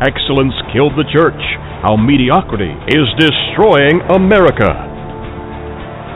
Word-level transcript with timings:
Excellence 0.00 0.54
Killed 0.72 0.92
the 0.94 1.02
Church 1.12 1.42
How 1.82 1.96
Mediocrity 1.96 2.70
is 2.86 3.06
Destroying 3.18 3.98
America. 4.14 4.70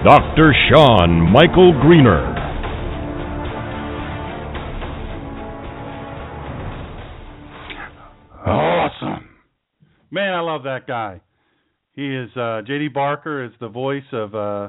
Dr. 0.05 0.55
Sean 0.71 1.33
Michael 1.33 1.73
Greener. 1.83 2.23
Awesome. 8.47 9.29
Man, 10.13 10.33
I 10.33 10.41
love 10.43 10.63
that 10.63 10.87
guy. 10.87 11.21
He 11.95 12.07
is 12.07 12.31
uh 12.37 12.63
JD 12.63 12.95
Barker 12.95 13.45
is 13.45 13.51
the 13.59 13.69
voice 13.69 14.05
of 14.13 14.33
uh 14.37 14.69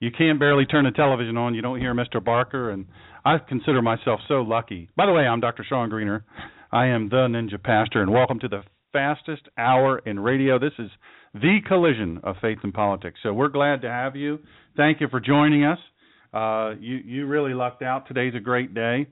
you 0.00 0.10
can't 0.10 0.38
barely 0.38 0.66
turn 0.66 0.84
the 0.84 0.90
television 0.90 1.38
on, 1.38 1.54
you 1.54 1.62
don't 1.62 1.80
hear 1.80 1.94
Mr. 1.94 2.22
Barker 2.22 2.72
and 2.72 2.84
I 3.24 3.38
consider 3.38 3.80
myself 3.80 4.20
so 4.28 4.42
lucky. 4.42 4.90
By 4.96 5.06
the 5.06 5.12
way, 5.12 5.22
I'm 5.22 5.40
Dr. 5.40 5.64
Sean 5.66 5.88
Greener. 5.88 6.26
I 6.74 6.86
am 6.86 7.08
the 7.08 7.28
Ninja 7.28 7.62
Pastor 7.62 8.02
and 8.02 8.10
welcome 8.10 8.40
to 8.40 8.48
the 8.48 8.64
fastest 8.92 9.42
hour 9.56 10.00
in 10.00 10.18
radio. 10.18 10.58
This 10.58 10.72
is 10.80 10.90
the 11.32 11.58
collision 11.68 12.18
of 12.24 12.34
faith 12.42 12.58
and 12.64 12.74
politics. 12.74 13.20
So 13.22 13.32
we're 13.32 13.46
glad 13.46 13.82
to 13.82 13.88
have 13.88 14.16
you. 14.16 14.40
Thank 14.76 15.00
you 15.00 15.06
for 15.08 15.20
joining 15.20 15.62
us. 15.64 15.78
Uh, 16.32 16.72
you 16.80 16.96
you 16.96 17.26
really 17.28 17.54
lucked 17.54 17.82
out. 17.82 18.08
Today's 18.08 18.34
a 18.34 18.40
great 18.40 18.74
day. 18.74 19.06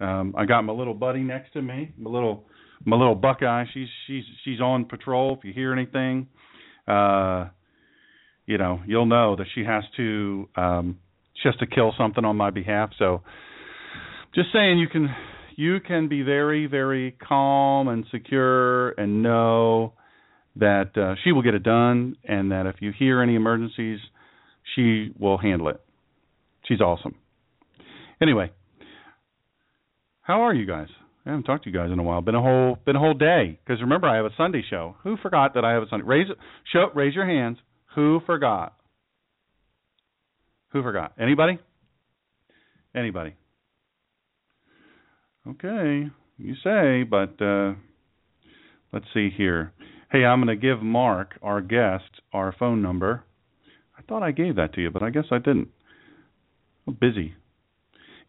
Um, 0.00 0.34
I 0.36 0.44
got 0.44 0.62
my 0.62 0.72
little 0.72 0.92
buddy 0.92 1.20
next 1.20 1.52
to 1.52 1.62
me, 1.62 1.92
my 1.96 2.10
little 2.10 2.48
my 2.84 2.96
little 2.96 3.14
Buckeye. 3.14 3.66
She's 3.72 3.86
she's 4.08 4.24
she's 4.44 4.60
on 4.60 4.84
patrol. 4.84 5.36
If 5.38 5.44
you 5.44 5.52
hear 5.52 5.72
anything, 5.72 6.26
uh, 6.88 7.46
you 8.44 8.58
know 8.58 8.80
you'll 8.88 9.06
know 9.06 9.36
that 9.36 9.46
she 9.54 9.62
has 9.62 9.84
to 9.98 10.48
um, 10.56 10.98
she 11.40 11.48
has 11.48 11.54
to 11.58 11.66
kill 11.66 11.94
something 11.96 12.24
on 12.24 12.34
my 12.34 12.50
behalf. 12.50 12.90
So 12.98 13.22
just 14.34 14.48
saying, 14.52 14.80
you 14.80 14.88
can 14.88 15.14
you 15.56 15.80
can 15.80 16.08
be 16.08 16.22
very 16.22 16.66
very 16.66 17.12
calm 17.12 17.88
and 17.88 18.04
secure 18.10 18.90
and 18.90 19.22
know 19.22 19.94
that 20.56 20.96
uh, 20.96 21.14
she 21.24 21.32
will 21.32 21.42
get 21.42 21.54
it 21.54 21.62
done, 21.62 22.16
and 22.24 22.52
that 22.52 22.66
if 22.66 22.76
you 22.80 22.92
hear 22.96 23.20
any 23.20 23.34
emergencies, 23.34 23.98
she 24.74 25.10
will 25.18 25.38
handle 25.38 25.68
it. 25.68 25.80
She's 26.66 26.80
awesome. 26.80 27.16
Anyway, 28.22 28.52
how 30.22 30.42
are 30.42 30.54
you 30.54 30.66
guys? 30.66 30.88
I 31.26 31.30
haven't 31.30 31.44
talked 31.44 31.64
to 31.64 31.70
you 31.70 31.76
guys 31.76 31.90
in 31.90 31.98
a 31.98 32.02
while. 32.02 32.20
Been 32.20 32.34
a 32.34 32.42
whole 32.42 32.78
been 32.84 32.96
a 32.96 33.00
whole 33.00 33.14
day. 33.14 33.58
Because 33.64 33.80
remember, 33.80 34.08
I 34.08 34.16
have 34.16 34.26
a 34.26 34.34
Sunday 34.36 34.62
show. 34.68 34.96
Who 35.02 35.16
forgot 35.16 35.54
that 35.54 35.64
I 35.64 35.72
have 35.72 35.82
a 35.82 35.88
Sunday? 35.88 36.06
Raise 36.06 36.26
show. 36.72 36.88
Raise 36.94 37.14
your 37.14 37.26
hands. 37.26 37.58
Who 37.94 38.20
forgot? 38.26 38.74
Who 40.72 40.82
forgot? 40.82 41.12
Anybody? 41.18 41.58
Anybody? 42.94 43.34
Okay, 45.46 46.08
you 46.38 46.54
say, 46.64 47.02
but 47.02 47.40
uh, 47.44 47.74
let's 48.92 49.04
see 49.12 49.28
here. 49.28 49.72
Hey, 50.10 50.24
I'm 50.24 50.42
going 50.42 50.48
to 50.48 50.60
give 50.60 50.82
Mark, 50.82 51.38
our 51.42 51.60
guest, 51.60 52.22
our 52.32 52.54
phone 52.58 52.80
number. 52.80 53.24
I 53.98 54.02
thought 54.02 54.22
I 54.22 54.30
gave 54.30 54.56
that 54.56 54.72
to 54.74 54.80
you, 54.80 54.90
but 54.90 55.02
I 55.02 55.10
guess 55.10 55.26
I 55.30 55.38
didn't. 55.38 55.68
I'm 56.86 56.94
busy. 56.94 57.34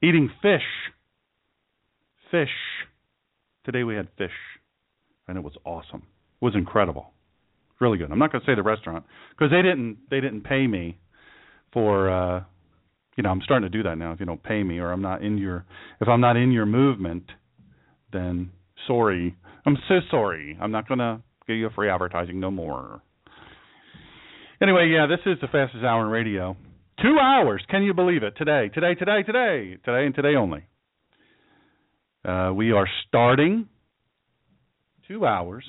Eating 0.03 0.29
fish. 0.41 0.61
Fish. 2.31 2.49
Today 3.63 3.83
we 3.83 3.95
had 3.95 4.09
fish, 4.17 4.31
and 5.27 5.37
it 5.37 5.43
was 5.43 5.53
awesome. 5.63 6.03
It 6.41 6.45
was 6.45 6.55
incredible. 6.55 7.11
Really 7.79 7.97
good. 7.97 8.11
I'm 8.11 8.19
not 8.19 8.31
going 8.31 8.43
to 8.43 8.45
say 8.45 8.55
the 8.55 8.63
restaurant 8.63 9.05
because 9.31 9.51
they 9.51 9.61
didn't 9.61 9.97
they 10.09 10.19
didn't 10.21 10.41
pay 10.41 10.67
me 10.67 10.97
for 11.71 12.09
uh 12.09 12.43
you 13.15 13.23
know, 13.23 13.29
I'm 13.29 13.41
starting 13.43 13.69
to 13.69 13.77
do 13.77 13.83
that 13.83 13.97
now. 13.97 14.11
If 14.11 14.19
you 14.19 14.25
don't 14.25 14.43
pay 14.43 14.61
me 14.63 14.79
or 14.79 14.91
I'm 14.91 15.01
not 15.01 15.23
in 15.23 15.37
your 15.37 15.65
if 16.01 16.07
I'm 16.07 16.21
not 16.21 16.37
in 16.37 16.51
your 16.51 16.65
movement, 16.65 17.23
then 18.11 18.51
sorry. 18.87 19.35
I'm 19.65 19.77
so 19.87 19.95
sorry. 20.11 20.57
I'm 20.61 20.71
not 20.71 20.87
to 20.87 21.21
give 21.47 21.55
you 21.55 21.67
a 21.67 21.71
free 21.71 21.89
advertising 21.89 22.39
no 22.39 22.51
more. 22.51 23.01
Anyway, 24.61 24.89
yeah, 24.93 25.07
this 25.07 25.19
is 25.25 25.39
the 25.41 25.47
fastest 25.47 25.83
hour 25.83 26.05
in 26.05 26.11
radio. 26.11 26.55
Two 27.01 27.17
hours. 27.21 27.63
Can 27.69 27.83
you 27.83 27.93
believe 27.93 28.23
it? 28.23 28.35
Today, 28.37 28.69
today, 28.73 28.95
today, 28.95 29.23
today, 29.23 29.77
today, 29.83 30.05
and 30.05 30.15
today 30.15 30.35
only. 30.35 30.63
Uh, 32.23 32.51
we 32.53 32.71
are 32.71 32.87
starting 33.07 33.67
two 35.07 35.25
hours 35.25 35.65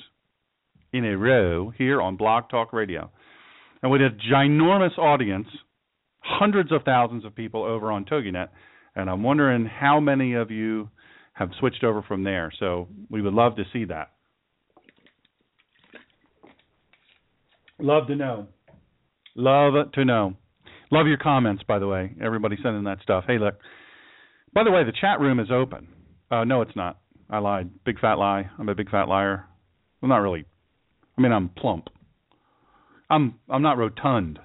in 0.93 1.05
a 1.05 1.17
row 1.17 1.71
here 1.77 2.01
on 2.01 2.15
Blog 2.15 2.49
Talk 2.49 2.71
Radio. 2.71 3.11
And 3.83 3.91
with 3.91 4.01
a 4.01 4.09
ginormous 4.33 4.97
audience, 4.97 5.47
hundreds 6.27 6.71
of 6.71 6.83
thousands 6.83 7.25
of 7.25 7.35
people 7.35 7.63
over 7.63 7.91
on 7.91 8.05
TogiNet, 8.05 8.49
and 8.95 9.09
I'm 9.09 9.23
wondering 9.23 9.65
how 9.65 9.99
many 9.99 10.33
of 10.33 10.51
you 10.51 10.89
have 11.33 11.49
switched 11.59 11.83
over 11.83 12.01
from 12.01 12.23
there. 12.23 12.51
So 12.59 12.87
we 13.09 13.21
would 13.21 13.33
love 13.33 13.55
to 13.57 13.63
see 13.71 13.85
that. 13.85 14.11
Love 17.79 18.07
to 18.07 18.15
know. 18.15 18.47
Love 19.35 19.91
to 19.93 20.03
know. 20.03 20.33
Love 20.91 21.05
your 21.05 21.17
comments, 21.17 21.63
by 21.67 21.77
the 21.79 21.87
way. 21.87 22.11
Everybody 22.23 22.57
sending 22.63 22.85
that 22.85 23.01
stuff. 23.03 23.25
Hey, 23.27 23.37
look. 23.37 23.55
By 24.53 24.63
the 24.63 24.71
way, 24.71 24.83
the 24.83 24.93
chat 24.99 25.19
room 25.19 25.39
is 25.39 25.51
open. 25.51 25.87
Uh, 26.31 26.43
no, 26.43 26.61
it's 26.61 26.75
not. 26.75 26.97
I 27.29 27.37
lied. 27.39 27.69
Big 27.85 27.99
fat 27.99 28.15
lie. 28.15 28.49
I'm 28.57 28.69
a 28.69 28.75
big 28.75 28.89
fat 28.89 29.07
liar. 29.07 29.45
Well, 30.01 30.09
not 30.09 30.17
really. 30.17 30.45
I 31.17 31.21
mean, 31.21 31.31
I'm 31.31 31.49
plump. 31.49 31.89
I'm 33.09 33.35
I'm 33.49 33.61
not 33.61 33.77
rotund, 33.77 34.39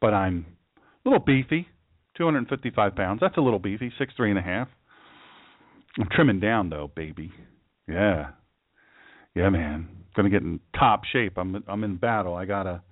but 0.00 0.12
I'm 0.12 0.46
a 1.04 1.08
little 1.08 1.24
beefy. 1.24 1.68
255 2.16 2.94
pounds. 2.94 3.20
That's 3.20 3.36
a 3.36 3.40
little 3.40 3.58
beefy. 3.58 3.92
Six 3.98 4.12
three 4.16 4.30
and 4.30 4.38
a 4.38 4.42
half. 4.42 4.68
I'm 5.98 6.08
trimming 6.10 6.40
down 6.40 6.70
though, 6.70 6.90
baby. 6.94 7.32
Yeah, 7.88 8.30
yeah, 9.34 9.48
man. 9.48 9.88
Gonna 10.14 10.30
get 10.30 10.42
in 10.42 10.60
top 10.78 11.02
shape. 11.10 11.38
I'm 11.38 11.62
I'm 11.66 11.84
in 11.84 11.96
battle. 11.96 12.34
I 12.34 12.44
gotta 12.44 12.82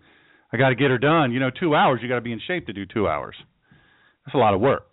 I 0.52 0.56
gotta 0.56 0.74
get 0.74 0.90
her 0.90 0.98
done. 0.98 1.32
You 1.32 1.40
know, 1.40 1.50
two 1.50 1.74
hours. 1.74 2.00
You 2.02 2.08
gotta 2.08 2.20
be 2.20 2.32
in 2.32 2.40
shape 2.46 2.66
to 2.66 2.72
do 2.72 2.86
two 2.86 3.08
hours. 3.08 3.36
That's 4.24 4.34
a 4.34 4.38
lot 4.38 4.54
of 4.54 4.60
work. 4.60 4.92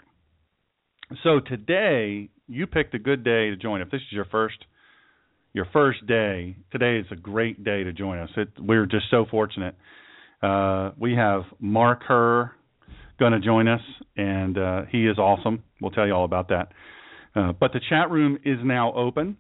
So 1.24 1.40
today 1.40 2.30
you 2.48 2.68
picked 2.68 2.94
a 2.96 3.00
good 3.00 3.24
day 3.24 3.50
to 3.50 3.56
join. 3.56 3.82
If 3.82 3.92
this 3.92 4.02
is 4.02 4.12
your 4.12 4.26
first 4.26 4.58
your 5.54 5.68
first 5.72 6.06
day, 6.06 6.58
today 6.72 6.98
is 6.98 7.06
a 7.12 7.16
great 7.16 7.64
day 7.64 7.84
to 7.84 7.94
join 7.94 8.20
us. 8.20 8.30
It, 8.38 8.50
we're 8.60 8.86
just 8.86 9.06
so 9.10 9.26
fortunate. 9.30 9.76
Uh, 10.44 10.92
we 11.00 11.16
have 11.16 11.44
Mark 11.60 12.02
Herr 12.08 12.57
going 13.20 13.34
to 13.34 13.40
join 13.40 13.68
us, 13.68 13.82
and 14.16 14.58
uh, 14.58 14.82
he 14.92 15.08
is 15.08 15.18
awesome. 15.18 15.64
We'll 15.82 15.92
tell 15.92 16.08
you 16.08 16.14
all 16.14 16.26
about 16.26 16.50
that. 16.50 16.72
Uh, 17.36 17.52
but 17.52 17.74
the 17.74 17.82
chat 17.90 18.10
room 18.10 18.38
is 18.46 18.58
now 18.64 18.94
open. 18.94 19.38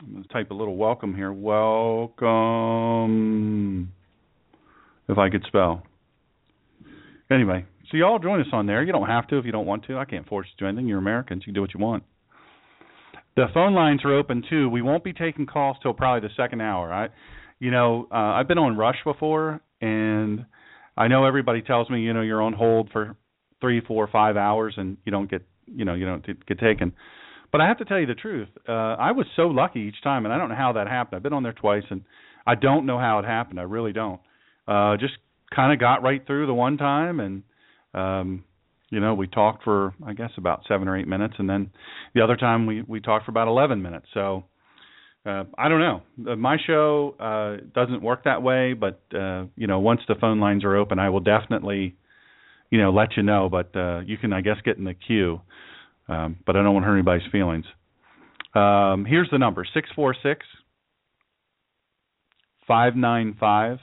I'm 0.00 0.12
going 0.12 0.24
to 0.24 0.28
type 0.28 0.50
a 0.50 0.54
little 0.54 0.76
welcome 0.76 1.14
here. 1.14 1.32
Welcome. 1.32 2.22
If 5.08 5.18
I 5.18 5.30
could 5.30 5.44
spell. 5.46 5.82
Anyway, 7.30 7.64
so 7.90 7.96
y'all 7.96 8.18
join 8.18 8.40
us 8.40 8.48
on 8.52 8.66
there. 8.66 8.82
You 8.82 8.92
don't 8.92 9.08
have 9.08 9.28
to 9.28 9.38
if 9.38 9.44
you 9.44 9.52
don't 9.52 9.66
want 9.66 9.84
to. 9.86 9.96
I 9.98 10.04
can't 10.04 10.28
force 10.28 10.46
you 10.50 10.56
to 10.58 10.64
do 10.64 10.68
anything. 10.68 10.88
You're 10.88 10.98
Americans. 10.98 11.42
You 11.42 11.46
can 11.46 11.54
do 11.54 11.60
what 11.60 11.74
you 11.74 11.80
want. 11.80 12.02
The 13.36 13.46
phone 13.52 13.74
lines 13.74 14.00
are 14.04 14.14
open 14.14 14.44
too. 14.48 14.68
We 14.68 14.82
won't 14.82 15.02
be 15.02 15.12
taking 15.12 15.46
calls 15.46 15.76
till 15.82 15.92
probably 15.92 16.28
the 16.28 16.34
second 16.36 16.60
hour. 16.60 16.92
I, 16.92 17.08
you 17.58 17.70
know, 17.70 18.06
uh, 18.10 18.14
I've 18.14 18.46
been 18.46 18.58
on 18.58 18.76
Rush 18.76 18.98
before, 19.04 19.60
and 19.80 20.44
I 20.96 21.08
know 21.08 21.24
everybody 21.24 21.62
tells 21.62 21.90
me, 21.90 22.00
you 22.00 22.12
know, 22.12 22.22
you're 22.22 22.42
on 22.42 22.52
hold 22.52 22.90
for 22.92 23.16
three, 23.60 23.80
four, 23.80 24.08
five 24.10 24.36
hours, 24.36 24.74
and 24.76 24.96
you 25.04 25.12
don't 25.12 25.30
get, 25.30 25.42
you 25.66 25.84
know, 25.84 25.94
you 25.94 26.06
don't 26.06 26.24
get 26.46 26.58
taken. 26.58 26.92
But 27.50 27.60
I 27.60 27.68
have 27.68 27.78
to 27.78 27.84
tell 27.84 28.00
you 28.00 28.06
the 28.06 28.14
truth. 28.14 28.48
Uh, 28.68 28.72
I 28.72 29.12
was 29.12 29.26
so 29.36 29.42
lucky 29.42 29.80
each 29.80 30.02
time, 30.02 30.24
and 30.24 30.34
I 30.34 30.38
don't 30.38 30.48
know 30.48 30.56
how 30.56 30.72
that 30.72 30.88
happened. 30.88 31.16
I've 31.16 31.22
been 31.22 31.32
on 31.32 31.42
there 31.42 31.52
twice, 31.52 31.84
and 31.90 32.02
I 32.46 32.56
don't 32.56 32.86
know 32.86 32.98
how 32.98 33.20
it 33.20 33.24
happened. 33.24 33.60
I 33.60 33.64
really 33.64 33.92
don't. 33.92 34.20
Uh, 34.66 34.96
just 34.96 35.14
kind 35.54 35.72
of 35.72 35.78
got 35.78 36.02
right 36.02 36.24
through 36.26 36.46
the 36.46 36.54
one 36.54 36.76
time, 36.76 37.20
and 37.20 37.42
um, 37.94 38.44
you 38.90 39.00
know, 39.00 39.14
we 39.14 39.26
talked 39.26 39.64
for 39.64 39.94
I 40.06 40.14
guess 40.14 40.30
about 40.36 40.62
seven 40.68 40.88
or 40.88 40.96
eight 40.96 41.08
minutes, 41.08 41.34
and 41.38 41.48
then 41.48 41.70
the 42.14 42.22
other 42.22 42.36
time 42.36 42.66
we 42.66 42.82
we 42.82 43.00
talked 43.00 43.24
for 43.24 43.30
about 43.30 43.48
eleven 43.48 43.82
minutes. 43.82 44.06
So 44.14 44.44
uh, 45.26 45.44
I 45.56 45.68
don't 45.68 45.80
know. 45.80 46.02
Uh, 46.32 46.36
my 46.36 46.58
show 46.66 47.14
uh, 47.18 47.64
doesn't 47.74 48.02
work 48.02 48.24
that 48.24 48.42
way, 48.42 48.74
but 48.74 49.00
uh, 49.14 49.44
you 49.56 49.66
know, 49.66 49.80
once 49.80 50.00
the 50.06 50.14
phone 50.20 50.38
lines 50.38 50.64
are 50.64 50.76
open, 50.76 50.98
I 50.98 51.08
will 51.08 51.20
definitely, 51.20 51.96
you 52.70 52.78
know, 52.78 52.90
let 52.90 53.16
you 53.16 53.22
know. 53.22 53.48
But 53.48 53.74
uh, 53.74 54.00
you 54.00 54.18
can, 54.18 54.32
I 54.32 54.42
guess, 54.42 54.56
get 54.64 54.76
in 54.76 54.84
the 54.84 54.94
queue. 54.94 55.40
Um, 56.08 56.36
but 56.44 56.56
I 56.56 56.62
don't 56.62 56.74
want 56.74 56.84
to 56.84 56.88
hurt 56.88 56.96
anybody's 56.96 57.30
feelings. 57.32 57.64
Um, 58.54 59.06
here's 59.06 59.30
the 59.30 59.38
number: 59.38 59.66
six 59.72 59.88
four 59.94 60.14
six 60.22 60.44
five 62.66 62.94
nine 62.94 63.36
five 63.40 63.78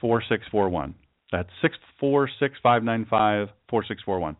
four 0.00 0.22
six 0.28 0.44
four 0.50 0.68
one. 0.68 0.94
That's 1.32 1.48
six 1.60 1.76
four 1.98 2.28
six 2.38 2.54
five 2.62 2.84
nine 2.84 3.06
five 3.08 3.48
four 3.68 3.84
six 3.86 4.02
four 4.04 4.20
one. 4.20 4.36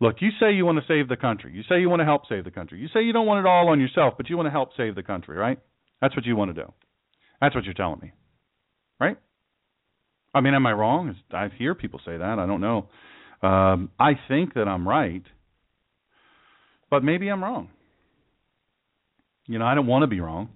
Look, 0.00 0.16
you 0.20 0.30
say 0.38 0.52
you 0.52 0.66
want 0.66 0.78
to 0.78 0.84
save 0.86 1.08
the 1.08 1.16
country. 1.16 1.52
You 1.54 1.62
say 1.68 1.80
you 1.80 1.88
want 1.88 2.00
to 2.00 2.04
help 2.04 2.22
save 2.28 2.44
the 2.44 2.50
country. 2.50 2.78
You 2.78 2.88
say 2.92 3.02
you 3.02 3.12
don't 3.12 3.26
want 3.26 3.44
it 3.44 3.48
all 3.48 3.68
on 3.68 3.80
yourself, 3.80 4.14
but 4.16 4.28
you 4.28 4.36
want 4.36 4.46
to 4.46 4.50
help 4.50 4.70
save 4.76 4.94
the 4.94 5.02
country, 5.02 5.36
right? 5.36 5.58
That's 6.00 6.14
what 6.14 6.26
you 6.26 6.36
want 6.36 6.54
to 6.54 6.62
do. 6.62 6.72
That's 7.40 7.54
what 7.54 7.64
you're 7.64 7.74
telling 7.74 8.00
me, 8.00 8.12
right? 9.00 9.16
I 10.34 10.40
mean, 10.40 10.54
am 10.54 10.66
I 10.66 10.72
wrong? 10.72 11.14
I 11.32 11.48
hear 11.56 11.74
people 11.74 12.00
say 12.04 12.16
that. 12.16 12.38
I 12.38 12.46
don't 12.46 12.60
know. 12.60 12.88
Um, 13.42 13.90
I 13.98 14.12
think 14.28 14.54
that 14.54 14.68
I'm 14.68 14.86
right, 14.86 15.22
but 16.90 17.02
maybe 17.02 17.28
I'm 17.28 17.42
wrong. 17.42 17.70
You 19.46 19.58
know, 19.58 19.66
I 19.66 19.74
don't 19.74 19.86
want 19.86 20.02
to 20.02 20.06
be 20.06 20.20
wrong, 20.20 20.48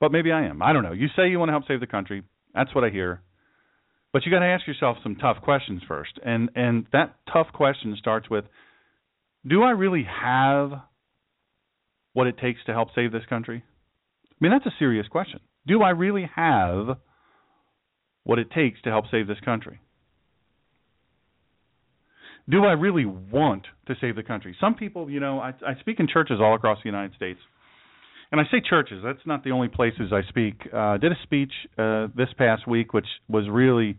but 0.00 0.12
maybe 0.12 0.32
I 0.32 0.46
am. 0.46 0.62
I 0.62 0.72
don't 0.72 0.82
know. 0.82 0.92
You 0.92 1.08
say 1.16 1.28
you 1.28 1.38
want 1.38 1.48
to 1.48 1.52
help 1.52 1.64
save 1.68 1.80
the 1.80 1.86
country. 1.86 2.22
That's 2.54 2.74
what 2.74 2.84
I 2.84 2.90
hear. 2.90 3.22
But 4.12 4.24
you 4.26 4.30
got 4.30 4.40
to 4.40 4.46
ask 4.46 4.66
yourself 4.66 4.98
some 5.02 5.16
tough 5.16 5.38
questions 5.42 5.82
first. 5.88 6.18
And 6.24 6.50
and 6.54 6.86
that 6.92 7.16
tough 7.32 7.48
question 7.52 7.96
starts 7.98 8.28
with 8.28 8.44
do 9.46 9.62
I 9.62 9.70
really 9.70 10.06
have 10.22 10.70
what 12.12 12.26
it 12.26 12.38
takes 12.38 12.60
to 12.66 12.72
help 12.72 12.88
save 12.94 13.10
this 13.12 13.24
country? 13.28 13.64
I 14.30 14.34
mean, 14.40 14.52
that's 14.52 14.66
a 14.66 14.78
serious 14.78 15.08
question. 15.08 15.40
Do 15.66 15.82
I 15.82 15.90
really 15.90 16.28
have 16.36 16.98
what 18.24 18.38
it 18.38 18.50
takes 18.50 18.80
to 18.82 18.90
help 18.90 19.06
save 19.10 19.26
this 19.26 19.40
country? 19.44 19.80
Do 22.48 22.64
I 22.64 22.72
really 22.72 23.04
want 23.06 23.66
to 23.86 23.94
save 24.00 24.16
the 24.16 24.22
country? 24.22 24.56
Some 24.60 24.74
people, 24.74 25.08
you 25.08 25.20
know, 25.20 25.38
I, 25.38 25.54
I 25.66 25.78
speak 25.80 26.00
in 26.00 26.08
churches 26.08 26.38
all 26.40 26.54
across 26.54 26.78
the 26.82 26.88
United 26.88 27.14
States 27.14 27.38
and 28.32 28.40
I 28.40 28.44
say 28.50 28.62
churches. 28.68 29.02
That's 29.04 29.24
not 29.26 29.44
the 29.44 29.50
only 29.50 29.68
places 29.68 30.10
I 30.10 30.22
speak. 30.28 30.54
Uh, 30.74 30.96
did 30.96 31.12
a 31.12 31.16
speech 31.22 31.52
uh, 31.78 32.08
this 32.16 32.28
past 32.38 32.66
week, 32.66 32.94
which 32.94 33.06
was 33.28 33.44
really 33.50 33.98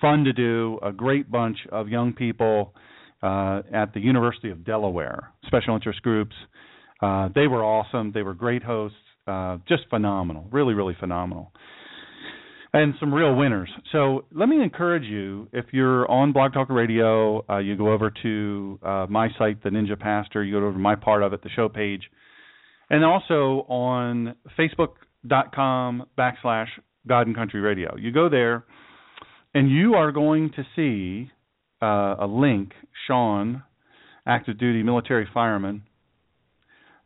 fun 0.00 0.24
to 0.24 0.32
do. 0.32 0.80
A 0.82 0.90
great 0.90 1.30
bunch 1.30 1.58
of 1.70 1.88
young 1.88 2.12
people 2.12 2.74
uh, 3.22 3.62
at 3.72 3.94
the 3.94 4.00
University 4.00 4.50
of 4.50 4.64
Delaware, 4.64 5.32
special 5.46 5.76
interest 5.76 6.02
groups. 6.02 6.34
Uh, 7.00 7.28
they 7.36 7.46
were 7.46 7.64
awesome. 7.64 8.10
They 8.12 8.22
were 8.22 8.34
great 8.34 8.64
hosts. 8.64 8.98
Uh, 9.28 9.58
just 9.68 9.84
phenomenal. 9.90 10.48
Really, 10.50 10.74
really 10.74 10.96
phenomenal. 10.98 11.52
And 12.72 12.94
some 12.98 13.14
real 13.14 13.34
winners. 13.36 13.70
So 13.92 14.24
let 14.34 14.48
me 14.48 14.60
encourage 14.60 15.04
you, 15.04 15.48
if 15.52 15.66
you're 15.72 16.10
on 16.10 16.32
Blog 16.32 16.52
Talk 16.52 16.68
Radio, 16.68 17.44
uh, 17.48 17.58
you 17.58 17.76
go 17.76 17.92
over 17.92 18.12
to 18.22 18.78
uh, 18.82 19.06
my 19.08 19.28
site, 19.38 19.62
The 19.62 19.70
Ninja 19.70 19.98
Pastor. 19.98 20.42
You 20.42 20.54
go 20.54 20.66
over 20.66 20.72
to 20.72 20.78
my 20.78 20.96
part 20.96 21.22
of 21.22 21.32
it, 21.32 21.42
the 21.42 21.48
show 21.50 21.68
page 21.68 22.02
and 22.90 23.04
also 23.04 23.66
on 23.68 24.34
facebook.com 24.58 26.06
backslash 26.16 26.68
God 27.06 27.26
and 27.26 27.36
Country 27.36 27.60
Radio. 27.60 27.96
You 27.96 28.12
go 28.12 28.28
there, 28.28 28.64
and 29.54 29.70
you 29.70 29.94
are 29.94 30.12
going 30.12 30.52
to 30.56 30.64
see 30.76 31.30
uh, 31.82 32.16
a 32.20 32.26
link, 32.26 32.72
Sean, 33.06 33.62
active 34.26 34.58
duty 34.58 34.82
military 34.82 35.28
fireman. 35.32 35.82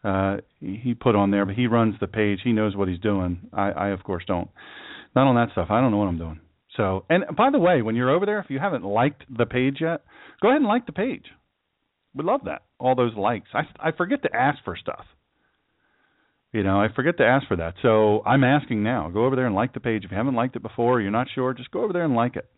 Uh, 0.05 0.39
he 0.59 0.95
put 0.95 1.15
on 1.15 1.31
there, 1.31 1.47
but 1.47 1.55
he 1.55 1.69
runs 1.69 1.95
the 2.01 2.09
page. 2.09 2.41
He 2.43 2.53
knows 2.53 2.75
what 2.75 2.89
he's 2.89 2.99
doing. 2.99 3.49
I, 3.53 3.71
I, 3.71 3.89
of 3.91 4.03
course, 4.03 4.25
don't. 4.27 4.49
Not 5.15 5.29
on 5.29 5.37
that 5.37 5.53
stuff. 5.53 5.69
I 5.71 5.81
don't 5.81 5.93
know 5.93 5.99
what 5.99 6.09
I'm 6.09 6.19
doing. 6.19 6.41
So, 6.77 7.05
and 7.09 7.25
by 7.37 7.51
the 7.51 7.59
way, 7.59 7.83
when 7.83 7.95
you're 7.95 8.11
over 8.11 8.27
there, 8.27 8.41
if 8.41 8.47
you 8.49 8.59
haven't 8.59 8.85
liked 8.85 9.25
the 9.37 9.47
page 9.47 9.77
yet, 9.81 10.03
go 10.41 10.49
ahead 10.49 10.61
and 10.61 10.67
like 10.67 10.87
the 10.87 10.93
page. 10.93 11.27
We 12.15 12.25
love 12.25 12.41
that. 12.47 12.63
All 12.79 12.95
those 12.95 13.15
likes. 13.15 13.49
I 13.55 13.63
I 13.79 13.93
forget 13.93 14.23
to 14.23 14.35
ask 14.35 14.59
for 14.65 14.77
stuff. 14.77 15.05
You 16.53 16.63
know, 16.63 16.81
I 16.81 16.89
forget 16.95 17.17
to 17.17 17.25
ask 17.25 17.47
for 17.49 17.57
that. 17.57 17.75
So 17.81 18.23
I'm 18.27 18.45
asking 18.45 18.83
now. 18.83 19.09
Go 19.09 19.25
over 19.25 19.37
there 19.37 19.47
and 19.47 19.55
like 19.55 19.73
the 19.73 19.81
page. 19.81 20.05
If 20.05 20.11
you 20.11 20.17
haven't 20.17 20.35
liked 20.35 20.55
it 20.55 20.63
before, 20.63 21.01
you're 21.01 21.11
not 21.11 21.29
sure, 21.35 21.55
just 21.55 21.71
go 21.71 21.83
over 21.83 21.95
there 21.95 22.05
and 22.05 22.15
like 22.15 22.37
it. 22.37 22.49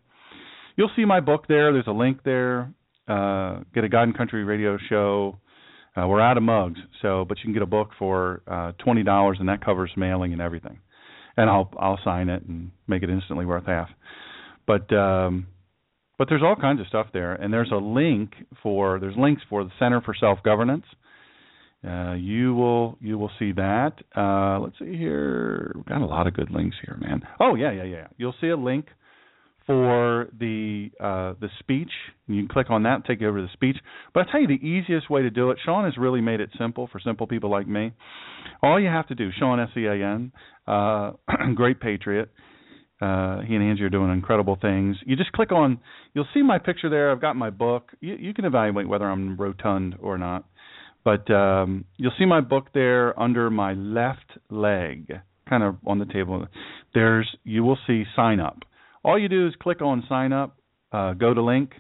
You'll 0.77 0.91
see 0.97 1.05
my 1.05 1.21
book 1.21 1.47
there. 1.47 1.73
There's 1.73 1.87
a 1.87 1.93
link 1.93 2.25
there. 2.25 2.73
Uh, 3.07 3.61
get 3.73 3.85
a 3.85 3.89
God 3.89 4.05
and 4.05 4.17
Country 4.17 4.45
radio 4.45 4.79
show. 4.89 5.39
Uh, 5.97 6.09
we're 6.09 6.21
out 6.21 6.37
of 6.37 6.43
mugs, 6.43 6.81
so 7.03 7.25
but 7.29 7.39
you 7.39 7.45
can 7.45 7.53
get 7.53 7.63
a 7.63 7.67
book 7.67 7.91
for 7.99 8.43
uh, 8.49 8.73
twenty 8.83 9.05
dollars, 9.05 9.37
and 9.39 9.49
that 9.49 9.65
covers 9.65 9.93
mailing 9.97 10.33
and 10.33 10.43
everything. 10.43 10.81
And 11.37 11.49
I'll 11.49 11.71
I'll 11.79 12.01
sign 12.03 12.29
it 12.29 12.43
and 12.45 12.73
make 12.89 13.05
it 13.05 13.11
instantly 13.11 13.45
worth 13.45 13.67
half. 13.67 13.89
But 14.67 14.93
um, 14.93 15.47
but 16.19 16.29
there's 16.29 16.43
all 16.43 16.57
kinds 16.57 16.81
of 16.81 16.89
stuff 16.89 17.09
there, 17.13 17.35
and 17.35 17.53
there's 17.53 17.71
a 17.71 17.77
link 17.77 18.33
for 18.61 18.99
there's 18.99 19.17
links 19.17 19.43
for 19.49 19.63
the 19.63 19.71
Center 19.79 20.01
for 20.01 20.15
Self 20.19 20.43
Governance 20.43 20.87
uh, 21.87 22.15
you 22.15 22.55
will 22.55 22.97
you 23.01 23.19
will 23.19 23.31
see 23.39 23.53
that. 23.53 23.93
Uh, 24.17 24.59
let's 24.61 24.79
see 24.79 24.97
here. 24.97 25.73
We've 25.75 25.85
got 25.85 26.01
a 26.01 26.07
lot 26.07 26.27
of 26.27 26.35
good 26.35 26.51
links 26.51 26.77
here, 26.85 26.97
man. 27.01 27.23
Oh 27.41 27.55
yeah, 27.55 27.73
yeah, 27.73 27.85
yeah. 27.85 28.07
You'll 28.17 28.35
see 28.41 28.49
a 28.49 28.57
link 28.57 28.87
for 29.67 30.29
the 30.39 30.91
uh, 30.99 31.35
the 31.41 31.49
speech. 31.61 31.91
You 32.27 32.41
can 32.41 32.49
click 32.49 32.71
on 32.71 32.85
that 32.85 32.95
and 32.95 33.05
take 33.05 33.21
you 33.21 33.29
over 33.29 33.41
to 33.41 33.47
the 33.47 33.53
speech. 33.53 33.77
But 34.15 34.27
I 34.29 34.33
tell 34.33 34.41
you 34.41 34.47
the 34.47 34.67
easiest 34.67 35.11
way 35.11 35.23
to 35.23 35.31
do 35.31 35.51
it. 35.51 35.59
Sean 35.65 35.85
has 35.85 35.97
really 35.99 36.21
made 36.21 36.41
it 36.41 36.51
simple 36.59 36.89
for 36.91 37.01
simple 37.01 37.27
people 37.27 37.51
like 37.51 37.69
me. 37.69 37.93
All 38.63 38.81
you 38.81 38.89
have 38.89 39.09
to 39.09 39.15
do, 39.15 39.31
Sean 39.39 39.61
S 39.61 39.71
E 39.77 39.85
A 39.85 39.95
N, 39.95 40.33
uh, 40.67 41.13
great 41.55 41.81
patriot. 41.81 42.31
Uh, 43.01 43.41
he 43.43 43.55
and 43.55 43.63
Angie 43.63 43.83
are 43.83 43.91
doing 43.91 44.11
incredible 44.11 44.57
things. 44.61 44.97
You 45.05 45.17
just 45.17 45.33
click 45.33 45.53
on. 45.53 45.81
You'll 46.15 46.29
see 46.33 46.43
my 46.43 46.59
picture 46.59 46.89
there. 46.89 47.11
I've 47.11 47.21
got 47.21 47.37
my 47.37 47.51
book. 47.51 47.91
You, 48.01 48.15
you 48.15 48.33
can 48.33 48.45
evaluate 48.45 48.89
whether 48.89 49.05
I'm 49.05 49.37
rotund 49.37 49.97
or 50.01 50.17
not. 50.17 50.47
But 51.05 51.31
um, 51.31 51.85
you'll 51.97 52.13
see 52.19 52.25
my 52.25 52.41
book 52.41 52.69
there 52.73 53.19
under 53.21 53.51
my 53.51 53.75
left 53.75 54.39
leg, 54.51 55.13
kind 55.49 55.63
of 55.63 55.77
on 55.87 55.99
the 55.99 56.07
table. 56.07 56.47
There's 56.95 57.29
you 57.45 57.63
will 57.63 57.79
see 57.87 58.05
sign 58.17 58.41
up. 58.41 58.61
All 59.05 59.19
you 59.19 59.29
do 59.29 59.47
is 59.47 59.55
click 59.61 59.83
on 59.83 60.05
sign 60.09 60.33
up, 60.33 60.57
uh, 60.93 61.13
go 61.13 61.35
to 61.35 61.43
link, 61.43 61.73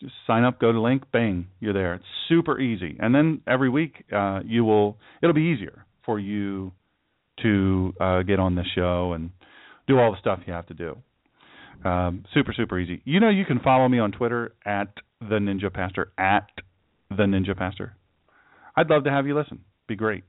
just 0.00 0.14
sign 0.26 0.44
up, 0.44 0.58
go 0.58 0.72
to 0.72 0.80
link, 0.80 1.02
bang, 1.12 1.48
you're 1.60 1.74
there. 1.74 1.94
It's 1.94 2.04
super 2.28 2.58
easy. 2.58 2.96
And 2.98 3.14
then 3.14 3.42
every 3.46 3.68
week 3.68 4.04
uh, 4.10 4.40
you 4.46 4.64
will 4.64 4.96
it'll 5.22 5.34
be 5.34 5.52
easier 5.54 5.84
for 6.06 6.18
you 6.18 6.72
to 7.42 7.92
uh, 8.00 8.22
get 8.22 8.38
on 8.38 8.54
the 8.54 8.64
show 8.74 9.12
and 9.12 9.30
do 9.86 9.98
all 9.98 10.12
the 10.12 10.18
stuff 10.20 10.40
you 10.46 10.54
have 10.54 10.66
to 10.68 10.74
do. 10.74 10.96
Um, 11.84 12.24
super 12.32 12.54
super 12.56 12.78
easy. 12.78 13.02
You 13.04 13.20
know 13.20 13.28
you 13.28 13.44
can 13.44 13.60
follow 13.60 13.86
me 13.88 13.98
on 13.98 14.10
Twitter 14.12 14.54
at 14.64 14.88
the 15.20 15.36
Ninja 15.36 15.72
Pastor 15.72 16.12
at 16.16 16.48
the 17.10 17.24
Ninja 17.24 17.56
Pastor. 17.56 17.97
I'd 18.78 18.88
love 18.90 19.02
to 19.04 19.10
have 19.10 19.26
you 19.26 19.36
listen. 19.36 19.58
Be 19.88 19.96
great. 19.96 20.22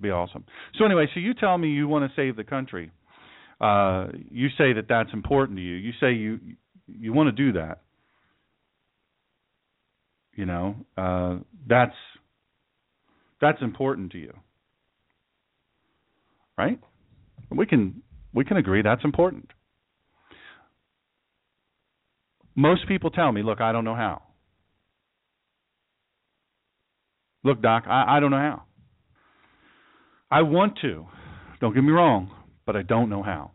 Be 0.00 0.08
awesome. 0.08 0.46
So 0.78 0.86
anyway, 0.86 1.08
so 1.12 1.20
you 1.20 1.34
tell 1.34 1.58
me 1.58 1.68
you 1.68 1.86
want 1.86 2.10
to 2.10 2.16
save 2.16 2.36
the 2.36 2.44
country. 2.44 2.90
Uh, 3.60 4.06
you 4.30 4.48
say 4.56 4.72
that 4.72 4.86
that's 4.88 5.10
important 5.12 5.58
to 5.58 5.62
you. 5.62 5.74
You 5.74 5.92
say 6.00 6.12
you 6.12 6.40
you 6.86 7.12
want 7.12 7.28
to 7.28 7.32
do 7.32 7.52
that. 7.58 7.82
You 10.34 10.46
know, 10.46 10.76
uh, 10.96 11.36
that's 11.68 11.94
that's 13.42 13.60
important 13.60 14.12
to 14.12 14.18
you, 14.18 14.32
right? 16.56 16.80
We 17.50 17.66
can 17.66 18.02
we 18.32 18.46
can 18.46 18.56
agree 18.56 18.80
that's 18.80 19.04
important. 19.04 19.50
Most 22.54 22.88
people 22.88 23.10
tell 23.10 23.30
me, 23.32 23.42
look, 23.42 23.60
I 23.60 23.72
don't 23.72 23.84
know 23.84 23.94
how. 23.94 24.22
Look, 27.44 27.62
Doc, 27.62 27.84
I, 27.86 28.16
I 28.16 28.20
don't 28.20 28.30
know 28.30 28.36
how. 28.36 28.62
I 30.30 30.42
want 30.42 30.78
to. 30.82 31.06
Don't 31.60 31.74
get 31.74 31.82
me 31.82 31.92
wrong, 31.92 32.30
but 32.64 32.76
I 32.76 32.82
don't 32.82 33.10
know 33.10 33.22
how. 33.22 33.50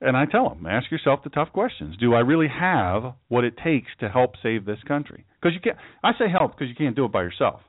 And 0.00 0.16
I 0.16 0.24
tell 0.24 0.48
them, 0.48 0.64
ask 0.66 0.90
yourself 0.90 1.20
the 1.22 1.30
tough 1.30 1.52
questions. 1.52 1.96
Do 1.98 2.14
I 2.14 2.20
really 2.20 2.48
have 2.48 3.14
what 3.28 3.44
it 3.44 3.58
takes 3.62 3.88
to 4.00 4.08
help 4.08 4.32
save 4.42 4.64
this 4.64 4.78
country? 4.88 5.26
Because 5.40 5.54
you 5.54 5.60
can't. 5.60 5.76
I 6.02 6.12
say 6.12 6.30
help 6.30 6.52
because 6.52 6.68
you 6.70 6.74
can't 6.74 6.96
do 6.96 7.04
it 7.04 7.12
by 7.12 7.22
yourself. 7.22 7.60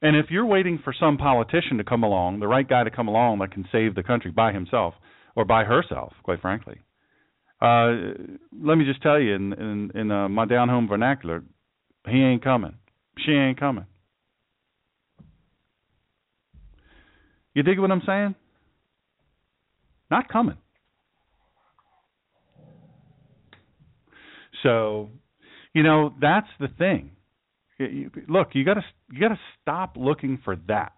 And 0.00 0.16
if 0.16 0.26
you're 0.30 0.46
waiting 0.46 0.80
for 0.82 0.94
some 0.98 1.18
politician 1.18 1.78
to 1.78 1.84
come 1.84 2.02
along, 2.02 2.40
the 2.40 2.48
right 2.48 2.68
guy 2.68 2.84
to 2.84 2.90
come 2.90 3.08
along 3.08 3.38
that 3.38 3.52
can 3.52 3.66
save 3.70 3.94
the 3.94 4.02
country 4.02 4.30
by 4.30 4.52
himself 4.52 4.94
or 5.36 5.44
by 5.44 5.64
herself, 5.64 6.12
quite 6.22 6.40
frankly, 6.40 6.80
let 7.64 8.76
me 8.76 8.84
just 8.84 9.02
tell 9.02 9.20
you, 9.20 9.34
in 9.34 9.52
in, 9.52 9.90
in 9.94 10.10
uh, 10.10 10.28
my 10.28 10.44
down 10.44 10.68
home 10.68 10.88
vernacular, 10.88 11.42
he 12.08 12.18
ain't 12.18 12.42
coming. 12.42 12.74
She 13.24 13.32
ain't 13.32 13.58
coming. 13.58 13.86
You 17.54 17.62
dig 17.62 17.78
what 17.78 17.90
I'm 17.90 18.02
saying? 18.04 18.34
Not 20.10 20.28
coming. 20.28 20.56
So, 24.62 25.10
you 25.72 25.82
know, 25.82 26.14
that's 26.20 26.48
the 26.58 26.68
thing. 26.78 27.12
Look, 28.28 28.48
you 28.52 28.64
got 28.64 28.74
to 28.74 28.82
you 29.12 29.20
got 29.20 29.28
to 29.28 29.40
stop 29.62 29.96
looking 29.96 30.38
for 30.44 30.56
that. 30.68 30.92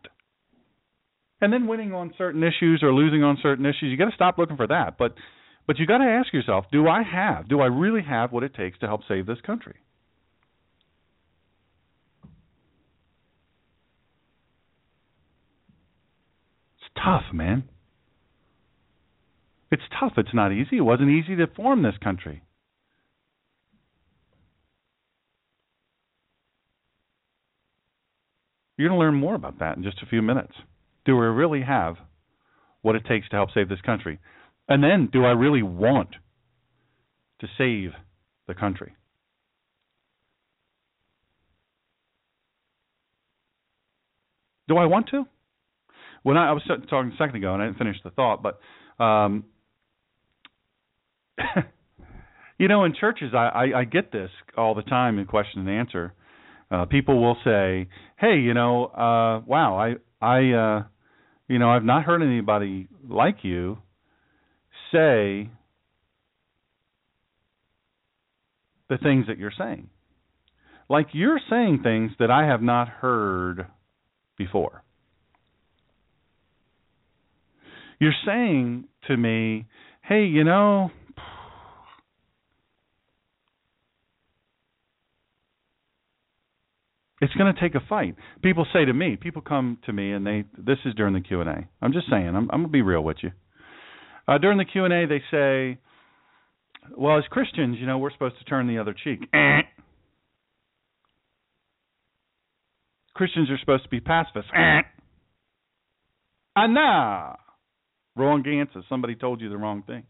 And 1.41 1.53
then 1.53 1.67
winning 1.67 1.93
on 1.93 2.15
certain 2.17 2.43
issues 2.43 2.81
or 2.83 2.95
losing 2.95 3.23
on 3.23 3.37
certain 3.43 3.67
issues, 3.67 3.91
you 3.91 3.97
got 3.99 4.07
to 4.07 4.15
stop 4.15 4.39
looking 4.39 4.57
for 4.57 4.67
that. 4.67 4.97
But 4.99 5.15
but 5.67 5.79
you 5.79 5.87
got 5.87 5.99
to 5.99 6.05
ask 6.05 6.33
yourself, 6.33 6.67
do 6.71 6.89
I 6.89 7.03
have, 7.03 7.49
do 7.49 7.61
I 7.61 7.67
really 7.67 8.03
have 8.03 8.33
what 8.33 8.43
it 8.43 8.55
takes 8.55 8.79
to 8.81 8.87
help 8.87 9.03
save 9.09 9.27
this 9.27 9.41
country? 9.45 9.77
It's 16.79 16.91
tough, 17.05 17.33
man. 17.33 17.65
It's 19.71 19.83
tough. 19.99 20.13
It's 20.17 20.33
not 20.33 20.53
easy. 20.53 20.77
It 20.77 20.83
wasn't 20.83 21.11
easy 21.11 21.37
to 21.37 21.47
form 21.49 21.83
this 21.83 21.97
country. 22.03 22.43
You're 28.77 28.89
going 28.89 28.99
to 28.99 29.05
learn 29.05 29.15
more 29.15 29.35
about 29.35 29.59
that 29.61 29.77
in 29.77 29.83
just 29.83 30.03
a 30.03 30.07
few 30.07 30.23
minutes. 30.23 30.53
Do 31.05 31.17
we 31.17 31.27
really 31.27 31.63
have 31.63 31.97
what 32.83 32.95
it 32.95 33.07
takes 33.07 33.29
to 33.31 33.37
help 33.37 33.51
save 33.55 33.69
this 33.69 33.81
country? 33.81 34.21
And 34.69 34.83
then, 34.83 35.09
do 35.13 35.25
I 35.25 35.31
really 35.31 35.63
want 35.63 36.11
to 37.41 37.47
save 37.57 37.93
the 38.49 38.55
country? 38.55 38.95
Do 44.69 44.77
I 44.77 44.87
want 44.87 45.09
to? 45.11 45.25
When 46.25 46.37
I, 46.37 46.49
I 46.49 46.53
was 46.53 46.63
talking 46.67 47.13
a 47.13 47.17
second 47.17 47.37
ago, 47.37 47.55
and 47.55 47.63
I 47.63 47.67
didn't 47.67 47.79
finish 47.79 47.97
the 48.03 48.11
thought, 48.11 48.43
but 48.43 48.59
um, 49.03 49.45
you 52.59 52.67
know, 52.67 52.85
in 52.85 52.95
churches, 52.99 53.33
I, 53.33 53.47
I, 53.47 53.81
I 53.81 53.85
get 53.85 54.11
this 54.11 54.31
all 54.57 54.75
the 54.75 54.83
time 54.83 55.21
in 55.21 55.27
question 55.27 55.61
and 55.61 55.71
answer. 55.71 56.13
Uh, 56.69 56.85
people 56.87 57.23
will 57.23 57.37
say, 57.45 57.87
"Hey, 58.19 58.39
you 58.39 58.55
know, 58.55 58.87
uh, 58.87 59.43
wow, 59.47 59.79
I, 59.79 59.95
I, 60.21 60.53
uh, 60.53 60.83
you 61.47 61.61
know, 61.61 61.71
I've 61.71 61.85
not 61.85 62.03
heard 62.03 62.23
anybody 62.23 62.89
like 63.09 63.37
you 63.43 63.79
say 64.97 65.51
the 68.89 68.99
things 68.99 69.27
that 69.27 69.39
you're 69.39 69.53
saying. 69.57 69.89
Like 70.89 71.09
you're 71.13 71.41
saying 71.51 71.81
things 71.83 72.13
that 72.19 72.31
I 72.31 72.47
have 72.47 72.63
not 72.63 72.89
heard 72.89 73.67
before. 74.39 74.85
You're 77.99 78.13
saying 78.25 78.85
to 79.09 79.17
me, 79.17 79.67
hey, 80.03 80.25
you 80.25 80.45
know, 80.45 80.91
it's 87.21 87.33
going 87.35 87.53
to 87.53 87.61
take 87.61 87.75
a 87.75 87.81
fight. 87.89 88.15
People 88.43 88.67
say 88.73 88.85
to 88.85 88.93
me, 88.93 89.17
people 89.17 89.43
come 89.43 89.79
to 89.87 89.93
me, 89.93 90.13
and 90.13 90.27
they 90.27 90.45
this 90.57 90.79
is 90.85 90.95
during 90.95 91.15
the 91.15 91.21
Q 91.21 91.41
and 91.41 91.51
A. 91.51 91.69
I'm 91.83 91.93
just 91.93 92.09
saying, 92.11 92.29
I'm, 92.29 92.51
I'm 92.53 92.61
gonna 92.61 92.69
be 92.69 92.83
real 92.83 93.03
with 93.03 93.17
you. 93.23 93.33
Uh, 94.29 94.39
during 94.39 94.59
the 94.59 94.65
Q 94.65 94.85
and 94.85 94.93
A, 94.93 95.07
they 95.07 95.23
say, 95.31 95.79
"Well, 96.97 97.19
as 97.19 97.25
Christians, 97.31 97.79
you 97.79 97.87
know, 97.87 97.99
we're 97.99 98.11
supposed 98.11 98.39
to 98.39 98.45
turn 98.45 98.67
the 98.67 98.79
other 98.79 98.93
cheek." 98.93 99.21
Christians 103.15 103.51
are 103.51 103.59
supposed 103.59 103.85
to 103.85 103.89
be 103.89 104.01
pacifists. 104.01 104.51
Ah, 106.55 106.67
nah. 106.67 107.37
Wrong 108.15 108.47
answer. 108.47 108.83
Somebody 108.89 109.15
told 109.15 109.41
you 109.41 109.49
the 109.49 109.57
wrong 109.57 109.83
thing. 109.83 110.05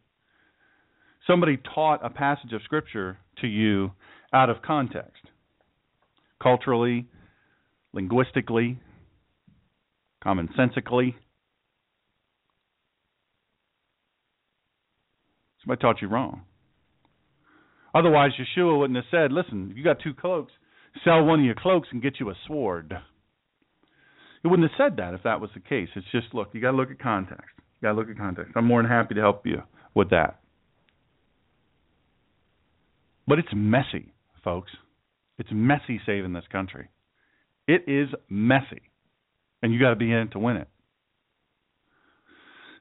Somebody 1.27 1.57
taught 1.75 2.05
a 2.05 2.11
passage 2.11 2.53
of 2.53 2.63
Scripture 2.63 3.19
to 3.41 3.47
you 3.47 3.93
out 4.33 4.49
of 4.49 4.63
context, 4.63 5.23
culturally, 6.41 7.07
linguistically, 7.93 8.79
commonsensically. 10.25 11.15
Somebody 15.67 15.81
taught 15.81 16.01
you 16.01 16.09
wrong. 16.09 16.43
Otherwise, 17.93 18.31
Yeshua 18.39 18.79
wouldn't 18.79 18.97
have 18.97 19.07
said, 19.11 19.33
listen, 19.33 19.69
if 19.71 19.77
you 19.77 19.83
got 19.83 19.99
two 20.01 20.15
cloaks, 20.15 20.53
sell 21.03 21.25
one 21.25 21.41
of 21.41 21.45
your 21.45 21.57
cloaks 21.57 21.89
and 21.91 22.01
get 22.01 22.21
you 22.21 22.31
a 22.31 22.35
sword. 22.47 22.97
He 24.43 24.49
wouldn't 24.49 24.71
have 24.71 24.79
said 24.79 24.99
that 24.99 25.15
if 25.15 25.25
that 25.25 25.41
was 25.41 25.51
the 25.55 25.61
case. 25.61 25.89
It's 25.97 26.07
just, 26.13 26.33
look, 26.33 26.51
you 26.53 26.61
got 26.61 26.71
to 26.71 26.77
look 26.77 26.91
at 26.91 27.01
context. 27.01 27.51
You 27.57 27.89
got 27.89 27.93
to 27.93 27.99
look 27.99 28.09
at 28.09 28.17
context. 28.17 28.53
I'm 28.55 28.67
more 28.67 28.81
than 28.81 28.91
happy 28.91 29.15
to 29.15 29.21
help 29.21 29.45
you 29.45 29.63
with 29.95 30.11
that. 30.11 30.41
But 33.27 33.41
it's 33.41 33.49
messy, 33.53 34.13
folks. 34.45 34.71
It's 35.39 35.49
messy 35.51 36.01
saving 36.07 36.33
this 36.33 36.45
country. 36.53 36.91
It 37.67 37.85
is 37.89 38.09
messy. 38.29 38.83
And 39.63 39.73
you 39.73 39.81
got 39.81 39.91
to 39.91 39.97
be 39.97 40.13
in 40.13 40.19
it 40.19 40.33
to 40.33 40.39
win 40.39 40.59
it. 40.59 40.69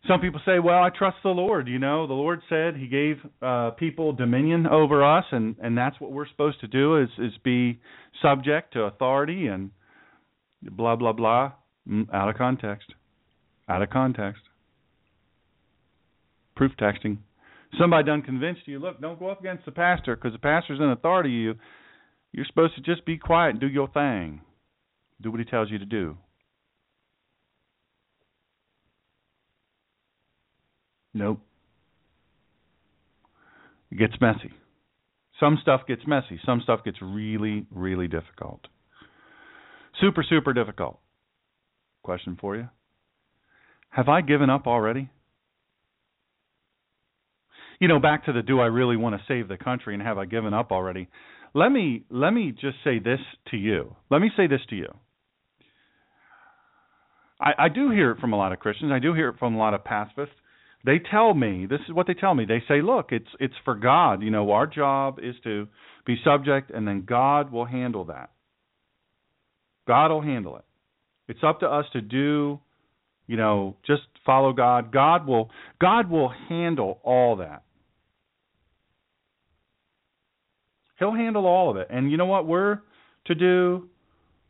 Some 0.07 0.19
people 0.21 0.39
say, 0.45 0.59
"Well, 0.59 0.83
I 0.83 0.89
trust 0.89 1.17
the 1.23 1.29
Lord." 1.29 1.67
You 1.67 1.79
know, 1.79 2.05
the 2.05 2.13
Lord 2.13 2.41
said 2.47 2.75
He 2.75 2.87
gave 2.87 3.17
uh, 3.41 3.71
people 3.71 4.13
dominion 4.13 4.67
over 4.67 5.03
us, 5.03 5.25
and 5.31 5.55
and 5.61 5.77
that's 5.77 5.99
what 5.99 6.11
we're 6.11 6.27
supposed 6.27 6.59
to 6.61 6.67
do 6.67 6.97
is 7.01 7.09
is 7.17 7.31
be 7.43 7.79
subject 8.21 8.73
to 8.73 8.81
authority 8.81 9.47
and 9.47 9.71
blah 10.61 10.95
blah 10.95 11.13
blah. 11.13 11.53
Mm, 11.89 12.13
out 12.13 12.29
of 12.29 12.35
context. 12.35 12.93
Out 13.67 13.81
of 13.81 13.89
context. 13.89 14.41
Proof 16.55 16.71
texting. 16.79 17.17
Somebody 17.79 18.05
done 18.05 18.21
convinced 18.21 18.61
you. 18.65 18.79
Look, 18.79 19.01
don't 19.01 19.19
go 19.19 19.29
up 19.29 19.39
against 19.39 19.65
the 19.65 19.71
pastor 19.71 20.15
because 20.15 20.31
the 20.31 20.39
pastor's 20.39 20.79
in 20.79 20.89
authority. 20.89 21.29
You, 21.29 21.55
you're 22.31 22.45
supposed 22.45 22.75
to 22.75 22.81
just 22.81 23.05
be 23.05 23.17
quiet 23.17 23.51
and 23.51 23.59
do 23.59 23.67
your 23.67 23.87
thing. 23.89 24.41
Do 25.21 25.31
what 25.31 25.39
he 25.39 25.45
tells 25.45 25.69
you 25.69 25.79
to 25.79 25.85
do. 25.85 26.17
Nope. 31.15 31.39
It 33.89 33.97
gets 33.97 34.13
messy. 34.19 34.51
Some 35.39 35.57
stuff 35.61 35.81
gets 35.87 36.01
messy. 36.05 36.39
Some 36.45 36.59
stuff 36.61 36.81
gets 36.83 36.97
really, 37.01 37.65
really 37.71 38.07
difficult. 38.07 38.67
Super, 40.01 40.23
super 40.27 40.53
difficult. 40.53 40.99
Question 42.03 42.37
for 42.39 42.57
you 42.57 42.67
Have 43.89 44.09
I 44.09 44.21
given 44.21 44.49
up 44.49 44.67
already? 44.67 45.09
You 47.79 47.87
know, 47.87 47.99
back 47.99 48.25
to 48.25 48.33
the 48.33 48.41
do 48.41 48.59
I 48.59 48.65
really 48.65 48.97
want 48.97 49.15
to 49.15 49.21
save 49.27 49.47
the 49.47 49.57
country 49.57 49.93
and 49.93 50.03
have 50.03 50.17
I 50.17 50.25
given 50.25 50.53
up 50.53 50.71
already? 50.71 51.07
Let 51.53 51.71
me 51.71 52.03
let 52.09 52.31
me 52.31 52.51
just 52.51 52.77
say 52.83 52.99
this 52.99 53.19
to 53.51 53.57
you. 53.57 53.95
Let 54.11 54.19
me 54.19 54.31
say 54.35 54.47
this 54.47 54.61
to 54.69 54.75
you. 54.75 54.93
I, 57.39 57.65
I 57.65 57.69
do 57.69 57.89
hear 57.89 58.11
it 58.11 58.19
from 58.19 58.33
a 58.33 58.37
lot 58.37 58.51
of 58.51 58.59
Christians. 58.59 58.91
I 58.93 58.99
do 58.99 59.13
hear 59.13 59.29
it 59.29 59.39
from 59.39 59.55
a 59.55 59.57
lot 59.57 59.73
of 59.73 59.83
pacifists 59.85 60.35
they 60.85 60.99
tell 60.99 61.33
me 61.33 61.65
this 61.65 61.81
is 61.87 61.93
what 61.93 62.07
they 62.07 62.13
tell 62.13 62.33
me. 62.35 62.45
They 62.45 62.63
say, 62.67 62.81
"Look, 62.81 63.11
it's 63.11 63.29
it's 63.39 63.53
for 63.63 63.75
God. 63.75 64.21
You 64.21 64.31
know, 64.31 64.51
our 64.51 64.67
job 64.67 65.19
is 65.21 65.35
to 65.43 65.67
be 66.05 66.15
subject, 66.23 66.69
and 66.71 66.87
then 66.87 67.05
God 67.05 67.51
will 67.51 67.65
handle 67.65 68.05
that. 68.05 68.31
God 69.87 70.11
will 70.11 70.21
handle 70.21 70.57
it. 70.57 70.65
It's 71.27 71.43
up 71.43 71.61
to 71.61 71.67
us 71.67 71.85
to 71.93 72.01
do, 72.01 72.59
you 73.27 73.37
know, 73.37 73.77
just 73.85 74.03
follow 74.25 74.53
God. 74.53 74.91
God 74.91 75.25
will 75.27 75.49
God 75.81 76.09
will 76.09 76.31
handle 76.49 76.99
all 77.03 77.37
that. 77.37 77.63
He'll 80.99 81.13
handle 81.13 81.45
all 81.45 81.71
of 81.71 81.77
it. 81.77 81.87
And 81.89 82.09
you 82.09 82.17
know 82.17 82.25
what 82.25 82.47
we're 82.47 82.79
to 83.25 83.35
do? 83.35 83.89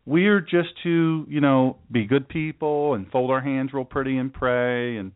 We're 0.06 0.42
just 0.42 0.70
to, 0.84 1.26
you 1.28 1.42
know, 1.42 1.78
be 1.92 2.06
good 2.06 2.30
people 2.30 2.94
and 2.94 3.10
fold 3.10 3.32
our 3.32 3.42
hands 3.42 3.72
real 3.74 3.86
pretty 3.86 4.18
and 4.18 4.32
pray 4.32 4.98
and 4.98 5.14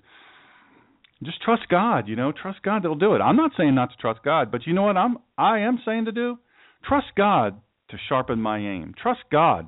just 1.24 1.42
trust 1.42 1.64
God, 1.70 2.08
you 2.08 2.16
know, 2.16 2.32
trust 2.32 2.62
God 2.64 2.84
they'll 2.84 2.96
do 2.96 3.14
it. 3.14 3.20
I'm 3.20 3.36
not 3.36 3.52
saying 3.58 3.76
not 3.76 3.92
to 3.92 3.98
trust 3.98 4.22
God, 4.24 4.52
but 4.52 4.66
you 4.66 4.74
know 4.74 4.84
what 4.84 4.98
I'm 4.98 5.18
I 5.38 5.60
am 5.60 5.80
saying 5.86 6.06
to 6.06 6.12
do? 6.12 6.40
Trust 6.88 7.08
God 7.18 7.60
to 7.90 7.98
sharpen 8.08 8.40
my 8.42 8.60
aim. 8.60 8.94
Trust 9.02 9.22
God 9.32 9.68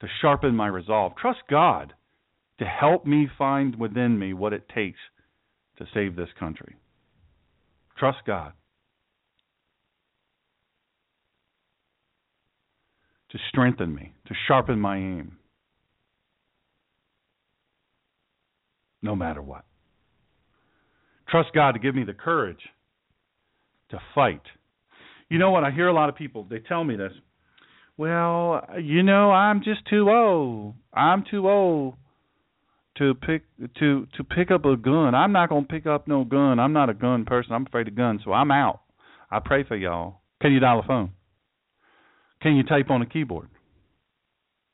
to 0.00 0.06
sharpen 0.20 0.54
my 0.54 0.68
resolve. 0.68 1.12
Trust 1.20 1.40
God 1.50 1.94
to 2.58 2.64
help 2.64 3.04
me 3.04 3.28
find 3.36 3.76
within 3.76 4.18
me 4.18 4.32
what 4.32 4.52
it 4.52 4.68
takes 4.72 4.98
to 5.78 5.86
save 5.92 6.14
this 6.14 6.28
country. 6.38 6.76
Trust 7.98 8.18
God. 8.26 8.52
To 13.32 13.38
strengthen 13.48 13.94
me, 13.94 14.12
to 14.26 14.34
sharpen 14.46 14.78
my 14.80 14.96
aim. 14.96 15.36
No 19.02 19.16
matter 19.16 19.40
what. 19.40 19.64
Trust 21.30 21.50
God 21.54 21.72
to 21.72 21.78
give 21.78 21.94
me 21.94 22.04
the 22.04 22.12
courage 22.12 22.60
to 23.90 23.98
fight. 24.14 24.42
You 25.28 25.38
know 25.38 25.50
what? 25.50 25.64
I 25.64 25.70
hear 25.70 25.88
a 25.88 25.94
lot 25.94 26.08
of 26.08 26.16
people, 26.16 26.46
they 26.48 26.58
tell 26.58 26.82
me 26.82 26.96
this. 26.96 27.12
Well, 27.96 28.66
you 28.82 29.02
know, 29.02 29.30
I'm 29.30 29.62
just 29.62 29.86
too 29.88 30.10
old. 30.10 30.74
I'm 30.92 31.24
too 31.30 31.48
old 31.48 31.94
to 32.96 33.14
pick 33.14 33.42
to 33.78 34.06
to 34.16 34.24
pick 34.24 34.50
up 34.50 34.64
a 34.64 34.76
gun. 34.76 35.14
I'm 35.14 35.32
not 35.32 35.50
gonna 35.50 35.66
pick 35.66 35.86
up 35.86 36.08
no 36.08 36.24
gun. 36.24 36.58
I'm 36.58 36.72
not 36.72 36.88
a 36.88 36.94
gun 36.94 37.24
person. 37.24 37.52
I'm 37.52 37.66
afraid 37.66 37.88
of 37.88 37.94
guns, 37.94 38.22
so 38.24 38.32
I'm 38.32 38.50
out. 38.50 38.80
I 39.30 39.38
pray 39.44 39.64
for 39.64 39.76
y'all. 39.76 40.20
Can 40.40 40.52
you 40.52 40.60
dial 40.60 40.80
a 40.80 40.86
phone? 40.86 41.10
Can 42.42 42.56
you 42.56 42.62
type 42.62 42.90
on 42.90 43.02
a 43.02 43.06
keyboard? 43.06 43.48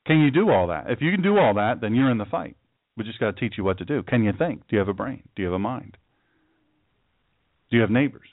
Can 0.05 0.21
you 0.21 0.31
do 0.31 0.49
all 0.49 0.67
that? 0.67 0.85
If 0.89 1.01
you 1.01 1.11
can 1.11 1.21
do 1.21 1.37
all 1.37 1.53
that, 1.55 1.81
then 1.81 1.93
you're 1.93 2.09
in 2.09 2.17
the 2.17 2.25
fight. 2.25 2.55
We 2.95 3.03
just 3.03 3.19
got 3.19 3.35
to 3.35 3.39
teach 3.39 3.57
you 3.57 3.63
what 3.65 3.77
to 3.79 3.85
do. 3.85 4.03
Can 4.03 4.23
you 4.23 4.31
think? 4.37 4.61
Do 4.61 4.77
you 4.77 4.79
have 4.79 4.87
a 4.87 4.93
brain? 4.93 5.23
Do 5.35 5.41
you 5.41 5.47
have 5.47 5.53
a 5.53 5.59
mind? 5.59 5.97
Do 7.69 7.75
you 7.75 7.81
have 7.81 7.91
neighbors? 7.91 8.27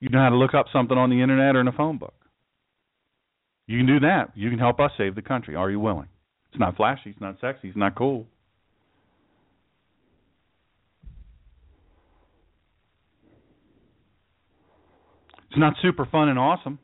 You 0.00 0.08
know 0.08 0.18
how 0.18 0.30
to 0.30 0.36
look 0.36 0.54
up 0.54 0.66
something 0.72 0.96
on 0.96 1.10
the 1.10 1.22
internet 1.22 1.56
or 1.56 1.60
in 1.60 1.68
a 1.68 1.72
phone 1.72 1.98
book. 1.98 2.14
You 3.66 3.78
can 3.78 3.86
do 3.86 4.00
that. 4.00 4.32
You 4.34 4.50
can 4.50 4.58
help 4.58 4.80
us 4.80 4.90
save 4.98 5.14
the 5.14 5.22
country. 5.22 5.54
Are 5.54 5.70
you 5.70 5.78
willing? 5.78 6.08
It's 6.50 6.58
not 6.58 6.76
flashy. 6.76 7.10
It's 7.10 7.20
not 7.20 7.36
sexy. 7.40 7.68
It's 7.68 7.76
not 7.76 7.94
cool. 7.94 8.26
It's 15.50 15.58
not 15.58 15.74
super 15.82 16.06
fun 16.06 16.28
and 16.28 16.38
awesome, 16.38 16.78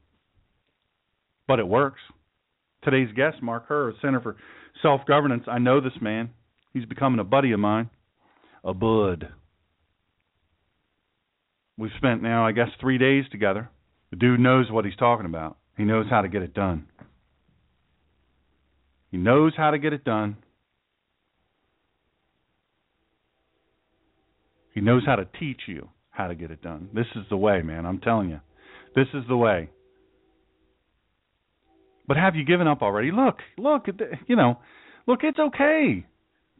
but 1.46 1.60
it 1.60 1.68
works. 1.68 2.00
Today's 2.82 3.12
guest, 3.14 3.40
Mark 3.40 3.66
Herr, 3.68 3.92
Center 4.02 4.20
for 4.20 4.36
Self 4.82 5.02
Governance. 5.06 5.44
I 5.46 5.58
know 5.58 5.80
this 5.80 5.92
man. 6.00 6.30
He's 6.72 6.84
becoming 6.84 7.20
a 7.20 7.24
buddy 7.24 7.52
of 7.52 7.60
mine, 7.60 7.90
a 8.64 8.74
bud. 8.74 9.28
We've 11.78 11.90
spent 11.98 12.22
now, 12.22 12.46
I 12.46 12.52
guess, 12.52 12.68
three 12.80 12.98
days 12.98 13.24
together. 13.30 13.68
The 14.10 14.16
dude 14.16 14.40
knows 14.40 14.70
what 14.70 14.84
he's 14.84 14.96
talking 14.96 15.26
about. 15.26 15.58
He 15.76 15.84
knows 15.84 16.06
how 16.08 16.22
to 16.22 16.28
get 16.28 16.42
it 16.42 16.54
done. 16.54 16.86
He 19.10 19.18
knows 19.18 19.52
how 19.56 19.70
to 19.70 19.78
get 19.78 19.92
it 19.92 20.04
done. 20.04 20.36
He 24.74 24.80
knows 24.80 25.04
how 25.06 25.16
to 25.16 25.26
teach 25.38 25.62
you 25.66 25.88
how 26.10 26.28
to 26.28 26.34
get 26.34 26.50
it 26.50 26.62
done. 26.62 26.88
This 26.94 27.06
is 27.14 27.24
the 27.30 27.36
way, 27.36 27.62
man. 27.62 27.86
I'm 27.86 27.98
telling 27.98 28.30
you. 28.30 28.40
This 28.94 29.06
is 29.14 29.24
the 29.28 29.36
way. 29.36 29.70
But 32.08 32.16
have 32.16 32.36
you 32.36 32.44
given 32.44 32.68
up 32.68 32.82
already? 32.82 33.10
Look, 33.10 33.36
look, 33.58 33.86
you 34.26 34.36
know, 34.36 34.58
look, 35.06 35.20
it's 35.22 35.38
okay 35.38 36.06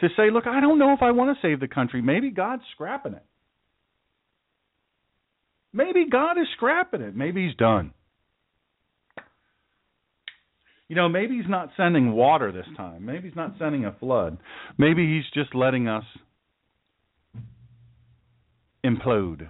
to 0.01 0.09
say, 0.17 0.31
look, 0.31 0.47
I 0.47 0.61
don't 0.61 0.79
know 0.79 0.93
if 0.93 1.03
I 1.03 1.13
want 1.13 1.37
to 1.37 1.47
save 1.47 1.61
the 1.61 1.69
country. 1.69 2.03
Maybe 2.03 2.31
God's 2.31 2.63
scrapping 2.73 3.15
it. 3.15 3.25
Maybe 5.73 6.07
God 6.11 6.39
is 6.39 6.47
scrapping 6.57 7.03
it. 7.03 7.15
Maybe 7.15 7.47
He's 7.47 7.57
done. 7.57 7.93
You 10.89 10.97
know, 10.97 11.09
maybe 11.09 11.37
He's 11.37 11.51
not 11.51 11.71
sending 11.77 12.13
water 12.13 12.53
this 12.53 12.67
time. 12.77 13.05
Maybe 13.05 13.29
He's 13.29 13.37
not 13.37 13.55
sending 13.59 13.85
a 13.85 13.93
flood. 13.99 14.39
Maybe 14.79 15.07
He's 15.07 15.25
just 15.35 15.55
letting 15.55 15.89
us 15.89 16.05
implode. 18.85 19.49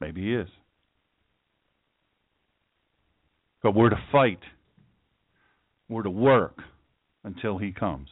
Maybe 0.00 0.22
he 0.22 0.34
is. 0.34 0.48
But 3.62 3.74
we're 3.74 3.90
to 3.90 4.02
fight. 4.10 4.40
We're 5.88 6.02
to 6.02 6.10
work 6.10 6.58
until 7.22 7.58
he 7.58 7.72
comes. 7.72 8.08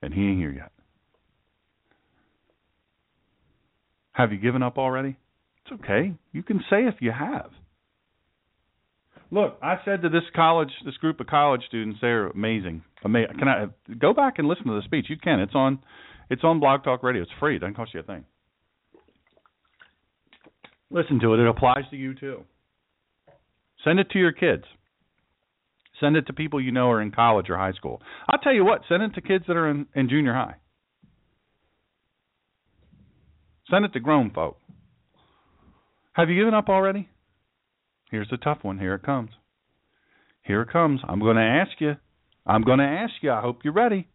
And 0.00 0.14
he 0.14 0.20
ain't 0.20 0.38
here 0.38 0.52
yet. 0.52 0.70
Have 4.18 4.32
you 4.32 4.38
given 4.38 4.64
up 4.64 4.78
already? 4.78 5.16
It's 5.64 5.80
okay. 5.80 6.12
You 6.32 6.42
can 6.42 6.58
say 6.68 6.86
if 6.86 6.96
you 6.98 7.12
have. 7.12 7.50
Look, 9.30 9.56
I 9.62 9.76
said 9.84 10.02
to 10.02 10.08
this 10.08 10.24
college, 10.34 10.70
this 10.84 10.96
group 10.96 11.20
of 11.20 11.28
college 11.28 11.60
students, 11.68 12.00
they're 12.00 12.26
amazing. 12.26 12.82
Amazing. 13.04 13.38
Can 13.38 13.46
I 13.46 13.66
go 13.94 14.12
back 14.12 14.38
and 14.38 14.48
listen 14.48 14.64
to 14.66 14.72
the 14.72 14.82
speech? 14.82 15.06
You 15.08 15.16
can. 15.18 15.38
It's 15.38 15.54
on, 15.54 15.78
it's 16.30 16.42
on 16.42 16.58
Blog 16.58 16.82
Talk 16.82 17.04
Radio. 17.04 17.22
It's 17.22 17.30
free. 17.38 17.56
It 17.56 17.58
doesn't 17.60 17.74
cost 17.74 17.94
you 17.94 18.00
a 18.00 18.02
thing. 18.02 18.24
Listen 20.90 21.20
to 21.20 21.34
it. 21.34 21.40
It 21.40 21.46
applies 21.46 21.84
to 21.90 21.96
you 21.96 22.14
too. 22.14 22.42
Send 23.84 24.00
it 24.00 24.10
to 24.10 24.18
your 24.18 24.32
kids. 24.32 24.64
Send 26.00 26.16
it 26.16 26.26
to 26.26 26.32
people 26.32 26.60
you 26.60 26.72
know 26.72 26.90
are 26.90 27.00
in 27.00 27.12
college 27.12 27.50
or 27.50 27.56
high 27.56 27.72
school. 27.72 28.02
I'll 28.28 28.40
tell 28.40 28.54
you 28.54 28.64
what, 28.64 28.82
send 28.88 29.04
it 29.04 29.14
to 29.14 29.20
kids 29.20 29.44
that 29.46 29.56
are 29.56 29.70
in, 29.70 29.86
in 29.94 30.08
junior 30.08 30.34
high. 30.34 30.56
Send 33.70 33.84
it 33.84 33.92
to 33.92 34.00
grown 34.00 34.30
folk. 34.30 34.58
Have 36.12 36.30
you 36.30 36.36
given 36.36 36.54
up 36.54 36.68
already? 36.68 37.08
Here's 38.10 38.28
the 38.30 38.38
tough 38.38 38.58
one. 38.62 38.78
Here 38.78 38.94
it 38.94 39.02
comes. 39.02 39.30
Here 40.42 40.62
it 40.62 40.70
comes. 40.70 41.00
I'm 41.06 41.20
going 41.20 41.36
to 41.36 41.42
ask 41.42 41.72
you. 41.80 41.96
I'm 42.46 42.62
going 42.62 42.78
to 42.78 42.84
ask 42.84 43.12
you. 43.20 43.30
I 43.30 43.40
hope 43.40 43.60
you're 43.64 43.72
ready. 43.72 44.08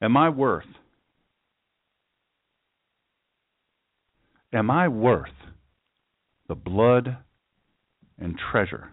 Am 0.00 0.16
I 0.16 0.28
worth 0.28 0.66
Am 4.54 4.70
I 4.70 4.86
worth 4.86 5.32
the 6.46 6.54
blood 6.54 7.16
and 8.18 8.38
treasure 8.52 8.92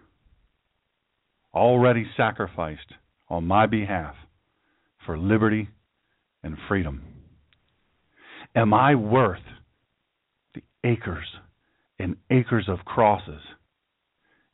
already 1.54 2.04
sacrificed 2.16 2.94
on 3.28 3.46
my 3.46 3.66
behalf 3.66 4.16
for 5.06 5.16
liberty 5.16 5.68
and 6.42 6.56
freedom? 6.68 7.02
Am 8.54 8.74
I 8.74 8.94
worth 8.94 9.42
the 10.54 10.62
acres 10.84 11.26
and 11.98 12.16
acres 12.30 12.66
of 12.68 12.84
crosses 12.84 13.40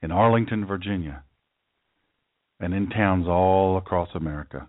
in 0.02 0.10
Arlington, 0.10 0.66
Virginia, 0.66 1.24
and 2.60 2.74
in 2.74 2.88
towns 2.90 3.26
all 3.26 3.76
across 3.76 4.08
America? 4.14 4.68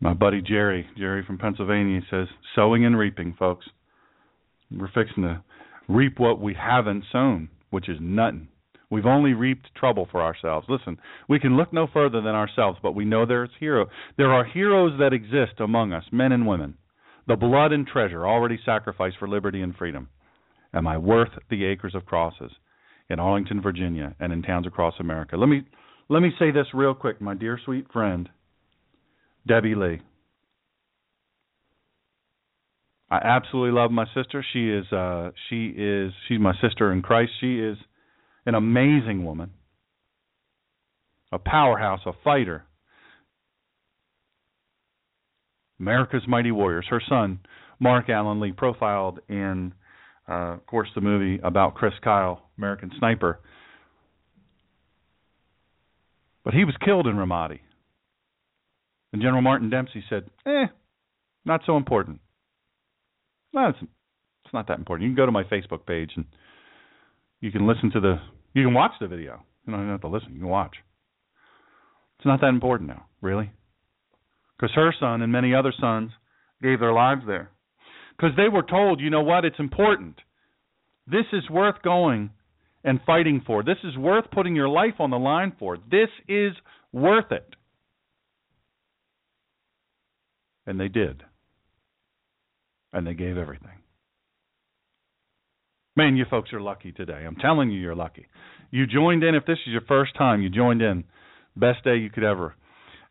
My 0.00 0.12
buddy 0.12 0.42
Jerry, 0.42 0.86
Jerry 0.98 1.24
from 1.24 1.38
Pennsylvania, 1.38 2.02
says 2.10 2.28
sowing 2.54 2.84
and 2.84 2.98
reaping, 2.98 3.34
folks. 3.38 3.64
We're 4.70 4.90
fixing 4.92 5.22
to 5.22 5.42
reap 5.88 6.18
what 6.18 6.40
we 6.40 6.54
haven't 6.54 7.04
sown, 7.10 7.48
which 7.70 7.88
is 7.88 7.96
nothing. 8.00 8.48
We've 8.94 9.06
only 9.06 9.32
reaped 9.32 9.74
trouble 9.74 10.06
for 10.08 10.22
ourselves. 10.22 10.68
Listen, 10.68 10.98
we 11.28 11.40
can 11.40 11.56
look 11.56 11.72
no 11.72 11.88
further 11.92 12.20
than 12.20 12.36
ourselves, 12.36 12.78
but 12.80 12.94
we 12.94 13.04
know 13.04 13.26
there's 13.26 13.50
hero. 13.58 13.86
There 14.16 14.32
are 14.32 14.44
heroes 14.44 14.96
that 15.00 15.12
exist 15.12 15.58
among 15.58 15.92
us, 15.92 16.04
men 16.12 16.30
and 16.30 16.46
women. 16.46 16.74
The 17.26 17.34
blood 17.34 17.72
and 17.72 17.84
treasure 17.84 18.24
already 18.24 18.56
sacrificed 18.64 19.16
for 19.18 19.26
liberty 19.26 19.62
and 19.62 19.74
freedom. 19.74 20.10
Am 20.72 20.86
I 20.86 20.96
worth 20.96 21.30
the 21.50 21.64
acres 21.64 21.96
of 21.96 22.06
crosses 22.06 22.52
in 23.10 23.18
Arlington, 23.18 23.60
Virginia, 23.60 24.14
and 24.20 24.32
in 24.32 24.42
towns 24.42 24.68
across 24.68 24.94
America? 25.00 25.36
Let 25.36 25.48
me 25.48 25.62
let 26.08 26.20
me 26.20 26.30
say 26.38 26.52
this 26.52 26.66
real 26.72 26.94
quick, 26.94 27.20
my 27.20 27.34
dear 27.34 27.58
sweet 27.64 27.90
friend. 27.92 28.28
Debbie 29.44 29.74
Lee. 29.74 30.02
I 33.10 33.16
absolutely 33.16 33.72
love 33.72 33.90
my 33.90 34.06
sister. 34.14 34.44
She 34.52 34.70
is 34.70 34.92
uh 34.92 35.32
she 35.48 35.74
is 35.76 36.12
she's 36.28 36.38
my 36.38 36.54
sister 36.62 36.92
in 36.92 37.02
Christ. 37.02 37.32
She 37.40 37.58
is 37.58 37.76
an 38.46 38.54
amazing 38.54 39.24
woman. 39.24 39.50
A 41.32 41.38
powerhouse, 41.38 42.00
a 42.06 42.12
fighter. 42.22 42.64
America's 45.80 46.22
Mighty 46.28 46.52
Warriors. 46.52 46.86
Her 46.88 47.02
son, 47.08 47.40
Marc 47.80 48.08
Alan 48.08 48.40
Lee, 48.40 48.52
profiled 48.52 49.20
in 49.28 49.72
uh, 50.28 50.54
of 50.54 50.66
course 50.66 50.88
the 50.94 51.00
movie 51.00 51.40
about 51.42 51.74
Chris 51.74 51.92
Kyle, 52.02 52.42
American 52.56 52.90
Sniper. 52.98 53.40
But 56.44 56.54
he 56.54 56.64
was 56.64 56.74
killed 56.84 57.06
in 57.06 57.16
Ramadi. 57.16 57.60
And 59.12 59.22
General 59.22 59.42
Martin 59.42 59.70
Dempsey 59.70 60.04
said, 60.08 60.24
"Eh, 60.46 60.66
not 61.44 61.62
so 61.66 61.76
important. 61.76 62.20
No, 63.52 63.68
it's 63.68 63.78
it's 64.44 64.54
not 64.54 64.66
that 64.68 64.78
important. 64.78 65.08
You 65.08 65.14
can 65.14 65.22
go 65.22 65.26
to 65.26 65.32
my 65.32 65.44
Facebook 65.44 65.86
page 65.86 66.12
and 66.16 66.26
you 67.44 67.52
can 67.52 67.66
listen 67.66 67.90
to 67.90 68.00
the 68.00 68.16
you 68.54 68.64
can 68.64 68.72
watch 68.72 68.92
the 69.00 69.06
video. 69.06 69.42
You 69.66 69.74
don't 69.74 69.88
have 69.88 70.00
to 70.00 70.08
listen. 70.08 70.32
You 70.32 70.40
can 70.40 70.48
watch. 70.48 70.76
It's 72.18 72.26
not 72.26 72.40
that 72.40 72.48
important 72.48 72.88
now, 72.88 73.04
really, 73.20 73.50
because 74.56 74.74
her 74.74 74.94
son 74.98 75.20
and 75.20 75.30
many 75.30 75.54
other 75.54 75.72
sons 75.78 76.10
gave 76.62 76.80
their 76.80 76.94
lives 76.94 77.22
there 77.26 77.50
because 78.16 78.34
they 78.36 78.48
were 78.48 78.62
told, 78.62 79.00
you 79.00 79.10
know 79.10 79.22
what, 79.22 79.44
it's 79.44 79.58
important. 79.58 80.20
This 81.06 81.26
is 81.34 81.50
worth 81.50 81.82
going 81.82 82.30
and 82.82 82.98
fighting 83.04 83.42
for. 83.46 83.62
This 83.62 83.76
is 83.84 83.96
worth 83.98 84.30
putting 84.30 84.56
your 84.56 84.68
life 84.68 84.94
on 84.98 85.10
the 85.10 85.18
line 85.18 85.52
for. 85.58 85.76
This 85.76 86.08
is 86.26 86.52
worth 86.92 87.30
it. 87.30 87.56
And 90.66 90.80
they 90.80 90.88
did. 90.88 91.22
And 92.92 93.06
they 93.06 93.14
gave 93.14 93.36
everything. 93.36 93.83
Man, 95.96 96.16
you 96.16 96.24
folks 96.28 96.52
are 96.52 96.60
lucky 96.60 96.90
today. 96.90 97.24
I'm 97.24 97.36
telling 97.36 97.70
you, 97.70 97.80
you're 97.80 97.94
lucky. 97.94 98.26
You 98.70 98.86
joined 98.86 99.22
in. 99.22 99.36
If 99.36 99.46
this 99.46 99.58
is 99.66 99.72
your 99.72 99.82
first 99.82 100.16
time, 100.16 100.42
you 100.42 100.50
joined 100.50 100.82
in. 100.82 101.04
Best 101.56 101.84
day 101.84 101.96
you 101.96 102.10
could 102.10 102.24
ever. 102.24 102.54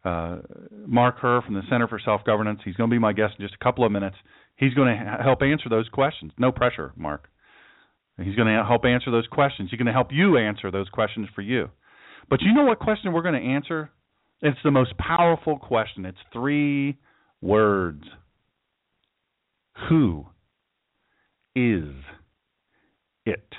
Uh, 0.04 0.40
Mark 0.86 1.16
Herr 1.22 1.42
from 1.42 1.54
the 1.54 1.62
Center 1.70 1.88
for 1.88 2.00
Self 2.04 2.26
Governance. 2.26 2.60
He's 2.66 2.76
going 2.76 2.90
to 2.90 2.94
be 2.94 3.00
my 3.00 3.14
guest 3.14 3.36
in 3.40 3.46
just 3.46 3.56
a 3.60 3.64
couple 3.64 3.86
of 3.86 3.92
minutes. 3.94 4.18
He's 4.58 4.74
going 4.74 4.94
to 4.98 5.18
help 5.24 5.42
answer 5.42 5.70
those 5.70 5.88
questions. 5.90 6.34
No 6.38 6.52
pressure, 6.52 6.92
Mark. 6.98 7.30
He's 8.18 8.36
going 8.36 8.54
to 8.54 8.64
help 8.68 8.84
answer 8.84 9.12
those 9.12 9.28
questions. 9.28 9.70
He's 9.72 9.78
going 9.78 9.88
to 9.88 9.94
help 9.94 10.10
you 10.12 10.38
answer 10.38 10.70
those 10.70 10.90
questions 10.90 11.30
for 11.34 11.42
you. 11.42 11.70
But 12.30 12.42
you 12.42 12.54
know 12.54 12.66
what 12.66 12.80
question 12.80 13.14
we're 13.14 13.24
going 13.24 13.42
to 13.42 13.50
answer? 13.50 13.90
It's 14.42 14.60
the 14.64 14.72
most 14.72 14.98
powerful 14.98 15.58
question. 15.58 16.06
It's 16.06 16.18
three 16.34 16.98
words. 17.42 18.04
Who 19.90 20.26
is 21.56 21.94
it? 23.26 23.54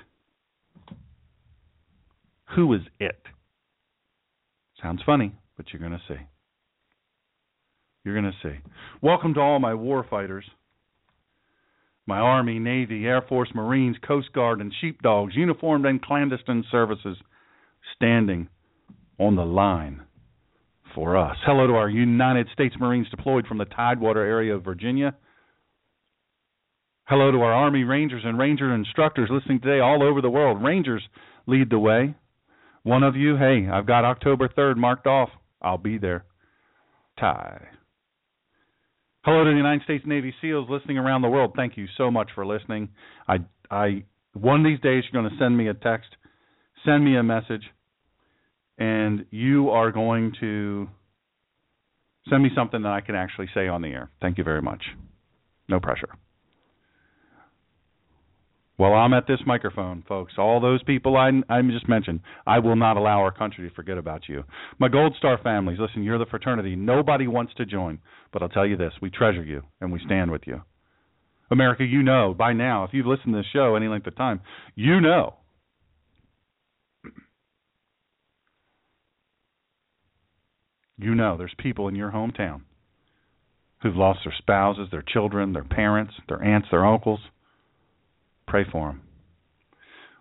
Who 2.57 2.73
is 2.75 2.83
it? 3.01 3.21
Sounds 4.83 5.01
funny, 5.05 5.35
but 5.57 5.67
you're 5.73 5.81
going 5.81 5.93
to 5.93 6.03
see. 6.09 6.21
You're 8.05 8.21
going 8.21 8.33
to 8.33 8.49
see. 8.49 8.59
Welcome 9.01 9.35
to 9.35 9.41
all 9.41 9.59
my 9.59 9.75
war 9.75 10.07
fighters 10.09 10.45
my 12.07 12.19
Army, 12.19 12.59
Navy, 12.59 13.07
Air 13.07 13.23
Force, 13.23 13.49
Marines, 13.55 13.97
Coast 14.07 14.33
Guard, 14.35 14.61
and 14.61 14.73
sheepdogs, 14.81 15.35
uniformed 15.35 15.87
and 15.87 16.03
clandestine 16.03 16.65
services, 16.71 17.17
standing 17.97 18.49
on 19.19 19.37
the 19.37 19.45
line 19.45 20.03
for 20.95 21.17
us. 21.17 21.37
Hello 21.47 21.67
to 21.67 21.73
our 21.75 21.89
United 21.89 22.49
States 22.53 22.75
Marines 22.79 23.09
deployed 23.09 23.47
from 23.47 23.59
the 23.59 23.65
Tidewater 23.65 24.23
area 24.23 24.55
of 24.55 24.65
Virginia. 24.65 25.15
Hello 27.07 27.31
to 27.31 27.43
our 27.43 27.53
Army 27.53 27.85
Rangers 27.85 28.23
and 28.25 28.39
Ranger 28.39 28.75
instructors 28.75 29.29
listening 29.31 29.61
today 29.61 29.79
all 29.79 30.03
over 30.03 30.23
the 30.23 30.31
world. 30.31 30.63
Rangers 30.63 31.03
lead 31.47 31.69
the 31.69 31.79
way. 31.79 32.15
One 32.83 33.03
of 33.03 33.15
you, 33.15 33.37
hey, 33.37 33.69
I've 33.71 33.87
got 33.87 34.07
October 34.07 34.49
3rd 34.49 34.79
marked 34.79 35.07
off. 35.07 35.29
I'll 35.61 35.77
be 35.77 35.99
there. 35.99 36.25
Tie. 37.21 37.61
Hello 39.23 39.45
to 39.45 39.51
the 39.51 39.57
United 39.57 39.85
States 39.85 40.05
Navy 40.07 40.33
SEALs 40.41 40.71
listening 40.71 40.97
around 40.97 41.21
the 41.21 41.29
world. 41.29 41.53
Thank 41.55 41.77
you 41.77 41.87
so 41.99 42.11
much 42.11 42.31
for 42.35 42.47
listening. 42.47 42.89
I, 43.29 43.41
I, 43.71 44.05
one 44.33 44.61
of 44.61 44.65
these 44.65 44.81
days 44.81 45.05
you're 45.05 45.21
going 45.23 45.31
to 45.31 45.39
send 45.39 45.55
me 45.59 45.69
a 45.69 45.75
text, 45.75 46.09
send 46.87 47.05
me 47.05 47.19
a 47.19 47.23
message, 47.23 47.65
and 48.79 49.27
you 49.31 49.69
are 49.69 49.93
going 49.93 50.33
to 50.41 50.89
send 52.31 52.43
me 52.43 52.49
something 52.57 52.81
that 52.81 52.93
I 52.93 53.03
can 53.03 53.15
actually 53.15 53.51
say 53.53 53.69
on 53.69 53.83
the 53.83 53.89
air. 53.89 54.11
Thank 54.23 54.39
you 54.39 54.45
very 54.45 54.63
much. 54.63 54.83
No 55.69 55.81
pressure. 55.81 56.09
Well, 58.77 58.93
I'm 58.93 59.15
at 59.15 59.29
this 59.29 59.39
microphone, 59.47 60.03
folks. 60.09 60.33
All 60.37 60.61
those 60.61 60.83
people 60.83 61.17
I, 61.17 61.31
I 61.49 61.63
just 61.63 61.89
mentioned, 61.89 62.21
I 62.45 62.59
will 62.59 62.75
not 62.75 62.97
allow 62.97 63.21
our 63.21 63.31
country 63.31 63.69
to 63.69 63.75
forget 63.75 63.99
about 63.99 64.29
you. 64.29 64.43
My 64.81 64.89
Gold 64.89 65.15
Star 65.17 65.39
families, 65.39 65.79
listen, 65.79 66.03
you're 66.03 66.19
the 66.19 66.27
fraternity. 66.27 66.75
Nobody 66.75 67.29
wants 67.29 67.55
to 67.55 67.67
join, 67.67 68.01
but 68.33 68.43
I'll 68.43 68.49
tell 68.49 68.67
you 68.67 68.77
this 68.77 68.93
we 69.01 69.11
treasure 69.11 69.45
you 69.45 69.63
and 69.81 69.93
we 69.93 70.01
stand 70.05 70.33
with 70.33 70.43
you. 70.47 70.63
America, 71.53 71.85
you 71.85 72.03
know 72.03 72.35
by 72.37 72.53
now, 72.53 72.83
if 72.83 72.91
you've 72.93 73.07
listened 73.07 73.33
to 73.35 73.39
this 73.39 73.47
show 73.53 73.77
any 73.77 73.87
length 73.87 74.09
of 74.09 74.17
time, 74.17 74.41
you 74.75 75.01
know. 75.01 75.37
You 80.97 81.15
know 81.15 81.37
there's 81.37 81.55
people 81.59 81.87
in 81.87 81.95
your 81.95 82.11
hometown 82.11 82.63
who've 83.83 83.97
lost 83.97 84.21
their 84.25 84.35
spouses, 84.37 84.89
their 84.91 85.03
children, 85.03 85.53
their 85.53 85.65
parents, 85.65 86.15
their 86.29 86.43
aunts, 86.43 86.69
their 86.71 86.85
uncles 86.85 87.21
Pray 88.47 88.65
for 88.71 88.89
them. 88.89 89.03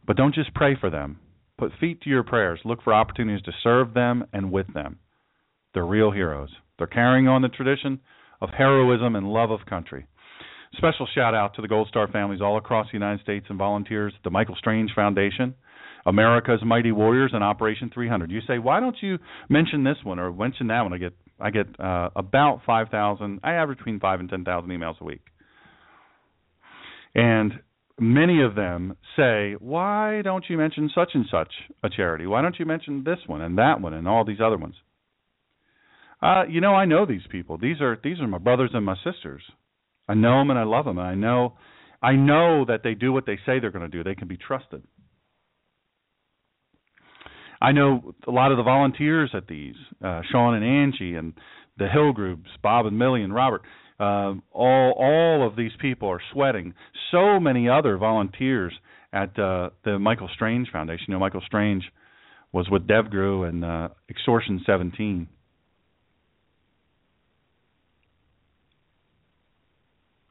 But 0.05 0.17
don't 0.17 0.35
just 0.35 0.53
pray 0.53 0.75
for 0.79 0.89
them. 0.89 1.19
Put 1.57 1.71
feet 1.79 2.01
to 2.01 2.09
your 2.09 2.23
prayers. 2.23 2.59
Look 2.65 2.83
for 2.83 2.93
opportunities 2.93 3.43
to 3.45 3.51
serve 3.63 3.93
them 3.93 4.25
and 4.33 4.51
with 4.51 4.73
them. 4.73 4.99
They're 5.73 5.85
real 5.85 6.11
heroes. 6.11 6.49
They're 6.77 6.87
carrying 6.87 7.27
on 7.27 7.41
the 7.41 7.49
tradition 7.49 7.99
of 8.41 8.49
heroism 8.49 9.15
and 9.15 9.27
love 9.27 9.51
of 9.51 9.65
country. 9.65 10.07
Special 10.77 11.07
shout 11.13 11.35
out 11.35 11.53
to 11.55 11.61
the 11.61 11.67
Gold 11.67 11.87
Star 11.87 12.07
families 12.07 12.41
all 12.41 12.57
across 12.57 12.87
the 12.87 12.97
United 12.97 13.21
States 13.21 13.45
and 13.49 13.57
volunteers 13.57 14.13
the 14.23 14.31
Michael 14.31 14.55
Strange 14.57 14.91
Foundation, 14.95 15.53
America's 16.05 16.61
Mighty 16.65 16.91
Warriors, 16.91 17.31
and 17.33 17.43
Operation 17.43 17.91
300. 17.93 18.31
You 18.31 18.41
say, 18.47 18.57
why 18.57 18.79
don't 18.79 18.97
you 19.01 19.19
mention 19.49 19.83
this 19.83 19.97
one 20.03 20.19
or 20.19 20.33
mention 20.33 20.67
that 20.67 20.81
one? 20.81 20.93
I 20.93 20.97
get 20.97 21.13
I 21.39 21.49
get 21.49 21.79
uh, 21.79 22.09
about 22.15 22.61
5,000. 22.65 23.39
I 23.43 23.53
average 23.53 23.79
between 23.79 23.99
five 23.99 24.19
and 24.19 24.29
10,000 24.29 24.69
emails 24.69 24.99
a 25.01 25.03
week. 25.03 25.21
And 27.15 27.53
many 27.99 28.41
of 28.41 28.55
them 28.55 28.97
say, 29.15 29.53
"Why 29.59 30.21
don't 30.21 30.49
you 30.49 30.57
mention 30.57 30.89
such 30.93 31.11
and 31.13 31.25
such 31.29 31.53
a 31.83 31.89
charity? 31.89 32.25
Why 32.25 32.41
don't 32.41 32.57
you 32.59 32.65
mention 32.65 33.03
this 33.03 33.19
one 33.27 33.41
and 33.41 33.57
that 33.57 33.81
one 33.81 33.93
and 33.93 34.07
all 34.07 34.25
these 34.25 34.41
other 34.41 34.57
ones?" 34.57 34.75
Uh, 36.21 36.45
you 36.47 36.61
know, 36.61 36.73
I 36.73 36.85
know 36.85 37.05
these 37.05 37.27
people. 37.29 37.57
These 37.57 37.81
are 37.81 37.97
these 38.01 38.19
are 38.19 38.27
my 38.27 38.37
brothers 38.37 38.71
and 38.73 38.85
my 38.85 38.95
sisters. 39.03 39.43
I 40.07 40.13
know 40.13 40.39
them 40.39 40.49
and 40.49 40.59
I 40.59 40.63
love 40.63 40.85
them, 40.85 40.97
and 40.97 41.07
I 41.07 41.15
know 41.15 41.57
I 42.01 42.13
know 42.13 42.65
that 42.65 42.81
they 42.83 42.93
do 42.93 43.13
what 43.13 43.25
they 43.25 43.37
say 43.45 43.59
they're 43.59 43.71
going 43.71 43.89
to 43.89 43.97
do. 43.97 44.03
They 44.03 44.15
can 44.15 44.27
be 44.27 44.37
trusted. 44.37 44.83
I 47.61 47.71
know 47.71 48.13
a 48.27 48.31
lot 48.31 48.51
of 48.51 48.57
the 48.57 48.63
volunteers 48.63 49.31
at 49.33 49.47
these, 49.47 49.75
uh, 50.03 50.21
Sean 50.29 50.53
and 50.53 50.65
Angie, 50.65 51.15
and 51.15 51.33
the 51.77 51.87
Hill 51.87 52.11
groups, 52.11 52.49
Bob 52.61 52.85
and 52.85 52.99
Millie 52.99 53.23
and 53.23 53.33
Robert. 53.33 53.61
Uh, 54.03 54.33
all 54.51 54.93
all 54.99 55.47
of 55.47 55.55
these 55.55 55.71
people 55.79 56.09
are 56.09 56.19
sweating. 56.33 56.73
So 57.11 57.39
many 57.39 57.69
other 57.69 57.97
volunteers 57.97 58.73
at 59.13 59.37
uh, 59.39 59.69
the 59.85 59.97
Michael 59.97 60.29
Strange 60.33 60.69
Foundation. 60.71 61.05
You 61.07 61.13
know, 61.13 61.19
Michael 61.19 61.43
Strange 61.45 61.83
was 62.51 62.67
with 62.69 62.85
DevGru 62.85 63.47
and 63.47 63.63
uh, 63.63 63.89
Extortion 64.09 64.61
17. 64.65 65.27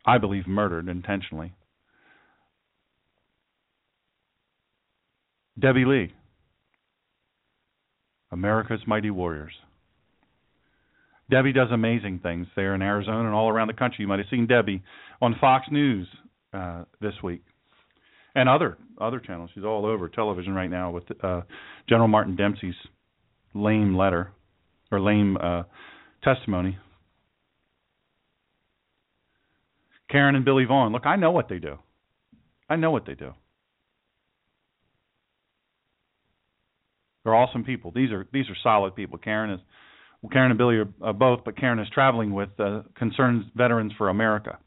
I 0.04 0.18
believe 0.18 0.46
murdered 0.46 0.88
intentionally. 0.88 1.54
Debbie 5.58 5.86
Lee, 5.86 6.12
America's 8.30 8.80
Mighty 8.86 9.10
Warriors. 9.10 9.52
Debbie 11.32 11.54
does 11.54 11.68
amazing 11.72 12.20
things 12.22 12.46
there 12.56 12.74
in 12.74 12.82
Arizona 12.82 13.24
and 13.24 13.34
all 13.34 13.48
around 13.48 13.68
the 13.68 13.72
country. 13.72 14.02
You 14.02 14.06
might 14.06 14.18
have 14.18 14.28
seen 14.30 14.46
Debbie 14.46 14.82
on 15.22 15.34
Fox 15.40 15.66
News 15.70 16.06
uh, 16.52 16.84
this 17.00 17.14
week 17.24 17.42
and 18.34 18.50
other 18.50 18.76
other 19.00 19.18
channels. 19.18 19.48
She's 19.54 19.64
all 19.64 19.86
over 19.86 20.10
television 20.10 20.52
right 20.52 20.68
now 20.68 20.90
with 20.90 21.04
uh, 21.24 21.40
General 21.88 22.08
Martin 22.08 22.36
Dempsey's 22.36 22.74
lame 23.54 23.96
letter 23.96 24.30
or 24.90 25.00
lame 25.00 25.38
uh, 25.38 25.62
testimony. 26.22 26.76
Karen 30.10 30.36
and 30.36 30.44
Billy 30.44 30.66
Vaughn. 30.66 30.92
Look, 30.92 31.06
I 31.06 31.16
know 31.16 31.30
what 31.30 31.48
they 31.48 31.58
do. 31.58 31.78
I 32.68 32.76
know 32.76 32.90
what 32.90 33.06
they 33.06 33.14
do. 33.14 33.32
They're 37.24 37.34
awesome 37.34 37.64
people. 37.64 37.90
These 37.90 38.10
are 38.10 38.26
these 38.34 38.50
are 38.50 38.56
solid 38.62 38.94
people. 38.94 39.16
Karen 39.16 39.50
is 39.50 39.60
well, 40.22 40.30
Karen 40.30 40.52
and 40.52 40.58
Billy 40.58 40.78
are 41.00 41.12
both, 41.12 41.40
but 41.44 41.56
Karen 41.56 41.80
is 41.80 41.88
traveling 41.92 42.32
with 42.32 42.50
uh, 42.58 42.82
Concerned 42.96 43.44
Veterans 43.56 43.92
for 43.98 44.08
America. 44.08 44.58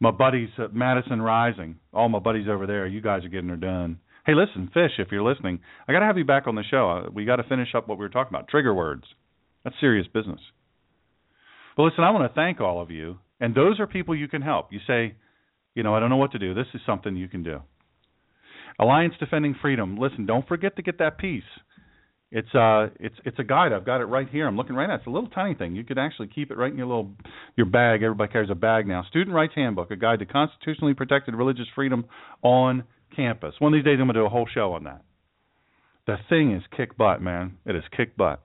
My 0.00 0.10
buddies 0.10 0.48
at 0.58 0.74
Madison 0.74 1.20
Rising, 1.20 1.76
all 1.92 2.08
my 2.08 2.18
buddies 2.18 2.48
over 2.48 2.66
there, 2.66 2.86
you 2.86 3.00
guys 3.00 3.24
are 3.24 3.28
getting 3.28 3.50
her 3.50 3.56
done. 3.56 3.98
Hey, 4.26 4.34
listen, 4.34 4.70
Fish, 4.72 4.92
if 4.98 5.08
you're 5.12 5.22
listening, 5.22 5.60
I 5.86 5.92
got 5.92 6.00
to 6.00 6.06
have 6.06 6.16
you 6.16 6.24
back 6.24 6.46
on 6.46 6.54
the 6.54 6.64
show. 6.68 6.90
Uh, 6.90 7.10
we 7.10 7.26
got 7.26 7.36
to 7.36 7.42
finish 7.44 7.74
up 7.74 7.86
what 7.86 7.98
we 7.98 8.04
were 8.04 8.10
talking 8.10 8.34
about 8.34 8.48
trigger 8.48 8.72
words. 8.72 9.04
That's 9.62 9.76
serious 9.80 10.06
business. 10.12 10.40
But 11.76 11.84
listen, 11.84 12.04
I 12.04 12.10
want 12.10 12.30
to 12.30 12.34
thank 12.34 12.60
all 12.60 12.80
of 12.80 12.90
you, 12.90 13.18
and 13.40 13.54
those 13.54 13.78
are 13.78 13.86
people 13.86 14.14
you 14.14 14.28
can 14.28 14.42
help. 14.42 14.72
You 14.72 14.80
say, 14.86 15.16
you 15.74 15.82
know, 15.82 15.94
I 15.94 16.00
don't 16.00 16.10
know 16.10 16.16
what 16.16 16.32
to 16.32 16.38
do. 16.38 16.54
This 16.54 16.66
is 16.72 16.80
something 16.86 17.16
you 17.16 17.28
can 17.28 17.42
do. 17.42 17.60
Alliance 18.78 19.14
Defending 19.20 19.54
Freedom. 19.60 19.98
Listen, 19.98 20.24
don't 20.24 20.48
forget 20.48 20.76
to 20.76 20.82
get 20.82 20.98
that 20.98 21.18
piece. 21.18 21.42
It's 22.34 22.52
uh 22.52 22.88
it's 22.98 23.14
it's 23.24 23.38
a 23.38 23.44
guide. 23.44 23.72
I've 23.72 23.86
got 23.86 24.00
it 24.00 24.06
right 24.06 24.28
here. 24.28 24.48
I'm 24.48 24.56
looking 24.56 24.74
right 24.74 24.90
at 24.90 24.94
it. 24.94 24.96
It's 24.96 25.06
a 25.06 25.10
little 25.10 25.30
tiny 25.30 25.54
thing. 25.54 25.76
You 25.76 25.84
could 25.84 25.98
actually 25.98 26.26
keep 26.26 26.50
it 26.50 26.56
right 26.56 26.70
in 26.72 26.76
your 26.76 26.88
little 26.88 27.12
your 27.54 27.66
bag. 27.66 28.02
Everybody 28.02 28.32
carries 28.32 28.50
a 28.50 28.56
bag 28.56 28.88
now. 28.88 29.04
Student 29.08 29.36
Rights 29.36 29.52
Handbook, 29.54 29.92
a 29.92 29.96
guide 29.96 30.18
to 30.18 30.26
constitutionally 30.26 30.94
protected 30.94 31.36
religious 31.36 31.66
freedom 31.76 32.06
on 32.42 32.82
campus. 33.14 33.54
One 33.60 33.72
of 33.72 33.78
these 33.78 33.84
days 33.84 33.98
I'm 34.00 34.08
gonna 34.08 34.14
do 34.18 34.26
a 34.26 34.28
whole 34.28 34.48
show 34.52 34.72
on 34.72 34.82
that. 34.82 35.02
The 36.08 36.16
thing 36.28 36.52
is 36.52 36.64
kick 36.76 36.96
butt, 36.96 37.22
man. 37.22 37.58
It 37.66 37.76
is 37.76 37.84
kick 37.96 38.16
butt. 38.16 38.42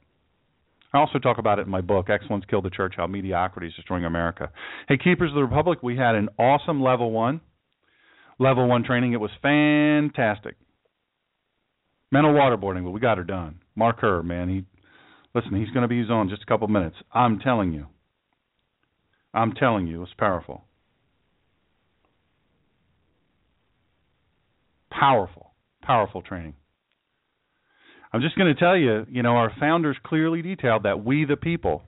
I 0.94 1.00
also 1.00 1.18
talk 1.18 1.40
about 1.40 1.58
it 1.58 1.64
in 1.64 1.70
my 1.70 1.82
book, 1.82 2.12
Excellence 2.12 2.46
Killed 2.48 2.66
the 2.66 2.70
Church: 2.70 2.94
How 2.96 3.08
Mediocrity 3.08 3.70
is 3.70 3.74
Destroying 3.74 4.06
America. 4.06 4.52
Hey, 4.88 4.98
Keepers 4.98 5.32
of 5.32 5.36
the 5.36 5.42
Republic, 5.42 5.80
we 5.82 5.98
had 5.98 6.14
an 6.14 6.30
awesome 6.38 6.84
level 6.84 7.10
one, 7.10 7.42
level 8.38 8.68
one 8.68 8.84
training. 8.84 9.14
It 9.14 9.20
was 9.20 9.32
fantastic. 9.42 10.58
Mental 12.12 12.34
waterboarding, 12.34 12.84
but 12.84 12.92
we 12.92 13.00
got 13.00 13.18
her 13.18 13.24
done. 13.24 13.60
Mark 13.76 14.02
Herr, 14.02 14.24
man. 14.24 14.50
He 14.50 14.66
listen, 15.36 15.56
he's 15.56 15.70
going 15.70 15.84
to 15.84 15.88
be 15.88 16.02
on 16.12 16.30
just 16.30 16.42
a 16.42 16.46
couple 16.46 16.68
minutes. 16.68 16.96
I'm 17.14 17.40
telling 17.40 17.72
you. 17.72 17.86
I'm 19.34 19.54
telling 19.54 19.88
you, 19.88 20.02
it's 20.02 20.12
powerful. 20.18 20.64
Powerful, 24.90 25.52
powerful 25.84 26.22
training. 26.22 26.56
I'm 28.12 28.22
just 28.22 28.36
going 28.36 28.54
to 28.54 28.60
tell 28.60 28.76
you, 28.76 29.06
you 29.10 29.22
know, 29.22 29.36
our 29.36 29.52
founders 29.60 29.96
clearly 30.04 30.42
detailed 30.42 30.84
that 30.84 31.06
we, 31.06 31.26
the 31.26 31.38
people, 31.38 31.84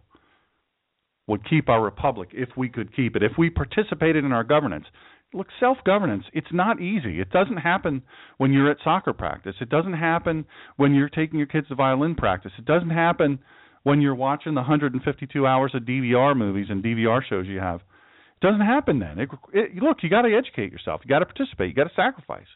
would 1.27 1.47
keep 1.49 1.67
our 1.67 1.81
republic 1.81 2.29
if 2.33 2.49
we 2.55 2.69
could 2.69 2.95
keep 2.95 3.15
it, 3.15 3.23
if 3.23 3.31
we 3.37 3.49
participated 3.49 4.23
in 4.23 4.31
our 4.31 4.43
governance. 4.43 4.85
Look, 5.33 5.47
self 5.59 5.77
governance, 5.85 6.25
it's 6.33 6.51
not 6.51 6.81
easy. 6.81 7.21
It 7.21 7.29
doesn't 7.29 7.57
happen 7.57 8.01
when 8.37 8.51
you're 8.51 8.69
at 8.69 8.77
soccer 8.83 9.13
practice. 9.13 9.55
It 9.61 9.69
doesn't 9.69 9.93
happen 9.93 10.45
when 10.75 10.93
you're 10.93 11.09
taking 11.09 11.39
your 11.39 11.47
kids 11.47 11.69
to 11.69 11.75
violin 11.75 12.15
practice. 12.15 12.51
It 12.57 12.65
doesn't 12.65 12.89
happen 12.89 13.39
when 13.83 14.01
you're 14.01 14.15
watching 14.15 14.53
the 14.53 14.61
152 14.61 15.47
hours 15.47 15.71
of 15.73 15.83
DVR 15.83 16.35
movies 16.35 16.67
and 16.69 16.83
DVR 16.83 17.21
shows 17.27 17.47
you 17.47 17.59
have. 17.59 17.79
It 17.79 18.45
doesn't 18.45 18.65
happen 18.65 18.99
then. 18.99 19.19
It, 19.19 19.29
it, 19.53 19.75
look, 19.81 19.97
you 20.03 20.09
got 20.09 20.23
to 20.23 20.35
educate 20.35 20.71
yourself. 20.71 21.01
You 21.03 21.09
got 21.09 21.19
to 21.19 21.25
participate. 21.25 21.69
You 21.69 21.75
got 21.75 21.89
to 21.89 21.95
sacrifice. 21.95 22.47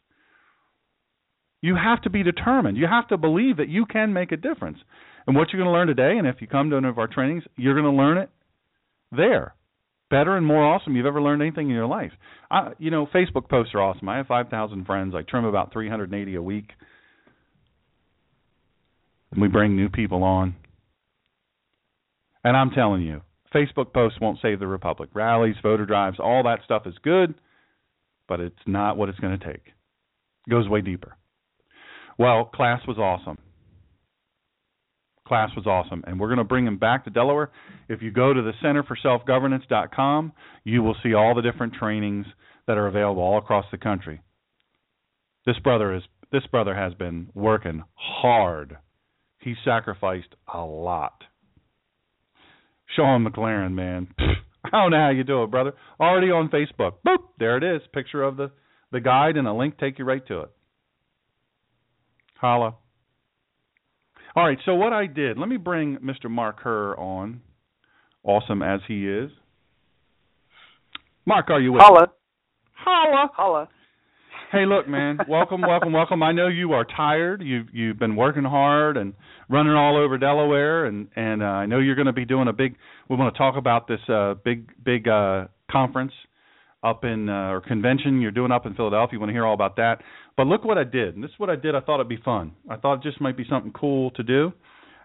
You 1.61 1.75
have 1.75 2.01
to 2.03 2.09
be 2.09 2.23
determined. 2.23 2.77
You 2.77 2.87
have 2.87 3.07
to 3.07 3.17
believe 3.17 3.57
that 3.57 3.69
you 3.69 3.85
can 3.85 4.13
make 4.13 4.31
a 4.31 4.37
difference. 4.37 4.77
And 5.25 5.35
what 5.35 5.51
you're 5.51 5.61
going 5.61 5.71
to 5.71 5.77
learn 5.77 5.87
today, 5.87 6.17
and 6.17 6.27
if 6.27 6.41
you 6.41 6.47
come 6.47 6.69
to 6.69 6.75
one 6.75 6.85
of 6.85 6.99
our 6.99 7.07
trainings, 7.07 7.43
you're 7.55 7.73
going 7.73 7.91
to 7.91 7.97
learn 7.97 8.17
it 8.17 8.29
there. 9.11 9.55
Better 10.09 10.37
and 10.37 10.45
more 10.45 10.63
awesome 10.63 10.95
you've 10.95 11.05
ever 11.05 11.21
learned 11.21 11.41
anything 11.41 11.69
in 11.69 11.75
your 11.75 11.87
life. 11.87 12.11
I, 12.51 12.71
you 12.77 12.91
know, 12.91 13.07
Facebook 13.07 13.49
posts 13.49 13.73
are 13.73 13.81
awesome. 13.81 14.07
I 14.07 14.17
have 14.17 14.27
5,000 14.27 14.85
friends. 14.85 15.15
I 15.15 15.23
trim 15.23 15.45
about 15.45 15.73
380 15.73 16.35
a 16.35 16.41
week. 16.41 16.69
And 19.31 19.41
we 19.41 19.47
bring 19.47 19.75
new 19.75 19.89
people 19.89 20.23
on. 20.23 20.55
And 22.43 22.55
I'm 22.55 22.69
telling 22.69 23.01
you, 23.01 23.21
Facebook 23.53 23.93
posts 23.93 24.19
won't 24.21 24.39
save 24.41 24.59
the 24.59 24.67
republic. 24.67 25.09
Rallies, 25.13 25.55
voter 25.63 25.85
drives, 25.85 26.17
all 26.19 26.43
that 26.43 26.59
stuff 26.63 26.83
is 26.85 26.93
good, 27.01 27.33
but 28.27 28.39
it's 28.39 28.55
not 28.67 28.97
what 28.97 29.09
it's 29.09 29.19
going 29.19 29.37
to 29.37 29.45
take. 29.45 29.67
It 30.45 30.51
goes 30.51 30.69
way 30.69 30.81
deeper. 30.81 31.17
Well, 32.19 32.45
class 32.45 32.81
was 32.87 32.97
awesome. 32.97 33.39
Class 35.27 35.49
was 35.55 35.65
awesome, 35.65 36.03
and 36.05 36.19
we're 36.19 36.27
going 36.27 36.37
to 36.37 36.43
bring 36.43 36.67
him 36.67 36.77
back 36.77 37.03
to 37.05 37.09
Delaware. 37.09 37.49
If 37.89 38.03
you 38.03 38.11
go 38.11 38.31
to 38.31 38.41
the 38.41 38.53
Center 38.61 38.83
for 38.83 38.95
Self 39.01 39.25
Governance.com, 39.25 40.33
you 40.63 40.83
will 40.83 40.95
see 41.01 41.15
all 41.15 41.33
the 41.33 41.41
different 41.41 41.73
trainings 41.73 42.27
that 42.67 42.77
are 42.77 42.87
available 42.87 43.23
all 43.23 43.39
across 43.39 43.65
the 43.71 43.77
country. 43.77 44.21
This 45.45 45.57
brother 45.59 45.95
is 45.95 46.03
this 46.31 46.45
brother 46.51 46.75
has 46.75 46.93
been 46.93 47.29
working 47.33 47.83
hard. 47.95 48.77
He 49.39 49.55
sacrificed 49.63 50.35
a 50.51 50.59
lot. 50.59 51.23
Sean 52.95 53.25
McLaren, 53.25 53.73
man. 53.73 54.07
I 54.19 54.69
don't 54.71 54.91
know 54.91 54.97
how 54.97 55.09
you 55.09 55.23
do 55.23 55.43
it, 55.43 55.51
brother. 55.51 55.73
Already 55.99 56.31
on 56.31 56.49
Facebook. 56.49 56.93
Boop, 57.05 57.17
there 57.39 57.57
it 57.57 57.63
is. 57.63 57.81
Picture 57.93 58.23
of 58.23 58.37
the 58.37 58.51
the 58.91 58.99
guide 58.99 59.37
and 59.37 59.47
a 59.47 59.53
link 59.53 59.77
take 59.79 59.97
you 59.97 60.05
right 60.05 60.25
to 60.27 60.41
it. 60.41 60.51
Holla. 62.35 62.75
All 64.35 64.45
right, 64.45 64.57
so 64.65 64.75
what 64.75 64.91
I 64.91 65.07
did, 65.07 65.37
let 65.37 65.47
me 65.47 65.55
bring 65.55 65.97
Mr. 65.99 66.29
Mark 66.29 66.57
Herr 66.61 66.99
on, 66.99 67.39
awesome 68.21 68.61
as 68.61 68.81
he 68.85 69.07
is. 69.07 69.31
Mark, 71.25 71.49
are 71.49 71.61
you 71.61 71.71
with 71.71 71.81
Holla. 71.81 72.01
Me? 72.01 72.13
Holla. 72.73 73.29
Holla. 73.33 73.69
Hey, 74.51 74.65
look, 74.65 74.89
man. 74.89 75.19
welcome, 75.29 75.61
welcome, 75.61 75.93
welcome. 75.93 76.21
I 76.21 76.33
know 76.33 76.47
you 76.47 76.73
are 76.73 76.85
tired. 76.85 77.41
You've 77.41 77.67
you've 77.71 77.97
been 77.97 78.17
working 78.17 78.43
hard 78.43 78.97
and 78.97 79.13
running 79.49 79.73
all 79.73 79.97
over 79.97 80.17
Delaware, 80.17 80.85
and 80.85 81.07
and 81.15 81.41
uh, 81.41 81.45
I 81.45 81.65
know 81.65 81.79
you're 81.79 81.95
going 81.95 82.07
to 82.07 82.13
be 82.13 82.25
doing 82.25 82.49
a 82.49 82.53
big. 82.53 82.75
We 83.09 83.15
want 83.15 83.33
to 83.33 83.37
talk 83.37 83.55
about 83.55 83.87
this 83.87 84.01
uh, 84.09 84.33
big 84.43 84.69
big 84.83 85.07
uh, 85.07 85.45
conference 85.71 86.11
up 86.85 87.03
in 87.03 87.27
uh, 87.29 87.49
or 87.49 87.61
convention 87.61 88.21
you're 88.21 88.31
doing 88.31 88.51
up 88.51 88.65
in 88.65 88.75
Philadelphia. 88.75 89.13
You 89.13 89.19
want 89.19 89.29
to 89.29 89.33
hear 89.33 89.45
all 89.45 89.55
about 89.55 89.75
that. 89.77 90.01
But 90.37 90.47
look 90.47 90.63
what 90.63 90.77
I 90.77 90.83
did. 90.83 91.15
And 91.15 91.23
this 91.23 91.31
is 91.31 91.39
what 91.39 91.49
I 91.49 91.55
did. 91.55 91.75
I 91.75 91.79
thought 91.79 91.95
it'd 91.95 92.09
be 92.09 92.21
fun. 92.23 92.51
I 92.69 92.75
thought 92.77 92.95
it 92.95 93.03
just 93.03 93.19
might 93.19 93.35
be 93.35 93.45
something 93.49 93.71
cool 93.73 94.11
to 94.11 94.23
do. 94.23 94.53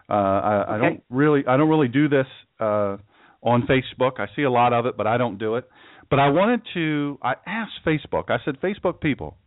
Uh, 0.09 0.13
I, 0.13 0.63
okay. 0.63 0.71
I 0.71 0.77
don't 0.77 1.03
really 1.09 1.43
I 1.47 1.57
don't 1.57 1.69
really 1.69 1.87
do 1.87 2.07
this 2.09 2.27
uh, 2.59 2.97
on 3.41 3.67
Facebook. 3.67 4.19
I 4.19 4.27
see 4.35 4.43
a 4.43 4.51
lot 4.51 4.73
of 4.73 4.85
it, 4.85 4.95
but 4.97 5.07
I 5.07 5.17
don't 5.17 5.37
do 5.37 5.55
it. 5.55 5.67
But 6.09 6.19
I 6.19 6.29
wanted 6.29 6.61
to. 6.73 7.17
I 7.23 7.35
asked 7.47 7.79
Facebook. 7.85 8.25
I 8.29 8.37
said, 8.43 8.59
Facebook 8.59 8.99
people, 8.99 9.37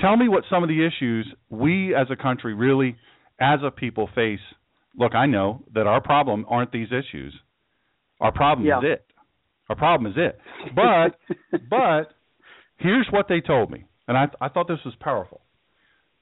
tell 0.00 0.16
me 0.16 0.28
what 0.28 0.42
some 0.50 0.64
of 0.64 0.68
the 0.68 0.84
issues 0.84 1.32
we 1.48 1.94
as 1.94 2.08
a 2.10 2.16
country 2.16 2.52
really, 2.52 2.96
as 3.40 3.60
a 3.64 3.70
people, 3.70 4.10
face. 4.14 4.40
Look, 4.96 5.14
I 5.14 5.26
know 5.26 5.62
that 5.72 5.86
our 5.86 6.00
problem 6.00 6.44
aren't 6.48 6.72
these 6.72 6.88
issues. 6.88 7.32
Our 8.20 8.32
problem 8.32 8.66
yeah. 8.66 8.78
is 8.78 8.84
it. 8.84 9.06
Our 9.70 9.76
problem 9.76 10.10
is 10.12 10.18
it. 10.18 10.38
But 10.74 11.60
but 11.70 12.12
here's 12.78 13.06
what 13.10 13.26
they 13.28 13.40
told 13.40 13.70
me, 13.70 13.84
and 14.08 14.18
I 14.18 14.26
I 14.40 14.48
thought 14.48 14.68
this 14.68 14.84
was 14.84 14.94
powerful. 15.00 15.40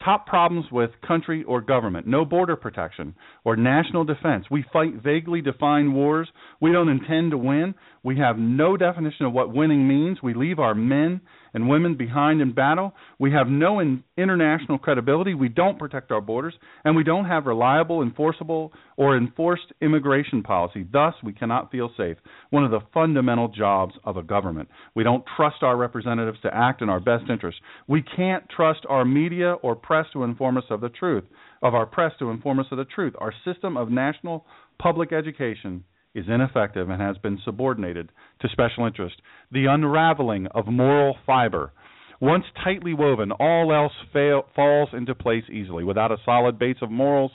Top 0.05 0.27
problems 0.27 0.67
with 0.71 0.91
country 1.05 1.43
or 1.43 1.61
government 1.61 2.07
no 2.07 2.25
border 2.25 2.55
protection 2.55 3.17
or 3.45 3.57
national 3.57 4.05
defense. 4.05 4.45
We 4.51 4.65
fight 4.73 5.03
vaguely 5.03 5.41
defined 5.41 5.95
wars 5.95 6.29
we 6.61 6.71
don't 6.71 6.91
intend 6.91 7.33
to 7.33 7.39
win. 7.39 7.75
We 8.05 8.19
have 8.19 8.39
no 8.39 8.77
definition 8.77 9.27
of 9.27 9.33
what 9.33 9.53
winning 9.53 9.89
means. 9.89 10.19
We 10.23 10.35
leave 10.35 10.59
our 10.59 10.75
men 10.75 11.23
and 11.59 11.69
women 11.69 11.97
behind 11.97 12.41
in 12.41 12.53
battle. 12.53 12.95
We 13.19 13.33
have 13.33 13.49
no 13.49 13.81
in 13.81 14.05
international 14.17 14.79
credibility. 14.79 15.35
We 15.35 15.49
don't 15.49 15.77
protect 15.77 16.13
our 16.13 16.21
borders. 16.21 16.55
And 16.85 16.95
we 16.95 17.03
don't 17.03 17.25
have 17.25 17.47
reliable, 17.47 18.01
enforceable, 18.01 18.73
or 18.97 19.17
enforced 19.17 19.73
immigration 19.83 20.45
policy. 20.45 20.87
Thus, 20.93 21.15
we 21.25 21.33
cannot 21.33 21.73
feel 21.73 21.91
safe. 21.97 22.17
One 22.51 22.65
of 22.65 22.71
the 22.71 22.87
fundamental 22.95 23.49
jobs 23.49 23.95
of 24.05 24.17
a 24.17 24.23
government. 24.23 24.69
We 24.95 25.03
don't 25.03 25.25
trust 25.37 25.63
our 25.63 25.77
representatives 25.77 26.39
to 26.43 26.55
act 26.55 26.81
in 26.81 26.89
our 26.89 27.01
best 27.01 27.25
interest. 27.29 27.59
We 27.89 28.03
can't 28.03 28.45
trust 28.49 28.87
our 28.89 29.05
media 29.05 29.55
or 29.55 29.75
press 29.75 30.07
to 30.13 30.23
inform 30.23 30.59
us 30.59 30.65
of 30.71 30.81
the 30.81 30.91
truth, 30.91 31.25
of 31.61 31.75
our 31.75 31.87
press 31.87 32.13
to 32.21 32.31
inform 32.31 32.61
us 32.61 32.67
of 32.71 32.79
the 32.79 32.85
truth. 32.85 33.15
Our 33.19 33.35
system 33.45 33.77
of 33.77 33.91
national 33.91 34.47
public 34.79 35.13
education 35.13 35.83
is 36.19 36.27
ineffective 36.29 36.91
and 36.91 37.01
has 37.01 37.17
been 37.19 37.39
subordinated 37.45 38.11
to 38.41 38.49
special 38.49 38.87
interest. 38.87 39.17
The 39.53 39.67
unraveling 39.67 40.47
of 40.49 40.67
moral 40.67 41.17
fiber. 41.27 41.73
Once 42.21 42.45
tightly 42.65 42.95
woven, 42.95 43.31
all 43.33 43.73
else 43.73 43.93
fail, 44.13 44.43
falls 44.55 44.89
into 44.93 45.15
place 45.15 45.45
easily. 45.51 45.85
Without 45.85 46.11
a 46.11 46.17
solid 46.25 46.59
base 46.59 46.79
of 46.83 46.91
morals, 46.91 47.31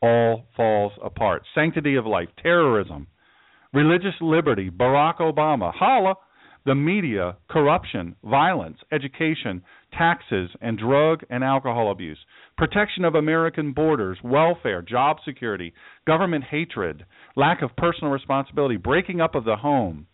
all 0.00 0.46
falls 0.56 0.92
apart. 1.04 1.42
Sanctity 1.54 1.96
of 1.96 2.06
life, 2.06 2.28
terrorism, 2.42 3.06
religious 3.72 4.14
liberty, 4.20 4.70
Barack 4.70 5.18
Obama, 5.18 5.72
holla, 5.72 6.14
the 6.64 6.74
media, 6.74 7.36
corruption, 7.50 8.16
violence, 8.24 8.78
education, 8.90 9.62
taxes, 9.96 10.50
and 10.60 10.78
drug 10.78 11.20
and 11.30 11.44
alcohol 11.44 11.90
abuse, 11.90 12.18
protection 12.56 13.04
of 13.04 13.14
American 13.14 13.72
borders, 13.72 14.18
welfare, 14.22 14.82
job 14.82 15.18
security, 15.24 15.72
government 16.06 16.44
hatred, 16.44 17.04
lack 17.36 17.62
of 17.62 17.76
personal 17.76 18.12
responsibility, 18.12 18.76
breaking 18.76 19.20
up 19.20 19.34
of 19.34 19.44
the 19.44 19.56
home, 19.56 20.06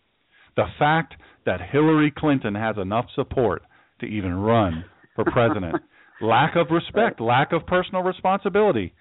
the 0.55 0.65
fact 0.77 1.15
that 1.45 1.59
Hillary 1.71 2.13
Clinton 2.15 2.55
has 2.55 2.77
enough 2.77 3.05
support 3.15 3.63
to 3.99 4.05
even 4.05 4.33
run 4.35 4.85
for 5.15 5.25
president, 5.25 5.75
lack 6.21 6.55
of 6.55 6.67
respect, 6.71 7.19
lack 7.19 7.51
of 7.51 7.65
personal 7.65 8.01
responsibility, 8.01 8.93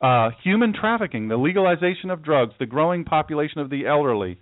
uh, 0.00 0.30
human 0.44 0.74
trafficking, 0.78 1.28
the 1.28 1.36
legalization 1.36 2.10
of 2.10 2.22
drugs, 2.22 2.54
the 2.58 2.66
growing 2.66 3.04
population 3.04 3.60
of 3.60 3.70
the 3.70 3.86
elderly, 3.86 4.38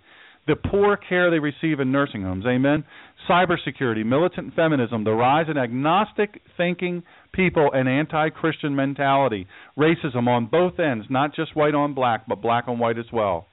the 0.47 0.55
poor 0.55 0.97
care 0.97 1.31
they 1.31 1.39
receive 1.39 1.79
in 1.79 1.91
nursing 1.91 2.21
homes. 2.21 2.45
Amen. 2.45 2.83
Cybersecurity, 3.27 4.05
militant 4.05 4.53
feminism, 4.55 5.03
the 5.03 5.11
rise 5.11 5.47
in 5.49 5.57
agnostic 5.57 6.41
thinking 6.55 7.03
people 7.33 7.71
and 7.73 7.89
anti-Christian 7.89 8.75
mentality, 8.75 9.47
racism 9.77 10.27
on 10.27 10.45
both 10.45 10.79
ends, 10.79 11.07
not 11.09 11.35
just 11.35 11.55
white 11.55 11.73
on 11.73 11.93
black, 11.93 12.27
but 12.27 12.41
black 12.41 12.65
on 12.67 12.77
white 12.77 12.99
as 12.99 13.05
well. 13.11 13.47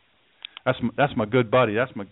That's 0.66 0.78
my, 0.82 0.90
that's 0.96 1.12
my 1.16 1.24
good 1.24 1.50
buddy. 1.50 1.74
That's 1.74 1.92
my 1.96 2.04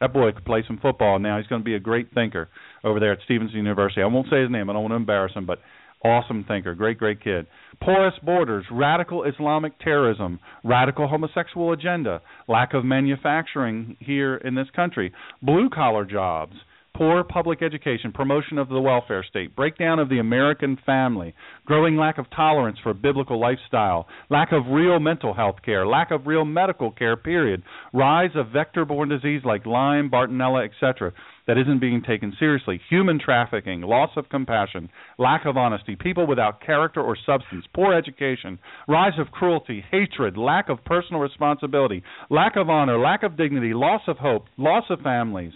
that 0.00 0.12
boy 0.12 0.30
could 0.32 0.44
play 0.44 0.62
some 0.66 0.78
football 0.78 1.18
now. 1.18 1.38
He's 1.38 1.46
going 1.46 1.62
to 1.62 1.64
be 1.64 1.74
a 1.74 1.80
great 1.80 2.12
thinker 2.12 2.48
over 2.84 3.00
there 3.00 3.12
at 3.12 3.18
Stevenson 3.24 3.56
University. 3.56 4.02
I 4.02 4.06
won't 4.06 4.28
say 4.30 4.42
his 4.42 4.50
name. 4.50 4.68
I 4.68 4.74
don't 4.74 4.82
want 4.82 4.92
to 4.92 4.96
embarrass 4.96 5.32
him, 5.32 5.46
but 5.46 5.58
awesome 6.06 6.44
thinker, 6.44 6.74
great, 6.74 6.98
great 6.98 7.22
kid. 7.22 7.46
Porous 7.80 8.14
borders, 8.22 8.64
radical 8.70 9.24
Islamic 9.24 9.78
terrorism, 9.80 10.40
radical 10.64 11.08
homosexual 11.08 11.72
agenda, 11.72 12.22
lack 12.48 12.74
of 12.74 12.84
manufacturing 12.84 13.96
here 14.00 14.36
in 14.36 14.54
this 14.54 14.68
country, 14.74 15.12
blue 15.42 15.68
collar 15.68 16.04
jobs, 16.04 16.54
poor 16.96 17.22
public 17.22 17.62
education, 17.62 18.12
promotion 18.12 18.56
of 18.56 18.68
the 18.68 18.80
welfare 18.80 19.24
state, 19.28 19.54
breakdown 19.54 19.98
of 19.98 20.08
the 20.08 20.18
American 20.18 20.78
family, 20.86 21.34
growing 21.66 21.96
lack 21.96 22.16
of 22.16 22.24
tolerance 22.34 22.78
for 22.82 22.94
biblical 22.94 23.38
lifestyle, 23.38 24.06
lack 24.30 24.52
of 24.52 24.66
real 24.68 24.98
mental 24.98 25.34
health 25.34 25.56
care, 25.64 25.86
lack 25.86 26.10
of 26.10 26.26
real 26.26 26.44
medical 26.44 26.90
care, 26.90 27.16
period, 27.16 27.62
rise 27.92 28.30
of 28.34 28.50
vector 28.50 28.84
borne 28.84 29.10
disease 29.10 29.42
like 29.44 29.66
Lyme, 29.66 30.10
Bartonella, 30.10 30.64
etc 30.66 31.12
that 31.46 31.58
isn't 31.58 31.80
being 31.80 32.02
taken 32.02 32.32
seriously, 32.38 32.80
human 32.88 33.18
trafficking, 33.18 33.80
loss 33.82 34.10
of 34.16 34.28
compassion, 34.28 34.88
lack 35.18 35.46
of 35.46 35.56
honesty, 35.56 35.96
people 35.96 36.26
without 36.26 36.60
character 36.60 37.00
or 37.00 37.16
substance, 37.24 37.64
poor 37.74 37.94
education, 37.94 38.58
rise 38.88 39.18
of 39.18 39.30
cruelty, 39.30 39.84
hatred, 39.90 40.36
lack 40.36 40.68
of 40.68 40.84
personal 40.84 41.20
responsibility, 41.20 42.02
lack 42.30 42.56
of 42.56 42.68
honor, 42.68 42.98
lack 42.98 43.22
of 43.22 43.36
dignity, 43.36 43.72
loss 43.74 44.02
of 44.08 44.18
hope, 44.18 44.46
loss 44.56 44.84
of 44.90 45.00
families. 45.00 45.52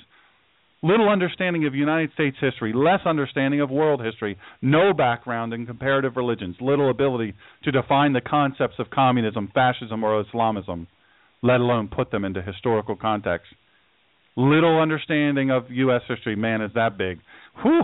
Little 0.83 1.11
understanding 1.11 1.67
of 1.67 1.75
United 1.75 2.11
States 2.15 2.39
history, 2.41 2.73
less 2.73 3.01
understanding 3.05 3.61
of 3.61 3.69
world 3.69 4.03
history, 4.03 4.39
no 4.63 4.95
background 4.95 5.53
in 5.53 5.67
comparative 5.67 6.17
religions, 6.17 6.57
little 6.59 6.89
ability 6.89 7.35
to 7.65 7.71
define 7.71 8.15
the 8.15 8.23
concepts 8.23 8.77
of 8.79 8.89
communism, 8.89 9.51
fascism, 9.53 10.03
or 10.03 10.21
Islamism 10.21 10.87
let 11.43 11.61
alone 11.61 11.89
put 11.89 12.11
them 12.11 12.25
into 12.25 12.43
historical 12.43 12.97
context. 12.97 13.49
Little 14.37 14.81
understanding 14.81 15.51
of 15.51 15.65
U.S. 15.71 16.03
history, 16.09 16.37
man, 16.37 16.63
is 16.63 16.71
that 16.75 16.97
big. 16.97 17.19
Whew. 17.63 17.83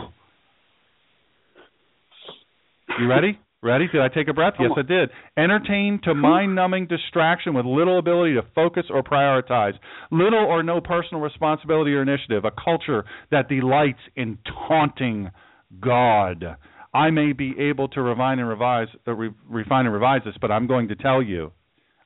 You 2.98 3.09
ready? 3.09 3.38
Ready? 3.62 3.88
Did 3.88 4.00
I 4.00 4.09
take 4.09 4.28
a 4.28 4.32
breath? 4.32 4.54
Yes, 4.61 4.70
I 4.76 4.82
did. 4.82 5.11
Entertain 5.37 6.00
to 6.04 6.14
mind 6.14 6.54
numbing 6.54 6.87
distraction 6.87 7.52
with 7.52 7.66
little 7.66 7.98
ability 7.98 8.35
to 8.35 8.42
focus 8.54 8.85
or 8.90 9.02
prioritize. 9.02 9.72
Little 10.11 10.38
or 10.38 10.62
no 10.62 10.80
personal 10.80 11.20
responsibility 11.20 11.92
or 11.92 12.02
initiative. 12.02 12.44
A 12.44 12.52
culture 12.52 13.04
that 13.30 13.48
delights 13.48 13.98
in 14.14 14.38
taunting 14.68 15.30
God. 15.80 16.56
I 16.94 17.11
may 17.11 17.32
be 17.32 17.54
able 17.59 17.88
to 17.88 18.02
refine 18.02 18.38
and 18.38 18.48
revise, 18.48 18.88
uh, 19.06 19.12
re- 19.12 19.35
refine 19.48 19.87
and 19.87 19.94
revise 19.94 20.22
this, 20.24 20.35
but 20.40 20.50
I'm 20.50 20.66
going 20.66 20.88
to 20.88 20.94
tell 20.94 21.22
you, 21.22 21.52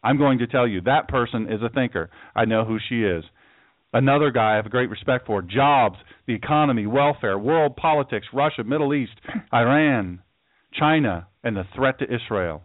I'm 0.03 0.19
going 0.19 0.39
to 0.39 0.47
tell 0.47 0.67
you 0.67 0.81
that 0.83 1.09
person 1.09 1.47
is 1.53 1.61
a 1.63 1.69
thinker. 1.69 2.11
I 2.35 2.45
know 2.47 2.65
who 2.65 2.79
she 2.89 3.05
is. 3.05 3.23
Another 3.93 4.31
guy 4.31 4.53
I 4.53 4.57
have 4.57 4.71
great 4.71 4.91
respect 4.91 5.27
for. 5.27 5.43
Jobs, 5.43 5.97
the 6.27 6.35
economy, 6.35 6.87
welfare, 6.87 7.39
world 7.39 7.77
politics, 7.77 8.27
Russia, 8.33 8.63
Middle 8.63 8.95
East, 8.95 9.13
Iran, 9.53 10.21
China, 10.73 11.27
and 11.43 11.57
the 11.57 11.65
threat 11.75 11.99
to 11.99 12.05
Israel. 12.05 12.63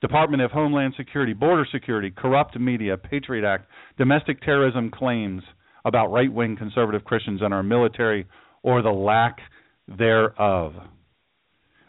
Department 0.00 0.42
of 0.42 0.50
Homeland 0.50 0.94
Security, 0.96 1.32
Border 1.32 1.66
Security, 1.70 2.10
corrupt 2.10 2.58
media, 2.58 2.96
Patriot 2.96 3.46
Act, 3.46 3.66
domestic 3.98 4.42
terrorism 4.42 4.90
claims 4.90 5.44
about 5.84 6.10
right 6.10 6.32
wing 6.32 6.56
conservative 6.56 7.04
Christians 7.04 7.40
and 7.40 7.54
our 7.54 7.62
military 7.62 8.26
or 8.64 8.82
the 8.82 8.90
lack 8.90 9.38
thereof. 9.86 10.74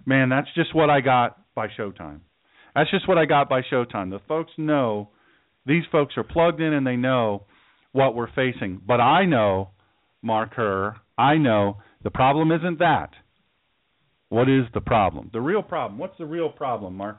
Man, 0.06 0.30
that's 0.30 0.48
just 0.54 0.76
what 0.76 0.92
I 0.92 1.02
got 1.02 1.40
by 1.56 1.68
Showtime. 1.68 2.20
That's 2.76 2.92
just 2.92 3.08
what 3.08 3.18
I 3.18 3.26
got 3.26 3.50
by 3.50 3.62
Showtime. 3.62 4.12
The 4.12 4.22
folks 4.28 4.52
know, 4.58 5.10
these 5.66 5.84
folks 5.92 6.16
are 6.18 6.24
plugged 6.24 6.62
in 6.62 6.74
and 6.74 6.86
they 6.86 6.96
know 6.96 7.46
what 7.94 8.16
we're 8.16 8.32
facing. 8.34 8.82
But 8.86 9.00
I 9.00 9.26
know, 9.26 9.70
Mark 10.22 10.54
Herr, 10.56 10.98
I 11.18 11.38
know 11.38 11.78
the 12.04 12.12
problem 12.12 12.52
isn't 12.52 12.80
that. 12.80 13.12
What 14.30 14.50
is 14.50 14.66
the 14.74 14.82
problem? 14.82 15.30
The 15.32 15.42
real 15.42 15.62
problem. 15.64 16.00
What's 16.00 16.18
the 16.18 16.26
real 16.26 16.50
problem, 16.50 16.98
Mark? 16.98 17.18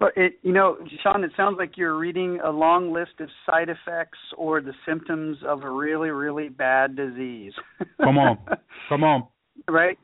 Well, 0.00 0.10
it, 0.14 0.34
you 0.42 0.52
know, 0.52 0.76
Sean, 1.02 1.24
it 1.24 1.32
sounds 1.36 1.56
like 1.58 1.76
you're 1.76 1.96
reading 1.98 2.38
a 2.44 2.50
long 2.50 2.92
list 2.92 3.12
of 3.20 3.28
side 3.44 3.68
effects 3.68 4.18
or 4.36 4.60
the 4.60 4.74
symptoms 4.86 5.38
of 5.44 5.64
a 5.64 5.70
really, 5.70 6.10
really 6.10 6.48
bad 6.48 6.94
disease. 6.94 7.52
Come 8.00 8.18
on, 8.18 8.38
come 8.88 9.02
on. 9.02 9.26
Right, 9.68 9.98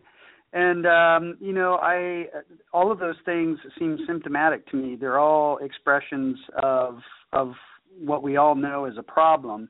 and 0.53 0.87
um, 0.87 1.37
you 1.41 1.53
know, 1.53 1.79
I 1.81 2.25
all 2.73 2.91
of 2.91 2.99
those 2.99 3.15
things 3.25 3.59
seem 3.79 3.99
symptomatic 4.07 4.67
to 4.71 4.77
me. 4.77 4.97
They're 4.97 5.21
all 5.21 5.59
expressions 5.59 6.39
of 6.61 6.99
of 7.33 7.53
what 7.99 8.23
we 8.23 8.37
all 8.37 8.55
know 8.55 8.87
is 8.87 8.95
a 8.99 9.03
problem 9.03 9.69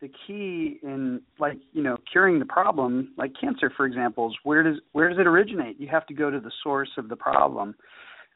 the 0.00 0.10
key 0.26 0.78
in 0.82 1.20
like 1.38 1.58
you 1.72 1.82
know 1.82 1.96
curing 2.10 2.38
the 2.38 2.44
problem 2.44 3.12
like 3.16 3.32
cancer 3.40 3.72
for 3.76 3.86
example 3.86 4.28
is 4.28 4.34
where 4.44 4.62
does 4.62 4.76
where 4.92 5.08
does 5.08 5.18
it 5.18 5.26
originate? 5.26 5.80
You 5.80 5.88
have 5.88 6.06
to 6.06 6.14
go 6.14 6.30
to 6.30 6.40
the 6.40 6.52
source 6.62 6.90
of 6.96 7.08
the 7.08 7.16
problem. 7.16 7.74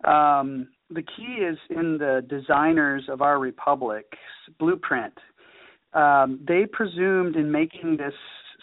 Um, 0.05 0.69
the 0.91 1.03
key 1.03 1.45
is 1.45 1.57
in 1.71 1.99
the 1.99 2.27
designers 2.29 3.05
of 3.09 3.23
our 3.23 3.39
republic's 3.39 4.19
blueprint. 4.59 5.15
Um, 5.95 6.41
they 6.47 6.67
presumed 6.71 7.37
in 7.37 7.53
making 7.53 7.99
this 7.99 8.15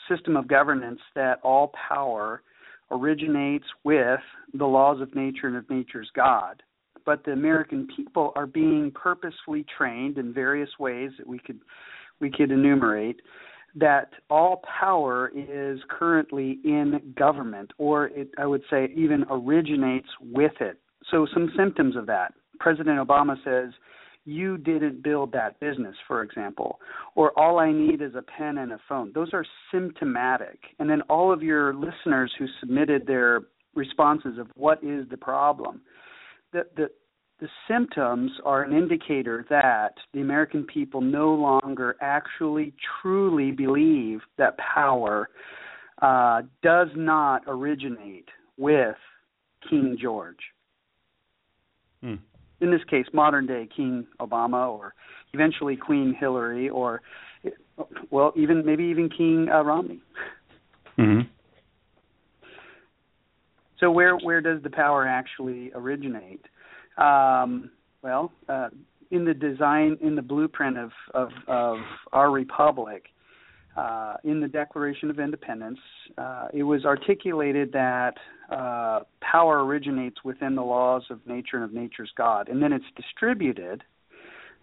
system 0.10 0.36
of 0.36 0.48
governance 0.48 1.00
that 1.16 1.40
all 1.44 1.72
power 1.88 2.42
originates 2.92 3.66
with 3.84 4.20
the 4.54 4.66
laws 4.66 5.00
of 5.00 5.16
nature 5.16 5.48
and 5.48 5.56
of 5.56 5.70
nature's 5.70 6.10
god 6.16 6.62
but 7.10 7.26
the 7.26 7.32
american 7.32 7.88
people 7.96 8.32
are 8.36 8.46
being 8.46 8.92
purposefully 8.94 9.66
trained 9.76 10.20
in 10.20 10.32
various 10.32 10.70
ways 10.78 11.10
that 11.18 11.26
we 11.26 11.40
could 11.40 11.60
we 12.20 12.30
could 12.30 12.52
enumerate 12.52 13.20
that 13.76 14.10
all 14.30 14.62
power 14.80 15.32
is 15.36 15.80
currently 15.90 16.60
in 16.64 17.14
government, 17.18 17.72
or 17.78 18.08
it, 18.08 18.30
I 18.38 18.46
would 18.46 18.64
say 18.70 18.92
even 18.96 19.26
originates 19.30 20.08
with 20.22 20.54
it. 20.60 20.80
So, 21.12 21.28
some 21.34 21.52
symptoms 21.58 21.96
of 21.96 22.06
that. 22.08 22.34
President 22.60 23.00
Obama 23.00 23.36
says, 23.44 23.74
You 24.26 24.58
didn't 24.58 25.04
build 25.04 25.32
that 25.34 25.60
business, 25.60 25.96
for 26.08 26.24
example, 26.24 26.80
or 27.16 27.38
all 27.38 27.60
I 27.60 27.72
need 27.72 28.02
is 28.02 28.16
a 28.16 28.24
pen 28.24 28.58
and 28.58 28.72
a 28.72 28.80
phone. 28.88 29.12
Those 29.14 29.30
are 29.34 29.46
symptomatic. 29.72 30.60
And 30.80 30.90
then 30.90 31.02
all 31.04 31.32
of 31.32 31.42
your 31.42 31.74
listeners 31.74 32.32
who 32.38 32.48
submitted 32.60 33.06
their 33.06 33.42
responses 33.76 34.38
of 34.38 34.48
what 34.56 34.84
is 34.84 35.08
the 35.10 35.18
problem. 35.18 35.82
The, 36.52 36.64
the, 36.76 36.90
the 37.40 37.48
symptoms 37.68 38.32
are 38.44 38.64
an 38.64 38.74
indicator 38.74 39.46
that 39.50 39.94
the 40.14 40.22
American 40.22 40.66
people 40.66 41.02
no 41.02 41.34
longer 41.34 41.96
actually 42.02 42.74
truly 43.02 43.52
believe 43.52 44.20
that 44.38 44.58
power 44.58 45.30
uh, 46.02 46.42
does 46.62 46.90
not 46.96 47.44
originate 47.48 48.28
with 48.58 48.96
King 49.70 49.98
George. 50.02 50.38
Hmm. 52.02 52.16
In 52.62 52.72
this 52.72 52.82
case, 52.90 53.06
modern 53.14 53.48
day 53.48 53.70
King 53.74 54.06
Obama, 54.20 54.70
or 54.70 54.94
eventually 55.34 55.78
Queen 55.78 56.16
Hillary, 56.18 56.70
or 56.70 57.02
well, 58.10 58.34
even 58.36 58.66
maybe 58.66 58.84
even 58.84 59.10
King 59.10 59.48
uh, 59.54 59.64
Romney. 59.64 60.02
Mm-hmm. 60.98 61.22
So 63.80 63.92
where 63.92 64.18
where 64.18 64.42
does 64.42 64.62
the 64.62 64.70
power 64.70 65.08
actually 65.08 65.72
originate? 65.74 66.46
Um, 67.00 67.72
well, 68.02 68.32
uh, 68.48 68.70
in 69.12 69.26
the 69.26 69.34
design, 69.34 69.98
in 70.02 70.16
the 70.16 70.22
blueprint 70.22 70.78
of 70.78 70.92
of, 71.14 71.30
of 71.48 71.78
our 72.12 72.32
republic, 72.32 73.06
uh, 73.78 74.16
in 74.24 74.40
the 74.42 74.48
Declaration 74.48 75.10
of 75.10 75.20
Independence, 75.20 75.80
uh, 76.18 76.48
it 76.54 76.64
was 76.64 76.86
articulated 76.86 77.72
that 77.72 78.16
uh, 78.52 79.02
power 79.22 79.64
originates 79.64 80.18
within 80.24 80.56
the 80.56 80.62
laws 80.62 81.04
of 81.10 81.20
nature 81.26 81.58
and 81.58 81.64
of 81.64 81.74
nature's 81.74 82.12
God, 82.18 82.50
and 82.50 82.62
then 82.62 82.74
it's 82.74 82.86
distributed 82.96 83.84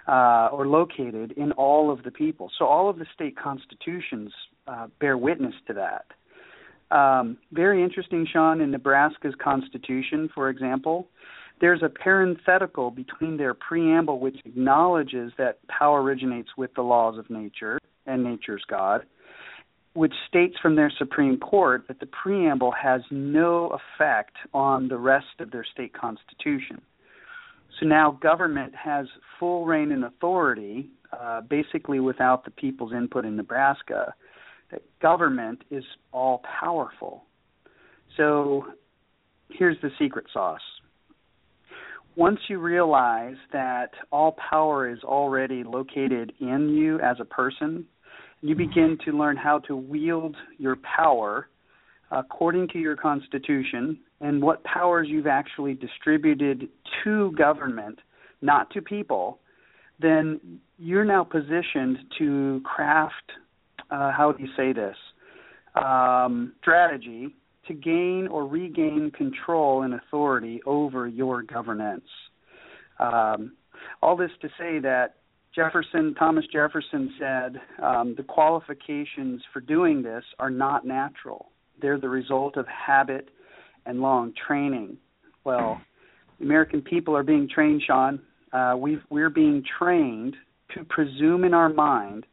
uh, 0.09 0.49
or 0.53 0.66
located 0.66 1.33
in 1.33 1.53
all 1.53 1.90
of 1.90 2.03
the 2.03 2.11
people. 2.11 2.51
So 2.59 2.66
all 2.66 2.88
of 2.90 2.99
the 2.99 3.07
state 3.14 3.37
constitutions 3.37 4.33
uh, 4.68 4.88
bear 5.01 5.16
witness 5.16 5.55
to 5.68 5.75
that. 5.75 6.96
Um, 6.96 7.38
very 7.53 7.83
interesting, 7.83 8.27
Sean, 8.33 8.61
in 8.61 8.70
Nebraska's 8.70 9.35
constitution, 9.42 10.29
for 10.35 10.49
example, 10.49 11.09
there's 11.61 11.83
a 11.83 11.88
parenthetical 11.88 12.90
between 12.90 13.37
their 13.37 13.55
preamble 13.55 14.21
which 14.21 14.37
acknowledges 14.45 15.33
that 15.38 15.59
power 15.69 16.03
originates 16.03 16.51
with 16.57 16.75
the 16.75 16.83
laws 16.83 17.19
of 17.19 17.31
nature 17.31 17.79
and 18.07 18.23
nature's 18.23 18.64
God, 18.69 19.07
which 19.95 20.12
states 20.29 20.57
from 20.61 20.77
their 20.77 20.92
Supreme 20.99 21.38
Court 21.38 21.85
that 21.88 22.01
the 22.01 22.07
preamble 22.07 22.73
has 22.73 23.01
no 23.11 23.79
effect 23.99 24.37
on 24.53 24.88
the 24.88 24.99
rest 24.99 25.40
of 25.40 25.51
their 25.51 25.64
state 25.64 25.95
constitution. 25.95 26.83
So 27.81 27.87
now 27.87 28.19
government 28.23 28.75
has 28.75 29.07
full 29.40 29.64
reign 29.64 29.92
and 29.92 30.05
authority, 30.05 30.90
uh, 31.12 31.40
basically 31.42 32.01
without 32.01 32.45
the 32.45 32.51
people's 32.51 32.92
input 32.92 33.25
in 33.25 33.37
Nebraska. 33.37 34.14
That 34.71 34.83
government 35.01 35.62
is 35.71 35.85
all 36.12 36.42
powerful. 36.61 37.25
So 38.16 38.66
here's 39.49 39.81
the 39.81 39.90
secret 39.99 40.27
sauce 40.33 40.61
once 42.16 42.40
you 42.48 42.59
realize 42.59 43.37
that 43.52 43.90
all 44.11 44.37
power 44.50 44.90
is 44.90 44.98
already 45.05 45.62
located 45.62 46.33
in 46.40 46.70
you 46.70 46.98
as 47.00 47.18
a 47.20 47.24
person, 47.24 47.85
you 48.40 48.55
begin 48.55 48.98
to 49.05 49.12
learn 49.12 49.37
how 49.37 49.59
to 49.61 49.76
wield 49.76 50.35
your 50.59 50.76
power 50.76 51.48
according 52.11 52.68
to 52.68 52.79
your 52.79 52.96
constitution 52.96 53.98
and 54.20 54.42
what 54.42 54.64
powers 54.64 55.09
you've 55.11 55.26
actually 55.26 55.74
distributed 55.74 56.68
to 57.05 57.33
government, 57.33 57.98
not 58.40 58.70
to 58.70 58.81
people, 58.81 59.38
then 60.01 60.41
you're 60.78 61.05
now 61.05 61.22
positioned 61.22 61.99
to 62.18 62.61
craft, 62.64 63.14
uh, 63.91 64.11
how 64.12 64.32
do 64.32 64.43
you 64.43 64.49
say 64.57 64.72
this, 64.72 64.97
um, 65.74 66.53
strategy 66.62 67.34
to 67.69 67.75
gain 67.75 68.29
or 68.31 68.47
regain 68.47 69.11
control 69.17 69.83
and 69.83 69.95
authority 69.95 70.61
over 70.67 71.07
your 71.07 71.43
governance. 71.43 72.09
Um, 72.99 73.53
all 74.03 74.17
this 74.17 74.31
to 74.43 74.49
say 74.59 74.79
that 74.81 75.17
Jefferson, 75.55 76.14
Thomas 76.19 76.45
Jefferson 76.53 77.14
said, 77.19 77.61
um, 77.83 78.14
the 78.17 78.23
qualifications 78.23 79.43
for 79.53 79.61
doing 79.61 80.03
this 80.03 80.25
are 80.39 80.51
not 80.51 80.87
natural. 80.87 81.47
They're 81.81 81.99
the 81.99 82.09
result 82.09 82.57
of 82.57 82.67
habit 82.67 83.31
and 83.87 84.01
long 84.01 84.33
training. 84.47 84.99
Well, 85.45 85.81
the 86.39 86.45
American 86.45 86.83
people 86.83 87.17
are 87.17 87.23
being 87.23 87.49
trained, 87.49 87.83
Sean. 87.87 88.21
Uh, 88.53 88.75
we 88.77 89.23
are 89.23 89.31
being 89.31 89.62
trained 89.79 90.37
to 90.75 90.85
presume 90.85 91.45
in 91.45 91.55
our 91.55 91.69
mind 91.69 92.27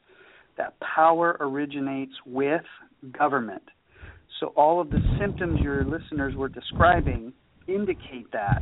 that 0.58 0.76
power 0.80 1.38
originates 1.40 2.14
with 2.26 2.64
government. 3.18 3.64
So 4.44 4.48
all 4.58 4.82
of 4.82 4.89
the 4.89 5.00
symptoms 5.18 5.62
your 5.62 5.86
listeners 5.86 6.36
were 6.36 6.50
describing 6.50 7.32
indicate 7.66 8.30
that 8.34 8.62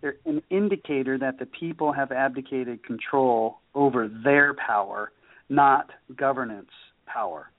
they're 0.00 0.16
an 0.26 0.42
indicator 0.50 1.16
that 1.16 1.38
the 1.38 1.46
people 1.46 1.92
have 1.92 2.10
abdicated 2.10 2.82
control 2.84 3.60
over 3.72 4.10
their 4.24 4.52
power, 4.54 5.12
not 5.48 5.90
governance 6.16 6.70
power. 7.06 7.52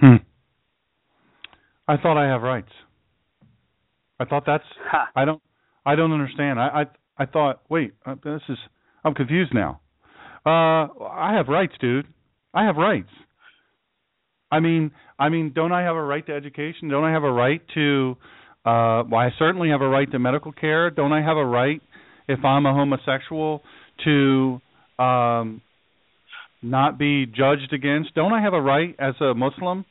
Hmm. 0.00 0.16
I 1.86 1.96
thought 1.96 2.20
I 2.20 2.26
have 2.28 2.42
rights. 2.42 2.72
I 4.18 4.24
thought 4.24 4.42
that's. 4.48 4.64
Ha. 4.90 5.10
I 5.14 5.24
don't. 5.24 5.40
I 5.84 5.94
don't 5.94 6.10
understand. 6.10 6.58
I 6.58 6.86
I, 7.18 7.22
I 7.22 7.26
thought. 7.26 7.62
Wait. 7.68 7.92
uh, 8.04 8.16
This 8.24 8.42
is. 8.48 8.58
I'm 9.04 9.14
confused 9.14 9.54
now. 9.54 9.80
Uh, 10.44 10.88
I 11.08 11.34
have 11.36 11.46
rights, 11.46 11.74
dude. 11.80 12.08
I 12.52 12.64
have 12.64 12.74
rights. 12.74 13.10
I 14.50 14.60
mean, 14.60 14.92
I 15.18 15.28
mean, 15.28 15.52
don't 15.54 15.72
I 15.72 15.82
have 15.82 15.96
a 15.96 16.02
right 16.02 16.24
to 16.26 16.32
education? 16.32 16.88
Don't 16.88 17.04
I 17.04 17.12
have 17.12 17.24
a 17.24 17.32
right 17.32 17.60
to? 17.74 18.16
Uh, 18.64 19.02
well, 19.08 19.20
I 19.20 19.30
certainly 19.38 19.70
have 19.70 19.80
a 19.80 19.88
right 19.88 20.10
to 20.10 20.18
medical 20.18 20.52
care. 20.52 20.90
Don't 20.90 21.12
I 21.12 21.22
have 21.22 21.36
a 21.36 21.44
right, 21.44 21.80
if 22.28 22.44
I'm 22.44 22.66
a 22.66 22.72
homosexual, 22.72 23.62
to 24.04 24.60
um, 24.98 25.62
not 26.62 26.98
be 26.98 27.26
judged 27.26 27.72
against? 27.72 28.14
Don't 28.14 28.32
I 28.32 28.42
have 28.42 28.54
a 28.54 28.60
right 28.60 28.94
as 28.98 29.14
a 29.20 29.34
Muslim 29.34 29.84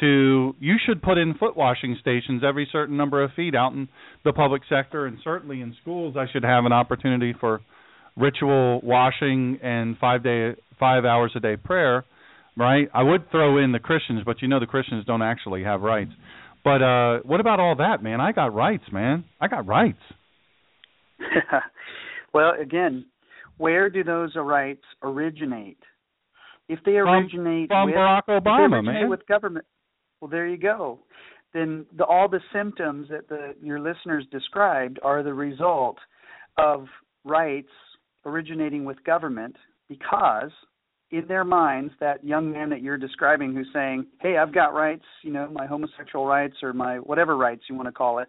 to? 0.00 0.54
You 0.60 0.76
should 0.84 1.02
put 1.02 1.18
in 1.18 1.34
foot 1.34 1.56
washing 1.56 1.96
stations 2.00 2.42
every 2.46 2.68
certain 2.70 2.96
number 2.96 3.22
of 3.22 3.30
feet 3.34 3.54
out 3.54 3.72
in 3.72 3.88
the 4.24 4.32
public 4.32 4.62
sector, 4.68 5.06
and 5.06 5.18
certainly 5.22 5.60
in 5.60 5.76
schools. 5.82 6.16
I 6.16 6.26
should 6.32 6.44
have 6.44 6.64
an 6.64 6.72
opportunity 6.72 7.34
for 7.38 7.60
ritual 8.16 8.80
washing 8.82 9.58
and 9.62 9.96
five 9.98 10.22
day, 10.24 10.54
five 10.78 11.04
hours 11.04 11.32
a 11.36 11.40
day 11.40 11.56
prayer 11.56 12.04
right? 12.58 12.88
I 12.92 13.02
would 13.02 13.30
throw 13.30 13.62
in 13.62 13.72
the 13.72 13.78
Christians, 13.78 14.22
but 14.26 14.42
you 14.42 14.48
know 14.48 14.60
the 14.60 14.66
Christians 14.66 15.04
don't 15.06 15.22
actually 15.22 15.64
have 15.64 15.80
rights. 15.80 16.10
But 16.64 16.82
uh 16.82 17.18
what 17.24 17.40
about 17.40 17.60
all 17.60 17.76
that, 17.76 18.02
man? 18.02 18.20
I 18.20 18.32
got 18.32 18.52
rights, 18.54 18.84
man. 18.92 19.24
I 19.40 19.48
got 19.48 19.66
rights. 19.66 19.98
well, 22.34 22.52
again, 22.60 23.06
where 23.56 23.88
do 23.90 24.04
those 24.04 24.32
rights 24.36 24.82
originate? 25.02 25.78
If 26.68 26.80
they 26.84 26.92
originate 26.92 27.68
From 27.68 27.86
with, 27.86 27.94
Barack 27.94 28.22
Obama, 28.28 28.84
man. 28.84 29.08
with 29.08 29.26
government, 29.26 29.64
well, 30.20 30.28
there 30.28 30.46
you 30.46 30.58
go. 30.58 31.00
Then 31.54 31.86
the, 31.96 32.04
all 32.04 32.28
the 32.28 32.40
symptoms 32.52 33.08
that 33.08 33.28
the 33.28 33.54
your 33.62 33.80
listeners 33.80 34.26
described 34.30 34.98
are 35.02 35.22
the 35.22 35.32
result 35.32 35.96
of 36.58 36.86
rights 37.24 37.70
originating 38.26 38.84
with 38.84 39.02
government 39.04 39.56
because 39.88 40.50
in 41.10 41.26
their 41.26 41.44
minds 41.44 41.92
that 42.00 42.22
young 42.24 42.50
man 42.52 42.68
that 42.70 42.82
you're 42.82 42.98
describing 42.98 43.54
who's 43.54 43.68
saying 43.72 44.06
hey 44.20 44.36
i've 44.36 44.52
got 44.54 44.74
rights 44.74 45.04
you 45.22 45.32
know 45.32 45.48
my 45.50 45.66
homosexual 45.66 46.26
rights 46.26 46.56
or 46.62 46.72
my 46.72 46.96
whatever 46.98 47.36
rights 47.36 47.62
you 47.68 47.74
want 47.74 47.86
to 47.86 47.92
call 47.92 48.18
it 48.18 48.28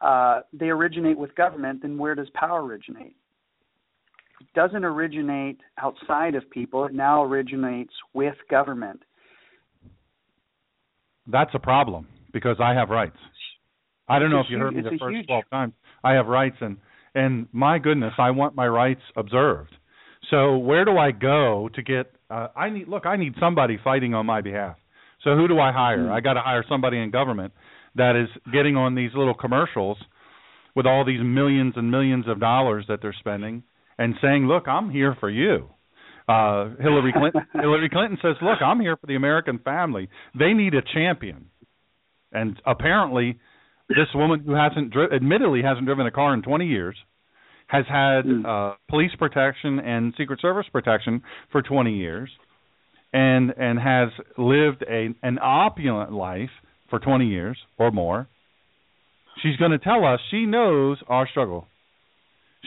uh, 0.00 0.40
they 0.52 0.66
originate 0.66 1.16
with 1.16 1.34
government 1.34 1.80
then 1.82 1.96
where 1.96 2.14
does 2.14 2.28
power 2.34 2.62
originate 2.64 3.16
it 4.40 4.46
doesn't 4.54 4.84
originate 4.84 5.58
outside 5.78 6.34
of 6.34 6.48
people 6.50 6.84
it 6.84 6.92
now 6.92 7.22
originates 7.22 7.92
with 8.12 8.34
government 8.50 9.00
That's 11.26 11.54
a 11.54 11.58
problem 11.58 12.06
because 12.32 12.56
I 12.60 12.74
have 12.74 12.90
rights. 12.90 13.16
I 14.08 14.18
don't 14.18 14.30
know 14.30 14.40
if 14.40 14.44
It's 14.44 14.50
you 14.50 14.58
heard 14.58 14.74
me 14.74 14.82
the 14.82 14.98
first 14.98 15.14
huge- 15.14 15.26
12 15.26 15.44
times. 15.50 15.72
I 16.02 16.12
have 16.12 16.26
rights 16.26 16.56
and 16.60 16.76
and 17.16 17.46
my 17.52 17.78
goodness, 17.78 18.12
I 18.18 18.32
want 18.32 18.56
my 18.56 18.66
rights 18.66 19.00
observed. 19.16 19.74
So 20.30 20.56
where 20.56 20.84
do 20.84 20.96
I 20.96 21.10
go 21.10 21.68
to 21.74 21.82
get 21.82 22.12
uh 22.30 22.48
I 22.56 22.70
need 22.70 22.88
look, 22.88 23.06
I 23.06 23.16
need 23.16 23.34
somebody 23.40 23.78
fighting 23.82 24.14
on 24.14 24.26
my 24.26 24.40
behalf. 24.40 24.76
So 25.22 25.34
who 25.36 25.48
do 25.48 25.58
I 25.58 25.72
hire? 25.72 26.06
Hmm. 26.06 26.12
I 26.12 26.20
got 26.20 26.34
to 26.34 26.40
hire 26.40 26.64
somebody 26.68 26.98
in 26.98 27.10
government 27.10 27.52
that 27.94 28.16
is 28.16 28.28
getting 28.52 28.76
on 28.76 28.94
these 28.94 29.10
little 29.14 29.34
commercials 29.34 29.96
with 30.74 30.86
all 30.86 31.04
these 31.04 31.20
millions 31.22 31.74
and 31.76 31.90
millions 31.90 32.26
of 32.28 32.40
dollars 32.40 32.84
that 32.88 33.00
they're 33.00 33.14
spending 33.18 33.62
and 33.98 34.14
saying, 34.20 34.46
"Look, 34.46 34.66
I'm 34.66 34.90
here 34.90 35.16
for 35.20 35.30
you." 35.30 35.68
Uh 36.28 36.70
Hillary 36.80 37.12
Clinton 37.12 37.42
Hillary 37.52 37.88
Clinton 37.90 38.18
says, 38.20 38.36
"Look, 38.42 38.60
I'm 38.62 38.80
here 38.80 38.96
for 38.96 39.06
the 39.06 39.16
American 39.16 39.58
family. 39.58 40.08
They 40.38 40.52
need 40.52 40.74
a 40.74 40.82
champion." 40.82 41.46
And 42.32 42.60
apparently 42.66 43.38
this 43.88 44.08
woman 44.14 44.42
who 44.44 44.54
hasn't 44.54 44.90
dri- 44.90 45.14
admittedly 45.14 45.62
hasn't 45.62 45.86
driven 45.86 46.06
a 46.06 46.10
car 46.10 46.34
in 46.34 46.42
20 46.42 46.66
years 46.66 46.96
has 47.74 47.86
had 47.88 48.24
Mm. 48.24 48.44
uh 48.46 48.76
police 48.88 49.14
protection 49.18 49.78
and 49.80 50.14
secret 50.16 50.40
service 50.40 50.66
protection 50.72 51.22
for 51.52 51.60
20 51.62 51.92
years 51.96 52.30
and 53.12 53.52
and 53.56 53.78
has 53.78 54.08
lived 54.38 54.82
a 54.88 55.02
an 55.22 55.38
opulent 55.40 56.12
life 56.12 56.50
for 56.90 56.98
20 56.98 57.26
years 57.26 57.56
or 57.78 57.90
more. 57.90 58.28
She's 59.42 59.56
going 59.56 59.72
to 59.72 59.78
tell 59.78 60.04
us 60.04 60.20
she 60.30 60.46
knows 60.46 60.98
our 61.08 61.26
struggle. 61.28 61.66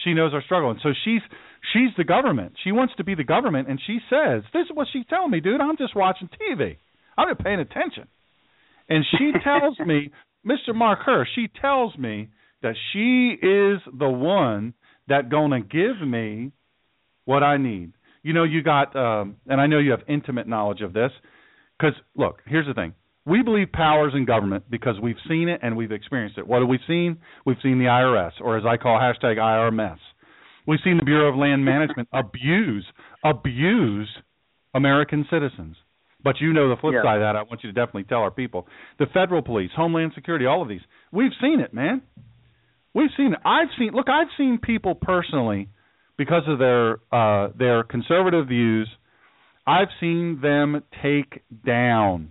She 0.03 0.13
knows 0.13 0.33
our 0.33 0.43
struggle. 0.43 0.69
And 0.71 0.79
so 0.83 0.89
she's 1.03 1.21
she's 1.73 1.91
the 1.97 2.03
government. 2.03 2.53
She 2.63 2.71
wants 2.71 2.93
to 2.97 3.03
be 3.03 3.15
the 3.15 3.23
government 3.35 3.67
and 3.69 3.79
she 3.87 3.99
says 4.09 4.43
this 4.53 4.65
is 4.69 4.71
what 4.73 4.87
she's 4.91 5.05
telling 5.09 5.31
me 5.31 5.39
dude. 5.39 5.61
I'm 5.61 5.77
just 5.77 5.95
watching 5.95 6.29
tv 6.39 6.77
i'm 7.17 7.27
not 7.29 7.39
paying 7.43 7.59
attention. 7.59 8.07
And 8.89 9.03
she 9.17 9.31
tells 9.43 9.77
me 9.79 10.11
mr 10.45 10.73
mark 10.75 10.99
Herr, 11.05 11.27
she 11.35 11.45
tells 11.61 11.97
me 11.97 12.15
that 12.61 12.75
she 12.91 13.33
is 13.41 13.77
the 14.03 14.09
one 14.09 14.73
that 15.07 15.29
going 15.29 15.51
to 15.51 15.59
give 15.61 16.05
me 16.07 16.51
what 17.25 17.43
i 17.43 17.57
need. 17.57 17.93
You 18.23 18.33
know 18.33 18.43
you 18.43 18.61
got 18.63 18.95
um 18.95 19.37
and 19.47 19.59
i 19.61 19.67
know 19.67 19.79
you 19.79 19.91
have 19.91 20.01
intimate 20.07 20.47
knowledge 20.47 20.81
of 20.81 20.93
this 20.93 21.11
because 21.77 21.93
look 22.15 22.41
here's 22.45 22.67
the 22.67 22.73
thing. 22.73 22.93
We 23.25 23.43
believe 23.43 23.71
powers 23.73 24.13
in 24.15 24.23
government 24.25 24.63
because 24.69 24.95
we've 25.01 25.19
seen 25.27 25.49
it 25.49 25.59
and 25.61 25.75
we've 25.75 25.91
experienced 25.91 26.37
it. 26.37 26.47
What 26.47 26.59
have 26.61 26.69
we 26.69 26.79
seen? 26.87 27.17
We've 27.45 27.57
seen 27.61 27.77
the 27.79 27.85
irs 27.85 28.31
or 28.41 28.57
as 28.57 28.63
i 28.65 28.77
call 28.77 28.99
hashtag 28.99 29.37
irms 29.37 29.97
we've 30.65 30.79
seen 30.83 30.97
the 30.97 31.03
bureau 31.05 31.29
of 31.29 31.35
land 31.35 31.63
management 31.63 32.07
abuse 32.13 32.85
abuse 33.23 34.09
american 34.73 35.25
citizens. 35.29 35.75
But 36.23 36.41
you 36.41 36.51
know 36.51 36.67
the 36.69 36.75
flip 36.81 36.93
Yeah. 36.95 37.03
side 37.03 37.15
of 37.17 37.21
that. 37.21 37.35
I 37.35 37.43
want 37.43 37.63
you 37.63 37.71
to 37.71 37.73
definitely 37.73 38.03
tell 38.03 38.19
our 38.19 38.31
people. 38.31 38.67
The 38.99 39.05
federal 39.13 39.41
police 39.41 39.71
homeland 39.75 40.11
security 40.15 40.45
all 40.45 40.61
of 40.61 40.67
these. 40.67 40.81
We've 41.11 41.31
seen 41.41 41.59
it 41.59 41.73
man 41.73 42.01
we've 42.97 43.09
seen 43.15 43.33
it 43.33 43.39
i've 43.45 43.69
seen 43.77 43.91
look 43.93 44.09
i've 44.09 44.27
seen 44.37 44.59
people 44.61 44.95
personally 44.95 45.69
because 46.17 46.43
of 46.47 46.59
their 46.59 46.97
uh 47.11 47.49
their 47.57 47.83
conservative 47.83 48.47
views 48.47 48.89
i've 49.65 49.89
seen 49.99 50.39
them 50.41 50.83
take 51.01 51.43
down 51.65 52.29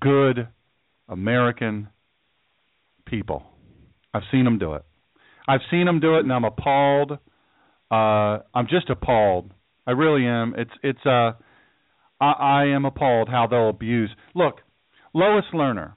good 0.00 0.48
american 1.08 1.88
people. 3.10 3.42
I've 4.14 4.22
seen 4.30 4.44
them 4.44 4.58
do 4.58 4.74
it. 4.74 4.84
I've 5.46 5.60
seen 5.70 5.86
them 5.86 6.00
do 6.00 6.16
it 6.16 6.20
and 6.20 6.32
i'm 6.32 6.44
appalled 6.44 7.12
uh 7.90 8.38
i'm 8.54 8.66
just 8.68 8.88
appalled. 8.88 9.52
I 9.86 9.92
really 9.92 10.26
am. 10.26 10.54
It's 10.56 10.70
it's 10.82 11.04
uh 11.04 11.32
i 12.20 12.30
i 12.30 12.64
am 12.66 12.84
appalled 12.84 13.28
how 13.28 13.46
they'll 13.48 13.68
abuse. 13.68 14.10
Look 14.34 14.60
lois 15.12 15.44
lerner 15.52 15.94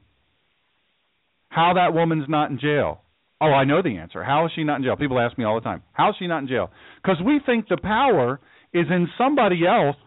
how 1.53 1.73
that 1.75 1.93
woman's 1.93 2.27
not 2.27 2.49
in 2.51 2.59
jail 2.59 3.03
Oh, 3.43 3.51
I 3.51 3.65
know 3.65 3.81
the 3.81 3.97
answer. 3.97 4.23
How 4.23 4.45
is 4.45 4.53
she 4.55 4.63
not 4.63 4.77
in 4.77 4.83
jail? 4.83 4.95
People 4.95 5.19
ask 5.19 5.37
me 5.37 5.43
all 5.43 5.55
the 5.55 5.61
time. 5.61 5.83
How 5.91 6.11
is 6.11 6.15
she 6.17 6.27
not 6.27 6.43
in 6.43 6.47
jail? 6.47 6.71
Because 7.03 7.17
we 7.25 7.41
think 7.45 7.67
the 7.67 7.75
power 7.75 8.39
is 8.73 8.85
in 8.89 9.09
somebody 9.17 9.67
else 9.67 9.97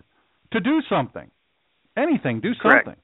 to 0.53 0.61
do 0.61 0.80
something. 0.88 1.30
Anything, 1.99 2.40
do 2.40 2.53
Correct. 2.59 2.86
something. 2.86 3.03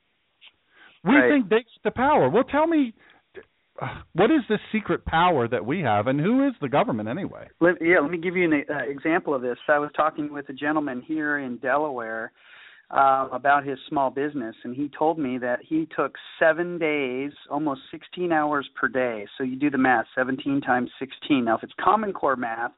We 1.05 1.17
Right. 1.17 1.29
think 1.31 1.49
they 1.51 1.57
get 1.57 1.83
the 1.85 1.91
power. 1.91 2.31
Well, 2.31 2.45
tell 2.45 2.67
me, 2.67 2.95
uh, 3.81 3.89
what 4.15 4.31
is 4.31 4.41
this 4.49 4.61
secret 4.71 5.05
power 5.05 5.49
that 5.49 5.67
we 5.67 5.81
have, 5.81 6.07
and 6.07 6.19
who 6.19 6.47
is 6.47 6.55
the 6.61 6.69
government 6.69 7.11
anyway? 7.11 7.49
Let, 7.61 7.83
yeah, 7.83 7.99
let 8.01 8.11
me 8.11 8.17
give 8.17 8.35
you 8.35 8.51
an 8.51 8.65
uh, 8.71 8.79
example 8.85 9.35
of 9.35 9.43
this. 9.43 9.59
I 9.69 9.79
was 9.79 9.91
talking 9.95 10.33
with 10.33 10.49
a 10.49 10.55
gentleman 10.55 11.03
here 11.03 11.39
in 11.39 11.59
Delaware 11.59 12.33
uh, 12.93 13.29
about 13.33 13.67
his 13.67 13.79
small 13.89 14.11
business, 14.11 14.55
and 14.65 14.77
he 14.77 14.91
told 14.97 15.19
me 15.19 15.39
that 15.39 15.61
he 15.67 15.89
took 15.97 16.15
seven 16.39 16.79
days, 16.79 17.33
almost 17.51 17.81
16 17.91 18.33
hours 18.33 18.69
per 18.79 18.87
day. 18.87 19.27
So 19.39 19.45
you 19.45 19.57
do 19.57 19.71
the 19.71 19.79
math, 19.79 20.07
17 20.15 20.61
times 20.61 20.91
16. 20.99 21.45
Now, 21.45 21.57
if 21.57 21.63
it's 21.63 21.73
Common 21.83 22.13
Core 22.13 22.37
math, 22.37 22.73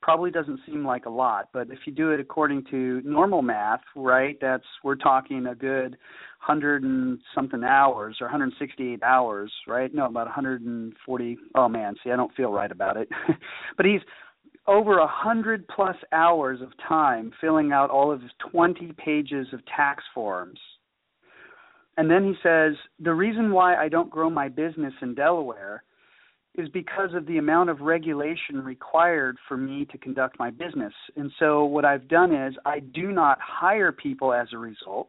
probably 0.00 0.30
doesn't 0.30 0.60
seem 0.66 0.84
like 0.84 1.04
a 1.04 1.10
lot, 1.10 1.50
but 1.52 1.70
if 1.70 1.80
you 1.84 1.92
do 1.92 2.10
it 2.10 2.20
according 2.20 2.64
to 2.70 3.02
normal 3.04 3.42
math, 3.42 3.80
right, 3.94 4.38
that's 4.40 4.64
we're 4.82 4.94
talking 4.94 5.46
a 5.46 5.54
good 5.54 5.96
hundred 6.38 6.82
and 6.82 7.18
something 7.34 7.62
hours 7.62 8.16
or 8.18 8.26
168 8.26 9.02
hours, 9.02 9.52
right? 9.68 9.94
No, 9.94 10.06
about 10.06 10.24
140. 10.26 11.38
Oh 11.54 11.68
man, 11.68 11.94
see, 12.02 12.10
I 12.10 12.16
don't 12.16 12.34
feel 12.34 12.50
right 12.50 12.72
about 12.72 12.96
it. 12.96 13.10
but 13.76 13.84
he's 13.84 14.00
over 14.70 14.98
a 14.98 15.06
hundred 15.06 15.66
plus 15.66 15.96
hours 16.12 16.60
of 16.60 16.68
time 16.88 17.32
filling 17.40 17.72
out 17.72 17.90
all 17.90 18.12
of 18.12 18.22
his 18.22 18.30
20 18.52 18.92
pages 18.92 19.48
of 19.52 19.60
tax 19.66 20.04
forms. 20.14 20.58
And 21.96 22.08
then 22.08 22.24
he 22.24 22.34
says, 22.40 22.74
the 23.00 23.12
reason 23.12 23.50
why 23.50 23.74
I 23.74 23.88
don't 23.88 24.08
grow 24.08 24.30
my 24.30 24.48
business 24.48 24.94
in 25.02 25.14
Delaware 25.14 25.82
is 26.56 26.68
because 26.68 27.10
of 27.14 27.26
the 27.26 27.38
amount 27.38 27.68
of 27.68 27.80
regulation 27.80 28.62
required 28.62 29.36
for 29.48 29.56
me 29.56 29.86
to 29.86 29.98
conduct 29.98 30.38
my 30.38 30.50
business. 30.50 30.92
And 31.16 31.32
so 31.40 31.64
what 31.64 31.84
I've 31.84 32.08
done 32.08 32.32
is 32.32 32.54
I 32.64 32.78
do 32.78 33.10
not 33.10 33.38
hire 33.40 33.92
people 33.92 34.32
as 34.32 34.48
a 34.52 34.58
result, 34.58 35.08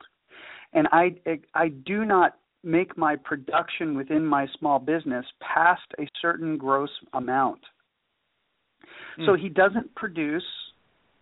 and 0.74 0.88
I 0.92 1.16
I 1.54 1.70
do 1.70 2.06
not 2.06 2.38
make 2.64 2.96
my 2.98 3.16
production 3.16 3.96
within 3.96 4.26
my 4.26 4.48
small 4.60 4.78
business 4.78 5.26
past 5.42 5.82
a 6.00 6.08
certain 6.22 6.58
gross 6.58 6.92
amount. 7.14 7.62
Mm. 9.20 9.26
So 9.26 9.36
he 9.36 9.50
doesn't 9.50 9.94
produce 9.96 10.44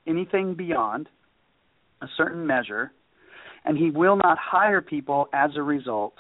anything 0.07 0.55
beyond 0.55 1.09
a 2.01 2.07
certain 2.17 2.47
measure, 2.47 2.91
and 3.65 3.77
he 3.77 3.91
will 3.91 4.15
not 4.15 4.37
hire 4.39 4.81
people 4.81 5.27
as 5.33 5.51
a 5.55 5.61
result. 5.61 6.13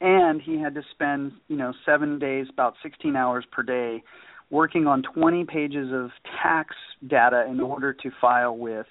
And 0.00 0.42
he 0.42 0.58
had 0.58 0.74
to 0.74 0.82
spend, 0.90 1.32
you 1.48 1.56
know, 1.56 1.72
seven 1.86 2.18
days, 2.18 2.46
about 2.52 2.74
16 2.82 3.14
hours 3.14 3.44
per 3.50 3.62
day, 3.62 4.02
working 4.50 4.86
on 4.86 5.02
20 5.14 5.44
pages 5.44 5.92
of 5.92 6.10
tax 6.42 6.74
data 7.06 7.46
in 7.48 7.60
order 7.60 7.92
to 7.92 8.10
file 8.20 8.56
with 8.56 8.86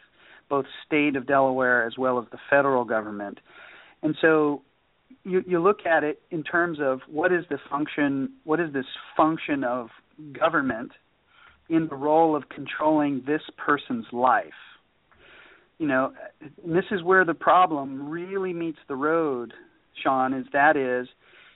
both 0.50 0.66
state 0.86 1.16
of 1.16 1.28
Delaware 1.28 1.86
as 1.86 1.98
well 1.98 2.20
as 2.20 2.26
the 2.32 2.38
federal 2.50 2.84
government. 2.84 3.40
And 4.04 4.16
so 4.22 4.64
you, 5.24 5.44
you 5.46 5.60
look 5.62 5.86
at 5.86 6.04
it 6.04 6.22
in 6.32 6.44
terms 6.44 6.80
of 6.82 7.02
what 7.08 7.32
is 7.32 7.46
the 7.50 7.58
function, 7.70 8.34
what 8.44 8.60
is 8.60 8.74
this 8.74 8.86
function 9.16 9.64
of 9.64 9.90
government 10.38 10.92
in 11.72 11.88
the 11.88 11.96
role 11.96 12.36
of 12.36 12.50
controlling 12.50 13.24
this 13.26 13.42
person's 13.58 14.06
life? 14.12 14.46
You 15.80 15.88
know, 15.88 16.14
this 16.64 16.86
is 16.92 17.02
where 17.02 17.26
the 17.26 17.34
problem 17.34 18.10
really 18.10 18.54
meets 18.54 18.78
the 18.88 18.96
road, 18.96 19.52
Sean, 20.04 20.34
is 20.34 20.46
that 20.54 20.78
is 20.78 21.08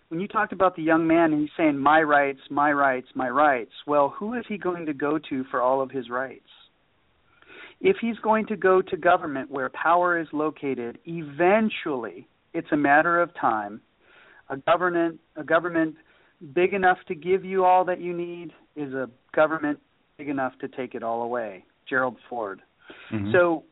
when 0.09 0.19
you 0.19 0.27
talked 0.27 0.53
about 0.53 0.75
the 0.75 0.81
young 0.81 1.05
man 1.05 1.33
and 1.33 1.41
he's 1.41 1.49
saying 1.57 1.77
my 1.77 2.01
rights, 2.01 2.39
my 2.49 2.71
rights, 2.71 3.07
my 3.15 3.29
rights, 3.29 3.71
well, 3.85 4.13
who 4.17 4.33
is 4.33 4.45
he 4.47 4.57
going 4.57 4.85
to 4.85 4.93
go 4.93 5.19
to 5.29 5.43
for 5.51 5.61
all 5.61 5.81
of 5.81 5.91
his 5.91 6.09
rights? 6.09 6.47
If 7.81 7.97
he's 7.99 8.17
going 8.19 8.45
to 8.47 8.55
go 8.55 8.81
to 8.81 8.97
government 8.97 9.51
where 9.51 9.69
power 9.69 10.19
is 10.19 10.27
located, 10.31 10.97
eventually 11.05 12.27
it's 12.53 12.71
a 12.71 12.77
matter 12.77 13.21
of 13.21 13.29
time. 13.39 13.81
A 14.49 14.57
government 14.57 15.19
a 15.35 15.43
government 15.43 15.95
big 16.53 16.73
enough 16.73 16.97
to 17.07 17.15
give 17.15 17.43
you 17.43 17.65
all 17.65 17.83
that 17.85 17.99
you 17.99 18.15
need 18.15 18.51
is 18.75 18.93
a 18.93 19.09
government 19.35 19.79
big 20.17 20.29
enough 20.29 20.53
to 20.61 20.67
take 20.67 20.95
it 20.95 21.03
all 21.03 21.23
away. 21.23 21.65
Gerald 21.87 22.17
Ford. 22.29 22.61
Mm-hmm. 23.11 23.31
So 23.31 23.63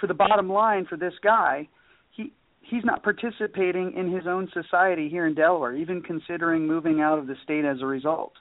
for 0.00 0.06
the 0.06 0.14
bottom 0.14 0.50
line 0.50 0.86
for 0.86 0.96
this 0.96 1.14
guy, 1.22 1.68
he 2.10 2.32
he's 2.60 2.84
not 2.84 3.02
participating 3.02 3.92
in 3.96 4.12
his 4.12 4.26
own 4.26 4.48
society 4.52 5.08
here 5.08 5.26
in 5.26 5.34
Delaware, 5.34 5.74
even 5.74 6.02
considering 6.02 6.66
moving 6.66 7.00
out 7.00 7.18
of 7.18 7.26
the 7.26 7.36
state 7.44 7.64
as 7.64 7.80
a 7.80 7.86
result. 7.86 8.32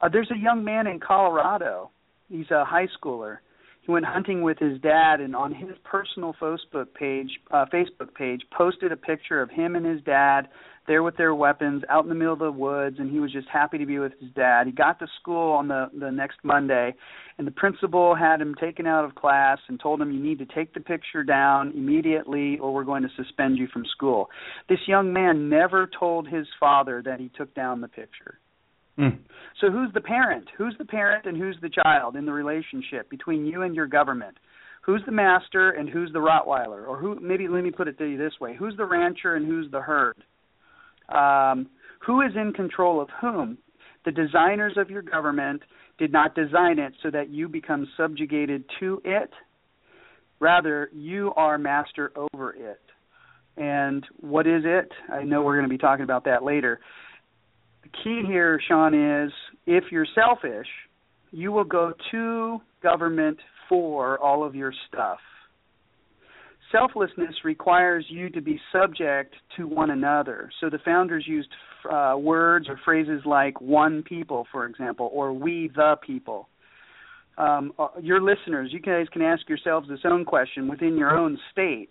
Uh, 0.00 0.08
there's 0.08 0.30
a 0.30 0.38
young 0.38 0.64
man 0.64 0.86
in 0.86 1.00
Colorado. 1.00 1.90
He's 2.28 2.50
a 2.50 2.64
high 2.64 2.88
schooler 2.98 3.38
he 3.84 3.92
went 3.92 4.06
hunting 4.06 4.42
with 4.42 4.58
his 4.58 4.80
dad 4.80 5.20
and 5.20 5.36
on 5.36 5.52
his 5.52 5.76
personal 5.84 6.34
Facebook 6.40 6.86
page 6.94 7.28
uh 7.50 7.66
Facebook 7.72 8.14
page 8.14 8.42
posted 8.56 8.92
a 8.92 8.96
picture 8.96 9.42
of 9.42 9.50
him 9.50 9.76
and 9.76 9.84
his 9.84 10.00
dad 10.02 10.48
there 10.86 11.02
with 11.02 11.16
their 11.16 11.34
weapons 11.34 11.82
out 11.88 12.04
in 12.04 12.08
the 12.08 12.14
middle 12.14 12.32
of 12.32 12.38
the 12.38 12.50
woods 12.50 12.96
and 12.98 13.10
he 13.10 13.20
was 13.20 13.32
just 13.32 13.48
happy 13.48 13.78
to 13.78 13.86
be 13.86 13.98
with 13.98 14.12
his 14.20 14.30
dad. 14.34 14.66
He 14.66 14.72
got 14.72 14.98
to 14.98 15.06
school 15.20 15.52
on 15.52 15.68
the 15.68 15.90
the 15.98 16.10
next 16.10 16.38
Monday 16.42 16.94
and 17.38 17.46
the 17.46 17.52
principal 17.52 18.14
had 18.14 18.40
him 18.40 18.54
taken 18.60 18.86
out 18.86 19.04
of 19.04 19.14
class 19.14 19.58
and 19.68 19.80
told 19.80 20.00
him 20.00 20.12
you 20.12 20.22
need 20.22 20.38
to 20.38 20.46
take 20.46 20.74
the 20.74 20.80
picture 20.80 21.24
down 21.24 21.72
immediately 21.74 22.58
or 22.58 22.72
we're 22.72 22.84
going 22.84 23.02
to 23.02 23.08
suspend 23.16 23.58
you 23.58 23.66
from 23.72 23.84
school. 23.86 24.28
This 24.68 24.80
young 24.86 25.12
man 25.12 25.48
never 25.48 25.88
told 25.98 26.28
his 26.28 26.46
father 26.60 27.02
that 27.04 27.20
he 27.20 27.30
took 27.36 27.54
down 27.54 27.80
the 27.80 27.88
picture. 27.88 28.38
Mm. 28.98 29.18
So 29.60 29.70
who's 29.70 29.92
the 29.92 30.00
parent? 30.00 30.46
Who's 30.56 30.74
the 30.78 30.84
parent 30.84 31.26
and 31.26 31.36
who's 31.36 31.56
the 31.60 31.70
child 31.70 32.16
in 32.16 32.26
the 32.26 32.32
relationship 32.32 33.10
between 33.10 33.44
you 33.46 33.62
and 33.62 33.74
your 33.74 33.86
government? 33.86 34.36
Who's 34.82 35.02
the 35.06 35.12
master 35.12 35.70
and 35.70 35.88
who's 35.88 36.12
the 36.12 36.18
Rottweiler? 36.18 36.86
Or 36.86 36.96
who 36.98 37.18
maybe 37.20 37.48
let 37.48 37.64
me 37.64 37.70
put 37.70 37.88
it 37.88 37.98
to 37.98 38.04
you 38.04 38.18
this 38.18 38.34
way. 38.40 38.54
Who's 38.56 38.76
the 38.76 38.84
rancher 38.84 39.34
and 39.34 39.46
who's 39.46 39.70
the 39.70 39.80
herd? 39.80 40.22
Um, 41.08 41.68
who 42.06 42.20
is 42.20 42.32
in 42.36 42.52
control 42.52 43.00
of 43.00 43.08
whom? 43.20 43.58
The 44.04 44.12
designers 44.12 44.74
of 44.76 44.90
your 44.90 45.02
government 45.02 45.62
did 45.98 46.12
not 46.12 46.34
design 46.34 46.78
it 46.78 46.92
so 47.02 47.10
that 47.10 47.30
you 47.30 47.48
become 47.48 47.88
subjugated 47.96 48.64
to 48.80 49.00
it. 49.04 49.30
Rather, 50.40 50.90
you 50.92 51.32
are 51.36 51.56
master 51.56 52.12
over 52.16 52.52
it. 52.52 52.80
And 53.56 54.04
what 54.20 54.46
is 54.46 54.62
it? 54.66 54.90
I 55.10 55.22
know 55.22 55.42
we're 55.42 55.56
going 55.56 55.68
to 55.68 55.72
be 55.72 55.78
talking 55.78 56.04
about 56.04 56.24
that 56.24 56.42
later 56.42 56.80
The 57.84 57.88
key 58.02 58.22
here, 58.26 58.60
Sean, 58.66 58.94
is 58.94 59.32
if 59.66 59.84
you're 59.92 60.06
selfish, 60.14 60.66
you 61.30 61.52
will 61.52 61.64
go 61.64 61.92
to 62.10 62.58
government 62.82 63.38
for 63.68 64.18
all 64.18 64.44
of 64.44 64.54
your 64.54 64.72
stuff. 64.88 65.18
Selflessness 66.74 67.34
requires 67.44 68.04
you 68.08 68.30
to 68.30 68.40
be 68.40 68.58
subject 68.72 69.34
to 69.56 69.68
one 69.68 69.90
another. 69.90 70.50
So 70.60 70.68
the 70.68 70.80
founders 70.84 71.24
used 71.26 71.48
uh, 71.90 72.16
words 72.18 72.66
or 72.68 72.80
phrases 72.84 73.22
like 73.24 73.60
one 73.60 74.02
people, 74.02 74.46
for 74.50 74.66
example, 74.66 75.10
or 75.12 75.32
we 75.32 75.70
the 75.76 75.94
people. 76.04 76.48
Um, 77.38 77.72
uh, 77.78 77.88
your 78.00 78.20
listeners, 78.20 78.70
you 78.72 78.80
guys 78.80 79.06
can 79.12 79.22
ask 79.22 79.48
yourselves 79.48 79.88
this 79.88 80.00
own 80.04 80.24
question 80.24 80.68
within 80.68 80.96
your 80.96 81.16
own 81.16 81.38
state. 81.52 81.90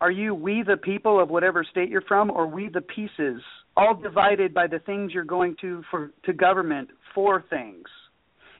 Are 0.00 0.10
you 0.10 0.34
we 0.34 0.62
the 0.66 0.76
people 0.76 1.22
of 1.22 1.28
whatever 1.28 1.64
state 1.70 1.88
you're 1.88 2.02
from, 2.02 2.30
or 2.30 2.46
we 2.46 2.68
the 2.68 2.80
pieces 2.80 3.42
all 3.76 3.94
divided 3.94 4.52
by 4.52 4.66
the 4.66 4.78
things 4.80 5.12
you're 5.12 5.24
going 5.24 5.56
to 5.60 5.82
for 5.90 6.10
to 6.24 6.32
government 6.32 6.88
for 7.14 7.44
things. 7.48 7.86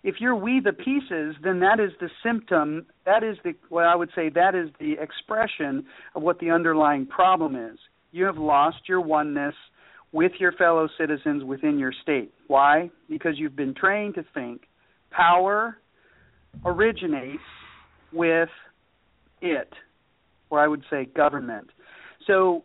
If 0.05 0.17
you're 0.19 0.35
we 0.35 0.61
the 0.61 0.73
pieces, 0.73 1.37
then 1.45 1.61
that 1.61 1.79
is 1.79 1.93
the 2.01 2.09
symptom. 2.25 2.87
That 3.07 3.23
is 3.23 3.37
the 3.45 3.55
what 3.69 3.85
I 3.85 3.95
would 3.95 4.11
say. 4.15 4.29
That 4.29 4.55
is 4.55 4.69
the 4.81 4.95
expression 5.01 5.85
of 6.15 6.23
what 6.23 6.39
the 6.41 6.51
underlying 6.51 7.07
problem 7.07 7.55
is. 7.55 7.79
You 8.11 8.25
have 8.25 8.37
lost 8.37 8.89
your 8.89 9.01
oneness 9.01 9.55
with 10.11 10.33
your 10.39 10.53
fellow 10.53 10.89
citizens 10.99 11.45
within 11.45 11.79
your 11.79 11.93
state. 12.03 12.33
Why? 12.49 12.91
Because 13.09 13.35
you've 13.37 13.57
been 13.57 13.75
trained 13.75 14.15
to 14.17 14.25
think 14.35 14.63
power 15.11 15.79
originates 16.65 17.43
with 18.13 18.49
it, 19.41 19.73
or 20.51 20.61
I 20.61 20.69
would 20.69 20.83
say 20.91 21.07
government. 21.07 21.69
So 22.27 22.65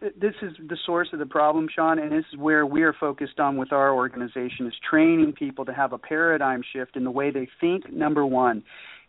this 0.00 0.34
is 0.42 0.52
the 0.68 0.76
source 0.86 1.08
of 1.12 1.18
the 1.18 1.26
problem, 1.26 1.66
Sean, 1.74 1.98
and 1.98 2.12
this 2.12 2.24
is 2.32 2.38
where 2.38 2.64
we 2.64 2.82
are 2.82 2.94
focused 2.98 3.40
on 3.40 3.56
with 3.56 3.72
our 3.72 3.92
organization 3.92 4.66
is 4.66 4.74
training 4.88 5.32
people 5.32 5.64
to 5.64 5.72
have 5.72 5.92
a 5.92 5.98
paradigm 5.98 6.62
shift 6.72 6.96
in 6.96 7.04
the 7.04 7.10
way 7.10 7.30
they 7.30 7.48
think. 7.60 7.92
Number 7.92 8.24
one, 8.24 8.62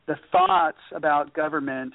the 0.07 0.15
thoughts 0.31 0.79
about 0.95 1.33
government 1.33 1.93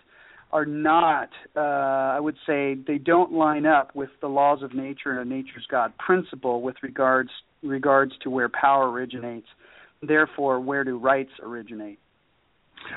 are 0.53 0.65
not, 0.65 1.31
uh, 1.57 1.61
I 1.61 2.21
would 2.21 2.37
say, 2.47 2.77
they 2.87 2.99
don't 2.99 3.33
line 3.33 3.67
up 3.67 3.97
with 3.97 4.11
the 4.21 4.29
laws 4.29 4.63
of 4.63 4.73
nature 4.73 5.19
and 5.19 5.29
nature's 5.29 5.67
God 5.69 5.93
principle 5.99 6.63
with 6.63 6.77
regards 6.83 7.31
regards 7.63 8.13
to 8.23 8.31
where 8.31 8.49
power 8.49 8.91
originates. 8.91 9.47
Therefore, 10.03 10.61
where 10.61 10.85
do 10.85 10.99
rights 10.99 11.31
originate? 11.43 11.99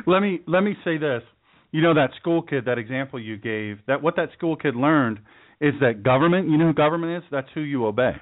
Let 0.05 0.19
me 0.19 0.41
let 0.45 0.61
me 0.61 0.75
say 0.83 0.97
this. 0.97 1.23
You 1.71 1.81
know 1.81 1.95
that 1.95 2.11
school 2.19 2.43
kid, 2.43 2.65
that 2.65 2.77
example 2.77 3.19
you 3.19 3.37
gave, 3.37 3.77
that 3.87 4.03
what 4.03 4.15
that 4.17 4.29
school 4.37 4.55
kid 4.55 4.75
learned 4.75 5.19
is 5.59 5.73
that 5.81 6.03
government. 6.03 6.49
You 6.49 6.57
know 6.57 6.67
who 6.67 6.73
government 6.73 7.23
is? 7.23 7.29
That's 7.31 7.47
who 7.53 7.61
you 7.61 7.85
obey. 7.85 8.13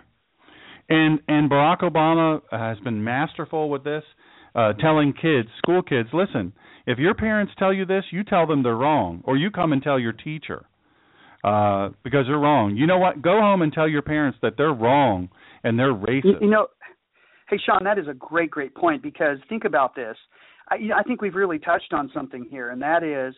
And 0.90 1.20
and 1.28 1.50
Barack 1.50 1.82
Obama 1.82 2.42
has 2.52 2.80
been 2.80 3.04
masterful 3.04 3.70
with 3.70 3.84
this, 3.84 4.04
uh, 4.54 4.74
telling 4.74 5.14
kids, 5.14 5.50
school 5.58 5.82
kids, 5.82 6.10
listen, 6.14 6.54
if 6.86 7.00
your 7.00 7.16
parents 7.16 7.54
tell 7.58 7.74
you 7.74 7.86
this, 7.86 8.04
you 8.12 8.24
tell 8.24 8.46
them 8.46 8.62
they're 8.64 8.76
wrong, 8.76 9.22
or 9.26 9.38
you 9.38 9.50
come 9.50 9.74
and 9.74 9.82
tell 9.82 10.00
your 10.00 10.14
teacher 10.14 10.66
uh, 11.44 11.90
because 12.04 12.26
they're 12.28 12.38
wrong. 12.38 12.76
You 12.76 12.88
know 12.88 12.98
what? 12.98 13.22
Go 13.22 13.40
home 13.40 13.62
and 13.62 13.74
tell 13.74 13.88
your 13.88 14.02
parents 14.02 14.38
that 14.42 14.54
they're 14.58 14.74
wrong 14.74 15.30
and 15.64 15.78
they're 15.78 15.94
racist. 15.94 16.42
You 16.42 16.50
know, 16.50 16.68
hey 17.50 17.58
Sean, 17.66 17.84
that 17.84 17.98
is 17.98 18.08
a 18.08 18.14
great, 18.14 18.52
great 18.52 18.76
point 18.76 19.02
because 19.02 19.38
think 19.50 19.66
about 19.66 19.96
this. 19.96 20.16
I, 20.70 20.76
you 20.76 20.88
know, 20.90 20.96
I 20.96 21.04
think 21.04 21.22
we've 21.22 21.36
really 21.36 21.60
touched 21.60 21.94
on 21.94 22.10
something 22.14 22.48
here, 22.50 22.70
and 22.70 22.82
that 22.82 23.04
is 23.04 23.36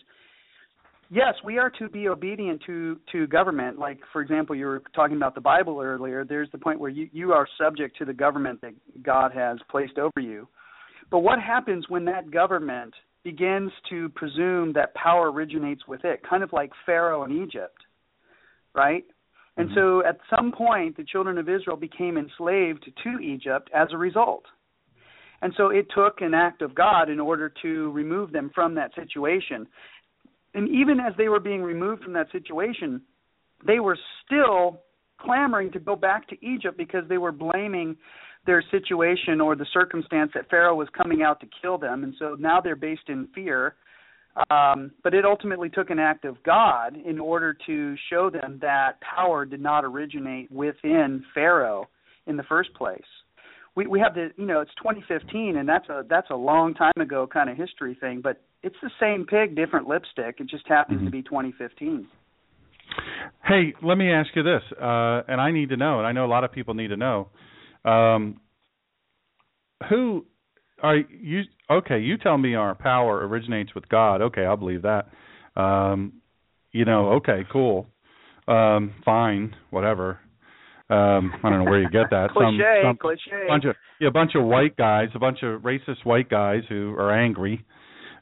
yes, 1.09 1.33
we 1.43 1.57
are 1.57 1.69
to 1.71 1.89
be 1.89 2.07
obedient 2.07 2.61
to 2.65 2.99
to 3.11 3.27
government. 3.27 3.79
Like 3.79 3.99
for 4.11 4.21
example, 4.21 4.55
you 4.55 4.65
were 4.65 4.83
talking 4.95 5.17
about 5.17 5.35
the 5.35 5.41
Bible 5.41 5.79
earlier. 5.81 6.25
There's 6.25 6.49
the 6.51 6.57
point 6.57 6.79
where 6.79 6.89
you 6.89 7.09
you 7.11 7.33
are 7.33 7.47
subject 7.57 7.97
to 7.97 8.05
the 8.05 8.13
government 8.13 8.61
that 8.61 8.73
God 9.03 9.31
has 9.33 9.57
placed 9.69 9.97
over 9.97 10.19
you. 10.19 10.47
But 11.09 11.19
what 11.19 11.39
happens 11.39 11.85
when 11.87 12.05
that 12.05 12.31
government 12.31 12.93
begins 13.23 13.71
to 13.89 14.09
presume 14.09 14.73
that 14.73 14.93
power 14.95 15.31
originates 15.31 15.81
with 15.87 16.03
it, 16.05 16.21
kind 16.27 16.43
of 16.43 16.53
like 16.53 16.71
Pharaoh 16.85 17.23
in 17.23 17.43
Egypt, 17.43 17.77
right? 18.73 19.03
And 19.57 19.69
mm-hmm. 19.69 19.77
so 19.77 20.05
at 20.05 20.17
some 20.29 20.51
point, 20.51 20.97
the 20.97 21.03
children 21.03 21.37
of 21.37 21.49
Israel 21.49 21.77
became 21.77 22.17
enslaved 22.17 22.89
to 23.03 23.19
Egypt 23.19 23.69
as 23.73 23.87
a 23.91 23.97
result. 23.97 24.43
And 25.41 25.53
so 25.55 25.69
it 25.69 25.87
took 25.93 26.21
an 26.21 26.33
act 26.33 26.61
of 26.61 26.73
God 26.73 27.09
in 27.09 27.19
order 27.19 27.51
to 27.61 27.91
remove 27.91 28.31
them 28.31 28.49
from 28.55 28.75
that 28.75 28.95
situation. 28.95 29.67
And 30.53 30.69
even 30.69 30.99
as 30.99 31.13
they 31.17 31.29
were 31.29 31.39
being 31.39 31.61
removed 31.61 32.03
from 32.03 32.13
that 32.13 32.31
situation, 32.31 33.01
they 33.65 33.79
were 33.79 33.97
still 34.25 34.81
clamoring 35.19 35.71
to 35.71 35.79
go 35.79 35.95
back 35.95 36.27
to 36.29 36.45
Egypt 36.45 36.77
because 36.77 37.03
they 37.09 37.17
were 37.17 37.31
blaming 37.31 37.95
their 38.45 38.63
situation 38.71 39.41
or 39.41 39.55
the 39.55 39.65
circumstance 39.73 40.31
that 40.33 40.49
Pharaoh 40.49 40.75
was 40.75 40.87
coming 40.95 41.21
out 41.21 41.39
to 41.41 41.47
kill 41.61 41.77
them. 41.77 42.03
And 42.03 42.13
so 42.17 42.35
now 42.39 42.61
they're 42.61 42.75
based 42.75 43.09
in 43.09 43.27
fear. 43.35 43.75
Um, 44.51 44.91
but 45.03 45.13
it 45.13 45.25
ultimately 45.25 45.69
took 45.69 45.89
an 45.89 45.99
act 45.99 46.23
of 46.23 46.41
God 46.43 46.95
in 46.95 47.19
order 47.19 47.57
to 47.65 47.95
show 48.09 48.29
them 48.29 48.59
that 48.61 49.01
power 49.01 49.45
did 49.45 49.59
not 49.59 49.83
originate 49.83 50.51
within 50.51 51.23
Pharaoh 51.33 51.89
in 52.27 52.37
the 52.37 52.43
first 52.43 52.73
place. 52.75 53.01
We 53.75 53.87
we 53.87 53.99
have 53.99 54.13
the 54.13 54.29
you 54.37 54.45
know 54.45 54.61
it's 54.61 54.71
2015 54.77 55.57
and 55.57 55.67
that's 55.67 55.89
a 55.89 56.03
that's 56.07 56.29
a 56.29 56.35
long 56.35 56.75
time 56.75 56.93
ago 56.99 57.27
kind 57.31 57.49
of 57.49 57.57
history 57.57 57.97
thing, 57.99 58.21
but 58.21 58.41
it's 58.63 58.75
the 58.81 58.91
same 58.99 59.25
pig, 59.25 59.55
different 59.55 59.87
lipstick. 59.87 60.39
It 60.39 60.49
just 60.49 60.67
happens 60.67 60.97
mm-hmm. 60.97 61.05
to 61.05 61.11
be 61.11 61.21
2015. 61.23 62.07
Hey, 63.45 63.73
let 63.83 63.97
me 63.97 64.11
ask 64.11 64.29
you 64.35 64.43
this, 64.43 64.61
uh, 64.81 65.21
and 65.27 65.39
I 65.39 65.51
need 65.51 65.69
to 65.69 65.77
know, 65.77 65.99
and 65.99 66.07
I 66.07 66.11
know 66.11 66.25
a 66.25 66.27
lot 66.27 66.43
of 66.43 66.51
people 66.51 66.73
need 66.73 66.89
to 66.89 66.97
know. 66.97 67.29
Um, 67.85 68.39
who 69.89 70.25
are 70.81 70.97
you? 70.97 71.43
Okay, 71.69 71.99
you 71.99 72.17
tell 72.17 72.37
me 72.37 72.55
our 72.55 72.75
power 72.75 73.27
originates 73.27 73.73
with 73.75 73.87
God. 73.89 74.21
Okay, 74.21 74.45
I'll 74.45 74.57
believe 74.57 74.83
that. 74.83 75.09
Um, 75.55 76.13
you 76.71 76.85
know, 76.85 77.13
okay, 77.13 77.41
cool, 77.51 77.87
um, 78.47 78.93
fine, 79.05 79.55
whatever. 79.69 80.19
Um, 80.89 81.33
I 81.43 81.49
don't 81.49 81.65
know 81.65 81.69
where 81.69 81.81
you 81.81 81.89
get 81.89 82.09
that. 82.11 82.29
cliche, 82.33 82.81
some, 82.83 82.91
some 82.91 82.97
cliche. 82.97 83.47
Bunch 83.47 83.65
of 83.65 83.75
yeah, 83.99 84.07
a 84.07 84.11
bunch 84.11 84.31
of 84.35 84.45
white 84.45 84.77
guys, 84.77 85.09
a 85.15 85.19
bunch 85.19 85.39
of 85.43 85.61
racist 85.61 86.05
white 86.05 86.29
guys 86.29 86.61
who 86.69 86.93
are 86.97 87.11
angry. 87.11 87.65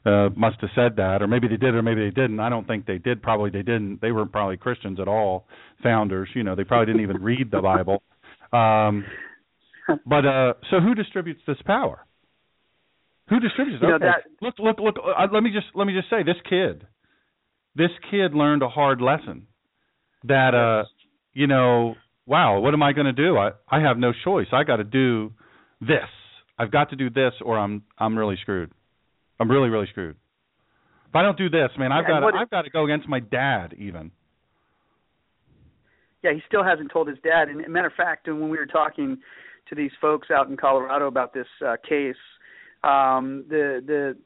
Uh, 0.06 0.28
must 0.36 0.60
have 0.60 0.70
said 0.76 0.94
that, 0.98 1.20
or 1.20 1.26
maybe 1.26 1.48
they 1.48 1.56
did, 1.56 1.74
or 1.74 1.82
maybe 1.82 2.04
they 2.04 2.14
didn't. 2.14 2.38
I 2.38 2.48
don't 2.48 2.64
think 2.64 2.86
they 2.86 2.98
did. 2.98 3.22
Probably 3.22 3.50
they 3.50 3.62
didn't. 3.62 4.00
They 4.00 4.12
weren't 4.12 4.30
probably 4.30 4.56
Christians 4.56 5.00
at 5.00 5.08
all. 5.08 5.48
Founders, 5.82 6.28
you 6.32 6.44
know, 6.44 6.54
they 6.54 6.62
probably 6.62 6.86
didn't 6.86 7.02
even 7.02 7.20
read 7.20 7.50
the 7.50 7.60
Bible. 7.60 8.04
Um, 8.52 9.04
but 10.06 10.24
uh, 10.24 10.52
so 10.70 10.78
who 10.78 10.94
distributes 10.94 11.40
this 11.44 11.56
power? 11.66 12.06
Who 13.30 13.40
distributes 13.40 13.82
it? 13.82 13.86
You 13.86 13.90
know, 13.90 13.96
okay. 13.96 14.04
that, 14.04 14.44
look, 14.46 14.54
look, 14.60 14.78
look. 14.78 14.94
Uh, 15.04 15.26
let 15.32 15.42
me 15.42 15.50
just 15.50 15.66
let 15.74 15.88
me 15.88 15.92
just 15.92 16.08
say, 16.08 16.22
this 16.22 16.36
kid, 16.48 16.86
this 17.74 17.90
kid 18.08 18.32
learned 18.32 18.62
a 18.62 18.68
hard 18.68 19.00
lesson. 19.00 19.48
That 20.22 20.54
uh, 20.54 20.86
you 21.32 21.48
know, 21.48 21.96
wow, 22.26 22.60
what 22.60 22.74
am 22.74 22.82
I 22.84 22.92
going 22.92 23.06
to 23.06 23.12
do? 23.12 23.36
I 23.36 23.50
I 23.68 23.80
have 23.80 23.98
no 23.98 24.12
choice. 24.24 24.46
I 24.52 24.62
got 24.62 24.76
to 24.76 24.84
do 24.84 25.32
this. 25.80 26.08
I've 26.58 26.70
got 26.70 26.90
to 26.90 26.96
do 26.96 27.10
this, 27.10 27.32
or 27.44 27.58
I'm 27.58 27.82
I'm 27.98 28.16
really 28.16 28.36
screwed. 28.40 28.70
I'm 29.38 29.50
really 29.50 29.68
really 29.68 29.86
screwed. 29.86 30.16
If 31.08 31.14
I 31.14 31.22
don't 31.22 31.38
do 31.38 31.48
this, 31.48 31.70
man, 31.78 31.92
I've 31.92 32.06
got 32.06 32.20
to, 32.20 32.36
I've 32.36 32.50
got 32.50 32.62
to 32.62 32.70
go 32.70 32.84
against 32.84 33.08
my 33.08 33.20
dad 33.20 33.74
even. 33.78 34.10
Yeah, 36.22 36.32
he 36.32 36.40
still 36.48 36.64
hasn't 36.64 36.90
told 36.92 37.08
his 37.08 37.18
dad. 37.22 37.48
And 37.48 37.66
matter 37.72 37.86
of 37.86 37.92
fact, 37.92 38.26
when 38.26 38.48
we 38.48 38.58
were 38.58 38.66
talking 38.66 39.18
to 39.68 39.74
these 39.74 39.92
folks 40.00 40.28
out 40.30 40.48
in 40.48 40.56
Colorado 40.56 41.06
about 41.06 41.32
this 41.32 41.46
uh, 41.64 41.76
case, 41.88 42.16
um, 42.82 43.44
the 43.48 43.82
the 43.86 44.16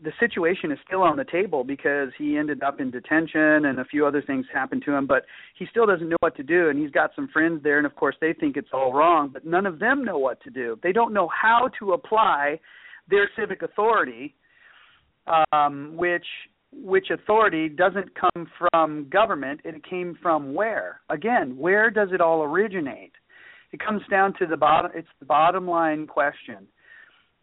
the 0.00 0.12
situation 0.20 0.70
is 0.70 0.78
still 0.86 1.02
on 1.02 1.16
the 1.16 1.24
table 1.24 1.64
because 1.64 2.10
he 2.16 2.36
ended 2.36 2.62
up 2.62 2.80
in 2.80 2.90
detention 2.90 3.64
and 3.64 3.80
a 3.80 3.84
few 3.84 4.06
other 4.06 4.22
things 4.22 4.46
happened 4.52 4.82
to 4.84 4.94
him, 4.94 5.06
but 5.06 5.24
he 5.58 5.66
still 5.70 5.86
doesn't 5.86 6.08
know 6.08 6.16
what 6.20 6.36
to 6.36 6.44
do. 6.44 6.68
And 6.68 6.78
he's 6.78 6.92
got 6.92 7.10
some 7.16 7.28
friends 7.32 7.62
there, 7.64 7.78
and 7.78 7.86
of 7.86 7.96
course 7.96 8.14
they 8.20 8.32
think 8.32 8.56
it's 8.56 8.68
all 8.72 8.92
wrong, 8.92 9.30
but 9.32 9.44
none 9.44 9.66
of 9.66 9.80
them 9.80 10.04
know 10.04 10.18
what 10.18 10.40
to 10.42 10.50
do. 10.50 10.78
They 10.82 10.92
don't 10.92 11.12
know 11.12 11.28
how 11.28 11.70
to 11.80 11.94
apply 11.94 12.60
their 13.08 13.28
civic 13.36 13.62
authority, 13.62 14.34
um, 15.52 15.96
which 15.96 16.26
which 16.70 17.08
authority 17.10 17.68
doesn't 17.68 18.10
come 18.14 18.46
from 18.58 19.08
government. 19.08 19.60
It 19.64 19.82
came 19.88 20.18
from 20.20 20.52
where? 20.52 21.00
Again, 21.08 21.56
where 21.56 21.90
does 21.90 22.08
it 22.12 22.20
all 22.20 22.42
originate? 22.42 23.12
It 23.72 23.80
comes 23.80 24.02
down 24.10 24.34
to 24.38 24.46
the 24.46 24.56
bottom. 24.56 24.90
It's 24.94 25.08
the 25.18 25.26
bottom 25.26 25.66
line 25.66 26.06
question 26.06 26.66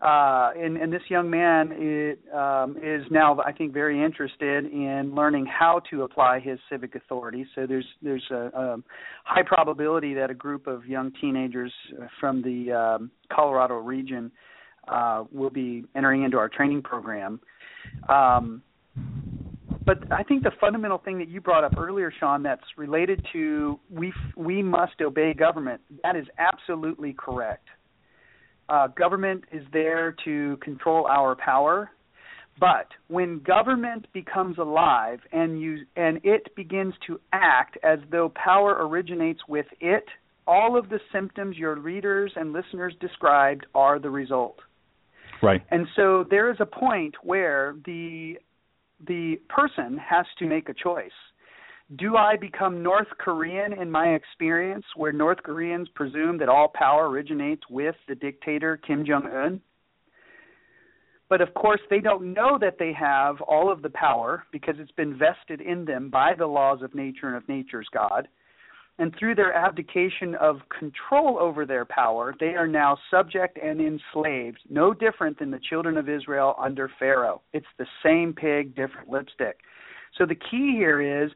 uh, 0.02 0.52
and, 0.58 0.76
and 0.76 0.92
this 0.92 1.02
young 1.10 1.30
man 1.30 1.70
it, 1.72 2.20
um, 2.34 2.76
is 2.84 3.06
now, 3.10 3.40
I 3.46 3.54
think, 3.54 3.74
very 3.74 4.04
interested 4.04 4.66
in 4.66 5.14
learning 5.16 5.46
how 5.46 5.82
to 5.90 6.04
apply 6.04 6.42
his 6.42 6.60
civic 6.70 6.96
authority. 6.96 7.46
So 7.56 7.66
there's 7.66 7.86
there's 8.02 8.26
a, 8.30 8.50
a 8.54 8.78
high 9.24 9.44
probability 9.46 10.14
that 10.16 10.30
a 10.30 10.34
group 10.34 10.68
of 10.68 10.86
young 10.86 11.14
teenagers 11.22 11.72
from 12.20 12.42
the 12.42 12.74
um, 12.74 13.12
Colorado 13.32 13.76
region 13.76 14.32
uh, 14.90 15.24
will 15.32 15.50
be 15.50 15.86
entering 15.96 16.24
into 16.24 16.38
our 16.38 16.50
training 16.50 16.82
program. 16.82 17.40
Um, 18.10 18.62
but 19.86 20.12
I 20.12 20.24
think 20.24 20.44
the 20.44 20.52
fundamental 20.60 20.98
thing 20.98 21.20
that 21.20 21.30
you 21.30 21.42
brought 21.42 21.64
up 21.64 21.78
earlier, 21.78 22.12
Sean, 22.20 22.44
that's 22.44 22.64
related 22.78 23.26
to 23.34 23.80
we 23.92 24.14
we 24.36 24.64
must 24.64 25.02
obey 25.02 25.34
government. 25.34 25.82
That 26.04 26.16
is 26.16 26.26
absolutely 26.38 27.16
correct 27.18 27.68
uh, 28.70 28.88
government 28.88 29.44
is 29.52 29.64
there 29.72 30.16
to 30.26 30.58
control 30.58 31.06
our 31.08 31.36
power, 31.36 31.92
but 32.60 32.88
when 33.08 33.40
government 33.40 34.08
becomes 34.14 34.58
alive 34.58 35.20
and 35.32 35.60
you 35.60 35.80
and 35.96 36.20
it 36.24 36.56
begins 36.56 36.94
to 37.08 37.20
act 37.34 37.78
as 37.84 38.00
though 38.12 38.32
power 38.34 38.88
originates 38.88 39.42
with 39.48 39.66
it, 39.82 40.06
all 40.48 40.78
of 40.78 40.90
the 40.90 41.00
symptoms 41.12 41.58
your 41.58 41.76
readers 41.76 42.32
and 42.36 42.54
listeners 42.54 42.94
described 43.00 43.66
are 43.76 44.00
the 44.00 44.10
result. 44.10 44.60
Right. 45.42 45.62
And 45.72 45.88
so 45.96 46.26
there 46.30 46.52
is 46.52 46.58
a 46.60 46.66
point 46.66 47.16
where 47.24 47.76
the 47.86 48.36
the 49.06 49.36
person 49.50 49.98
has 49.98 50.26
to 50.40 50.46
make 50.46 50.70
a 50.70 50.74
choice 50.74 51.12
do 51.98 52.16
I 52.18 52.36
become 52.36 52.82
North 52.82 53.08
Korean 53.20 53.72
in 53.74 53.92
my 53.92 54.16
experience, 54.16 54.86
where 54.96 55.12
North 55.12 55.44
Koreans 55.44 55.88
presume 55.94 56.40
that 56.40 56.50
all 56.50 56.68
power 56.74 57.08
originates 57.08 57.62
with 57.70 57.96
the 58.08 58.16
dictator 58.16 58.78
Kim 58.78 59.06
Jong 59.06 59.28
un? 59.28 59.62
But 61.30 61.42
of 61.42 61.54
course, 61.54 61.82
they 61.90 62.00
don't 62.00 62.34
know 62.34 62.58
that 62.60 62.78
they 62.80 62.92
have 62.94 63.40
all 63.42 63.72
of 63.72 63.82
the 63.82 63.90
power 63.90 64.46
because 64.52 64.76
it's 64.80 64.92
been 64.92 65.18
vested 65.18 65.62
in 65.62 65.86
them 65.86 66.10
by 66.10 66.34
the 66.36 66.48
laws 66.48 66.82
of 66.82 66.96
nature 66.96 67.28
and 67.28 67.36
of 67.36 67.48
nature's 67.48 67.88
God. 67.94 68.28
And 68.98 69.14
through 69.20 69.36
their 69.36 69.54
abdication 69.54 70.36
of 70.36 70.62
control 70.70 71.38
over 71.38 71.66
their 71.66 71.84
power, 71.84 72.34
they 72.40 72.56
are 72.56 72.68
now 72.68 72.98
subject 73.12 73.60
and 73.62 73.82
enslaved, 73.82 74.60
no 74.70 74.94
different 74.94 75.38
than 75.38 75.52
the 75.52 75.60
children 75.70 75.98
of 75.98 76.08
Israel 76.08 76.56
under 76.58 76.90
Pharaoh. 76.98 77.42
It's 77.52 77.66
the 77.78 77.86
same 78.04 78.34
pig, 78.34 78.74
different 78.74 79.10
lipstick. 79.10 79.58
So 80.18 80.26
the 80.26 80.36
key 80.36 80.76
here 80.78 81.24
is 81.26 81.32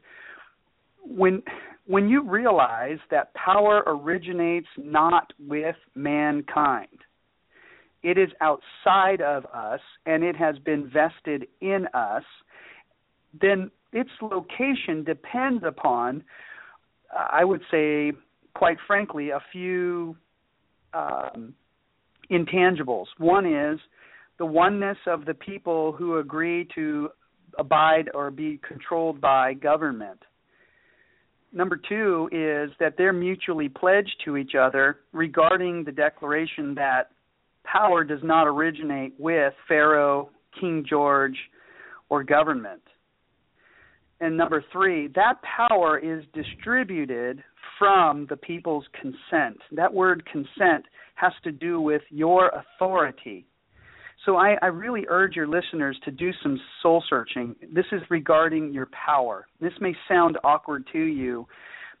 when 1.02 1.42
when 1.86 2.08
you 2.08 2.22
realize 2.22 2.98
that 3.10 3.34
power 3.34 3.82
originates 3.86 4.68
not 4.76 5.32
with 5.38 5.76
mankind 5.94 6.88
it 8.02 8.16
is 8.16 8.30
outside 8.40 9.20
of 9.20 9.44
us 9.46 9.80
and 10.06 10.22
it 10.22 10.36
has 10.36 10.56
been 10.58 10.90
vested 10.90 11.46
in 11.60 11.86
us 11.94 12.22
then 13.40 13.70
its 13.92 14.10
location 14.22 15.04
depends 15.04 15.64
upon 15.66 16.22
i 17.16 17.44
would 17.44 17.62
say 17.70 18.12
quite 18.54 18.78
frankly 18.86 19.30
a 19.30 19.40
few 19.52 20.16
um, 20.92 21.54
intangibles 22.30 23.06
one 23.18 23.46
is 23.46 23.78
the 24.38 24.46
oneness 24.46 24.98
of 25.06 25.24
the 25.24 25.34
people 25.34 25.92
who 25.92 26.18
agree 26.18 26.66
to 26.74 27.10
abide 27.58 28.08
or 28.14 28.30
be 28.30 28.58
controlled 28.66 29.20
by 29.20 29.52
government 29.54 30.20
Number 31.52 31.80
two 31.88 32.28
is 32.30 32.70
that 32.78 32.94
they're 32.96 33.12
mutually 33.12 33.68
pledged 33.68 34.14
to 34.24 34.36
each 34.36 34.52
other 34.54 35.00
regarding 35.12 35.84
the 35.84 35.90
declaration 35.90 36.74
that 36.76 37.10
power 37.64 38.04
does 38.04 38.20
not 38.22 38.46
originate 38.46 39.14
with 39.18 39.52
Pharaoh, 39.66 40.30
King 40.58 40.84
George, 40.88 41.36
or 42.08 42.22
government. 42.22 42.82
And 44.20 44.36
number 44.36 44.62
three, 44.70 45.08
that 45.14 45.34
power 45.42 45.98
is 45.98 46.24
distributed 46.34 47.42
from 47.78 48.26
the 48.28 48.36
people's 48.36 48.84
consent. 49.00 49.58
That 49.72 49.92
word 49.92 50.28
consent 50.30 50.84
has 51.14 51.32
to 51.44 51.52
do 51.52 51.80
with 51.80 52.02
your 52.10 52.50
authority. 52.50 53.46
So 54.26 54.36
I, 54.36 54.56
I, 54.60 54.66
really 54.66 55.06
urge 55.08 55.34
your 55.34 55.46
listeners 55.46 55.98
to 56.04 56.10
do 56.10 56.30
some 56.42 56.60
soul 56.82 57.02
searching. 57.08 57.56
This 57.74 57.86
is 57.90 58.02
regarding 58.10 58.70
your 58.74 58.86
power. 58.92 59.46
This 59.62 59.72
may 59.80 59.94
sound 60.06 60.36
awkward 60.44 60.86
to 60.92 60.98
you, 60.98 61.46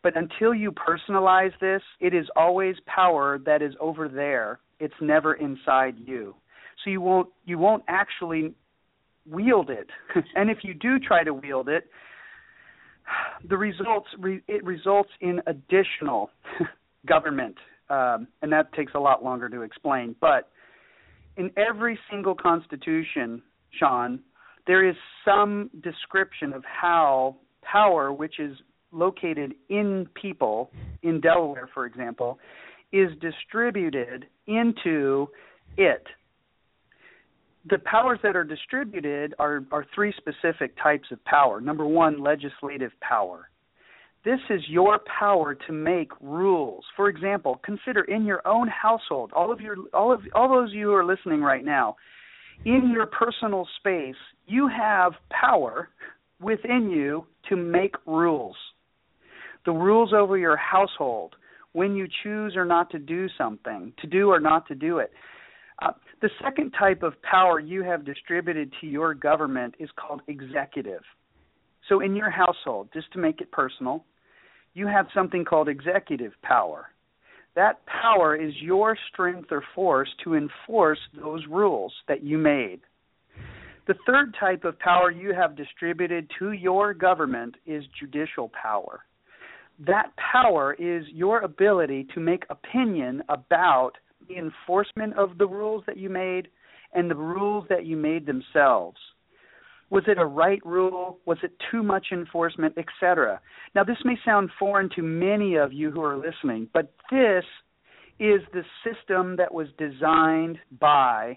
but 0.02 0.14
until 0.18 0.54
you 0.54 0.70
personalize 0.70 1.52
this, 1.60 1.80
it 1.98 2.12
is 2.12 2.26
always 2.36 2.76
power 2.84 3.38
that 3.46 3.62
is 3.62 3.72
over 3.80 4.06
there. 4.06 4.60
It's 4.80 4.94
never 5.00 5.34
inside 5.34 5.96
you. 5.98 6.34
So 6.84 6.90
you 6.90 7.00
won't 7.00 7.28
you 7.46 7.56
won't 7.56 7.84
actually 7.88 8.52
wield 9.26 9.70
it. 9.70 9.88
and 10.34 10.50
if 10.50 10.58
you 10.62 10.74
do 10.74 10.98
try 10.98 11.24
to 11.24 11.32
wield 11.32 11.70
it, 11.70 11.88
the 13.48 13.56
results 13.56 14.08
it 14.48 14.64
results 14.64 15.10
in 15.20 15.40
additional 15.46 16.30
government, 17.06 17.56
um, 17.88 18.28
and 18.42 18.52
that 18.52 18.72
takes 18.72 18.92
a 18.94 18.98
lot 18.98 19.24
longer 19.24 19.48
to 19.48 19.62
explain. 19.62 20.14
But 20.20 20.48
in 21.36 21.50
every 21.56 21.98
single 22.10 22.34
constitution, 22.34 23.42
Sean, 23.78 24.20
there 24.66 24.88
is 24.88 24.96
some 25.24 25.70
description 25.82 26.52
of 26.52 26.62
how 26.64 27.36
power, 27.62 28.12
which 28.12 28.38
is 28.38 28.56
located 28.92 29.54
in 29.68 30.08
people, 30.20 30.70
in 31.02 31.20
Delaware, 31.20 31.68
for 31.72 31.86
example, 31.86 32.38
is 32.92 33.10
distributed 33.20 34.26
into 34.46 35.28
it. 35.76 36.06
The 37.68 37.78
powers 37.78 38.18
that 38.22 38.36
are 38.36 38.44
distributed 38.44 39.34
are, 39.38 39.64
are 39.70 39.86
three 39.94 40.14
specific 40.16 40.74
types 40.82 41.08
of 41.10 41.22
power. 41.24 41.60
Number 41.60 41.86
one, 41.86 42.22
legislative 42.22 42.92
power. 43.00 43.50
This 44.24 44.40
is 44.50 44.60
your 44.68 45.00
power 45.18 45.54
to 45.54 45.72
make 45.72 46.10
rules. 46.20 46.84
For 46.94 47.08
example, 47.08 47.60
consider 47.64 48.02
in 48.02 48.24
your 48.24 48.46
own 48.46 48.68
household, 48.68 49.32
all 49.34 49.50
of 49.50 49.60
your 49.60 49.76
all 49.94 50.12
of 50.12 50.20
all 50.34 50.48
those 50.48 50.72
you 50.72 50.88
who 50.88 50.94
are 50.94 51.04
listening 51.04 51.40
right 51.40 51.64
now, 51.64 51.96
in 52.66 52.90
your 52.92 53.06
personal 53.06 53.66
space, 53.78 54.20
you 54.46 54.68
have 54.68 55.12
power 55.30 55.88
within 56.40 56.90
you 56.90 57.24
to 57.48 57.56
make 57.56 57.94
rules. 58.06 58.56
The 59.64 59.72
rules 59.72 60.12
over 60.12 60.36
your 60.36 60.56
household, 60.56 61.36
when 61.72 61.94
you 61.94 62.06
choose 62.22 62.56
or 62.56 62.64
not 62.64 62.90
to 62.90 62.98
do 62.98 63.26
something, 63.38 63.92
to 64.00 64.06
do 64.06 64.28
or 64.28 64.40
not 64.40 64.66
to 64.68 64.74
do 64.74 64.98
it. 64.98 65.12
Uh, 65.80 65.92
the 66.20 66.30
second 66.42 66.72
type 66.78 67.02
of 67.02 67.20
power 67.22 67.58
you 67.58 67.82
have 67.82 68.04
distributed 68.04 68.72
to 68.80 68.86
your 68.86 69.14
government 69.14 69.74
is 69.78 69.88
called 69.96 70.20
executive. 70.28 71.02
So, 71.88 72.00
in 72.00 72.14
your 72.14 72.30
household, 72.30 72.88
just 72.92 73.10
to 73.12 73.18
make 73.18 73.40
it 73.40 73.50
personal, 73.50 74.04
you 74.74 74.86
have 74.86 75.06
something 75.14 75.44
called 75.44 75.68
executive 75.68 76.32
power. 76.42 76.86
That 77.56 77.84
power 77.86 78.36
is 78.36 78.52
your 78.60 78.96
strength 79.12 79.48
or 79.50 79.64
force 79.74 80.08
to 80.24 80.34
enforce 80.34 81.00
those 81.20 81.44
rules 81.48 81.92
that 82.06 82.22
you 82.22 82.38
made. 82.38 82.80
The 83.88 83.94
third 84.06 84.36
type 84.38 84.64
of 84.64 84.78
power 84.78 85.10
you 85.10 85.34
have 85.34 85.56
distributed 85.56 86.30
to 86.38 86.52
your 86.52 86.94
government 86.94 87.56
is 87.66 87.82
judicial 87.98 88.50
power. 88.50 89.00
That 89.84 90.12
power 90.32 90.74
is 90.74 91.04
your 91.12 91.40
ability 91.40 92.06
to 92.14 92.20
make 92.20 92.44
opinion 92.50 93.22
about 93.28 93.92
the 94.30 94.38
enforcement 94.38 95.18
of 95.18 95.38
the 95.38 95.46
rules 95.46 95.84
that 95.86 95.96
you 95.96 96.08
made 96.08 96.48
and 96.94 97.10
the 97.10 97.16
rules 97.16 97.66
that 97.68 97.86
you 97.86 97.96
made 97.96 98.26
themselves. 98.26 98.96
Was 99.90 100.04
it 100.06 100.18
a 100.18 100.24
right 100.24 100.64
rule? 100.64 101.18
Was 101.26 101.38
it 101.42 101.52
too 101.70 101.82
much 101.82 102.08
enforcement, 102.12 102.74
etc.? 102.78 103.40
Now, 103.74 103.82
this 103.82 103.98
may 104.04 104.16
sound 104.24 104.50
foreign 104.58 104.88
to 104.94 105.02
many 105.02 105.56
of 105.56 105.72
you 105.72 105.90
who 105.90 106.02
are 106.02 106.16
listening, 106.16 106.68
but 106.72 106.92
this 107.10 107.44
is 108.20 108.40
the 108.52 108.62
system 108.84 109.36
that 109.36 109.52
was 109.52 109.66
designed 109.78 110.58
by 110.78 111.36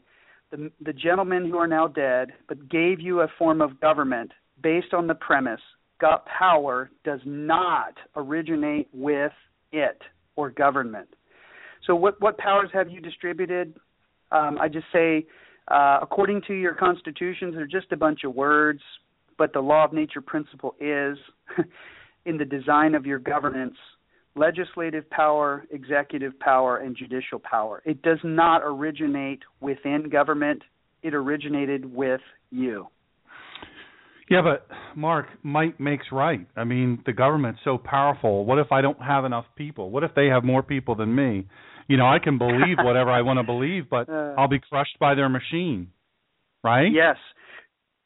the, 0.51 0.71
the 0.85 0.93
gentlemen 0.93 1.49
who 1.49 1.57
are 1.57 1.67
now 1.67 1.87
dead, 1.87 2.33
but 2.47 2.69
gave 2.69 2.99
you 2.99 3.21
a 3.21 3.27
form 3.39 3.61
of 3.61 3.79
government 3.79 4.31
based 4.61 4.93
on 4.93 5.07
the 5.07 5.15
premise 5.15 5.61
God 5.99 6.19
power 6.25 6.91
does 7.03 7.21
not 7.25 7.93
originate 8.15 8.89
with 8.93 9.31
it 9.71 10.01
or 10.35 10.49
government. 10.49 11.07
So, 11.85 11.95
what, 11.95 12.19
what 12.21 12.37
powers 12.37 12.69
have 12.73 12.89
you 12.89 13.01
distributed? 13.01 13.75
Um, 14.31 14.57
I 14.59 14.67
just 14.67 14.85
say 14.91 15.25
uh, 15.67 15.99
according 16.01 16.41
to 16.47 16.53
your 16.53 16.73
constitutions, 16.73 17.55
they're 17.55 17.67
just 17.67 17.91
a 17.91 17.97
bunch 17.97 18.23
of 18.23 18.35
words, 18.35 18.81
but 19.37 19.53
the 19.53 19.59
law 19.59 19.85
of 19.85 19.93
nature 19.93 20.21
principle 20.21 20.75
is 20.79 21.17
in 22.25 22.37
the 22.37 22.45
design 22.45 22.95
of 22.95 23.05
your 23.05 23.19
governance 23.19 23.75
legislative 24.35 25.07
power, 25.11 25.63
executive 25.69 26.37
power, 26.39 26.77
and 26.77 26.97
judicial 26.97 27.37
power. 27.39 27.83
It 27.85 28.01
does 28.01 28.17
not 28.23 28.61
originate 28.63 29.41
within 29.59 30.09
government, 30.09 30.63
it 31.03 31.13
originated 31.13 31.85
with 31.85 32.21
you. 32.49 32.87
Yeah, 34.29 34.41
but 34.41 34.67
Mark, 34.95 35.27
might 35.43 35.79
makes 35.79 36.07
right. 36.11 36.47
I 36.55 36.63
mean, 36.63 37.03
the 37.05 37.13
government's 37.13 37.59
so 37.63 37.77
powerful. 37.77 38.43
What 38.45 38.57
if 38.57 38.71
I 38.71 38.81
don't 38.81 38.99
have 39.01 39.23
enough 39.25 39.45
people? 39.55 39.91
What 39.91 40.03
if 40.03 40.15
they 40.15 40.27
have 40.27 40.43
more 40.43 40.63
people 40.63 40.95
than 40.95 41.13
me? 41.13 41.45
You 41.87 41.97
know, 41.97 42.05
I 42.05 42.19
can 42.19 42.37
believe 42.37 42.77
whatever 42.83 43.11
I 43.11 43.21
want 43.21 43.39
to 43.39 43.43
believe, 43.43 43.89
but 43.89 44.09
uh, 44.09 44.35
I'll 44.37 44.47
be 44.47 44.59
crushed 44.59 44.97
by 44.99 45.15
their 45.15 45.29
machine. 45.29 45.89
Right? 46.63 46.87
Yes. 46.93 47.17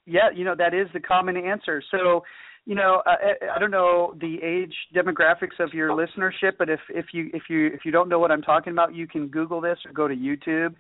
Yeah, 0.06 0.30
you 0.34 0.46
know, 0.46 0.56
that 0.58 0.74
is 0.74 0.88
the 0.94 1.00
common 1.00 1.38
answer. 1.38 1.84
So, 1.92 2.24
you 2.66 2.76
know, 2.76 3.02
I, 3.06 3.56
I 3.56 3.60
don't 3.60 3.72
know 3.72 4.16
the 4.20 4.38
age 4.42 4.74
demographics 4.96 5.60
of 5.60 5.74
your 5.74 5.90
listenership, 5.90 6.54
but 6.58 6.70
if 6.70 6.80
if 6.90 7.08
you 7.14 7.30
if 7.34 7.44
you 7.50 7.68
if 7.68 7.82
you 7.86 7.92
don't 7.92 8.10
know 8.10 8.20
what 8.20 8.32
I'm 8.32 8.42
talking 8.42 8.74
about, 8.74 8.96
you 8.96 9.08
can 9.08 9.28
Google 9.28 9.62
this 9.62 9.78
or 9.86 9.92
go 9.92 10.08
to 10.08 10.16
YouTube. 10.16 10.76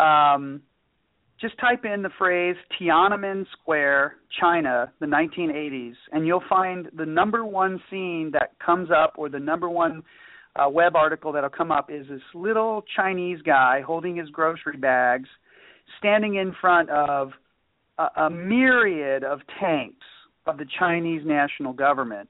Um, 0.00 0.62
just 1.40 1.58
type 1.58 1.84
in 1.84 2.02
the 2.02 2.10
phrase 2.18 2.54
Tiananmen 2.80 3.44
Square, 3.60 4.14
China, 4.40 4.92
the 5.00 5.06
1980s, 5.06 5.94
and 6.12 6.24
you'll 6.24 6.44
find 6.48 6.88
the 6.96 7.04
number 7.04 7.44
one 7.44 7.80
scene 7.90 8.30
that 8.32 8.52
comes 8.64 8.90
up, 8.90 9.14
or 9.16 9.28
the 9.28 9.40
number 9.40 9.68
one 9.68 10.04
uh, 10.56 10.68
web 10.68 10.96
article 10.96 11.32
that'll 11.32 11.50
come 11.50 11.72
up 11.72 11.90
is 11.90 12.06
this 12.08 12.20
little 12.34 12.84
Chinese 12.96 13.40
guy 13.42 13.80
holding 13.86 14.16
his 14.16 14.28
grocery 14.30 14.76
bags, 14.76 15.28
standing 15.98 16.34
in 16.36 16.54
front 16.60 16.90
of 16.90 17.30
a, 17.98 18.22
a 18.22 18.30
myriad 18.30 19.24
of 19.24 19.40
tanks 19.60 20.06
of 20.46 20.58
the 20.58 20.66
Chinese 20.78 21.22
national 21.24 21.72
government, 21.72 22.28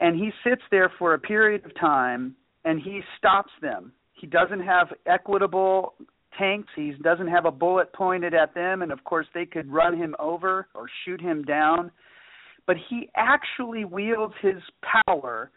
and 0.00 0.16
he 0.16 0.30
sits 0.44 0.62
there 0.70 0.92
for 0.98 1.14
a 1.14 1.18
period 1.18 1.64
of 1.64 1.74
time 1.78 2.36
and 2.64 2.80
he 2.80 3.00
stops 3.16 3.50
them. 3.62 3.92
He 4.12 4.26
doesn't 4.26 4.60
have 4.60 4.88
equitable 5.06 5.94
tanks. 6.38 6.68
He 6.76 6.92
doesn't 7.02 7.28
have 7.28 7.46
a 7.46 7.50
bullet 7.50 7.92
pointed 7.92 8.34
at 8.34 8.54
them, 8.54 8.82
and 8.82 8.92
of 8.92 9.04
course 9.04 9.26
they 9.34 9.46
could 9.46 9.72
run 9.72 9.96
him 9.96 10.14
over 10.18 10.68
or 10.74 10.86
shoot 11.04 11.20
him 11.20 11.44
down. 11.44 11.90
But 12.66 12.76
he 12.90 13.08
actually 13.16 13.84
wields 13.84 14.34
his 14.42 14.62
power 15.06 15.50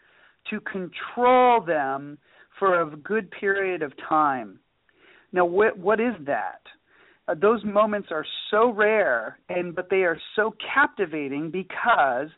to 0.50 0.60
control 0.60 1.60
them 1.60 2.18
for 2.58 2.82
a 2.82 2.96
good 2.96 3.30
period 3.30 3.82
of 3.82 3.92
time. 4.08 4.58
Now, 5.32 5.46
what, 5.46 5.78
what 5.78 6.00
is 6.00 6.14
that? 6.26 6.60
Uh, 7.28 7.34
those 7.40 7.64
moments 7.64 8.08
are 8.10 8.26
so 8.50 8.72
rare, 8.72 9.38
and 9.48 9.74
but 9.74 9.88
they 9.88 10.02
are 10.02 10.18
so 10.36 10.54
captivating 10.74 11.50
because 11.50 12.28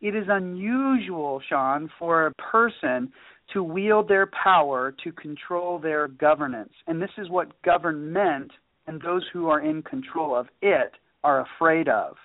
it 0.00 0.14
is 0.16 0.24
unusual, 0.28 1.42
Sean, 1.48 1.90
for 1.98 2.26
a 2.26 2.34
person 2.34 3.12
to 3.52 3.62
wield 3.62 4.08
their 4.08 4.30
power 4.42 4.94
to 5.04 5.12
control 5.12 5.78
their 5.78 6.08
governance. 6.08 6.72
And 6.86 7.02
this 7.02 7.10
is 7.18 7.28
what 7.28 7.60
government 7.62 8.50
and 8.86 9.00
those 9.02 9.24
who 9.32 9.48
are 9.48 9.60
in 9.60 9.82
control 9.82 10.34
of 10.34 10.48
it 10.62 10.92
are 11.22 11.44
afraid 11.56 11.88
of. 11.88 12.16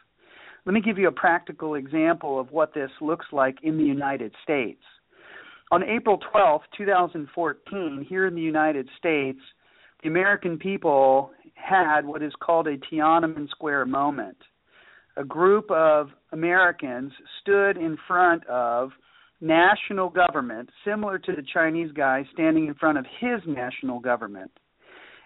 Let 0.65 0.73
me 0.73 0.81
give 0.81 0.97
you 0.97 1.07
a 1.07 1.11
practical 1.11 1.75
example 1.75 2.39
of 2.39 2.51
what 2.51 2.73
this 2.73 2.89
looks 3.01 3.27
like 3.31 3.57
in 3.61 3.77
the 3.77 3.83
United 3.83 4.33
States. 4.43 4.81
On 5.75 5.83
April 5.83 6.17
12, 6.31 6.61
2014, 6.77 8.05
here 8.07 8.27
in 8.27 8.33
the 8.33 8.39
United 8.39 8.87
States, 8.97 9.39
the 10.01 10.07
American 10.07 10.57
people 10.57 11.31
had 11.55 12.05
what 12.05 12.23
is 12.23 12.31
called 12.41 12.67
a 12.67 12.77
Tiananmen 12.77 13.49
Square 13.49 13.87
moment. 13.87 14.37
A 15.17 15.25
group 15.25 15.69
of 15.69 16.11
Americans 16.31 17.11
stood 17.41 17.75
in 17.75 17.97
front 18.07 18.47
of 18.47 18.91
national 19.41 20.07
government, 20.07 20.69
similar 20.85 21.19
to 21.19 21.33
the 21.33 21.43
Chinese 21.53 21.91
guy 21.91 22.23
standing 22.31 22.67
in 22.67 22.75
front 22.75 22.97
of 22.97 23.05
his 23.19 23.41
national 23.45 23.99
government. 23.99 24.51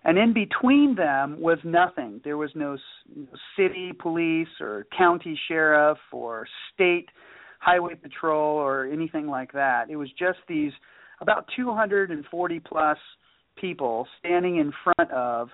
And 0.03 0.17
in 0.17 0.33
between 0.33 0.95
them 0.95 1.39
was 1.39 1.59
nothing. 1.63 2.21
There 2.23 2.37
was 2.37 2.49
no 2.55 2.75
city 3.55 3.91
police 3.93 4.47
or 4.59 4.87
county 4.97 5.39
sheriff 5.47 5.99
or 6.11 6.47
state 6.73 7.07
highway 7.59 7.95
patrol 7.95 8.57
or 8.57 8.85
anything 8.85 9.27
like 9.27 9.51
that. 9.53 9.89
It 9.89 9.95
was 9.95 10.09
just 10.17 10.39
these 10.47 10.71
about 11.21 11.45
240 11.55 12.59
plus 12.61 12.97
people 13.57 14.07
standing 14.19 14.57
in 14.57 14.71
front 14.83 15.11
of 15.11 15.49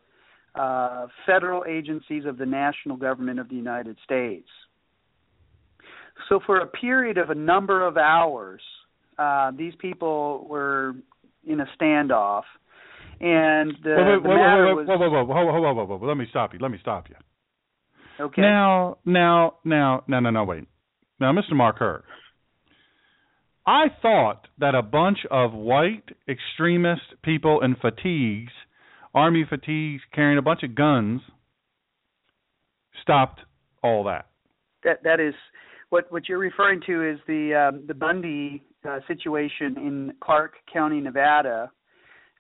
uh, 0.54 1.08
federal 1.26 1.66
agencies 1.68 2.24
of 2.26 2.38
the 2.38 2.46
national 2.46 2.98
government 2.98 3.40
of 3.40 3.50
the 3.50 3.56
United 3.56 3.98
States. 4.04 4.48
So, 6.30 6.40
for 6.46 6.60
a 6.60 6.68
period 6.68 7.18
of 7.18 7.30
a 7.30 7.36
number 7.36 7.86
of 7.86 7.98
hours, 7.98 8.62
uh, 9.18 9.52
these 9.58 9.74
people 9.80 10.48
were 10.50 10.94
in 11.46 11.60
a 11.60 11.66
standoff, 11.80 12.44
and 13.20 13.74
the, 13.84 13.96
wait, 13.98 14.08
wait, 14.08 14.24
the 14.24 14.30
matter 14.30 14.66
wait, 14.68 14.76
wait, 14.76 14.88
wait, 14.88 15.00
whoa, 15.00 15.10
whoa, 15.10 15.24
whoa, 15.26 15.44
whoa, 15.44 15.62
whoa, 15.62 15.86
whoa, 15.86 15.98
whoa, 15.98 16.08
let 16.08 16.16
me 16.16 16.26
stop 16.30 16.54
you. 16.54 16.60
Let 16.60 16.72
me 16.72 16.78
stop 16.80 17.10
you. 17.10 17.16
Okay. 18.20 18.42
Now, 18.42 18.98
now, 19.06 19.56
now, 19.66 20.04
no, 20.08 20.20
no, 20.22 20.30
no, 20.30 20.44
wait. 20.46 20.64
Now, 21.20 21.32
Mr. 21.32 21.54
Mark 21.54 21.78
Herr, 21.80 22.04
I 23.66 23.86
thought 24.02 24.48
that 24.60 24.76
a 24.76 24.82
bunch 24.82 25.20
of 25.32 25.54
white 25.54 26.04
extremist 26.30 27.02
people 27.24 27.62
in 27.62 27.76
fatigues, 27.76 28.52
army 29.14 29.46
fatigues, 29.50 30.02
carrying 30.14 30.38
a 30.38 30.42
bunch 30.42 30.62
of 30.64 30.76
guns, 30.76 31.22
stopped 33.02 33.42
all 33.82 34.04
that. 34.04 34.28
That 34.84 35.04
that 35.04 35.20
is 35.20 35.34
what 35.90 36.12
what 36.12 36.30
you're 36.30 36.38
referring 36.38 36.82
to 36.86 37.10
is 37.10 37.20
the 37.28 37.70
um, 37.70 37.86
the 37.88 37.94
Bundy 37.94 38.64
uh, 38.88 39.00
situation 39.08 39.78
in 39.78 40.14
Clark 40.22 40.54
County, 40.72 41.00
Nevada, 41.00 41.72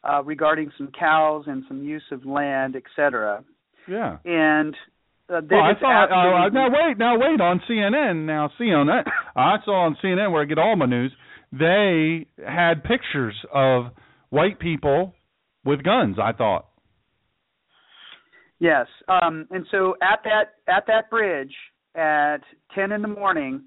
uh, 0.04 0.24
regarding 0.24 0.72
some 0.78 0.92
cows 0.98 1.46
and 1.48 1.64
some 1.68 1.84
use 1.84 2.04
of 2.12 2.26
land, 2.26 2.76
etc. 2.76 3.44
Yeah. 3.88 4.18
And 4.26 4.76
uh, 5.28 5.42
well, 5.50 5.62
I 5.62 5.74
thought. 5.80 6.06
Uh, 6.12 6.50
now 6.50 6.68
wait, 6.70 6.98
now 6.98 7.18
wait. 7.18 7.42
On 7.42 7.62
CNN, 7.70 8.26
now 8.26 8.52
CNN, 8.60 9.04
I 9.36 9.56
saw 9.66 9.86
on 9.86 9.98
CNN 10.04 10.32
where 10.32 10.42
I 10.42 10.46
get 10.46 10.60
all 10.60 10.76
my 10.76 10.86
news. 10.86 11.12
They 11.52 12.28
had 12.46 12.84
pictures 12.84 13.36
of 13.54 13.86
white 14.30 14.60
people 14.60 15.14
with 15.64 15.84
guns. 15.84 16.18
I 16.22 16.32
thought. 16.32 16.68
Yes, 18.60 18.88
um, 19.08 19.48
and 19.52 19.66
so 19.72 19.96
at 20.02 20.20
that 20.24 20.54
at 20.72 20.86
that 20.88 21.10
bridge 21.10 21.54
at 21.96 22.42
ten 22.74 22.92
in 22.92 23.02
the 23.02 23.08
morning, 23.08 23.64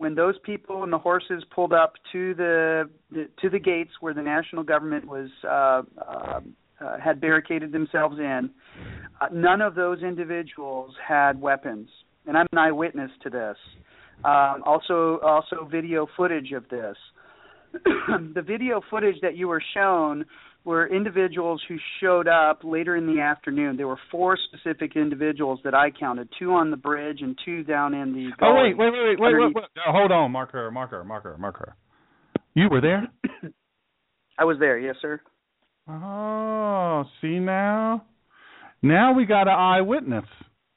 when 0.00 0.14
those 0.14 0.34
people 0.44 0.82
and 0.82 0.92
the 0.92 0.98
horses 0.98 1.44
pulled 1.54 1.72
up 1.72 1.94
to 2.12 2.34
the, 2.34 2.90
the 3.10 3.28
to 3.40 3.50
the 3.50 3.58
gates 3.58 3.90
where 4.00 4.14
the 4.14 4.22
national 4.22 4.62
government 4.62 5.06
was 5.06 5.28
uh, 5.44 5.82
uh, 6.02 6.40
uh, 6.80 6.98
had 6.98 7.20
barricaded 7.20 7.72
themselves 7.72 8.18
in, 8.18 8.50
uh, 9.20 9.26
none 9.32 9.60
of 9.60 9.74
those 9.74 10.02
individuals 10.02 10.94
had 11.06 11.40
weapons, 11.40 11.88
and 12.26 12.36
I'm 12.36 12.46
an 12.52 12.58
eyewitness 12.58 13.10
to 13.22 13.30
this. 13.30 13.56
Um, 14.24 14.62
also, 14.66 15.18
also 15.22 15.68
video 15.70 16.06
footage 16.16 16.52
of 16.52 16.68
this. 16.68 16.96
the 17.72 18.42
video 18.42 18.80
footage 18.90 19.16
that 19.22 19.36
you 19.36 19.48
were 19.48 19.62
shown 19.74 20.24
were 20.64 20.86
individuals 20.86 21.62
who 21.68 21.76
showed 22.00 22.28
up 22.28 22.60
later 22.62 22.96
in 22.96 23.06
the 23.06 23.20
afternoon. 23.20 23.76
There 23.76 23.88
were 23.88 23.98
four 24.10 24.36
specific 24.36 24.96
individuals 24.96 25.60
that 25.64 25.74
I 25.74 25.90
counted: 25.90 26.28
two 26.38 26.52
on 26.52 26.70
the 26.70 26.76
bridge 26.76 27.20
and 27.22 27.38
two 27.44 27.62
down 27.64 27.94
in 27.94 28.12
the. 28.12 28.30
Oh 28.42 28.54
wait, 28.56 28.76
wait, 28.76 28.90
wait, 28.92 29.00
wait, 29.02 29.20
wait, 29.20 29.34
wait, 29.38 29.54
wait. 29.54 29.64
No, 29.76 29.82
hold 29.92 30.12
on, 30.12 30.30
marker, 30.32 30.70
marker, 30.70 31.02
marker, 31.04 31.36
marker. 31.38 31.76
You 32.54 32.68
were 32.70 32.80
there? 32.80 33.08
I 34.38 34.44
was 34.44 34.58
there, 34.58 34.78
yes, 34.78 34.96
sir. 35.00 35.20
Oh, 35.90 37.04
see 37.20 37.38
now, 37.38 38.04
now 38.82 39.12
we 39.12 39.26
got 39.26 39.48
an 39.48 39.54
eyewitness. 39.54 40.24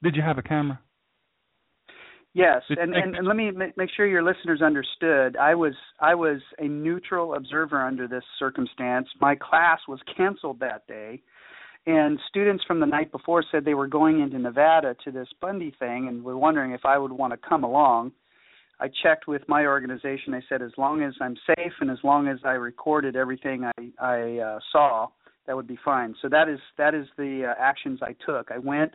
Did 0.01 0.15
you 0.15 0.21
have 0.21 0.37
a 0.37 0.41
camera? 0.41 0.79
Yes, 2.35 2.63
and, 2.69 2.95
and, 2.95 3.15
and 3.15 3.27
let 3.27 3.35
me 3.35 3.51
make 3.77 3.89
sure 3.95 4.07
your 4.07 4.23
listeners 4.23 4.63
understood. 4.63 5.37
I 5.37 5.53
was 5.53 5.75
I 5.99 6.15
was 6.15 6.41
a 6.57 6.67
neutral 6.67 7.35
observer 7.35 7.79
under 7.79 8.07
this 8.07 8.23
circumstance. 8.39 9.07
My 9.21 9.35
class 9.35 9.79
was 9.87 9.99
canceled 10.17 10.59
that 10.59 10.87
day, 10.87 11.21
and 11.85 12.19
students 12.29 12.63
from 12.65 12.79
the 12.79 12.87
night 12.87 13.11
before 13.11 13.43
said 13.51 13.65
they 13.65 13.75
were 13.75 13.87
going 13.87 14.19
into 14.19 14.39
Nevada 14.39 14.95
to 15.03 15.11
this 15.11 15.27
Bundy 15.41 15.75
thing 15.77 16.07
and 16.07 16.23
were 16.23 16.37
wondering 16.37 16.71
if 16.71 16.85
I 16.85 16.97
would 16.97 17.11
want 17.11 17.33
to 17.33 17.49
come 17.49 17.63
along. 17.63 18.13
I 18.83 18.89
checked 19.01 19.27
with 19.27 19.41
my 19.47 19.65
organization. 19.65 20.33
I 20.33 20.41
said 20.49 20.61
as 20.61 20.71
long 20.77 21.01
as 21.03 21.13
I'm 21.21 21.37
safe 21.47 21.71
and 21.79 21.89
as 21.89 21.99
long 22.03 22.27
as 22.27 22.39
I 22.43 22.51
recorded 22.51 23.15
everything 23.15 23.63
I 23.63 23.91
I 23.99 24.37
uh, 24.39 24.59
saw, 24.71 25.07
that 25.47 25.55
would 25.55 25.67
be 25.67 25.79
fine. 25.85 26.13
So 26.21 26.27
that 26.29 26.49
is 26.49 26.59
that 26.77 26.93
is 26.93 27.07
the 27.17 27.45
uh, 27.49 27.53
actions 27.59 27.99
I 28.01 28.13
took. 28.25 28.51
I 28.51 28.57
went 28.57 28.91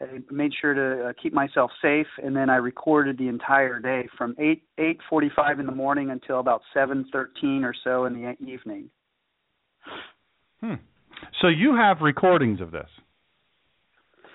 I 0.00 0.18
made 0.30 0.52
sure 0.60 0.74
to 0.74 1.08
uh, 1.08 1.12
keep 1.20 1.32
myself 1.32 1.70
safe, 1.80 2.08
and 2.22 2.34
then 2.34 2.50
I 2.50 2.56
recorded 2.56 3.16
the 3.16 3.28
entire 3.28 3.78
day 3.78 4.08
from 4.18 4.34
eight 4.38 4.62
eight 4.78 4.98
forty 5.08 5.30
five 5.34 5.60
in 5.60 5.66
the 5.66 5.72
morning 5.72 6.10
until 6.10 6.40
about 6.40 6.62
seven 6.72 7.06
thirteen 7.12 7.64
or 7.64 7.74
so 7.84 8.06
in 8.06 8.14
the 8.14 8.34
evening. 8.44 8.90
Hmm. 10.60 10.74
So 11.40 11.48
you 11.48 11.76
have 11.76 12.00
recordings 12.00 12.60
of 12.60 12.72
this. 12.72 12.88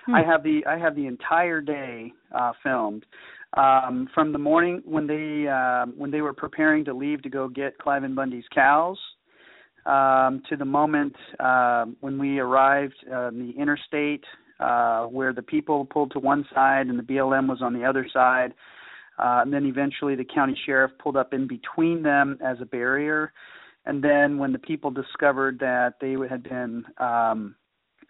Hmm. 0.06 0.16
I 0.16 0.24
have 0.24 0.44
the 0.44 0.62
I 0.66 0.78
have 0.78 0.96
the 0.96 1.08
entire 1.08 1.60
day 1.60 2.14
uh, 2.34 2.54
filmed. 2.64 3.06
Um, 3.58 4.08
from 4.14 4.32
the 4.32 4.38
morning 4.38 4.82
when 4.86 5.08
they 5.08 5.48
uh, 5.48 5.88
when 5.98 6.12
they 6.12 6.22
were 6.22 6.34
preparing 6.34 6.86
to 6.86 6.94
leave 6.94 7.24
to 7.24 7.30
go 7.30 7.48
get 7.48 7.80
Cliven 7.80 8.14
Bundy's 8.14 8.46
cows, 8.54 8.98
um, 9.86 10.44
to 10.50 10.56
the 10.56 10.66
moment 10.66 11.16
uh, 11.40 11.86
when 12.02 12.20
we 12.20 12.40
arrived 12.40 12.96
uh, 13.08 13.32
the 13.32 13.54
interstate 13.58 14.24
uh, 14.60 15.06
where 15.06 15.34
the 15.34 15.42
people 15.42 15.86
pulled 15.86 16.12
to 16.12 16.20
one 16.20 16.46
side 16.54 16.88
and 16.88 17.00
the 17.00 17.04
BLM 17.04 17.48
was 17.48 17.62
on 17.62 17.74
the 17.74 17.84
other 17.84 18.08
side. 18.12 18.54
Uh, 19.18 19.42
and 19.42 19.52
then 19.52 19.66
eventually 19.66 20.16
the 20.16 20.24
county 20.24 20.58
sheriff 20.66 20.92
pulled 21.00 21.18
up 21.18 21.34
in 21.34 21.48
between 21.48 22.04
them 22.04 22.38
as 22.46 22.58
a 22.62 22.66
barrier. 22.66 23.34
And 23.86 24.04
then 24.04 24.38
when 24.38 24.54
the 24.54 24.60
people 24.60 24.92
discovered 24.92 25.60
that 25.60 25.96
they 26.00 26.16
had 26.30 26.44
been 26.44 26.86
um, 26.98 27.56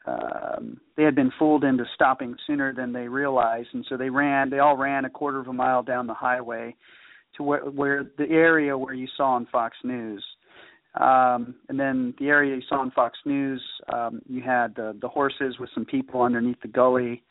um, 0.06 0.80
they 0.96 1.04
had 1.04 1.16
been 1.16 1.32
fooled 1.38 1.64
into 1.64 1.86
stopping 1.94 2.36
sooner 2.48 2.74
than 2.74 2.94
they 2.94 3.08
realized, 3.08 3.70
and 3.74 3.86
so 3.90 3.98
they 3.98 4.10
ran. 4.10 4.50
They 4.50 4.60
all 4.60 4.78
ran 4.78 5.06
a 5.06 5.10
quarter 5.10 5.40
of 5.40 5.48
a 5.48 5.54
mile 5.54 5.84
down 5.84 6.08
the 6.08 6.14
highway 6.14 6.76
to 7.38 7.44
where, 7.44 7.62
where 7.62 8.04
the 8.18 8.30
area 8.30 8.78
where 8.78 8.94
you 8.94 9.08
saw 9.16 9.36
on 9.36 9.48
Fox 9.52 9.78
News. 9.84 10.24
Um, 11.00 11.56
and 11.68 11.80
then 11.80 12.14
the 12.20 12.30
area 12.30 12.56
you 12.56 12.62
saw 12.68 12.80
on 12.80 12.92
Fox 12.92 13.18
News, 13.26 13.62
um, 13.94 14.22
you 14.28 14.42
had 14.42 14.76
the, 14.76 14.98
the 15.02 15.08
horses 15.08 15.60
with 15.60 15.70
some 15.74 15.86
people 15.86 16.22
underneath 16.22 16.60
the 16.62 16.68
gully. 16.68 17.24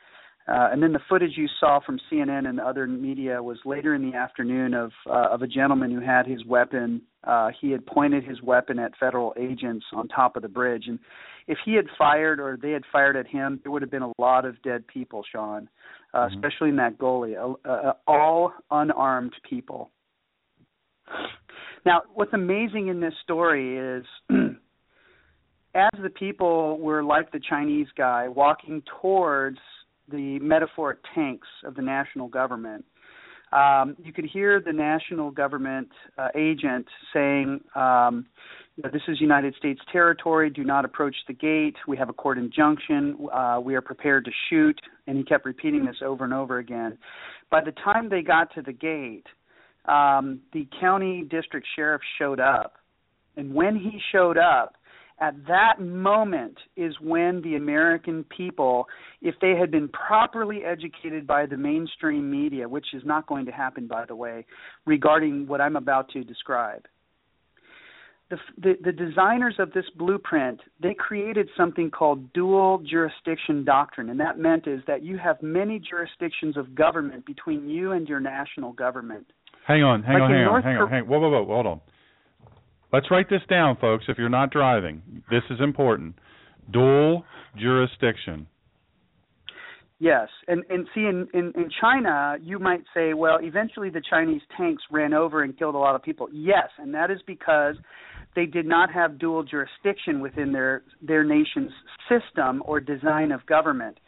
Uh, 0.48 0.70
and 0.72 0.82
then 0.82 0.92
the 0.92 1.00
footage 1.10 1.32
you 1.36 1.46
saw 1.60 1.78
from 1.84 2.00
CNN 2.10 2.48
and 2.48 2.58
other 2.58 2.86
media 2.86 3.42
was 3.42 3.58
later 3.66 3.94
in 3.94 4.10
the 4.10 4.16
afternoon 4.16 4.72
of 4.72 4.90
uh, 5.06 5.28
of 5.30 5.42
a 5.42 5.46
gentleman 5.46 5.90
who 5.90 6.00
had 6.00 6.26
his 6.26 6.44
weapon. 6.46 7.02
Uh, 7.24 7.50
he 7.60 7.70
had 7.70 7.84
pointed 7.84 8.24
his 8.24 8.40
weapon 8.40 8.78
at 8.78 8.92
federal 8.98 9.34
agents 9.38 9.84
on 9.92 10.08
top 10.08 10.36
of 10.36 10.42
the 10.42 10.48
bridge, 10.48 10.84
and 10.86 10.98
if 11.48 11.58
he 11.64 11.74
had 11.74 11.84
fired 11.98 12.40
or 12.40 12.58
they 12.60 12.70
had 12.70 12.82
fired 12.90 13.16
at 13.16 13.26
him, 13.26 13.60
there 13.62 13.70
would 13.70 13.82
have 13.82 13.90
been 13.90 14.02
a 14.02 14.12
lot 14.18 14.46
of 14.46 14.60
dead 14.62 14.86
people, 14.86 15.22
Sean, 15.30 15.68
uh, 16.14 16.18
mm-hmm. 16.18 16.34
especially 16.34 16.70
in 16.70 16.76
that. 16.76 16.94
Uh, 16.98 17.68
uh, 17.68 17.92
all 18.06 18.52
unarmed 18.70 19.34
people. 19.48 19.90
Now, 21.84 22.02
what's 22.14 22.32
amazing 22.32 22.88
in 22.88 23.00
this 23.00 23.14
story 23.22 23.78
is 23.78 24.04
as 25.74 25.90
the 26.02 26.10
people 26.10 26.78
were 26.78 27.02
like 27.02 27.32
the 27.32 27.40
Chinese 27.48 27.86
guy 27.96 28.28
walking 28.28 28.82
towards 29.00 29.58
the 30.10 30.38
metaphoric 30.40 30.98
tanks 31.14 31.48
of 31.64 31.74
the 31.74 31.82
national 31.82 32.28
government, 32.28 32.84
um, 33.52 33.96
you 34.02 34.12
could 34.12 34.26
hear 34.26 34.60
the 34.60 34.72
national 34.72 35.30
government 35.30 35.88
uh, 36.18 36.28
agent 36.34 36.86
saying, 37.14 37.60
um, 37.74 38.26
"This 38.76 39.02
is 39.08 39.20
United 39.20 39.54
States 39.54 39.80
territory. 39.90 40.50
Do 40.50 40.64
not 40.64 40.84
approach 40.84 41.16
the 41.26 41.32
gate. 41.32 41.76
We 41.86 41.96
have 41.96 42.10
a 42.10 42.12
court 42.12 42.38
injunction. 42.38 43.28
Uh, 43.32 43.60
we 43.62 43.74
are 43.74 43.80
prepared 43.80 44.24
to 44.26 44.30
shoot." 44.48 44.78
And 45.06 45.16
he 45.16 45.24
kept 45.24 45.46
repeating 45.46 45.86
this 45.86 45.96
over 46.04 46.24
and 46.24 46.34
over 46.34 46.58
again. 46.58 46.98
By 47.50 47.62
the 47.64 47.72
time 47.72 48.10
they 48.10 48.20
got 48.20 48.52
to 48.54 48.62
the 48.62 48.72
gate, 48.72 49.26
um, 49.86 50.40
the 50.52 50.68
county 50.78 51.24
district 51.30 51.66
sheriff 51.74 52.02
showed 52.18 52.40
up. 52.40 52.74
And 53.36 53.54
when 53.54 53.76
he 53.76 53.98
showed 54.12 54.36
up, 54.36 54.74
at 55.20 55.34
that 55.46 55.80
moment 55.80 56.58
is 56.76 56.94
when 57.00 57.42
the 57.42 57.56
American 57.56 58.24
people, 58.24 58.86
if 59.20 59.34
they 59.40 59.54
had 59.58 59.70
been 59.70 59.88
properly 59.88 60.62
educated 60.64 61.26
by 61.26 61.46
the 61.46 61.56
mainstream 61.56 62.30
media, 62.30 62.68
which 62.68 62.86
is 62.94 63.02
not 63.04 63.26
going 63.26 63.46
to 63.46 63.52
happen, 63.52 63.86
by 63.86 64.04
the 64.06 64.14
way, 64.14 64.46
regarding 64.86 65.46
what 65.46 65.60
I'm 65.60 65.76
about 65.76 66.08
to 66.10 66.22
describe, 66.22 66.86
the, 68.30 68.36
the, 68.58 68.74
the 68.84 68.92
designers 68.92 69.54
of 69.58 69.72
this 69.72 69.86
blueprint 69.96 70.60
they 70.82 70.94
created 70.94 71.48
something 71.56 71.90
called 71.90 72.32
dual 72.32 72.78
jurisdiction 72.88 73.64
doctrine, 73.64 74.10
and 74.10 74.20
that 74.20 74.38
meant 74.38 74.66
is 74.66 74.80
that 74.86 75.02
you 75.02 75.18
have 75.18 75.40
many 75.42 75.78
jurisdictions 75.78 76.56
of 76.56 76.74
government 76.74 77.24
between 77.24 77.68
you 77.68 77.92
and 77.92 78.06
your 78.06 78.20
national 78.20 78.72
government. 78.72 79.26
Hang 79.66 79.82
on, 79.82 80.02
hang 80.02 80.14
like 80.14 80.22
on, 80.22 80.30
hang 80.30 80.46
on, 80.46 80.62
hang 80.62 80.76
on, 80.76 80.90
hang 80.90 81.02
on. 81.02 81.08
Whoa, 81.08 81.18
whoa, 81.18 81.30
whoa, 81.30 81.44
hold 81.46 81.66
on. 81.66 81.80
Let's 82.92 83.10
write 83.10 83.28
this 83.28 83.42
down, 83.50 83.76
folks. 83.80 84.04
If 84.08 84.18
you're 84.18 84.28
not 84.28 84.50
driving, 84.50 85.02
this 85.30 85.42
is 85.50 85.60
important. 85.60 86.14
Dual 86.72 87.24
jurisdiction. 87.56 88.46
Yes, 90.00 90.28
and 90.46 90.62
and 90.70 90.86
see 90.94 91.00
in, 91.00 91.26
in 91.34 91.52
in 91.56 91.68
China, 91.80 92.36
you 92.40 92.58
might 92.58 92.84
say, 92.94 93.14
well, 93.14 93.38
eventually 93.42 93.90
the 93.90 94.02
Chinese 94.08 94.42
tanks 94.56 94.82
ran 94.92 95.12
over 95.12 95.42
and 95.42 95.58
killed 95.58 95.74
a 95.74 95.78
lot 95.78 95.96
of 95.96 96.02
people. 96.02 96.28
Yes, 96.32 96.68
and 96.78 96.94
that 96.94 97.10
is 97.10 97.18
because 97.26 97.74
they 98.36 98.46
did 98.46 98.64
not 98.64 98.92
have 98.92 99.18
dual 99.18 99.42
jurisdiction 99.42 100.20
within 100.20 100.52
their 100.52 100.82
their 101.02 101.24
nation's 101.24 101.72
system 102.08 102.62
or 102.64 102.78
design 102.78 103.32
of 103.32 103.44
government 103.46 103.98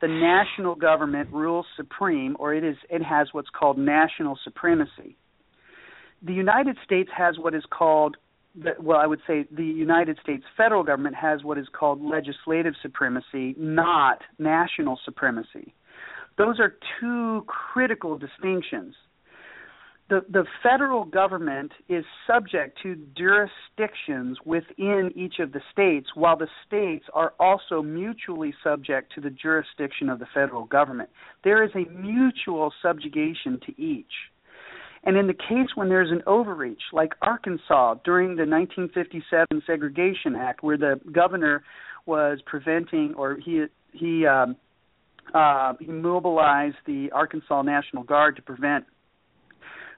the 0.00 0.08
national 0.08 0.74
government 0.74 1.30
rules 1.32 1.66
supreme, 1.76 2.36
or 2.38 2.54
it 2.54 2.64
is 2.64 2.76
it 2.90 3.02
has 3.02 3.28
what's 3.32 3.48
called 3.48 3.78
national 3.78 4.38
supremacy. 4.44 5.16
The 6.22 6.34
United 6.34 6.76
States 6.84 7.10
has 7.16 7.38
what 7.38 7.54
is 7.54 7.64
called 7.70 8.16
well, 8.80 8.98
I 8.98 9.06
would 9.06 9.20
say 9.26 9.46
the 9.50 9.64
United 9.64 10.18
States 10.22 10.44
federal 10.56 10.82
government 10.82 11.16
has 11.16 11.44
what 11.44 11.58
is 11.58 11.66
called 11.72 12.02
legislative 12.02 12.74
supremacy, 12.82 13.54
not 13.58 14.22
national 14.38 14.98
supremacy. 15.04 15.74
Those 16.38 16.60
are 16.60 16.76
two 17.00 17.44
critical 17.46 18.18
distinctions 18.18 18.94
the, 20.08 20.24
the 20.30 20.44
federal 20.62 21.04
government 21.04 21.72
is 21.88 22.04
subject 22.26 22.78
to 22.82 22.96
jurisdictions 23.16 24.38
within 24.44 25.10
each 25.16 25.40
of 25.40 25.52
the 25.52 25.60
states, 25.72 26.08
while 26.14 26.36
the 26.36 26.48
states 26.66 27.06
are 27.12 27.34
also 27.40 27.82
mutually 27.82 28.54
subject 28.62 29.12
to 29.14 29.20
the 29.20 29.30
jurisdiction 29.30 30.08
of 30.08 30.20
the 30.20 30.26
federal 30.32 30.64
government. 30.64 31.10
There 31.42 31.64
is 31.64 31.70
a 31.74 31.90
mutual 31.90 32.72
subjugation 32.82 33.58
to 33.66 33.82
each. 33.82 34.12
And 35.06 35.16
in 35.16 35.28
the 35.28 35.34
case 35.34 35.68
when 35.76 35.88
there's 35.88 36.10
an 36.10 36.22
overreach, 36.26 36.82
like 36.92 37.12
Arkansas 37.22 37.94
during 38.04 38.30
the 38.30 38.44
1957 38.44 39.62
Segregation 39.64 40.34
Act, 40.36 40.64
where 40.64 40.76
the 40.76 41.00
governor 41.12 41.62
was 42.06 42.40
preventing 42.44 43.14
or 43.16 43.38
he 43.42 43.64
he 43.92 44.26
um, 44.26 44.56
uh, 45.32 45.74
he 45.78 45.86
mobilized 45.86 46.76
the 46.86 47.10
Arkansas 47.14 47.62
National 47.62 48.02
Guard 48.02 48.36
to 48.36 48.42
prevent 48.42 48.84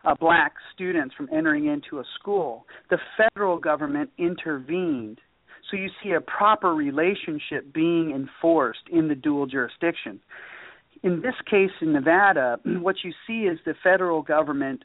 uh, 0.05 0.15
black 0.15 0.53
students 0.75 1.15
from 1.15 1.29
entering 1.33 1.67
into 1.67 2.01
a 2.01 2.05
school. 2.21 2.67
The 2.91 2.99
federal 3.17 3.59
government 3.59 4.11
intervened. 4.19 5.21
So 5.71 5.77
you 5.77 5.89
see 6.03 6.13
a 6.13 6.21
proper 6.21 6.75
relationship 6.75 7.73
being 7.75 8.13
enforced 8.13 8.89
in 8.91 9.09
the 9.09 9.15
dual 9.15 9.47
jurisdiction. 9.47 10.21
In 11.03 11.21
this 11.21 11.35
case 11.49 11.71
in 11.81 11.93
Nevada, 11.93 12.59
what 12.65 12.97
you 13.05 13.13
see 13.27 13.43
is 13.43 13.59
the 13.65 13.75
federal 13.83 14.23
government 14.23 14.83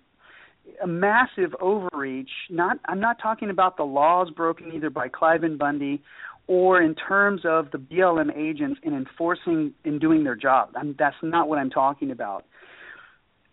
a 0.82 0.88
massive 0.88 1.54
overreach. 1.60 2.30
Not 2.50 2.80
I'm 2.86 3.00
not 3.00 3.18
talking 3.22 3.50
about 3.50 3.78
the 3.78 3.84
laws 3.84 4.30
broken 4.30 4.72
either 4.74 4.90
by 4.90 5.10
Cliven 5.10 5.58
Bundy 5.58 6.02
or 6.48 6.82
in 6.82 6.96
terms 6.96 7.42
of 7.46 7.72
the 7.72 7.78
BLM 7.78 8.36
agents 8.36 8.80
in 8.84 8.94
enforcing 8.94 9.74
and 9.86 10.00
doing 10.00 10.24
their 10.24 10.36
job. 10.36 10.72
I'm, 10.76 10.96
that's 11.00 11.16
not 11.22 11.48
what 11.48 11.58
I'm 11.58 11.70
talking 11.70 12.12
about. 12.12 12.46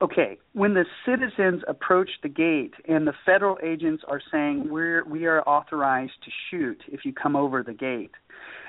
Okay, 0.03 0.39
when 0.55 0.73
the 0.73 0.87
citizens 1.05 1.63
approach 1.69 2.09
the 2.23 2.29
gate 2.29 2.73
and 2.89 3.07
the 3.07 3.13
federal 3.27 3.59
agents 3.63 4.03
are 4.09 4.21
saying 4.33 4.69
we're 4.71 5.05
we 5.05 5.27
are 5.27 5.43
authorized 5.43 6.15
to 6.25 6.31
shoot 6.51 6.79
if 6.89 7.05
you 7.05 7.13
come 7.13 7.37
over 7.37 7.63
the 7.63 7.75
gate, 7.75 8.13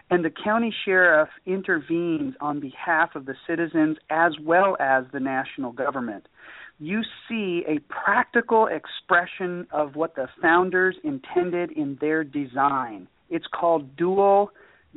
and 0.09 0.25
the 0.25 0.29
county 0.29 0.73
sheriff 0.83 1.29
intervenes 1.45 2.35
on 2.41 2.59
behalf 2.59 3.15
of 3.15 3.25
the 3.25 3.35
citizens 3.47 3.97
as 4.09 4.33
well 4.41 4.75
as 4.81 5.05
the 5.13 5.21
national 5.21 5.71
government 5.71 6.27
you 6.81 7.03
see 7.29 7.63
a 7.67 7.77
practical 7.93 8.67
expression 8.67 9.67
of 9.71 9.95
what 9.95 10.15
the 10.15 10.27
founders 10.41 10.95
intended 11.03 11.71
in 11.73 11.95
their 12.01 12.23
design. 12.23 13.07
It's 13.29 13.45
called 13.53 13.95
dual 13.95 14.49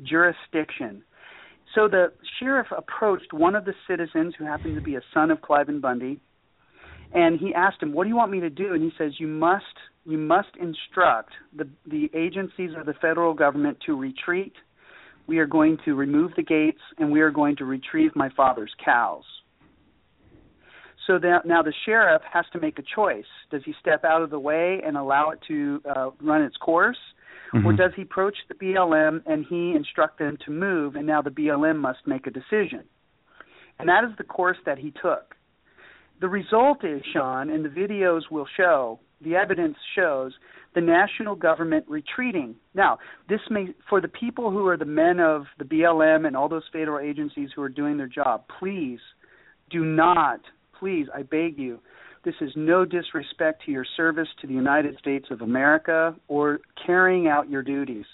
jurisdiction. 0.03 1.03
So 1.74 1.87
the 1.87 2.12
sheriff 2.41 2.68
approached 2.74 3.35
one 3.35 3.55
of 3.55 3.66
the 3.66 3.74
citizens 3.87 4.35
who 4.39 4.47
happened 4.47 4.76
to 4.76 4.80
be 4.80 4.95
a 4.95 5.03
son 5.12 5.30
of 5.30 5.43
Cliven 5.43 5.82
Bundy, 5.82 6.20
and 7.12 7.39
he 7.39 7.53
asked 7.55 7.82
him, 7.82 7.93
"What 7.93 8.05
do 8.05 8.09
you 8.09 8.16
want 8.16 8.32
me 8.32 8.41
to 8.41 8.51
do?" 8.51 8.72
And 8.72 8.82
he 8.82 8.93
says, 8.97 9.20
"You 9.20 9.28
must 9.28 9.76
you 10.07 10.16
must 10.16 10.57
instruct 10.57 11.32
the 11.55 11.68
the 11.85 12.11
agencies 12.14 12.74
of 12.74 12.87
the 12.87 12.95
federal 12.95 13.35
government 13.35 13.78
to 13.80 13.95
retreat. 13.95 14.55
We 15.26 15.39
are 15.39 15.47
going 15.47 15.76
to 15.85 15.95
remove 15.95 16.35
the 16.35 16.43
gates, 16.43 16.80
and 16.97 17.12
we 17.12 17.20
are 17.20 17.30
going 17.30 17.57
to 17.57 17.66
retrieve 17.66 18.16
my 18.16 18.30
father's 18.30 18.74
cows." 18.82 19.24
So 21.07 21.18
that 21.18 21.44
now 21.44 21.62
the 21.62 21.74
sheriff 21.84 22.22
has 22.32 22.46
to 22.52 22.61
make 22.61 22.78
a 22.78 22.84
choice. 22.94 23.26
Does 23.50 23.62
he 23.64 23.74
step 23.80 24.05
out 24.05 24.22
of 24.22 24.30
the 24.30 24.38
way 24.38 24.80
and 24.84 24.96
allow 24.96 25.30
it 25.30 25.38
to 25.48 25.82
uh, 25.94 26.11
run 26.22 26.42
its 26.42 26.57
course? 26.57 26.96
Mm-hmm. 27.55 27.66
Or 27.66 27.72
does 27.74 27.92
he 27.94 28.02
approach 28.02 28.36
the 28.48 28.55
BLM 28.55 29.22
and 29.26 29.44
he 29.48 29.74
instruct 29.76 30.18
them 30.18 30.38
to 30.44 30.50
move 30.50 30.96
and 30.96 31.07
now 31.07 31.20
the 31.22 31.30
BLM 31.30 31.76
must 31.76 31.98
make 32.07 32.26
a 32.26 32.30
decision? 32.30 32.84
And 33.78 33.88
that 33.88 34.05
is 34.05 34.11
the 34.18 34.24
course 34.24 34.57
that 34.66 34.78
he 34.78 34.92
took. 35.02 35.34
The 36.20 36.28
result 36.28 36.84
is, 36.84 37.02
Sean, 37.12 37.50
and 37.50 37.64
the 37.64 37.68
videos 37.68 38.22
will 38.30 38.46
show, 38.57 39.00
the 39.20 39.34
evidence 39.34 39.76
shows 39.96 40.32
the 40.74 40.80
national 40.80 41.34
government 41.34 41.84
retreating. 41.88 42.55
Now, 42.74 42.98
this 43.28 43.40
may, 43.50 43.68
for 43.88 44.00
the 44.00 44.09
people 44.09 44.50
who 44.50 44.66
are 44.66 44.76
the 44.76 44.84
men 44.84 45.20
of 45.20 45.44
the 45.59 45.64
BLM 45.64 46.26
and 46.26 46.36
all 46.36 46.48
those 46.48 46.64
federal 46.72 46.98
agencies 46.98 47.50
who 47.55 47.62
are 47.62 47.68
doing 47.68 47.96
their 47.96 48.09
job, 48.09 48.44
please 48.59 49.00
do 49.70 49.84
not 49.84 50.40
please, 50.78 51.06
I 51.14 51.22
beg 51.22 51.58
you, 51.58 51.80
this 52.24 52.34
is 52.40 52.50
no 52.56 52.84
disrespect 52.84 53.62
to 53.66 53.70
your 53.72 53.84
service 53.96 54.28
to 54.40 54.46
the 54.46 54.54
United 54.54 54.98
States 54.98 55.26
of 55.30 55.42
America 55.42 56.16
or 56.28 56.60
carrying 56.86 57.28
out 57.28 57.50
your 57.50 57.62
duties. 57.62 58.06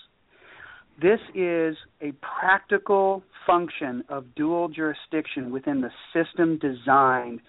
This 1.00 1.20
is 1.34 1.76
a 2.00 2.12
practical 2.40 3.22
function 3.46 4.04
of 4.08 4.34
dual 4.34 4.68
jurisdiction 4.68 5.50
within 5.50 5.80
the 5.80 5.90
system 6.12 6.58
designed 6.58 7.40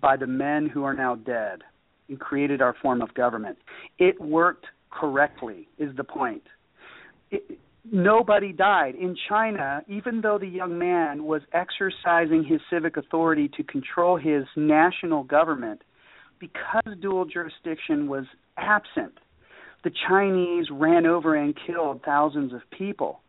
by 0.00 0.16
the 0.16 0.26
men 0.26 0.68
who 0.68 0.82
are 0.84 0.94
now 0.94 1.14
dead 1.14 1.60
and 2.08 2.18
created 2.18 2.62
our 2.62 2.74
form 2.80 3.02
of 3.02 3.12
government. 3.14 3.58
It 3.98 4.20
worked 4.20 4.66
correctly, 4.90 5.68
is 5.78 5.94
the 5.96 6.04
point. 6.04 6.42
It, 7.30 7.58
nobody 7.92 8.52
died. 8.52 8.94
In 8.94 9.16
China, 9.28 9.82
even 9.88 10.20
though 10.20 10.38
the 10.38 10.46
young 10.46 10.78
man 10.78 11.24
was 11.24 11.42
exercising 11.52 12.44
his 12.44 12.60
civic 12.70 12.96
authority 12.96 13.48
to 13.56 13.62
control 13.62 14.16
his 14.16 14.44
national 14.56 15.24
government, 15.24 15.82
because 16.38 16.94
dual 17.00 17.24
jurisdiction 17.24 18.08
was 18.08 18.24
absent, 18.56 19.18
the 19.84 19.90
Chinese 20.08 20.66
ran 20.70 21.06
over 21.06 21.34
and 21.34 21.54
killed 21.66 22.02
thousands 22.04 22.52
of 22.52 22.60
people. 22.76 23.20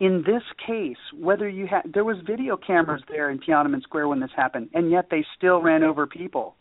In 0.00 0.22
this 0.24 0.42
case, 0.64 0.96
whether 1.18 1.48
you 1.48 1.66
had 1.66 1.82
there 1.92 2.04
was 2.04 2.18
video 2.24 2.56
cameras 2.56 3.02
there 3.08 3.30
in 3.30 3.40
Tiananmen 3.40 3.82
Square 3.82 4.08
when 4.08 4.20
this 4.20 4.30
happened, 4.36 4.68
and 4.74 4.90
yet 4.90 5.08
they 5.10 5.24
still 5.36 5.60
ran 5.60 5.82
over 5.82 6.06
people. 6.06 6.54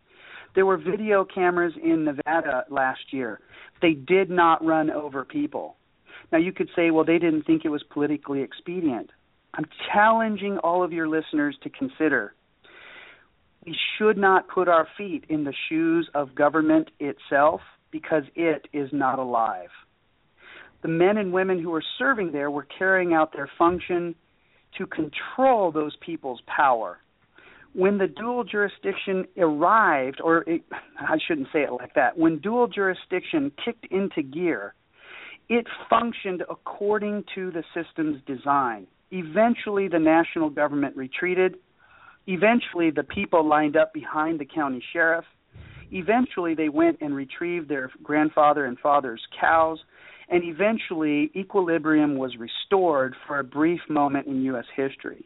There 0.55 0.65
were 0.65 0.77
video 0.77 1.23
cameras 1.23 1.73
in 1.81 2.05
Nevada 2.05 2.65
last 2.71 3.11
year. 3.11 3.39
They 3.81 3.93
did 3.93 4.31
not 4.31 4.65
run 4.65 4.89
over 4.89 5.23
people 5.23 5.75
now, 6.31 6.37
you 6.37 6.51
could 6.51 6.69
say, 6.75 6.91
well, 6.91 7.05
they 7.05 7.19
didn't 7.19 7.43
think 7.43 7.63
it 7.63 7.69
was 7.69 7.83
politically 7.83 8.41
expedient. 8.41 9.11
I'm 9.53 9.65
challenging 9.93 10.57
all 10.57 10.83
of 10.83 10.91
your 10.91 11.07
listeners 11.07 11.57
to 11.63 11.69
consider 11.69 12.33
we 13.67 13.75
should 13.97 14.17
not 14.17 14.47
put 14.47 14.69
our 14.69 14.87
feet 14.97 15.25
in 15.27 15.43
the 15.43 15.53
shoes 15.67 16.09
of 16.15 16.33
government 16.33 16.89
itself 17.01 17.59
because 17.91 18.23
it 18.33 18.65
is 18.71 18.89
not 18.93 19.19
alive. 19.19 19.69
The 20.83 20.87
men 20.87 21.17
and 21.17 21.33
women 21.33 21.61
who 21.61 21.71
were 21.71 21.83
serving 21.99 22.31
there 22.31 22.49
were 22.49 22.65
carrying 22.79 23.13
out 23.13 23.33
their 23.33 23.49
function 23.57 24.15
to 24.77 24.85
control 24.85 25.73
those 25.73 25.97
people's 26.05 26.39
power. 26.47 26.99
When 27.73 27.97
the 27.97 28.07
dual 28.07 28.45
jurisdiction 28.45 29.25
arrived, 29.37 30.21
or 30.23 30.43
it, 30.47 30.61
I 30.99 31.17
shouldn't 31.27 31.49
say 31.51 31.63
it 31.63 31.73
like 31.73 31.93
that, 31.95 32.17
when 32.17 32.39
dual 32.39 32.67
jurisdiction 32.67 33.51
kicked 33.63 33.87
into 33.91 34.23
gear, 34.23 34.75
it 35.49 35.65
functioned 35.89 36.43
according 36.49 37.23
to 37.35 37.51
the 37.51 37.63
system's 37.73 38.21
design. 38.25 38.87
Eventually, 39.11 39.87
the 39.87 39.99
national 39.99 40.49
government 40.49 40.95
retreated. 40.95 41.57
Eventually, 42.27 42.91
the 42.91 43.03
people 43.03 43.47
lined 43.47 43.77
up 43.77 43.93
behind 43.93 44.39
the 44.39 44.45
county 44.45 44.83
sheriff. 44.91 45.25
Eventually, 45.91 46.53
they 46.53 46.67
went 46.67 46.97
and 46.99 47.15
retrieved 47.15 47.69
their 47.69 47.89
grandfather 48.03 48.65
and 48.65 48.77
father's 48.79 49.21
cows. 49.39 49.79
And 50.29 50.43
eventually, 50.43 51.31
equilibrium 51.33 52.17
was 52.17 52.35
restored 52.37 53.15
for 53.25 53.39
a 53.39 53.43
brief 53.45 53.79
moment 53.89 54.27
in 54.27 54.41
U.S. 54.43 54.65
history. 54.75 55.25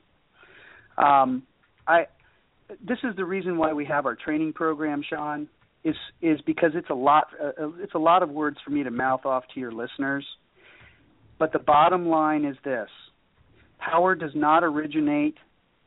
Um, 1.00 1.42
I, 1.88 2.06
this 2.88 3.00
is 3.04 3.16
the 3.16 3.26
reason 3.26 3.58
why 3.58 3.74
we 3.74 3.86
have 3.86 4.06
our 4.06 4.16
training 4.16 4.54
program, 4.54 5.04
Sean 5.10 5.48
is 5.84 5.96
is 6.22 6.40
because 6.42 6.72
it's 6.76 6.90
a 6.90 6.96
lot 6.96 7.28
uh, 7.42 7.64
uh, 7.64 7.72
it's 7.80 7.94
a 7.96 8.00
lot 8.00 8.24
of 8.24 8.30
words 8.30 8.58
for 8.64 8.72
me 8.72 8.84
to 8.84 8.92
mouth 8.92 9.26
off 9.26 9.44
to 9.54 9.60
your 9.60 9.72
listeners. 9.72 10.26
But 11.40 11.54
the 11.54 11.60
bottom 11.60 12.08
line 12.08 12.46
is 12.46 12.56
this: 12.64 12.90
power 13.80 14.16
does 14.16 14.32
not 14.36 14.64
originate 14.64 15.36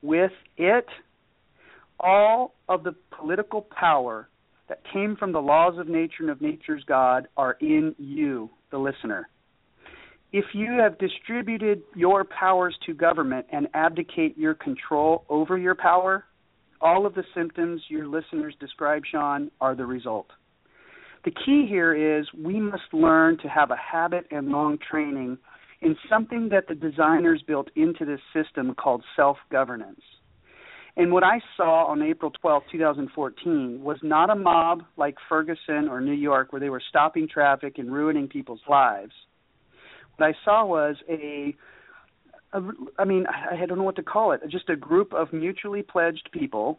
with 0.02 0.32
it. 0.56 0.86
All 2.00 2.54
of 2.68 2.82
the 2.82 2.94
political 3.16 3.62
power 3.62 4.28
that 4.68 4.80
came 4.92 5.16
from 5.16 5.32
the 5.32 5.40
laws 5.40 5.78
of 5.78 5.88
nature 5.88 6.20
and 6.20 6.30
of 6.30 6.40
nature's 6.40 6.82
God 6.84 7.28
are 7.36 7.56
in 7.60 7.94
you, 7.98 8.50
the 8.70 8.78
listener. 8.78 9.28
If 10.32 10.46
you 10.52 10.72
have 10.80 10.98
distributed 10.98 11.82
your 11.94 12.24
powers 12.24 12.76
to 12.86 12.94
government 12.94 13.46
and 13.52 13.68
abdicate 13.74 14.36
your 14.36 14.54
control 14.54 15.24
over 15.28 15.56
your 15.56 15.76
power, 15.76 16.24
all 16.84 17.06
of 17.06 17.14
the 17.14 17.24
symptoms 17.34 17.80
your 17.88 18.06
listeners 18.06 18.54
describe, 18.60 19.02
Sean, 19.10 19.50
are 19.60 19.74
the 19.74 19.86
result. 19.86 20.26
The 21.24 21.30
key 21.30 21.66
here 21.66 21.94
is 21.94 22.26
we 22.36 22.60
must 22.60 22.92
learn 22.92 23.38
to 23.38 23.48
have 23.48 23.70
a 23.70 23.76
habit 23.76 24.26
and 24.30 24.50
long 24.50 24.76
training 24.90 25.38
in 25.80 25.96
something 26.08 26.50
that 26.50 26.68
the 26.68 26.74
designers 26.74 27.42
built 27.46 27.68
into 27.74 28.04
this 28.04 28.20
system 28.34 28.74
called 28.74 29.02
self 29.16 29.38
governance. 29.50 30.02
And 30.96 31.10
what 31.10 31.24
I 31.24 31.40
saw 31.56 31.86
on 31.86 32.02
April 32.02 32.30
12, 32.30 32.62
2014, 32.70 33.80
was 33.82 33.96
not 34.02 34.30
a 34.30 34.36
mob 34.36 34.82
like 34.96 35.16
Ferguson 35.28 35.88
or 35.88 36.00
New 36.00 36.12
York 36.12 36.52
where 36.52 36.60
they 36.60 36.68
were 36.68 36.82
stopping 36.88 37.26
traffic 37.26 37.78
and 37.78 37.92
ruining 37.92 38.28
people's 38.28 38.60
lives. 38.68 39.12
What 40.16 40.26
I 40.28 40.34
saw 40.44 40.64
was 40.66 40.96
a 41.08 41.56
a, 42.54 42.60
I 42.98 43.04
mean, 43.04 43.26
I 43.28 43.66
don't 43.66 43.78
know 43.78 43.84
what 43.84 43.96
to 43.96 44.02
call 44.02 44.32
it. 44.32 44.40
Just 44.48 44.68
a 44.68 44.76
group 44.76 45.12
of 45.12 45.32
mutually 45.32 45.82
pledged 45.82 46.28
people 46.32 46.78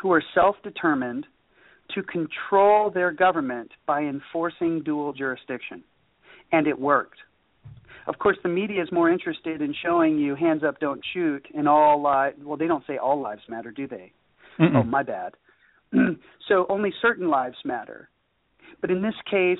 who 0.00 0.12
are 0.12 0.22
self-determined 0.34 1.26
to 1.94 2.02
control 2.02 2.90
their 2.90 3.12
government 3.12 3.70
by 3.86 4.02
enforcing 4.02 4.82
dual 4.82 5.12
jurisdiction, 5.12 5.82
and 6.50 6.66
it 6.66 6.78
worked. 6.78 7.18
Of 8.06 8.18
course, 8.18 8.36
the 8.42 8.48
media 8.48 8.82
is 8.82 8.90
more 8.90 9.10
interested 9.10 9.60
in 9.60 9.74
showing 9.84 10.18
you 10.18 10.34
hands 10.34 10.62
up, 10.66 10.80
don't 10.80 11.00
shoot, 11.12 11.46
and 11.54 11.68
all 11.68 12.02
lives. 12.02 12.36
Well, 12.42 12.56
they 12.56 12.66
don't 12.66 12.84
say 12.86 12.96
all 12.96 13.20
lives 13.20 13.42
matter, 13.48 13.70
do 13.70 13.86
they? 13.86 14.12
Mm-mm. 14.58 14.76
Oh, 14.76 14.82
my 14.82 15.02
bad. 15.02 15.34
so 16.48 16.66
only 16.68 16.92
certain 17.00 17.28
lives 17.28 17.56
matter. 17.64 18.08
But 18.80 18.90
in 18.90 19.02
this 19.02 19.14
case, 19.30 19.58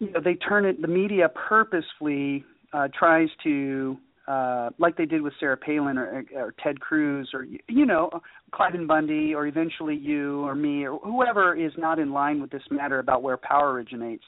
you 0.00 0.10
know, 0.10 0.20
they 0.22 0.34
turn 0.34 0.66
it. 0.66 0.82
The 0.82 0.88
media 0.88 1.28
purposefully 1.48 2.44
uh, 2.72 2.88
tries 2.98 3.28
to 3.44 3.96
uh, 4.28 4.70
like 4.78 4.96
they 4.96 5.04
did 5.04 5.22
with 5.22 5.32
Sarah 5.40 5.56
Palin 5.56 5.98
or, 5.98 6.24
or 6.36 6.54
Ted 6.62 6.80
Cruz 6.80 7.30
or 7.34 7.44
you 7.68 7.86
know 7.86 8.08
Cliven 8.52 8.86
Bundy 8.86 9.34
or 9.34 9.46
eventually 9.46 9.96
you 9.96 10.44
or 10.44 10.54
me 10.54 10.86
or 10.86 10.98
whoever 11.00 11.56
is 11.56 11.72
not 11.76 11.98
in 11.98 12.12
line 12.12 12.40
with 12.40 12.50
this 12.50 12.62
matter 12.70 12.98
about 13.00 13.22
where 13.22 13.36
power 13.36 13.72
originates. 13.72 14.24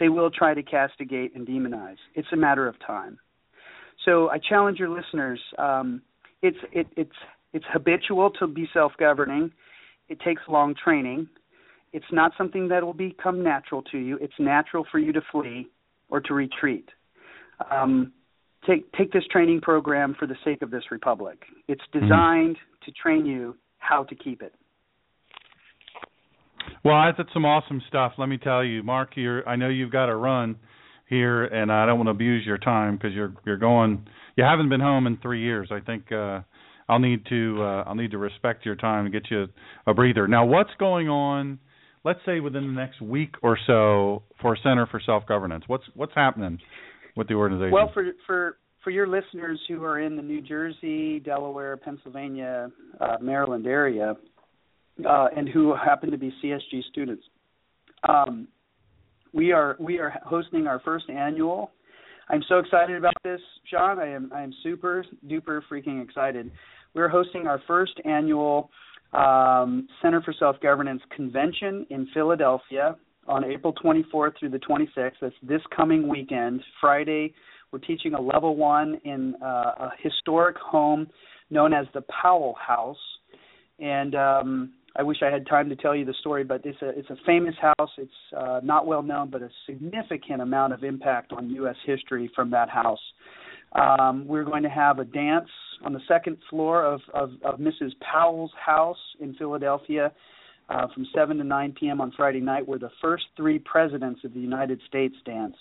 they 0.00 0.08
will 0.08 0.30
try 0.30 0.54
to 0.54 0.62
castigate 0.62 1.34
and 1.34 1.46
demonize. 1.46 1.96
It's 2.14 2.28
a 2.32 2.36
matter 2.36 2.66
of 2.66 2.74
time. 2.86 3.18
So 4.04 4.28
I 4.30 4.38
challenge 4.38 4.78
your 4.78 4.88
listeners. 4.90 5.40
Um, 5.58 6.02
it's 6.42 6.58
it, 6.72 6.86
it's 6.96 7.16
it's 7.52 7.64
habitual 7.72 8.30
to 8.38 8.46
be 8.46 8.68
self-governing. 8.72 9.52
It 10.08 10.20
takes 10.20 10.42
long 10.48 10.74
training. 10.82 11.28
It's 11.92 12.04
not 12.10 12.32
something 12.36 12.68
that 12.68 12.82
will 12.82 12.92
become 12.92 13.42
natural 13.42 13.82
to 13.92 13.98
you. 13.98 14.18
It's 14.20 14.34
natural 14.38 14.84
for 14.90 14.98
you 14.98 15.12
to 15.12 15.20
flee 15.30 15.68
or 16.08 16.20
to 16.20 16.34
retreat. 16.34 16.88
Um, 17.70 18.12
take 18.66 18.90
take 18.92 19.12
this 19.12 19.24
training 19.30 19.60
program 19.60 20.14
for 20.18 20.26
the 20.26 20.36
sake 20.44 20.62
of 20.62 20.70
this 20.70 20.84
republic. 20.90 21.42
It's 21.68 21.80
mm-hmm. 21.94 22.06
designed 22.06 22.56
mm-hmm. 22.56 22.84
to 22.84 22.92
train 22.92 23.26
you 23.26 23.56
how 23.78 24.04
to 24.04 24.14
keep 24.14 24.42
it. 24.42 24.54
Well, 26.84 27.12
that's 27.16 27.32
some 27.32 27.44
awesome 27.44 27.82
stuff. 27.88 28.12
Let 28.18 28.28
me 28.28 28.38
tell 28.38 28.64
you, 28.64 28.82
Mark. 28.82 29.10
You're, 29.16 29.46
I 29.48 29.56
know 29.56 29.68
you've 29.68 29.92
got 29.92 30.06
to 30.06 30.16
run 30.16 30.56
here, 31.08 31.44
and 31.44 31.72
I 31.72 31.86
don't 31.86 31.96
want 31.96 32.08
to 32.08 32.12
abuse 32.12 32.44
your 32.46 32.58
time 32.58 32.96
because 32.96 33.12
you're 33.12 33.34
you're 33.46 33.58
going. 33.58 34.06
You 34.36 34.44
haven't 34.44 34.68
been 34.68 34.80
home 34.80 35.06
in 35.06 35.16
three 35.18 35.42
years. 35.42 35.68
I 35.70 35.80
think 35.80 36.10
uh, 36.12 36.40
I'll 36.88 36.98
need 36.98 37.24
to 37.28 37.58
uh, 37.60 37.84
I'll 37.86 37.94
need 37.94 38.10
to 38.12 38.18
respect 38.18 38.66
your 38.66 38.76
time 38.76 39.06
and 39.06 39.12
get 39.12 39.30
you 39.30 39.46
a 39.86 39.94
breather. 39.94 40.28
Now, 40.28 40.44
what's 40.44 40.72
going 40.78 41.08
on? 41.08 41.58
Let's 42.04 42.20
say 42.26 42.40
within 42.40 42.66
the 42.66 42.72
next 42.72 43.00
week 43.00 43.34
or 43.42 43.58
so 43.66 44.24
for 44.42 44.58
Center 44.62 44.86
for 44.86 45.00
Self 45.04 45.26
Governance. 45.26 45.64
What's 45.66 45.84
what's 45.94 46.14
happening 46.14 46.58
with 47.16 47.28
the 47.28 47.34
organization? 47.34 47.72
Well, 47.72 47.90
for 47.92 48.04
for 48.26 48.58
for 48.82 48.90
your 48.90 49.06
listeners 49.06 49.60
who 49.68 49.82
are 49.84 50.00
in 50.00 50.16
the 50.16 50.22
New 50.22 50.42
Jersey, 50.42 51.20
Delaware, 51.20 51.76
Pennsylvania, 51.76 52.70
uh, 53.00 53.16
Maryland 53.20 53.66
area, 53.66 54.14
uh, 55.08 55.26
and 55.36 55.48
who 55.48 55.74
happen 55.74 56.10
to 56.10 56.18
be 56.18 56.32
CSG 56.42 56.82
students, 56.90 57.24
um, 58.08 58.48
we 59.32 59.52
are 59.52 59.76
we 59.80 59.98
are 59.98 60.14
hosting 60.24 60.66
our 60.66 60.80
first 60.80 61.06
annual. 61.10 61.70
I'm 62.28 62.42
so 62.48 62.58
excited 62.58 62.96
about 62.96 63.14
this, 63.22 63.40
Sean. 63.70 63.98
I 63.98 64.08
am 64.08 64.30
I 64.34 64.42
am 64.42 64.52
super 64.62 65.04
duper 65.26 65.60
freaking 65.70 66.02
excited. 66.02 66.50
We're 66.94 67.08
hosting 67.08 67.46
our 67.46 67.60
first 67.66 67.94
annual 68.04 68.70
um, 69.12 69.88
Center 70.02 70.22
for 70.22 70.34
Self 70.38 70.60
Governance 70.60 71.02
convention 71.14 71.86
in 71.90 72.08
Philadelphia 72.14 72.96
on 73.28 73.44
April 73.44 73.72
24th 73.72 74.38
through 74.38 74.50
the 74.50 74.58
26th. 74.58 75.12
That's 75.20 75.34
this 75.42 75.60
coming 75.74 76.08
weekend, 76.08 76.62
Friday. 76.80 77.34
We're 77.72 77.78
teaching 77.80 78.14
a 78.14 78.20
level 78.20 78.56
one 78.56 79.00
in 79.04 79.34
uh, 79.42 79.46
a 79.46 79.90
historic 80.02 80.56
home 80.56 81.08
known 81.50 81.72
as 81.72 81.86
the 81.94 82.02
Powell 82.22 82.54
House, 82.54 82.96
and 83.78 84.14
um, 84.14 84.72
I 84.96 85.02
wish 85.02 85.18
I 85.22 85.30
had 85.30 85.46
time 85.46 85.68
to 85.70 85.76
tell 85.76 85.94
you 85.94 86.04
the 86.04 86.14
story, 86.20 86.44
but 86.44 86.60
it's 86.64 86.80
a 86.82 86.90
it's 86.90 87.10
a 87.10 87.16
famous 87.26 87.54
house. 87.60 87.90
It's 87.98 88.12
uh, 88.36 88.60
not 88.62 88.86
well 88.86 89.02
known, 89.02 89.30
but 89.30 89.42
a 89.42 89.50
significant 89.66 90.40
amount 90.40 90.72
of 90.72 90.84
impact 90.84 91.32
on 91.32 91.50
U.S. 91.50 91.76
history 91.84 92.30
from 92.34 92.50
that 92.52 92.70
house. 92.70 93.00
Um, 93.72 94.26
we're 94.26 94.44
going 94.44 94.62
to 94.62 94.68
have 94.68 95.00
a 95.00 95.04
dance 95.04 95.48
on 95.84 95.92
the 95.92 96.00
second 96.06 96.36
floor 96.48 96.84
of, 96.84 97.00
of, 97.12 97.32
of 97.44 97.58
Mrs. 97.58 97.90
Powell's 98.00 98.52
house 98.64 98.98
in 99.20 99.34
Philadelphia 99.34 100.12
uh, 100.68 100.86
from 100.94 101.06
7 101.14 101.36
to 101.38 101.44
9 101.44 101.74
p.m. 101.78 102.00
on 102.00 102.12
Friday 102.16 102.40
night, 102.40 102.66
where 102.66 102.78
the 102.78 102.90
first 103.00 103.24
three 103.36 103.58
presidents 103.58 104.20
of 104.24 104.34
the 104.34 104.40
United 104.40 104.80
States 104.88 105.14
danced. 105.24 105.58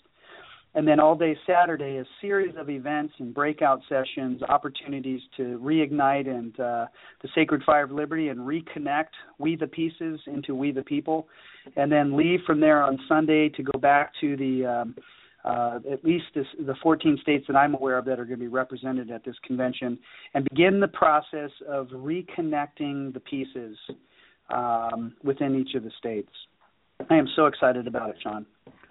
And 0.75 0.87
then 0.87 0.99
all 0.99 1.15
day 1.15 1.37
Saturday, 1.45 1.97
a 1.97 2.05
series 2.19 2.55
of 2.57 2.69
events 2.69 3.13
and 3.19 3.31
breakout 3.33 3.81
sessions, 3.87 4.41
opportunities 4.49 5.21
to 5.37 5.59
reignite 5.63 6.27
and 6.27 6.59
uh, 6.59 6.87
the 7.21 7.29
sacred 7.35 7.61
fire 7.63 7.83
of 7.83 7.91
liberty 7.91 8.29
and 8.29 8.39
reconnect 8.39 9.13
we 9.37 9.55
the 9.55 9.67
pieces 9.67 10.19
into 10.25 10.55
we 10.55 10.71
the 10.71 10.81
people, 10.81 11.27
and 11.75 11.91
then 11.91 12.17
leave 12.17 12.39
from 12.47 12.59
there 12.59 12.81
on 12.81 12.97
Sunday 13.07 13.49
to 13.49 13.61
go 13.61 13.77
back 13.79 14.13
to 14.21 14.35
the 14.35 14.65
um, 14.65 14.95
uh, 15.45 15.79
at 15.91 16.03
least 16.05 16.23
this, 16.33 16.47
the 16.65 16.75
14 16.81 17.19
states 17.21 17.43
that 17.47 17.55
I'm 17.57 17.75
aware 17.75 17.97
of 17.97 18.05
that 18.05 18.17
are 18.17 18.23
going 18.25 18.39
to 18.39 18.45
be 18.45 18.47
represented 18.47 19.11
at 19.11 19.25
this 19.25 19.35
convention, 19.45 19.99
and 20.33 20.47
begin 20.49 20.79
the 20.79 20.87
process 20.87 21.51
of 21.67 21.87
reconnecting 21.87 23.13
the 23.13 23.19
pieces 23.19 23.77
um, 24.49 25.13
within 25.23 25.55
each 25.55 25.75
of 25.75 25.83
the 25.83 25.91
states. 25.97 26.31
I 27.09 27.15
am 27.15 27.27
so 27.35 27.45
excited 27.45 27.87
about 27.87 28.09
it, 28.09 28.15
Sean. 28.21 28.45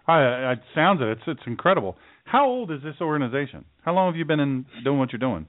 I, 0.06 0.52
it 0.52 0.60
sounds 0.74 1.00
it. 1.00 1.08
It's 1.08 1.22
it's 1.26 1.42
incredible. 1.46 1.96
How 2.24 2.46
old 2.46 2.70
is 2.70 2.82
this 2.82 2.96
organization? 3.00 3.64
How 3.82 3.94
long 3.94 4.08
have 4.08 4.16
you 4.16 4.24
been 4.24 4.40
in 4.40 4.66
doing 4.84 4.98
what 4.98 5.12
you're 5.12 5.18
doing? 5.18 5.46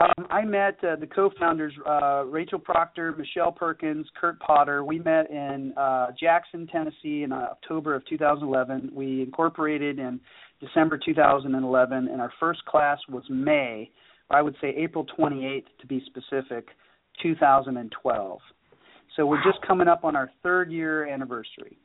Um, 0.00 0.28
I 0.30 0.44
met 0.44 0.76
uh, 0.84 0.94
the 0.94 1.08
co-founders, 1.08 1.72
uh, 1.84 2.24
Rachel 2.24 2.60
Proctor, 2.60 3.16
Michelle 3.18 3.50
Perkins, 3.50 4.06
Kurt 4.20 4.38
Potter. 4.38 4.84
We 4.84 5.00
met 5.00 5.28
in 5.28 5.72
uh, 5.76 6.08
Jackson, 6.18 6.68
Tennessee, 6.68 7.24
in 7.24 7.32
uh, 7.32 7.48
October 7.50 7.96
of 7.96 8.06
2011. 8.06 8.92
We 8.94 9.22
incorporated 9.22 9.98
in 9.98 10.20
December 10.60 11.00
2011, 11.04 12.08
and 12.08 12.20
our 12.20 12.32
first 12.38 12.64
class 12.64 12.98
was 13.08 13.24
May. 13.28 13.90
I 14.30 14.40
would 14.40 14.54
say 14.60 14.68
April 14.76 15.04
28th 15.18 15.64
to 15.80 15.86
be 15.88 16.00
specific, 16.06 16.68
2012. 17.20 18.40
So 19.18 19.26
we're 19.26 19.42
just 19.42 19.60
coming 19.66 19.88
up 19.88 20.04
on 20.04 20.14
our 20.14 20.30
third 20.44 20.70
year 20.70 21.08
anniversary. 21.08 21.76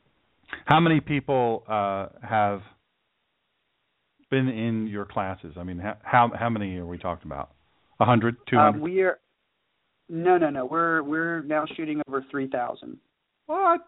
How 0.66 0.80
many 0.80 1.02
people 1.02 1.64
uh, 1.68 2.10
have 2.22 2.62
been 4.30 4.48
in 4.48 4.86
your 4.86 5.06
classes? 5.06 5.56
I 5.58 5.64
mean, 5.64 5.82
how 6.04 6.30
how 6.38 6.50
many 6.50 6.78
are 6.78 6.86
we 6.86 7.00
talking 7.00 7.26
about? 7.26 7.50
A 8.00 8.06
hundred, 8.06 8.36
two 8.48 8.58
hundred? 8.58 8.78
Um, 8.78 8.82
we 8.82 9.02
are. 9.02 9.18
No, 10.10 10.38
no, 10.38 10.52
no. 10.52 10.66
We're 10.66 11.02
we're 11.02 11.42
now 11.42 11.66
shooting 11.76 12.04
over 12.08 12.24
three 12.30 12.48
thousand. 12.48 12.98
What? 13.48 13.82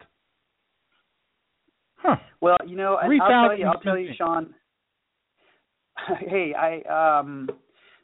Huh. 1.98 2.16
Well, 2.40 2.58
you 2.66 2.74
know, 2.74 2.96
I'll 2.96 3.46
tell 3.48 3.56
you, 3.56 3.66
I'll 3.66 3.80
tell 3.80 3.96
you, 3.96 4.10
Sean. 4.18 4.52
hey, 6.18 6.52
I 6.52 7.20
um, 7.20 7.48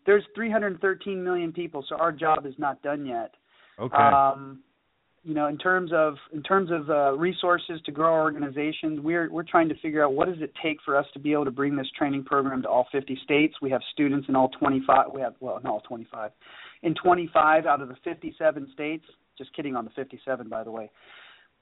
there's 0.06 0.22
313 0.36 1.22
million 1.22 1.52
people, 1.52 1.84
so 1.88 1.96
our 1.96 2.12
job 2.12 2.46
is 2.46 2.54
not 2.58 2.80
done 2.82 3.04
yet. 3.04 3.34
Okay. 3.80 3.96
Um, 3.96 4.60
you 5.24 5.34
know, 5.34 5.46
in 5.46 5.56
terms 5.56 5.92
of 5.94 6.16
in 6.32 6.42
terms 6.42 6.70
of 6.72 6.90
uh, 6.90 7.12
resources 7.12 7.80
to 7.86 7.92
grow 7.92 8.12
our 8.12 8.22
organizations, 8.22 8.98
we're 9.00 9.30
we're 9.30 9.44
trying 9.44 9.68
to 9.68 9.76
figure 9.76 10.04
out 10.04 10.14
what 10.14 10.26
does 10.26 10.40
it 10.40 10.52
take 10.62 10.78
for 10.84 10.96
us 10.96 11.06
to 11.12 11.20
be 11.20 11.32
able 11.32 11.44
to 11.44 11.52
bring 11.52 11.76
this 11.76 11.86
training 11.96 12.24
program 12.24 12.62
to 12.62 12.68
all 12.68 12.88
50 12.90 13.18
states. 13.22 13.54
We 13.62 13.70
have 13.70 13.82
students 13.92 14.28
in 14.28 14.34
all 14.34 14.48
25. 14.48 15.06
We 15.14 15.20
have 15.20 15.34
well, 15.40 15.60
not 15.62 15.70
all 15.70 15.80
25, 15.80 16.32
in 16.82 16.94
25 16.94 17.66
out 17.66 17.80
of 17.80 17.88
the 17.88 17.96
57 18.02 18.70
states. 18.74 19.04
Just 19.38 19.54
kidding 19.54 19.76
on 19.76 19.84
the 19.84 19.90
57, 19.92 20.48
by 20.48 20.64
the 20.64 20.70
way. 20.70 20.90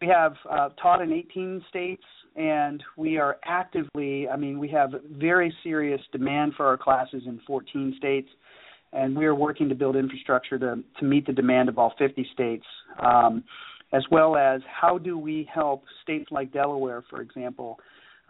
We 0.00 0.08
have 0.08 0.34
uh, 0.50 0.70
taught 0.80 1.02
in 1.02 1.12
18 1.12 1.62
states, 1.68 2.02
and 2.36 2.82
we 2.96 3.18
are 3.18 3.36
actively. 3.44 4.26
I 4.26 4.36
mean, 4.36 4.58
we 4.58 4.68
have 4.68 4.90
very 5.10 5.54
serious 5.62 6.00
demand 6.12 6.54
for 6.56 6.66
our 6.66 6.78
classes 6.78 7.24
in 7.26 7.40
14 7.46 7.94
states 7.98 8.30
and 8.92 9.16
we 9.16 9.24
are 9.26 9.34
working 9.34 9.68
to 9.68 9.74
build 9.74 9.96
infrastructure 9.96 10.58
to, 10.58 10.82
to 10.98 11.04
meet 11.04 11.26
the 11.26 11.32
demand 11.32 11.68
of 11.68 11.78
all 11.78 11.94
50 11.98 12.26
states, 12.32 12.64
um, 13.02 13.44
as 13.92 14.02
well 14.10 14.36
as 14.36 14.60
how 14.68 14.98
do 14.98 15.18
we 15.18 15.48
help 15.52 15.84
states 16.02 16.26
like 16.30 16.52
Delaware, 16.52 17.04
for 17.08 17.20
example. 17.20 17.78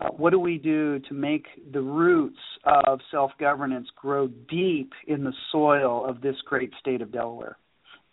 Uh, 0.01 0.09
what 0.09 0.31
do 0.31 0.41
we 0.41 0.57
do 0.57 0.99
to 1.01 1.15
make 1.15 1.47
the 1.73 1.81
roots 1.81 2.39
of 2.87 3.01
self 3.11 3.33
governance 3.39 3.87
grow 4.01 4.29
deep 4.49 4.93
in 5.07 5.25
the 5.25 5.33
soil 5.53 6.07
of 6.07 6.23
this 6.23 6.37
great 6.47 6.73
state 6.81 7.03
of 7.03 7.13
Delaware 7.13 7.59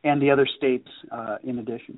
and 0.03 0.22
the 0.22 0.30
other 0.30 0.48
states 0.57 0.88
uh, 1.11 1.38
in 1.44 1.60
addition? 1.60 1.98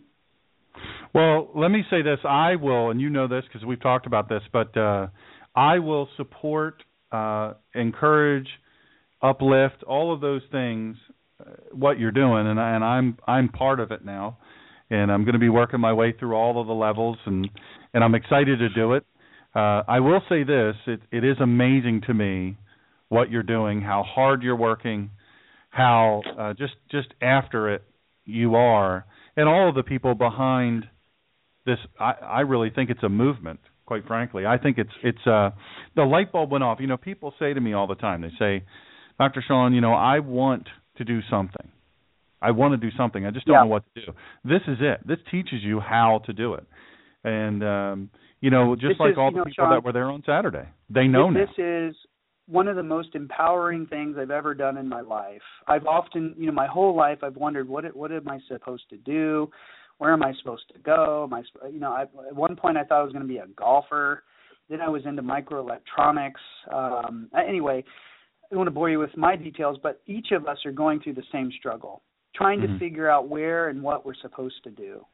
Well, 1.13 1.49
let 1.55 1.69
me 1.69 1.83
say 1.89 2.03
this. 2.03 2.19
I 2.23 2.55
will, 2.55 2.91
and 2.91 3.01
you 3.01 3.09
know 3.09 3.27
this 3.27 3.43
because 3.51 3.65
we've 3.65 3.81
talked 3.81 4.05
about 4.05 4.29
this, 4.29 4.43
but 4.53 4.75
uh, 4.77 5.07
I 5.55 5.79
will 5.79 6.07
support, 6.17 6.83
uh, 7.11 7.53
encourage, 7.73 8.47
uplift, 9.21 9.83
all 9.87 10.13
of 10.13 10.21
those 10.21 10.41
things, 10.51 10.97
uh, 11.39 11.51
what 11.71 11.99
you're 11.99 12.11
doing, 12.11 12.47
and, 12.47 12.59
I, 12.59 12.75
and 12.75 12.83
I'm 12.83 13.17
I'm 13.27 13.49
part 13.49 13.79
of 13.79 13.91
it 13.91 14.03
now, 14.03 14.37
and 14.89 15.11
I'm 15.11 15.23
going 15.23 15.33
to 15.33 15.39
be 15.39 15.49
working 15.49 15.79
my 15.79 15.93
way 15.93 16.13
through 16.17 16.35
all 16.35 16.59
of 16.59 16.67
the 16.67 16.73
levels, 16.73 17.17
and 17.25 17.49
and 17.93 18.03
I'm 18.03 18.15
excited 18.15 18.59
to 18.59 18.69
do 18.69 18.93
it. 18.93 19.05
Uh, 19.55 19.83
I 19.87 19.99
will 19.99 20.21
say 20.29 20.43
this: 20.43 20.75
it 20.87 21.01
it 21.11 21.23
is 21.23 21.37
amazing 21.41 22.01
to 22.07 22.13
me 22.13 22.57
what 23.09 23.31
you're 23.31 23.43
doing, 23.43 23.81
how 23.81 24.03
hard 24.03 24.43
you're 24.43 24.55
working, 24.55 25.09
how 25.69 26.21
uh, 26.37 26.53
just 26.53 26.73
just 26.91 27.07
after 27.21 27.73
it 27.73 27.83
you 28.25 28.55
are, 28.55 29.05
and 29.35 29.49
all 29.49 29.69
of 29.69 29.75
the 29.75 29.83
people 29.83 30.13
behind 30.15 30.85
this. 31.65 31.79
I, 31.99 32.11
I 32.21 32.39
really 32.41 32.69
think 32.69 32.89
it's 32.89 33.03
a 33.03 33.09
movement. 33.09 33.59
Quite 33.85 34.05
frankly, 34.05 34.45
I 34.45 34.59
think 34.59 34.77
it's 34.77 34.91
it's 35.03 35.25
uh 35.25 35.49
the 35.95 36.03
light 36.03 36.31
bulb 36.31 36.51
went 36.51 36.63
off. 36.63 36.79
You 36.79 36.87
know, 36.87 36.97
people 36.97 37.33
say 37.39 37.53
to 37.53 37.59
me 37.59 37.73
all 37.73 37.87
the 37.87 37.95
time. 37.95 38.21
They 38.21 38.31
say, 38.37 38.63
Dr. 39.19 39.43
Sean, 39.45 39.73
you 39.73 39.81
know, 39.81 39.93
I 39.93 40.19
want 40.19 40.67
to 40.97 41.03
do 41.03 41.19
something. 41.29 41.69
I 42.41 42.51
want 42.51 42.71
to 42.71 42.77
do 42.77 42.95
something. 42.97 43.25
I 43.25 43.31
just 43.31 43.45
don't 43.45 43.55
yeah. 43.55 43.61
know 43.61 43.67
what 43.67 43.83
to 43.95 44.05
do. 44.05 44.11
This 44.45 44.61
is 44.67 44.77
it. 44.79 45.05
This 45.05 45.17
teaches 45.29 45.61
you 45.61 45.79
how 45.79 46.21
to 46.25 46.33
do 46.33 46.53
it. 46.53 46.65
And 47.23 47.63
um, 47.63 48.09
you 48.39 48.49
know, 48.49 48.75
just 48.75 48.91
this 48.91 48.99
like 48.99 49.11
is, 49.11 49.17
all 49.17 49.31
the 49.31 49.39
know, 49.39 49.43
people 49.43 49.65
Sean, 49.65 49.75
that 49.75 49.83
were 49.83 49.91
there 49.91 50.09
on 50.09 50.23
Saturday, 50.25 50.67
they 50.89 51.07
know 51.07 51.31
this, 51.33 51.49
now. 51.57 51.63
This 51.63 51.91
is 51.91 51.95
one 52.47 52.69
of 52.69 52.77
the 52.77 52.83
most 52.83 53.13
empowering 53.13 53.85
things 53.87 54.15
I've 54.17 54.31
ever 54.31 54.53
done 54.55 54.77
in 54.77 54.87
my 54.87 55.01
life. 55.01 55.41
I've 55.67 55.85
often, 55.85 56.33
you 56.37 56.47
know, 56.47 56.53
my 56.53 56.67
whole 56.67 56.95
life 56.95 57.19
I've 57.21 57.35
wondered 57.35 57.67
what 57.67 57.83
what 57.95 58.11
am 58.13 58.29
I 58.29 58.39
supposed 58.47 58.89
to 58.89 58.97
do? 58.97 59.49
Where 59.97 60.13
am 60.13 60.23
I 60.23 60.33
supposed 60.39 60.63
to 60.73 60.79
go? 60.79 61.27
Am 61.29 61.33
I, 61.33 61.43
you 61.69 61.81
know, 61.81 61.91
I, 61.91 62.03
at 62.03 62.35
one 62.35 62.55
point 62.55 62.77
I 62.77 62.85
thought 62.85 63.01
I 63.01 63.03
was 63.03 63.11
going 63.11 63.27
to 63.27 63.27
be 63.27 63.37
a 63.37 63.47
golfer 63.47 64.23
Then 64.69 64.79
I 64.79 64.87
was 64.87 65.05
into 65.05 65.21
microelectronics. 65.21 66.31
Um, 66.73 67.29
anyway, 67.37 67.83
don't 68.49 68.59
want 68.59 68.67
to 68.67 68.71
bore 68.71 68.89
you 68.89 68.99
with 68.99 69.15
my 69.15 69.35
details, 69.35 69.77
but 69.81 70.01
each 70.07 70.31
of 70.31 70.47
us 70.47 70.57
are 70.65 70.71
going 70.71 70.99
through 70.99 71.13
the 71.13 71.23
same 71.31 71.51
struggle, 71.51 72.01
trying 72.33 72.59
Mhm. 72.61 72.67
to 72.67 72.79
figure 72.79 73.09
out 73.09 73.27
where 73.27 73.69
and 73.69 73.81
what 73.81 74.05
we're 74.05 74.15
supposed 74.15 74.63
to 74.63 74.71
do. 74.71 75.05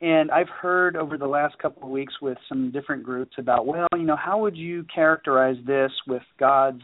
And 0.00 0.30
I've 0.30 0.48
heard 0.48 0.94
over 0.94 1.16
the 1.16 1.26
last 1.26 1.58
couple 1.58 1.84
of 1.84 1.88
weeks 1.88 2.20
with 2.20 2.38
some 2.48 2.70
different 2.70 3.02
groups 3.02 3.38
about, 3.38 3.66
well, 3.66 3.88
you 3.94 4.04
know, 4.04 4.16
how 4.16 4.38
would 4.38 4.56
you 4.56 4.84
characterize 4.84 5.56
this 5.64 5.90
with 6.06 6.22
God's 6.38 6.82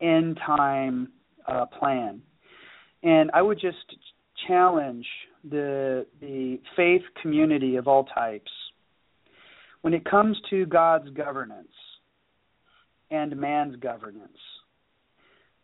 end 0.00 0.36
time 0.38 1.12
uh, 1.46 1.66
plan? 1.66 2.22
And 3.02 3.30
I 3.32 3.40
would 3.40 3.58
just 3.58 3.96
challenge 4.46 5.06
the 5.44 6.06
the 6.20 6.60
faith 6.76 7.02
community 7.22 7.76
of 7.76 7.88
all 7.88 8.04
types 8.04 8.50
when 9.82 9.94
it 9.94 10.04
comes 10.04 10.38
to 10.50 10.66
God's 10.66 11.08
governance 11.10 11.72
and 13.10 13.34
man's 13.36 13.76
governance. 13.76 14.38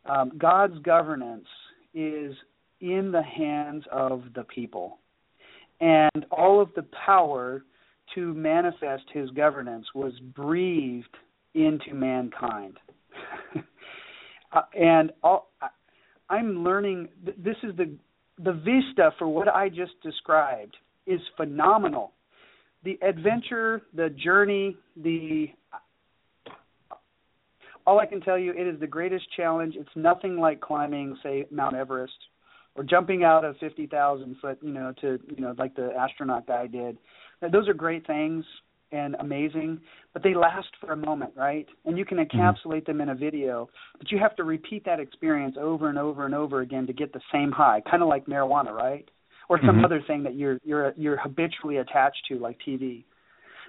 Um, 0.08 0.32
God's 0.38 0.78
governance 0.80 1.46
is 1.94 2.34
in 2.80 3.10
the 3.12 3.22
hands 3.22 3.84
of 3.90 4.24
the 4.34 4.44
people, 4.44 4.98
and 5.80 6.26
all 6.30 6.60
of 6.60 6.68
the 6.76 6.84
power 7.04 7.64
to 8.14 8.34
manifest 8.34 9.04
His 9.12 9.30
governance 9.30 9.86
was 9.94 10.12
breathed 10.34 11.16
into 11.54 11.94
mankind. 11.94 12.78
uh, 14.52 14.62
and 14.78 15.12
all, 15.22 15.50
I'm 16.28 16.62
learning. 16.62 17.08
th- 17.24 17.36
This 17.42 17.56
is 17.62 17.76
the 17.76 17.90
the 18.38 18.52
vista 18.52 19.12
for 19.18 19.28
what 19.28 19.48
I 19.48 19.68
just 19.70 19.92
described 20.02 20.76
is 21.06 21.20
phenomenal. 21.36 22.12
The 22.84 22.98
adventure, 23.02 23.82
the 23.94 24.10
journey, 24.10 24.76
the 25.02 25.48
all 27.86 28.00
I 28.00 28.06
can 28.06 28.20
tell 28.20 28.38
you, 28.38 28.52
it 28.52 28.66
is 28.66 28.80
the 28.80 28.86
greatest 28.86 29.26
challenge. 29.36 29.74
It's 29.76 29.88
nothing 29.94 30.38
like 30.38 30.60
climbing, 30.60 31.16
say, 31.22 31.46
Mount 31.50 31.76
Everest, 31.76 32.12
or 32.74 32.84
jumping 32.84 33.24
out 33.24 33.44
of 33.44 33.56
fifty 33.58 33.86
thousand 33.86 34.36
foot, 34.40 34.58
you 34.60 34.72
know, 34.72 34.92
to 35.00 35.18
you 35.34 35.42
know, 35.42 35.54
like 35.56 35.74
the 35.76 35.90
astronaut 35.98 36.46
guy 36.46 36.66
did. 36.66 36.98
Those 37.52 37.68
are 37.68 37.74
great 37.74 38.06
things 38.06 38.44
and 38.92 39.16
amazing, 39.20 39.80
but 40.12 40.22
they 40.22 40.34
last 40.34 40.68
for 40.80 40.92
a 40.92 40.96
moment, 40.96 41.32
right? 41.36 41.66
And 41.84 41.98
you 41.98 42.04
can 42.04 42.18
encapsulate 42.18 42.86
them 42.86 43.00
in 43.00 43.08
a 43.08 43.14
video, 43.14 43.68
but 43.98 44.10
you 44.10 44.18
have 44.18 44.36
to 44.36 44.44
repeat 44.44 44.84
that 44.84 45.00
experience 45.00 45.56
over 45.60 45.88
and 45.88 45.98
over 45.98 46.24
and 46.24 46.34
over 46.34 46.60
again 46.60 46.86
to 46.86 46.92
get 46.92 47.12
the 47.12 47.20
same 47.32 47.50
high, 47.50 47.82
kind 47.90 48.02
of 48.02 48.08
like 48.08 48.26
marijuana, 48.26 48.72
right? 48.72 49.08
Or 49.48 49.58
some 49.60 49.78
Mhm. 49.78 49.84
other 49.84 50.00
thing 50.02 50.22
that 50.24 50.34
you're 50.34 50.58
you're 50.64 50.92
you're 50.96 51.16
habitually 51.16 51.78
attached 51.78 52.24
to, 52.28 52.38
like 52.38 52.58
TV. 52.60 53.04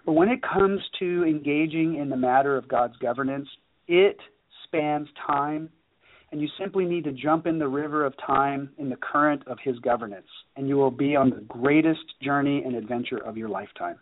But 0.06 0.14
when 0.14 0.30
it 0.30 0.42
comes 0.42 0.82
to 1.00 1.26
engaging 1.26 1.96
in 1.96 2.10
the 2.10 2.18
matter 2.18 2.56
of 2.56 2.68
God's 2.68 2.98
governance, 2.98 3.50
it 3.88 4.18
spans 4.66 5.08
time, 5.26 5.70
and 6.32 6.42
you 6.42 6.48
simply 6.60 6.86
need 6.86 7.04
to 7.06 7.12
jump 7.12 7.48
in 7.48 7.58
the 7.58 7.68
river 7.68 8.06
of 8.06 8.14
time 8.26 8.70
in 8.78 8.90
the 8.90 8.98
current 8.98 9.44
of 9.48 9.58
His 9.64 9.80
governance, 9.80 10.28
and 10.56 10.68
you 10.68 10.76
will 10.76 10.92
be 10.92 11.16
on 11.16 11.30
the 11.30 11.42
greatest 11.48 12.04
journey 12.22 12.64
and 12.66 12.76
adventure 12.76 13.18
of 13.18 13.38
your 13.38 13.50
lifetime. 13.50 13.98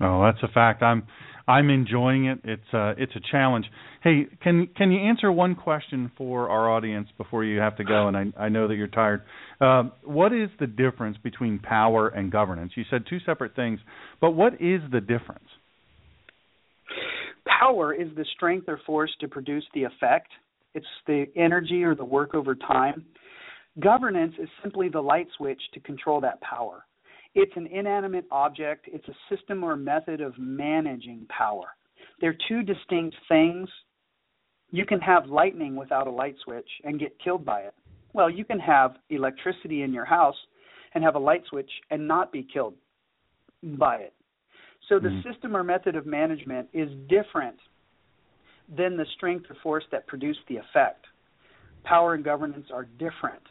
Oh, 0.00 0.22
that's 0.24 0.42
a 0.42 0.52
fact. 0.52 0.82
I'm 0.82 1.06
I'm 1.48 1.70
enjoying 1.70 2.26
it. 2.26 2.40
It's 2.44 2.74
uh 2.74 2.94
it's 2.98 3.14
a 3.16 3.20
challenge. 3.30 3.66
Hey, 4.02 4.26
can 4.42 4.68
can 4.76 4.90
you 4.90 5.00
answer 5.00 5.32
one 5.32 5.54
question 5.54 6.10
for 6.18 6.50
our 6.50 6.70
audience 6.70 7.08
before 7.16 7.44
you 7.44 7.60
have 7.60 7.76
to 7.76 7.84
go? 7.84 8.08
And 8.08 8.16
I 8.16 8.24
I 8.38 8.48
know 8.48 8.68
that 8.68 8.74
you're 8.74 8.88
tired. 8.88 9.22
Um, 9.60 9.92
what 10.04 10.32
is 10.32 10.50
the 10.60 10.66
difference 10.66 11.16
between 11.22 11.58
power 11.60 12.08
and 12.08 12.30
governance? 12.30 12.72
You 12.76 12.84
said 12.90 13.04
two 13.08 13.20
separate 13.24 13.56
things, 13.56 13.80
but 14.20 14.32
what 14.32 14.54
is 14.54 14.82
the 14.92 15.00
difference? 15.00 15.48
Power 17.46 17.94
is 17.94 18.08
the 18.16 18.24
strength 18.34 18.68
or 18.68 18.80
force 18.86 19.14
to 19.20 19.28
produce 19.28 19.64
the 19.74 19.84
effect. 19.84 20.28
It's 20.74 20.86
the 21.06 21.26
energy 21.36 21.82
or 21.84 21.94
the 21.94 22.04
work 22.04 22.34
over 22.34 22.54
time. 22.54 23.04
Governance 23.80 24.34
is 24.38 24.48
simply 24.62 24.88
the 24.88 25.00
light 25.00 25.28
switch 25.36 25.60
to 25.74 25.80
control 25.80 26.20
that 26.22 26.40
power. 26.40 26.84
It's 27.34 27.52
an 27.56 27.66
inanimate 27.66 28.24
object, 28.30 28.86
it's 28.90 29.06
a 29.08 29.34
system 29.34 29.62
or 29.62 29.76
method 29.76 30.22
of 30.22 30.32
managing 30.38 31.26
power. 31.28 31.66
They're 32.20 32.36
two 32.48 32.62
distinct 32.62 33.14
things. 33.28 33.68
You 34.70 34.86
can 34.86 35.00
have 35.00 35.26
lightning 35.26 35.76
without 35.76 36.06
a 36.06 36.10
light 36.10 36.36
switch 36.42 36.68
and 36.84 36.98
get 36.98 37.18
killed 37.22 37.44
by 37.44 37.60
it. 37.60 37.74
Well, 38.14 38.30
you 38.30 38.44
can 38.44 38.58
have 38.60 38.96
electricity 39.10 39.82
in 39.82 39.92
your 39.92 40.06
house 40.06 40.36
and 40.94 41.04
have 41.04 41.14
a 41.14 41.18
light 41.18 41.42
switch 41.50 41.70
and 41.90 42.08
not 42.08 42.32
be 42.32 42.46
killed 42.50 42.74
by 43.62 43.96
it. 43.96 44.14
So 44.88 44.98
the 44.98 45.08
Mhm. 45.08 45.22
system 45.22 45.56
or 45.56 45.64
method 45.64 45.96
of 45.96 46.06
management 46.06 46.68
is 46.72 46.90
different 47.08 47.58
than 48.68 48.96
the 48.96 49.06
strength 49.06 49.50
or 49.50 49.54
force 49.56 49.84
that 49.90 50.06
produced 50.06 50.46
the 50.46 50.56
effect. 50.56 51.06
Power 51.84 52.14
and 52.14 52.24
governance 52.24 52.70
are 52.70 52.84
different. 52.84 53.42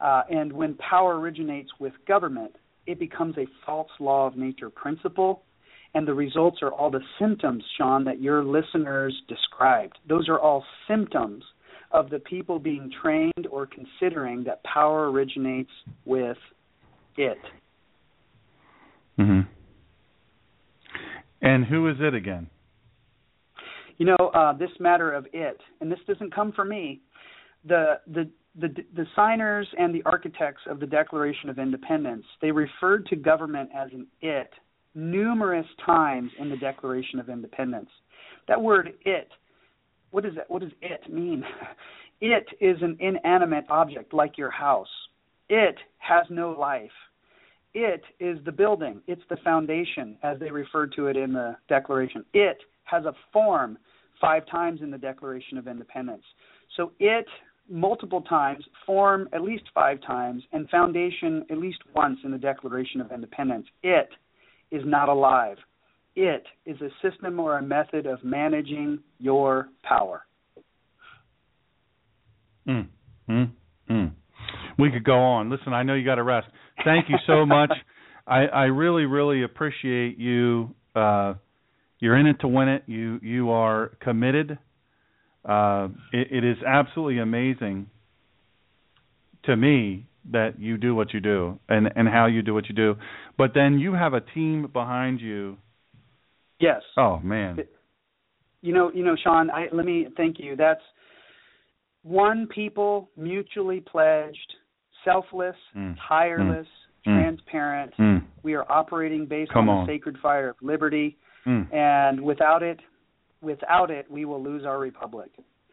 Uh, 0.00 0.22
and 0.28 0.52
when 0.52 0.74
power 0.74 1.18
originates 1.18 1.70
with 1.78 1.92
government, 2.06 2.54
it 2.86 2.98
becomes 2.98 3.36
a 3.38 3.46
false 3.64 3.90
law 3.98 4.26
of 4.26 4.36
nature 4.36 4.70
principle, 4.70 5.42
and 5.94 6.06
the 6.06 6.14
results 6.14 6.62
are 6.62 6.72
all 6.72 6.90
the 6.90 7.04
symptoms, 7.18 7.64
Sean, 7.76 8.04
that 8.04 8.20
your 8.20 8.44
listeners 8.44 9.22
described. 9.28 9.98
Those 10.06 10.28
are 10.28 10.38
all 10.38 10.64
symptoms 10.86 11.44
of 11.90 12.10
the 12.10 12.18
people 12.18 12.58
being 12.58 12.90
trained 12.90 13.46
or 13.50 13.66
considering 13.66 14.44
that 14.44 14.62
power 14.64 15.10
originates 15.10 15.70
with 16.04 16.38
it. 17.16 17.40
Mhm. 19.18 19.46
And 21.42 21.64
who 21.64 21.88
is 21.88 21.96
it 22.00 22.14
again? 22.14 22.48
You 23.98 24.06
know, 24.06 24.30
uh, 24.34 24.52
this 24.52 24.70
matter 24.78 25.12
of 25.12 25.26
it, 25.32 25.58
and 25.80 25.90
this 25.90 25.98
doesn't 26.06 26.34
come 26.34 26.52
from 26.52 26.68
me. 26.68 27.00
The 27.66 28.00
the 28.06 28.30
the 28.58 28.68
the 28.94 29.06
signers 29.14 29.66
and 29.78 29.94
the 29.94 30.02
architects 30.04 30.62
of 30.68 30.80
the 30.80 30.86
Declaration 30.86 31.50
of 31.50 31.58
Independence 31.58 32.24
they 32.40 32.50
referred 32.50 33.06
to 33.06 33.16
government 33.16 33.70
as 33.74 33.90
an 33.92 34.06
it 34.20 34.50
numerous 34.94 35.66
times 35.84 36.30
in 36.38 36.48
the 36.48 36.56
Declaration 36.56 37.20
of 37.20 37.28
Independence. 37.28 37.90
That 38.48 38.60
word 38.60 38.92
it, 39.04 39.28
what 40.10 40.24
does 40.24 40.34
that? 40.36 40.50
What 40.50 40.62
does 40.62 40.72
it 40.82 41.12
mean? 41.12 41.44
It 42.18 42.46
is 42.62 42.78
an 42.80 42.96
inanimate 42.98 43.66
object 43.68 44.14
like 44.14 44.38
your 44.38 44.50
house. 44.50 44.88
It 45.50 45.76
has 45.98 46.24
no 46.30 46.52
life. 46.52 46.88
It 47.78 48.00
is 48.20 48.38
the 48.46 48.52
building. 48.52 49.02
It's 49.06 49.20
the 49.28 49.36
foundation, 49.44 50.16
as 50.22 50.38
they 50.40 50.50
referred 50.50 50.94
to 50.96 51.08
it 51.08 51.16
in 51.18 51.34
the 51.34 51.56
Declaration. 51.68 52.24
It 52.32 52.56
has 52.84 53.04
a 53.04 53.12
form 53.34 53.76
five 54.18 54.44
times 54.50 54.80
in 54.80 54.90
the 54.90 54.96
Declaration 54.96 55.58
of 55.58 55.68
Independence. 55.68 56.22
So 56.74 56.92
it 56.98 57.26
multiple 57.68 58.22
times, 58.22 58.64
form 58.86 59.28
at 59.34 59.42
least 59.42 59.64
five 59.74 60.00
times, 60.06 60.42
and 60.52 60.66
foundation 60.70 61.44
at 61.50 61.58
least 61.58 61.80
once 61.94 62.18
in 62.24 62.30
the 62.30 62.38
Declaration 62.38 63.02
of 63.02 63.12
Independence. 63.12 63.66
It 63.82 64.08
is 64.70 64.80
not 64.86 65.10
alive. 65.10 65.58
It 66.14 66.44
is 66.64 66.78
a 66.80 66.88
system 67.06 67.38
or 67.38 67.58
a 67.58 67.62
method 67.62 68.06
of 68.06 68.24
managing 68.24 69.00
your 69.18 69.68
power. 69.82 70.22
Mm. 72.66 72.88
Mm. 73.28 73.50
Mm. 73.90 74.12
We 74.78 74.90
could 74.90 75.04
go 75.04 75.18
on. 75.18 75.50
Listen, 75.50 75.74
I 75.74 75.82
know 75.82 75.92
you 75.92 76.06
got 76.06 76.14
to 76.14 76.22
rest. 76.22 76.48
Thank 76.84 77.08
you 77.08 77.16
so 77.26 77.46
much. 77.46 77.70
I, 78.26 78.46
I 78.46 78.64
really, 78.64 79.04
really 79.04 79.42
appreciate 79.42 80.18
you. 80.18 80.74
Uh, 80.94 81.34
you're 81.98 82.16
in 82.16 82.26
it 82.26 82.40
to 82.40 82.48
win 82.48 82.68
it. 82.68 82.82
You 82.86 83.18
you 83.22 83.50
are 83.50 83.92
committed. 84.00 84.58
Uh, 85.44 85.88
it, 86.12 86.28
it 86.30 86.44
is 86.44 86.56
absolutely 86.66 87.18
amazing 87.18 87.88
to 89.44 89.56
me 89.56 90.06
that 90.32 90.58
you 90.58 90.76
do 90.76 90.94
what 90.94 91.14
you 91.14 91.20
do 91.20 91.58
and 91.68 91.88
and 91.94 92.08
how 92.08 92.26
you 92.26 92.42
do 92.42 92.52
what 92.52 92.68
you 92.68 92.74
do. 92.74 92.96
But 93.38 93.52
then 93.54 93.78
you 93.78 93.94
have 93.94 94.12
a 94.12 94.20
team 94.20 94.68
behind 94.72 95.20
you. 95.20 95.56
Yes. 96.60 96.82
Oh 96.96 97.18
man. 97.20 97.58
You 98.62 98.72
know, 98.72 98.90
you 98.92 99.04
know, 99.04 99.14
Sean. 99.22 99.50
I, 99.50 99.66
let 99.72 99.86
me 99.86 100.08
thank 100.16 100.40
you. 100.40 100.56
That's 100.56 100.80
one 102.02 102.48
people, 102.52 103.10
mutually 103.16 103.80
pledged, 103.80 104.54
selfless, 105.06 105.56
Mm. 105.74 105.96
tireless, 106.08 106.66
Mm. 107.06 107.22
transparent. 107.22 107.96
Mm. 107.96 108.22
We 108.42 108.54
are 108.54 108.66
operating 108.70 109.24
based 109.26 109.52
Come 109.52 109.68
on 109.70 109.86
the 109.86 109.92
sacred 109.92 110.18
fire 110.18 110.50
of 110.50 110.56
liberty, 110.60 111.16
Mm. 111.46 111.72
and 111.72 112.20
without 112.20 112.62
it, 112.62 112.80
without 113.40 113.90
it, 113.90 114.10
we 114.10 114.24
will 114.24 114.42
lose 114.42 114.64
our 114.66 114.78
republic. 114.78 115.30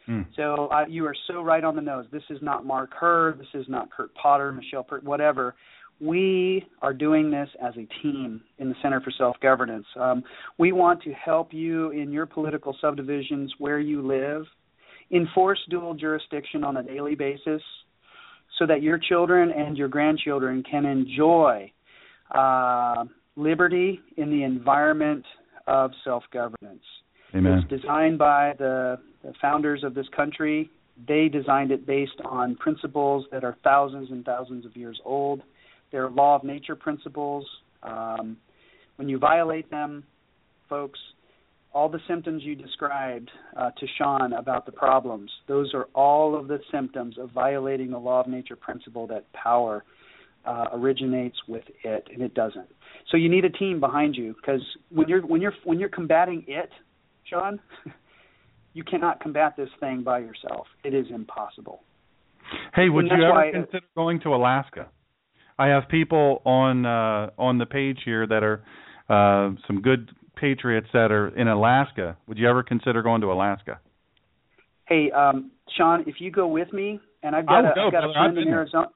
Mm. 0.07 0.25
So 0.35 0.67
uh, 0.67 0.85
you 0.87 1.05
are 1.07 1.15
so 1.27 1.41
right 1.41 1.63
on 1.63 1.75
the 1.75 1.81
nose. 1.81 2.05
This 2.11 2.23
is 2.29 2.41
not 2.41 2.65
Mark 2.65 2.91
Herr. 2.99 3.33
This 3.33 3.53
is 3.53 3.67
not 3.67 3.89
Kurt 3.89 4.13
Potter, 4.15 4.51
Michelle 4.51 4.83
Pert, 4.83 5.03
whatever. 5.03 5.55
We 6.01 6.67
are 6.81 6.93
doing 6.93 7.31
this 7.31 7.49
as 7.61 7.73
a 7.77 7.87
team 8.01 8.41
in 8.59 8.69
the 8.69 8.75
Center 8.81 8.99
for 8.99 9.11
Self 9.11 9.39
Governance. 9.39 9.85
Um, 9.95 10.23
we 10.57 10.71
want 10.71 11.01
to 11.03 11.13
help 11.13 11.53
you 11.53 11.91
in 11.91 12.11
your 12.11 12.25
political 12.25 12.75
subdivisions 12.81 13.53
where 13.59 13.79
you 13.79 14.01
live 14.01 14.45
enforce 15.11 15.59
dual 15.69 15.93
jurisdiction 15.93 16.63
on 16.63 16.77
a 16.77 16.83
daily 16.83 17.15
basis 17.15 17.61
so 18.59 18.65
that 18.67 18.81
your 18.81 18.97
children 18.97 19.51
and 19.51 19.77
your 19.77 19.87
grandchildren 19.87 20.63
can 20.69 20.85
enjoy 20.85 21.71
uh, 22.31 23.05
liberty 23.35 23.99
in 24.17 24.29
the 24.29 24.43
environment 24.43 25.25
of 25.67 25.91
self 26.03 26.23
governance. 26.31 26.83
Amen. 27.35 27.53
It's 27.53 27.81
designed 27.81 28.17
by 28.17 28.53
the, 28.59 28.99
the 29.23 29.33
founders 29.41 29.83
of 29.83 29.95
this 29.95 30.05
country. 30.15 30.69
They 31.07 31.27
designed 31.27 31.71
it 31.71 31.87
based 31.87 32.21
on 32.23 32.55
principles 32.57 33.25
that 33.31 33.43
are 33.43 33.57
thousands 33.63 34.11
and 34.11 34.23
thousands 34.23 34.65
of 34.65 34.75
years 34.77 34.99
old. 35.03 35.41
They're 35.91 36.09
law 36.09 36.35
of 36.35 36.43
nature 36.43 36.75
principles. 36.75 37.45
Um, 37.81 38.37
when 38.97 39.09
you 39.09 39.17
violate 39.17 39.69
them, 39.71 40.03
folks, 40.69 40.99
all 41.73 41.89
the 41.89 41.99
symptoms 42.07 42.43
you 42.43 42.55
described 42.55 43.31
uh, 43.57 43.71
to 43.71 43.87
Sean 43.97 44.33
about 44.33 44.65
the 44.65 44.71
problems, 44.71 45.31
those 45.47 45.73
are 45.73 45.85
all 45.95 46.37
of 46.37 46.47
the 46.47 46.59
symptoms 46.71 47.17
of 47.17 47.31
violating 47.31 47.91
the 47.91 47.97
law 47.97 48.21
of 48.21 48.27
nature 48.27 48.55
principle 48.55 49.07
that 49.07 49.31
power 49.33 49.83
uh, 50.45 50.65
originates 50.73 51.37
with 51.47 51.63
it, 51.83 52.07
and 52.13 52.21
it 52.21 52.33
doesn't. 52.33 52.67
So 53.09 53.17
you 53.17 53.29
need 53.29 53.45
a 53.45 53.49
team 53.49 53.79
behind 53.79 54.15
you 54.15 54.35
because 54.35 54.61
when 54.89 55.07
you're 55.07 55.21
when 55.25 55.41
you're 55.41 55.53
when 55.63 55.79
you're 55.79 55.89
combating 55.89 56.43
it, 56.47 56.69
Sean, 57.29 57.59
you 58.73 58.83
cannot 58.83 59.19
combat 59.19 59.55
this 59.57 59.69
thing 59.79 60.03
by 60.03 60.19
yourself. 60.19 60.67
It 60.83 60.93
is 60.93 61.07
impossible. 61.13 61.81
Hey, 62.75 62.89
would 62.89 63.05
you 63.05 63.23
ever 63.23 63.51
consider 63.51 63.85
going 63.95 64.19
to 64.21 64.29
Alaska? 64.29 64.89
I 65.57 65.67
have 65.67 65.83
people 65.89 66.41
on 66.45 66.85
uh, 66.85 67.29
on 67.37 67.57
the 67.57 67.65
page 67.65 67.99
here 68.05 68.27
that 68.27 68.43
are 68.43 68.63
uh, 69.09 69.55
some 69.67 69.81
good 69.81 70.11
patriots 70.35 70.87
that 70.93 71.11
are 71.11 71.29
in 71.29 71.47
Alaska. 71.47 72.17
Would 72.27 72.37
you 72.37 72.49
ever 72.49 72.63
consider 72.63 73.01
going 73.01 73.21
to 73.21 73.31
Alaska? 73.31 73.79
Hey, 74.87 75.11
um, 75.11 75.51
Sean, 75.77 76.03
if 76.07 76.15
you 76.19 76.31
go 76.31 76.47
with 76.47 76.71
me, 76.73 76.99
and 77.23 77.35
I've 77.35 77.47
got 77.47 77.63
would 77.63 77.71
a, 77.71 77.75
go, 77.75 77.87
I've 77.87 77.91
got 77.93 78.09
a 78.09 78.13
friend 78.13 78.37
in. 78.37 78.47
Arizona. 78.49 78.87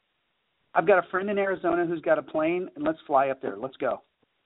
I've 0.75 0.85
got 0.85 0.99
a 0.99 1.09
friend 1.09 1.29
in 1.29 1.37
Arizona 1.37 1.85
who's 1.85 2.01
got 2.01 2.19
a 2.19 2.21
plane, 2.21 2.69
and 2.75 2.83
let's 2.83 2.99
fly 3.07 3.29
up 3.29 3.41
there. 3.41 3.55
Let's 3.57 3.77
go. 3.77 4.01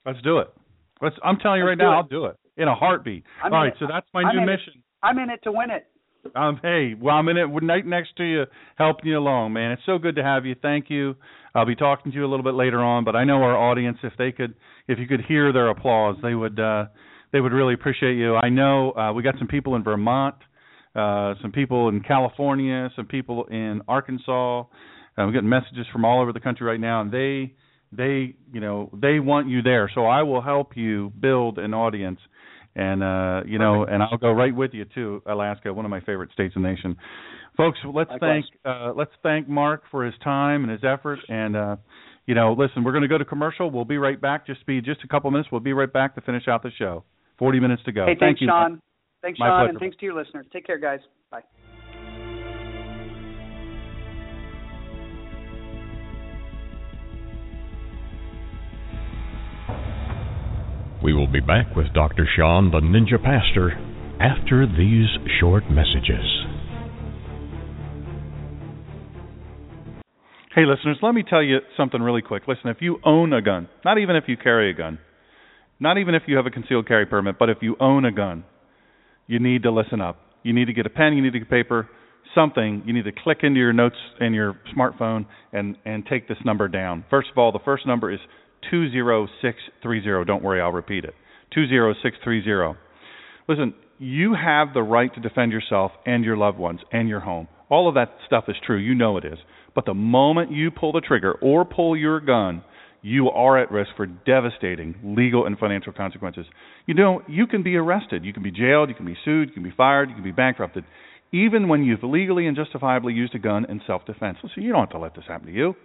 Let's 0.05 0.21
do 0.21 0.37
it. 0.39 0.53
Let's. 1.01 1.15
I'm 1.23 1.37
telling 1.37 1.59
you 1.59 1.65
Let's 1.65 1.79
right 1.79 1.83
now, 1.83 1.93
it. 1.93 1.95
I'll 1.97 2.07
do 2.07 2.25
it 2.25 2.37
in 2.57 2.67
a 2.67 2.75
heartbeat. 2.75 3.23
I'm 3.43 3.53
All 3.53 3.63
right, 3.63 3.73
it. 3.73 3.77
so 3.79 3.87
that's 3.89 4.07
my 4.13 4.21
I'm 4.21 4.35
new 4.35 4.43
in 4.43 4.49
it. 4.49 4.51
mission. 4.51 4.83
I'm 5.03 5.17
in 5.17 5.29
it 5.29 5.41
to 5.43 5.51
win 5.51 5.71
it. 5.71 5.87
Um, 6.35 6.59
hey, 6.61 6.93
well, 6.99 7.15
I'm 7.15 7.27
in 7.29 7.37
it 7.37 7.45
right 7.45 7.85
next 7.85 8.15
to 8.17 8.23
you, 8.23 8.43
helping 8.75 9.07
you 9.07 9.17
along, 9.17 9.53
man. 9.53 9.71
It's 9.71 9.81
so 9.85 9.97
good 9.97 10.15
to 10.17 10.23
have 10.23 10.45
you. 10.45 10.55
Thank 10.61 10.89
you. 10.89 11.15
I'll 11.53 11.65
be 11.65 11.75
talking 11.75 12.11
to 12.11 12.17
you 12.17 12.25
a 12.25 12.29
little 12.29 12.43
bit 12.43 12.53
later 12.53 12.81
on, 12.81 13.03
but 13.03 13.15
I 13.15 13.23
know 13.23 13.43
our 13.43 13.57
audience, 13.57 13.97
if 14.03 14.13
they 14.17 14.31
could, 14.31 14.53
if 14.87 14.99
you 14.99 15.07
could 15.07 15.21
hear 15.27 15.51
their 15.51 15.69
applause, 15.69 16.15
they 16.21 16.33
would, 16.33 16.59
uh, 16.59 16.85
they 17.33 17.41
would 17.41 17.51
really 17.51 17.73
appreciate 17.73 18.15
you. 18.15 18.35
I 18.35 18.49
know 18.49 18.91
uh, 18.93 19.13
we 19.13 19.23
got 19.23 19.35
some 19.37 19.47
people 19.47 19.75
in 19.75 19.83
Vermont, 19.83 20.35
uh, 20.95 21.35
some 21.41 21.51
people 21.51 21.89
in 21.89 22.01
California, 22.01 22.89
some 22.95 23.05
people 23.05 23.45
in 23.45 23.81
Arkansas. 23.87 24.61
Uh, 24.61 24.65
we're 25.17 25.31
getting 25.31 25.49
messages 25.49 25.85
from 25.91 26.05
all 26.05 26.21
over 26.21 26.31
the 26.31 26.39
country 26.39 26.65
right 26.65 26.79
now, 26.79 27.01
and 27.01 27.11
they, 27.11 27.53
they, 27.91 28.35
you 28.53 28.61
know, 28.61 28.89
they 28.93 29.19
want 29.19 29.49
you 29.49 29.61
there. 29.61 29.91
So 29.93 30.05
I 30.05 30.23
will 30.23 30.41
help 30.41 30.77
you 30.77 31.11
build 31.19 31.57
an 31.57 31.73
audience 31.73 32.19
and 32.75 33.03
uh 33.03 33.41
you 33.45 33.59
know 33.59 33.83
and 33.83 34.01
I'll 34.01 34.17
go 34.17 34.31
right 34.31 34.55
with 34.55 34.73
you 34.73 34.85
too 34.95 35.21
Alaska 35.25 35.73
one 35.73 35.85
of 35.85 35.91
my 35.91 35.99
favorite 35.99 36.31
states 36.31 36.55
in 36.55 36.61
the 36.61 36.69
nation 36.69 36.95
folks 37.57 37.77
let's 37.85 38.09
Likewise. 38.11 38.43
thank 38.43 38.45
uh 38.65 38.93
let's 38.95 39.11
thank 39.23 39.47
Mark 39.47 39.83
for 39.91 40.05
his 40.05 40.15
time 40.23 40.63
and 40.63 40.71
his 40.71 40.81
effort 40.83 41.19
and 41.29 41.55
uh 41.55 41.75
you 42.25 42.35
know 42.35 42.53
listen 42.57 42.83
we're 42.83 42.91
going 42.93 43.01
to 43.03 43.07
go 43.07 43.17
to 43.17 43.25
commercial 43.25 43.69
we'll 43.69 43.85
be 43.85 43.97
right 43.97 44.19
back 44.21 44.45
just 44.47 44.65
be 44.65 44.81
just 44.81 45.03
a 45.03 45.07
couple 45.07 45.29
minutes 45.31 45.49
we'll 45.51 45.59
be 45.61 45.73
right 45.73 45.91
back 45.91 46.15
to 46.15 46.21
finish 46.21 46.47
out 46.47 46.63
the 46.63 46.71
show 46.77 47.03
40 47.37 47.59
minutes 47.59 47.81
to 47.85 47.91
go 47.91 48.05
hey, 48.05 48.11
thank 48.11 48.19
thanks, 48.19 48.41
you 48.41 48.47
Sean. 48.47 48.81
Thanks, 49.21 49.39
My 49.39 49.47
Sean, 49.47 49.59
pleasure. 49.59 49.69
and 49.69 49.79
thanks 49.79 49.97
to 49.97 50.05
your 50.05 50.15
listeners. 50.15 50.47
Take 50.51 50.65
care, 50.65 50.79
guys. 50.79 50.99
Bye. 51.29 51.41
We 61.03 61.13
will 61.13 61.27
be 61.27 61.39
back 61.39 61.75
with 61.75 61.87
Dr. 61.93 62.27
Sean, 62.35 62.69
the 62.69 62.79
Ninja 62.79 63.21
Pastor, 63.21 63.71
after 64.19 64.67
these 64.67 65.07
short 65.39 65.63
messages. 65.69 66.25
Hey, 70.53 70.65
listeners, 70.65 70.97
let 71.01 71.15
me 71.15 71.23
tell 71.23 71.41
you 71.41 71.59
something 71.77 72.01
really 72.01 72.21
quick. 72.21 72.43
Listen, 72.45 72.69
if 72.71 72.77
you 72.81 72.99
own 73.05 73.31
a 73.31 73.41
gun, 73.41 73.69
not 73.85 73.97
even 73.97 74.17
if 74.17 74.25
you 74.27 74.35
carry 74.35 74.69
a 74.69 74.73
gun, 74.73 74.99
not 75.79 75.97
even 75.97 76.13
if 76.13 76.23
you 76.27 76.35
have 76.35 76.45
a 76.45 76.49
concealed 76.49 76.89
carry 76.89 77.05
permit, 77.05 77.39
but 77.39 77.49
if 77.49 77.59
you 77.61 77.77
own 77.79 78.03
a 78.03 78.11
gun, 78.11 78.43
you 79.27 79.39
need 79.39 79.63
to 79.63 79.71
listen 79.71 80.01
up. 80.01 80.17
You 80.43 80.51
need 80.51 80.65
to 80.65 80.73
get 80.73 80.85
a 80.85 80.89
pen, 80.89 81.13
you 81.13 81.21
need 81.21 81.31
to 81.31 81.39
get 81.39 81.49
paper, 81.49 81.87
something. 82.35 82.83
You 82.85 82.91
need 82.91 83.05
to 83.05 83.13
click 83.13 83.39
into 83.43 83.61
your 83.61 83.71
notes 83.71 83.95
in 84.19 84.33
your 84.33 84.59
smartphone 84.75 85.25
and 85.53 85.77
and 85.85 86.05
take 86.05 86.27
this 86.27 86.37
number 86.43 86.67
down. 86.67 87.05
First 87.09 87.29
of 87.31 87.37
all, 87.37 87.53
the 87.53 87.59
first 87.63 87.87
number 87.87 88.11
is 88.11 88.19
20630. 88.69 90.25
Don't 90.25 90.43
worry, 90.43 90.59
I'll 90.59 90.73
repeat 90.73 91.05
it. 91.05 91.13
20630. 91.53 92.77
Listen, 93.47 93.73
you 93.99 94.35
have 94.35 94.73
the 94.73 94.83
right 94.83 95.13
to 95.13 95.21
defend 95.21 95.53
yourself 95.53 95.91
and 96.05 96.25
your 96.25 96.35
loved 96.35 96.57
ones 96.57 96.81
and 96.91 97.07
your 97.07 97.21
home. 97.21 97.47
All 97.69 97.87
of 97.87 97.95
that 97.95 98.15
stuff 98.25 98.45
is 98.49 98.57
true. 98.65 98.77
You 98.77 98.95
know 98.95 99.15
it 99.15 99.23
is. 99.23 99.37
But 99.73 99.85
the 99.85 99.93
moment 99.93 100.51
you 100.51 100.71
pull 100.71 100.91
the 100.91 101.01
trigger 101.01 101.33
or 101.41 101.65
pull 101.65 101.95
your 101.95 102.19
gun, 102.19 102.63
you 103.01 103.29
are 103.29 103.57
at 103.57 103.71
risk 103.71 103.91
for 103.95 104.05
devastating 104.05 104.95
legal 105.17 105.45
and 105.45 105.57
financial 105.57 105.93
consequences. 105.93 106.45
You 106.85 106.93
know, 106.93 107.21
you 107.27 107.47
can 107.47 107.63
be 107.63 107.75
arrested, 107.75 108.23
you 108.23 108.33
can 108.33 108.43
be 108.43 108.51
jailed, 108.51 108.89
you 108.89 108.95
can 108.95 109.05
be 109.05 109.17
sued, 109.25 109.49
you 109.49 109.53
can 109.53 109.63
be 109.63 109.73
fired, 109.75 110.09
you 110.09 110.15
can 110.15 110.23
be 110.23 110.31
bankrupted, 110.31 110.83
even 111.31 111.67
when 111.67 111.83
you've 111.83 112.03
legally 112.03 112.47
and 112.47 112.55
justifiably 112.55 113.13
used 113.13 113.33
a 113.33 113.39
gun 113.39 113.65
in 113.69 113.81
self 113.87 114.05
defense. 114.05 114.37
Listen, 114.43 114.63
you 114.63 114.71
don't 114.71 114.81
have 114.81 114.89
to 114.91 114.99
let 114.99 115.15
this 115.15 115.25
happen 115.27 115.47
to 115.47 115.53
you. 115.53 115.75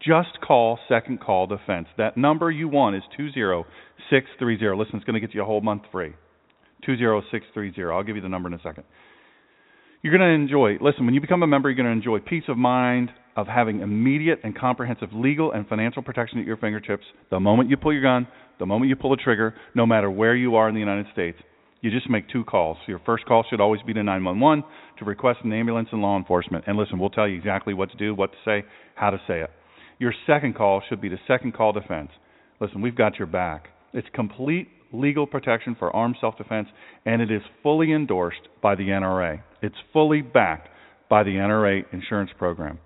Just 0.00 0.40
call 0.46 0.78
Second 0.88 1.20
Call 1.20 1.46
Defense. 1.46 1.86
That 1.96 2.16
number 2.16 2.50
you 2.50 2.68
want 2.68 2.96
is 2.96 3.02
20630. 3.16 4.76
Listen, 4.76 4.96
it's 4.96 5.04
going 5.04 5.14
to 5.14 5.20
get 5.20 5.34
you 5.34 5.42
a 5.42 5.46
whole 5.46 5.60
month 5.60 5.82
free. 5.92 6.12
20630. 6.84 7.90
I'll 7.90 8.02
give 8.02 8.16
you 8.16 8.22
the 8.22 8.28
number 8.28 8.48
in 8.48 8.54
a 8.54 8.60
second. 8.62 8.84
You're 10.04 10.14
going 10.14 10.28
to 10.28 10.34
enjoy, 10.34 10.76
listen, 10.84 11.06
when 11.06 11.14
you 11.14 11.22
become 11.22 11.42
a 11.42 11.46
member, 11.46 11.70
you're 11.70 11.82
going 11.82 11.86
to 11.86 11.92
enjoy 11.92 12.18
peace 12.18 12.42
of 12.48 12.58
mind 12.58 13.08
of 13.36 13.46
having 13.46 13.80
immediate 13.80 14.38
and 14.44 14.54
comprehensive 14.54 15.08
legal 15.14 15.52
and 15.52 15.66
financial 15.66 16.02
protection 16.02 16.38
at 16.38 16.44
your 16.44 16.58
fingertips 16.58 17.04
the 17.30 17.40
moment 17.40 17.70
you 17.70 17.78
pull 17.78 17.90
your 17.90 18.02
gun, 18.02 18.28
the 18.58 18.66
moment 18.66 18.90
you 18.90 18.96
pull 18.96 19.08
the 19.08 19.16
trigger, 19.16 19.54
no 19.74 19.86
matter 19.86 20.10
where 20.10 20.36
you 20.36 20.56
are 20.56 20.68
in 20.68 20.74
the 20.74 20.80
United 20.80 21.06
States. 21.14 21.38
You 21.80 21.90
just 21.90 22.10
make 22.10 22.28
two 22.28 22.44
calls. 22.44 22.76
Your 22.86 23.00
first 23.06 23.24
call 23.24 23.46
should 23.48 23.62
always 23.62 23.80
be 23.80 23.94
to 23.94 24.02
911 24.02 24.62
to 24.98 25.06
request 25.06 25.38
an 25.42 25.54
ambulance 25.54 25.88
and 25.90 26.02
law 26.02 26.18
enforcement. 26.18 26.64
And 26.66 26.76
listen, 26.76 26.98
we'll 26.98 27.08
tell 27.08 27.26
you 27.26 27.38
exactly 27.38 27.72
what 27.72 27.90
to 27.92 27.96
do, 27.96 28.14
what 28.14 28.30
to 28.32 28.38
say, 28.44 28.66
how 28.96 29.08
to 29.08 29.18
say 29.26 29.40
it. 29.40 29.48
Your 29.98 30.12
second 30.26 30.54
call 30.54 30.82
should 30.86 31.00
be 31.00 31.08
to 31.08 31.16
Second 31.26 31.54
Call 31.54 31.72
Defense. 31.72 32.10
Listen, 32.60 32.82
we've 32.82 32.94
got 32.94 33.18
your 33.18 33.26
back. 33.26 33.68
It's 33.94 34.08
complete 34.12 34.68
legal 34.94 35.26
protection 35.26 35.76
for 35.78 35.94
armed 35.94 36.16
self 36.20 36.36
defense, 36.36 36.68
and 37.04 37.20
it 37.20 37.30
is 37.30 37.42
fully 37.62 37.92
endorsed 37.92 38.48
by 38.62 38.74
the 38.74 38.84
NRA. 38.84 39.42
It's 39.62 39.76
fully 39.92 40.22
backed 40.22 40.68
by 41.08 41.22
the 41.22 41.30
NRA 41.30 41.84
insurance 41.92 42.30
program. 42.38 42.78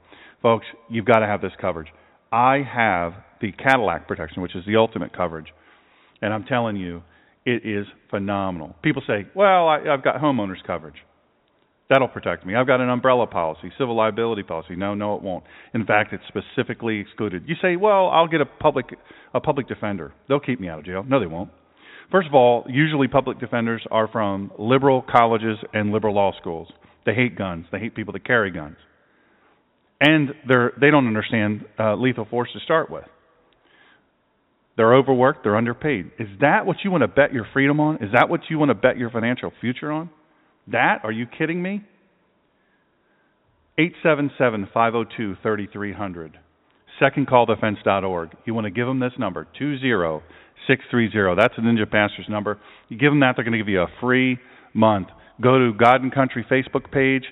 Folks, 0.42 0.66
you've 0.88 1.04
got 1.04 1.20
to 1.20 1.26
have 1.26 1.40
this 1.40 1.52
coverage. 1.60 1.88
I 2.30 2.62
have 2.62 3.14
the 3.40 3.52
Cadillac 3.52 4.06
protection, 4.06 4.42
which 4.42 4.54
is 4.54 4.64
the 4.66 4.76
ultimate 4.76 5.16
coverage, 5.16 5.48
and 6.20 6.32
I'm 6.32 6.44
telling 6.44 6.76
you, 6.76 7.02
it 7.46 7.64
is 7.64 7.86
phenomenal. 8.10 8.76
People 8.82 9.02
say, 9.06 9.26
well, 9.34 9.68
I, 9.68 9.78
I've 9.90 10.04
got 10.04 10.16
homeowners 10.16 10.62
coverage. 10.66 10.96
That'll 11.88 12.08
protect 12.08 12.44
me. 12.44 12.54
I've 12.54 12.66
got 12.66 12.80
an 12.80 12.90
umbrella 12.90 13.26
policy, 13.26 13.72
civil 13.78 13.96
liability 13.96 14.42
policy. 14.42 14.76
No, 14.76 14.94
no, 14.94 15.14
it 15.14 15.22
won't. 15.22 15.44
In 15.72 15.86
fact, 15.86 16.12
it's 16.12 16.22
specifically 16.28 16.98
excluded. 17.00 17.44
You 17.46 17.54
say, 17.62 17.76
well, 17.76 18.08
I'll 18.08 18.28
get 18.28 18.42
a 18.42 18.46
public 18.46 18.86
a 19.32 19.40
public 19.40 19.68
defender. 19.68 20.12
They'll 20.28 20.40
keep 20.40 20.60
me 20.60 20.68
out 20.68 20.80
of 20.80 20.84
jail. 20.84 21.04
No, 21.06 21.18
they 21.18 21.26
won't. 21.26 21.50
First 22.10 22.28
of 22.28 22.34
all, 22.34 22.64
usually 22.68 23.08
public 23.08 23.38
defenders 23.38 23.82
are 23.90 24.08
from 24.08 24.50
liberal 24.58 25.02
colleges 25.02 25.58
and 25.74 25.92
liberal 25.92 26.14
law 26.14 26.32
schools. 26.40 26.68
They 27.04 27.14
hate 27.14 27.36
guns. 27.36 27.66
They 27.70 27.78
hate 27.78 27.94
people 27.94 28.12
that 28.14 28.26
carry 28.26 28.50
guns, 28.50 28.76
and 30.00 30.30
they're 30.46 30.72
they 30.80 30.90
don't 30.90 31.06
understand 31.06 31.64
uh, 31.78 31.96
lethal 31.96 32.26
force 32.26 32.50
to 32.54 32.60
start 32.60 32.90
with. 32.90 33.04
They're 34.76 34.94
overworked. 34.94 35.42
They're 35.42 35.56
underpaid. 35.56 36.12
Is 36.18 36.28
that 36.40 36.64
what 36.64 36.76
you 36.84 36.90
want 36.90 37.02
to 37.02 37.08
bet 37.08 37.32
your 37.32 37.46
freedom 37.52 37.80
on? 37.80 37.96
Is 37.96 38.12
that 38.12 38.28
what 38.28 38.42
you 38.48 38.58
want 38.58 38.70
to 38.70 38.74
bet 38.74 38.96
your 38.96 39.10
financial 39.10 39.52
future 39.60 39.90
on? 39.90 40.08
That? 40.68 41.00
Are 41.02 41.10
you 41.10 41.26
kidding 41.26 41.60
me? 41.60 41.82
877-502-3300. 43.78 46.32
Secondcalldefense.org. 47.00 48.36
You 48.44 48.54
want 48.54 48.66
to 48.66 48.70
give 48.70 48.86
them 48.86 49.00
this 49.00 49.12
number, 49.18 49.48
20630. 50.66 51.40
That's 51.40 51.54
the 51.56 51.62
Ninja 51.62 51.90
Pastor's 51.90 52.28
number. 52.28 52.58
You 52.88 52.98
give 52.98 53.10
them 53.10 53.20
that, 53.20 53.34
they're 53.36 53.44
going 53.44 53.52
to 53.52 53.58
give 53.58 53.68
you 53.68 53.82
a 53.82 53.88
free 54.00 54.38
month. 54.74 55.08
Go 55.40 55.58
to 55.58 55.72
God 55.72 56.02
and 56.02 56.12
Country 56.12 56.44
Facebook 56.50 56.90
page. 56.90 57.24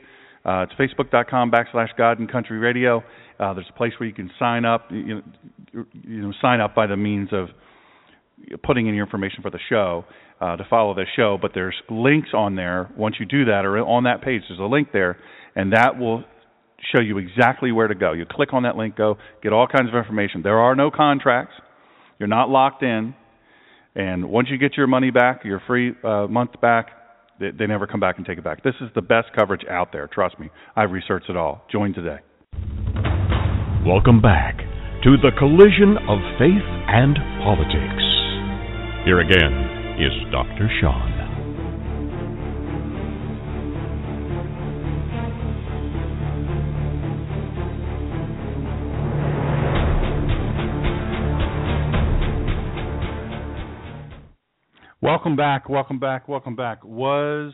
Uh, 0.45 0.65
it's 0.65 0.73
facebook.com 0.75 1.51
backslash 1.51 1.89
God 1.99 2.19
and 2.21 2.31
Country 2.31 2.59
Radio. 2.59 3.03
Uh, 3.39 3.53
there's 3.55 3.67
a 3.69 3.77
place 3.77 3.93
where 3.99 4.09
you 4.09 4.15
can 4.15 4.31
sign 4.39 4.65
up. 4.65 4.89
You, 4.91 5.23
you, 5.73 5.87
you 5.93 6.23
know, 6.23 6.33
sign 6.41 6.61
up 6.61 6.75
by 6.75 6.87
the 6.87 6.97
means 6.97 7.31
of 7.33 7.49
putting 8.63 8.87
in 8.87 8.95
your 8.95 9.05
information 9.05 9.43
for 9.43 9.51
the 9.51 9.59
show 9.69 10.05
uh, 10.41 10.57
to 10.57 10.65
follow 10.71 10.95
the 10.95 11.05
show. 11.17 11.39
But 11.41 11.51
there's 11.55 11.75
links 11.91 12.29
on 12.33 12.55
there. 12.55 12.91
Once 12.97 13.17
you 13.19 13.27
do 13.27 13.47
that, 13.47 13.65
or 13.65 13.79
on 13.79 14.05
that 14.05 14.23
page, 14.23 14.43
there's 14.49 14.61
a 14.61 14.65
link 14.65 14.89
there, 14.93 15.19
and 15.55 15.73
that 15.73 15.99
will 15.99 16.25
show 16.95 17.01
you 17.01 17.19
exactly 17.19 17.73
where 17.73 17.89
to 17.89 17.95
go. 17.95 18.13
You 18.13 18.25
click 18.31 18.53
on 18.53 18.63
that 18.65 18.77
link, 18.77 18.97
go 18.97 19.17
get 19.43 19.53
all 19.53 19.67
kinds 19.67 19.89
of 19.89 19.95
information. 19.95 20.43
There 20.43 20.59
are 20.59 20.75
no 20.75 20.91
contracts. 20.91 21.55
You're 22.19 22.29
not 22.29 22.49
locked 22.49 22.83
in. 22.83 23.15
And 23.95 24.29
once 24.29 24.49
you 24.51 24.59
get 24.59 24.77
your 24.77 24.87
money 24.87 25.11
back, 25.11 25.45
your 25.45 25.63
free 25.67 25.93
uh, 26.05 26.27
month 26.29 26.61
back, 26.61 26.89
they, 27.41 27.51
they 27.51 27.67
never 27.67 27.87
come 27.87 28.01
back 28.01 28.19
and 28.19 28.27
take 28.27 28.39
it 28.39 28.45
back. 28.45 28.63
This 28.63 28.75
is 28.81 28.89
the 28.95 29.03
best 29.03 29.29
coverage 29.35 29.65
out 29.71 29.93
there. 29.93 30.07
Trust 30.07 30.39
me. 30.39 30.51
I've 30.75 30.91
researched 30.91 31.31
it 31.31 31.37
all. 31.37 31.65
Join 31.71 31.95
today. 31.95 32.19
Welcome 33.87 34.21
back 34.21 34.59
to 35.05 35.17
the 35.17 35.31
collision 35.39 35.97
of 36.09 36.19
faith 36.39 36.67
and 36.89 37.17
politics. 37.45 38.03
Here 39.05 39.21
again 39.21 40.01
is 40.01 40.13
Dr. 40.33 40.69
Sean. 40.81 41.26
Welcome 55.07 55.37
back, 55.37 55.69
welcome 55.69 56.01
back, 56.01 56.27
welcome 56.27 56.57
back. 56.57 56.85
Was 56.85 57.53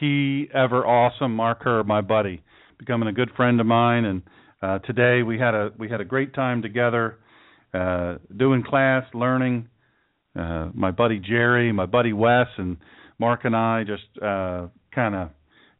he 0.00 0.48
ever 0.52 0.84
awesome? 0.84 1.32
Mark 1.36 1.62
Herr, 1.62 1.84
my 1.84 2.00
buddy, 2.00 2.42
becoming 2.76 3.08
a 3.08 3.12
good 3.12 3.30
friend 3.36 3.60
of 3.60 3.68
mine, 3.68 4.04
and 4.04 4.22
uh, 4.60 4.80
today 4.80 5.22
we 5.22 5.38
had 5.38 5.54
a 5.54 5.70
we 5.78 5.88
had 5.88 6.00
a 6.00 6.04
great 6.04 6.34
time 6.34 6.62
together, 6.62 7.20
uh, 7.72 8.16
doing 8.36 8.64
class, 8.64 9.04
learning. 9.14 9.68
Uh, 10.36 10.70
my 10.74 10.90
buddy 10.90 11.20
Jerry, 11.20 11.70
my 11.70 11.86
buddy 11.86 12.12
Wes, 12.12 12.48
and 12.58 12.78
Mark 13.20 13.44
and 13.44 13.54
I 13.54 13.84
just 13.84 14.20
uh, 14.20 14.66
kind 14.92 15.14
of 15.14 15.30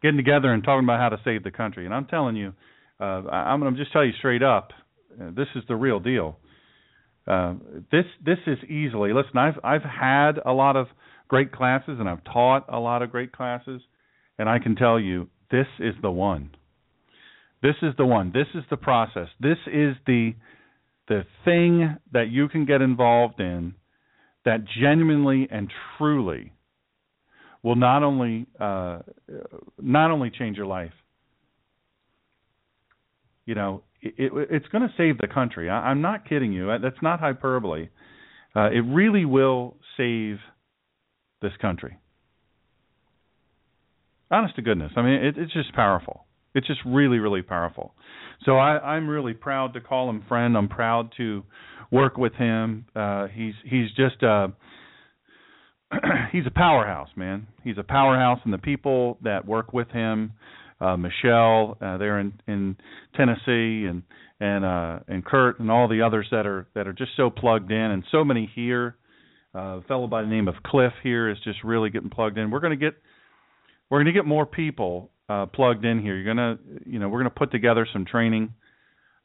getting 0.03 0.19
together 0.19 0.53
and 0.53 0.63
talking 0.63 0.85
about 0.85 1.01
how 1.01 1.09
to 1.09 1.21
save 1.25 1.43
the 1.43 1.51
country. 1.51 1.85
And 1.85 1.93
I'm 1.93 2.07
telling 2.07 2.37
you, 2.37 2.53
uh, 3.01 3.27
I'm 3.29 3.59
going 3.59 3.75
to 3.75 3.81
just 3.81 3.93
tell 3.93 4.05
you 4.05 4.13
straight 4.21 4.45
up, 4.45 4.71
uh, 5.21 5.33
this 5.35 5.49
is 5.57 5.65
the 5.67 5.75
real 5.75 5.99
deal. 5.99 6.39
Uh, 7.27 7.55
this 7.91 8.05
this 8.25 8.39
is 8.47 8.59
easily 8.69 9.13
listen. 9.13 9.37
I've 9.37 9.59
I've 9.65 9.83
had 9.83 10.33
a 10.45 10.53
lot 10.53 10.77
of 10.77 10.87
great 11.29 11.53
classes 11.53 11.97
and 11.99 12.09
I've 12.09 12.23
taught 12.25 12.67
a 12.69 12.79
lot 12.79 13.03
of 13.03 13.11
great 13.11 13.33
classes, 13.33 13.83
and 14.39 14.49
I 14.49 14.59
can 14.59 14.77
tell 14.77 15.01
you 15.01 15.29
this 15.51 15.67
is 15.81 15.95
the 16.03 16.11
one. 16.11 16.51
This 17.63 17.75
is 17.83 17.95
the 17.97 18.07
one. 18.07 18.33
This 18.33 18.47
is 18.55 18.63
the 18.71 18.77
process. 18.77 19.29
This 19.41 19.59
is 19.67 19.97
the 20.07 20.35
the 21.09 21.25
thing 21.45 21.97
that 22.13 22.29
you 22.31 22.49
can 22.49 22.65
get 22.65 22.83
involved 22.83 23.41
in 23.41 23.75
that 24.45 24.61
genuinely 24.81 25.49
and 25.51 25.71
truly 25.99 26.53
will 27.63 27.77
not 27.77 28.03
only 28.03 28.47
uh, 28.61 29.01
not 29.81 30.11
only 30.11 30.31
change 30.31 30.57
your 30.57 30.67
life. 30.67 30.93
You 33.47 33.55
know, 33.55 33.83
it, 34.03 34.15
it, 34.19 34.33
it's 34.51 34.67
going 34.69 34.83
to 34.83 34.93
save 34.97 35.19
the 35.19 35.29
country. 35.29 35.71
I, 35.71 35.91
am 35.91 36.03
not 36.03 36.29
kidding 36.29 36.53
you. 36.53 36.67
That's 36.83 37.01
not 37.03 37.21
hyperbole. 37.21 37.89
Uh, 38.55 38.71
it 38.71 38.85
really 38.87 39.25
will 39.25 39.77
save 39.97 40.39
this 41.41 41.53
country. 41.61 41.97
Honest 44.31 44.57
to 44.57 44.63
goodness. 44.63 44.93
I 44.97 45.03
mean, 45.03 45.15
it, 45.15 45.39
it's 45.39 45.53
just 45.53 45.73
powerful. 45.75 46.27
It's 46.55 46.67
just 46.67 46.81
really, 46.85 47.19
really 47.19 47.43
powerful. 47.43 47.95
So 48.45 48.57
I, 48.57 48.79
I'm 48.79 49.09
really 49.09 49.35
proud 49.35 49.75
to 49.75 49.81
call 49.81 50.11
him 50.11 50.25
friend. 50.27 50.57
I'm 50.57 50.69
proud 50.69 51.13
to 51.19 51.45
work 51.91 52.17
with 52.17 52.35
him. 52.35 52.87
Uh, 52.95 53.29
he's 53.29 53.55
he's 53.65 53.89
just 53.97 54.23
uh, 54.23 54.49
he's 56.33 56.47
a 56.47 56.51
powerhouse, 56.51 57.11
man. 57.15 57.47
He's 57.63 57.79
a 57.79 57.83
powerhouse, 57.83 58.41
and 58.45 58.53
the 58.53 58.59
people 58.59 59.19
that 59.23 59.47
work 59.47 59.73
with 59.73 59.89
him 59.91 60.33
uh, 60.81 60.97
Michelle 60.97 61.77
uh, 61.81 61.97
there 61.99 62.19
in 62.19 62.33
in 62.47 62.77
Tennessee 63.15 63.87
and 63.87 64.03
and 64.41 64.65
uh, 64.65 64.99
and 65.09 65.25
Kurt 65.25 65.61
and 65.61 65.71
all 65.71 65.89
the 65.89 66.03
others 66.03 66.27
that 66.31 66.47
are 66.47 66.67
that 66.75 66.87
are 66.87 66.93
just 66.93 67.13
so 67.17 67.31
plugged 67.31 67.71
in 67.71 67.79
and 67.79 68.05
so 68.11 68.25
many 68.25 68.51
here. 68.55 68.97
Uh, 69.55 69.79
a 69.79 69.83
fellow 69.89 70.07
by 70.07 70.21
the 70.21 70.29
name 70.29 70.49
of 70.49 70.55
Cliff 70.65 70.93
here 71.03 71.31
is 71.31 71.39
just 71.43 71.65
really 71.65 71.89
getting 71.89 72.11
plugged 72.11 72.37
in. 72.37 72.51
We're 72.51 72.61
going 72.61 72.79
to 72.79 72.85
get 72.85 72.95
we're 73.89 73.99
going 73.99 74.13
to 74.13 74.19
get 74.19 74.27
more 74.27 74.45
people 74.45 75.11
uh, 75.29 75.47
plugged 75.47 75.85
in 75.85 76.01
here. 76.01 76.17
You're 76.17 76.35
going 76.35 76.59
to 76.59 76.59
you 76.85 76.99
know 76.99 77.09
we're 77.09 77.21
going 77.21 77.31
to 77.31 77.39
put 77.39 77.51
together 77.51 77.87
some 77.91 78.05
training, 78.05 78.53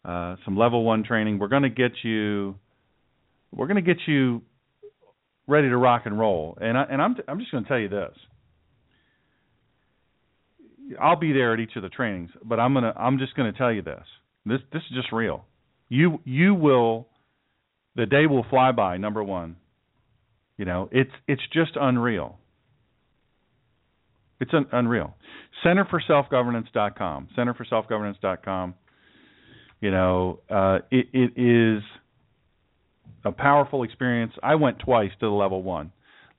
uh, 0.06 0.38
some 0.46 0.56
level 0.56 0.86
one 0.86 1.04
training. 1.04 1.40
We're 1.40 1.50
going 1.50 1.64
to 1.64 1.70
get 1.70 1.92
you 2.04 2.56
we're 3.52 3.68
going 3.68 3.84
to 3.84 3.94
get 3.94 4.02
you 4.08 4.42
ready 5.48 5.68
to 5.68 5.76
rock 5.76 6.04
and 6.06 6.18
roll. 6.18 6.58
And 6.62 6.78
I, 6.78 6.84
and 6.84 7.02
I'm 7.02 7.16
I'm 7.28 7.40
just 7.40 7.52
going 7.52 7.64
to 7.64 7.68
tell 7.68 7.80
you 7.80 7.90
this. 7.90 8.16
I'll 11.00 11.16
be 11.16 11.34
there 11.34 11.54
at 11.54 11.60
each 11.60 11.76
of 11.76 11.84
the 11.84 11.90
trainings, 11.90 12.32
but 12.44 12.60
I'm 12.60 12.74
gonna 12.74 12.94
I'm 12.98 13.20
just 13.20 13.36
gonna 13.36 13.54
tell 13.54 13.72
you 13.72 13.82
this. 13.82 14.04
This 14.46 14.60
this 14.72 14.82
is 14.90 14.96
just 14.96 15.12
real. 15.12 15.46
You 15.90 16.20
you 16.24 16.54
will 16.54 17.08
the 17.96 18.06
day 18.06 18.26
will 18.26 18.46
fly 18.50 18.72
by, 18.72 18.98
number 18.98 19.24
one. 19.24 19.58
You 20.58 20.66
know, 20.66 20.90
it's 20.92 21.12
it's 21.28 21.42
just 21.54 21.72
unreal. 21.76 22.38
It's 24.40 24.54
un, 24.54 24.66
unreal. 24.72 25.16
Center 25.64 25.86
for 25.86 26.02
Self 26.06 26.30
Governance.com. 26.30 27.30
Center 27.36 27.54
for 27.54 27.66
Self 27.66 27.88
Governance.com. 27.88 28.76
You 29.82 29.92
know, 29.92 30.40
uh, 30.50 30.80
it, 30.92 31.08
it 31.14 31.42
is 31.42 31.84
a 33.26 33.32
powerful 33.32 33.84
experience. 33.84 34.34
I 34.42 34.56
went 34.56 34.80
twice 34.80 35.12
to 35.20 35.26
the 35.26 35.32
level 35.32 35.64
one 35.64 35.92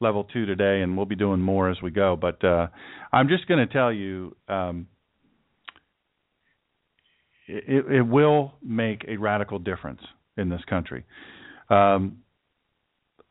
level 0.03 0.25
two 0.25 0.45
today, 0.45 0.83
and 0.83 0.97
we'll 0.97 1.07
be 1.07 1.17
doing 1.17 1.41
more 1.41 1.71
as 1.71 1.81
we 1.83 1.91
go. 1.91 2.17
But 2.21 2.45
uh, 2.45 2.67
I'm 3.13 3.29
just 3.29 3.47
going 3.47 3.67
to 3.67 3.73
tell 3.73 3.93
you, 3.93 4.37
um, 4.49 4.87
it, 7.47 7.87
it, 7.91 8.03
will 8.03 8.53
make 8.63 9.05
a 9.09 9.17
radical 9.17 9.59
difference 9.59 10.01
in 10.37 10.49
this 10.49 10.61
country. 10.69 11.05
Um, 11.71 12.19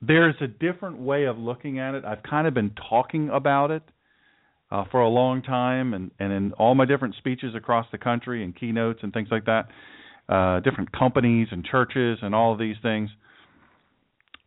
there's 0.02 0.36
a 0.42 0.48
different 0.48 0.98
way 1.00 1.26
of 1.26 1.38
looking 1.38 1.80
at 1.80 1.96
it. 1.96 2.06
I've 2.06 2.24
kind 2.24 2.48
of 2.48 2.54
been 2.54 2.72
talking 2.90 3.30
about 3.30 3.72
it 3.72 3.84
uh, 4.72 4.86
for 4.90 5.02
a 5.02 5.10
long 5.10 5.42
time, 5.44 5.94
and, 5.94 6.12
and 6.20 6.32
in 6.32 6.54
all 6.54 6.74
my 6.76 6.86
different 6.86 7.16
speeches 7.16 7.54
across 7.56 7.86
the 7.92 7.98
country 7.98 8.44
and 8.44 8.56
keynotes 8.56 9.00
and 9.04 9.14
things 9.14 9.28
like 9.30 9.46
that, 9.46 9.68
uh, 10.30 10.60
different 10.62 10.92
companies 10.92 11.50
and 11.52 11.66
churches 11.66 12.20
and 12.22 12.34
all 12.34 12.54
of 12.54 12.60
these 12.60 12.78
things. 12.82 13.10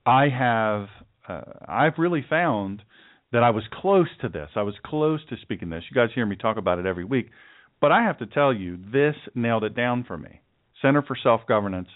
I 0.06 0.28
have 0.28 0.88
uh, 1.28 1.42
I've 1.66 1.98
really 1.98 2.24
found 2.28 2.82
that 3.32 3.42
I 3.42 3.50
was 3.50 3.64
close 3.72 4.08
to 4.20 4.28
this. 4.28 4.50
I 4.54 4.62
was 4.62 4.74
close 4.84 5.20
to 5.28 5.36
speaking 5.42 5.70
this. 5.70 5.84
You 5.90 5.94
guys 5.94 6.10
hear 6.14 6.26
me 6.26 6.36
talk 6.36 6.56
about 6.56 6.78
it 6.78 6.86
every 6.86 7.04
week, 7.04 7.30
but 7.80 7.90
I 7.90 8.02
have 8.02 8.18
to 8.18 8.26
tell 8.26 8.52
you, 8.52 8.78
this 8.92 9.16
nailed 9.34 9.64
it 9.64 9.74
down 9.74 10.04
for 10.04 10.16
me. 10.16 10.40
Center 10.80 11.02
for 11.02 11.16
Self 11.20 11.40
Governance 11.46 11.88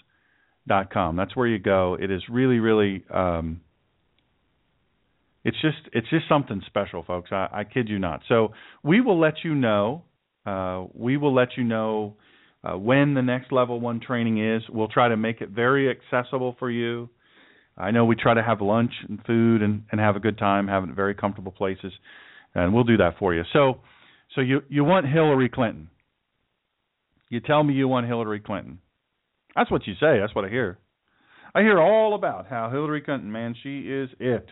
dot 0.67 0.91
com. 0.91 1.15
That's 1.15 1.35
where 1.35 1.47
you 1.47 1.59
go. 1.59 1.97
It 1.99 2.11
is 2.11 2.23
really, 2.29 2.59
really. 2.59 3.05
Um, 3.13 3.61
it's 5.43 5.59
just 5.61 5.77
it's 5.93 6.09
just 6.09 6.27
something 6.27 6.61
special, 6.65 7.03
folks. 7.03 7.29
I, 7.31 7.47
I 7.51 7.63
kid 7.63 7.87
you 7.87 7.99
not. 7.99 8.21
So 8.27 8.53
we 8.83 8.99
will 8.99 9.19
let 9.19 9.35
you 9.43 9.55
know. 9.55 10.03
Uh, 10.45 10.85
we 10.93 11.17
will 11.17 11.33
let 11.33 11.49
you 11.55 11.63
know 11.63 12.15
uh, 12.63 12.77
when 12.77 13.13
the 13.13 13.21
next 13.21 13.51
level 13.51 13.79
one 13.79 13.99
training 13.99 14.43
is. 14.43 14.63
We'll 14.69 14.87
try 14.89 15.07
to 15.07 15.17
make 15.17 15.41
it 15.41 15.49
very 15.49 15.89
accessible 15.89 16.55
for 16.59 16.69
you. 16.69 17.09
I 17.79 17.91
know 17.91 18.03
we 18.03 18.15
try 18.15 18.33
to 18.33 18.43
have 18.43 18.59
lunch 18.59 18.91
and 19.07 19.19
food 19.25 19.61
and, 19.61 19.83
and 19.91 20.01
have 20.01 20.17
a 20.17 20.19
good 20.19 20.37
time, 20.37 20.67
having 20.67 20.93
very 20.93 21.15
comfortable 21.15 21.53
places, 21.53 21.93
and 22.53 22.73
we'll 22.73 22.83
do 22.83 22.97
that 22.97 23.17
for 23.17 23.33
you. 23.33 23.43
So, 23.53 23.79
so 24.35 24.41
you 24.41 24.61
you 24.67 24.83
want 24.83 25.07
Hillary 25.07 25.49
Clinton? 25.49 25.89
You 27.29 27.39
tell 27.39 27.63
me 27.63 27.73
you 27.73 27.87
want 27.87 28.05
Hillary 28.07 28.41
Clinton. 28.41 28.79
That's 29.55 29.71
what 29.71 29.87
you 29.87 29.93
say. 29.93 30.19
That's 30.19 30.35
what 30.35 30.45
I 30.45 30.49
hear. 30.49 30.77
I 31.55 31.61
hear 31.61 31.79
all 31.79 32.15
about 32.15 32.47
how 32.47 32.69
Hillary 32.69 33.01
Clinton, 33.01 33.31
man, 33.31 33.55
she 33.63 33.79
is 33.79 34.09
it. 34.19 34.47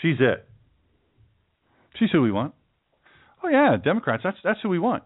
She's 0.00 0.16
it. 0.18 0.48
She's 1.98 2.10
who 2.10 2.22
we 2.22 2.32
want. 2.32 2.54
Oh 3.44 3.48
yeah, 3.48 3.76
Democrats. 3.82 4.22
That's 4.24 4.38
that's 4.42 4.60
who 4.62 4.68
we 4.70 4.78
want. 4.78 5.02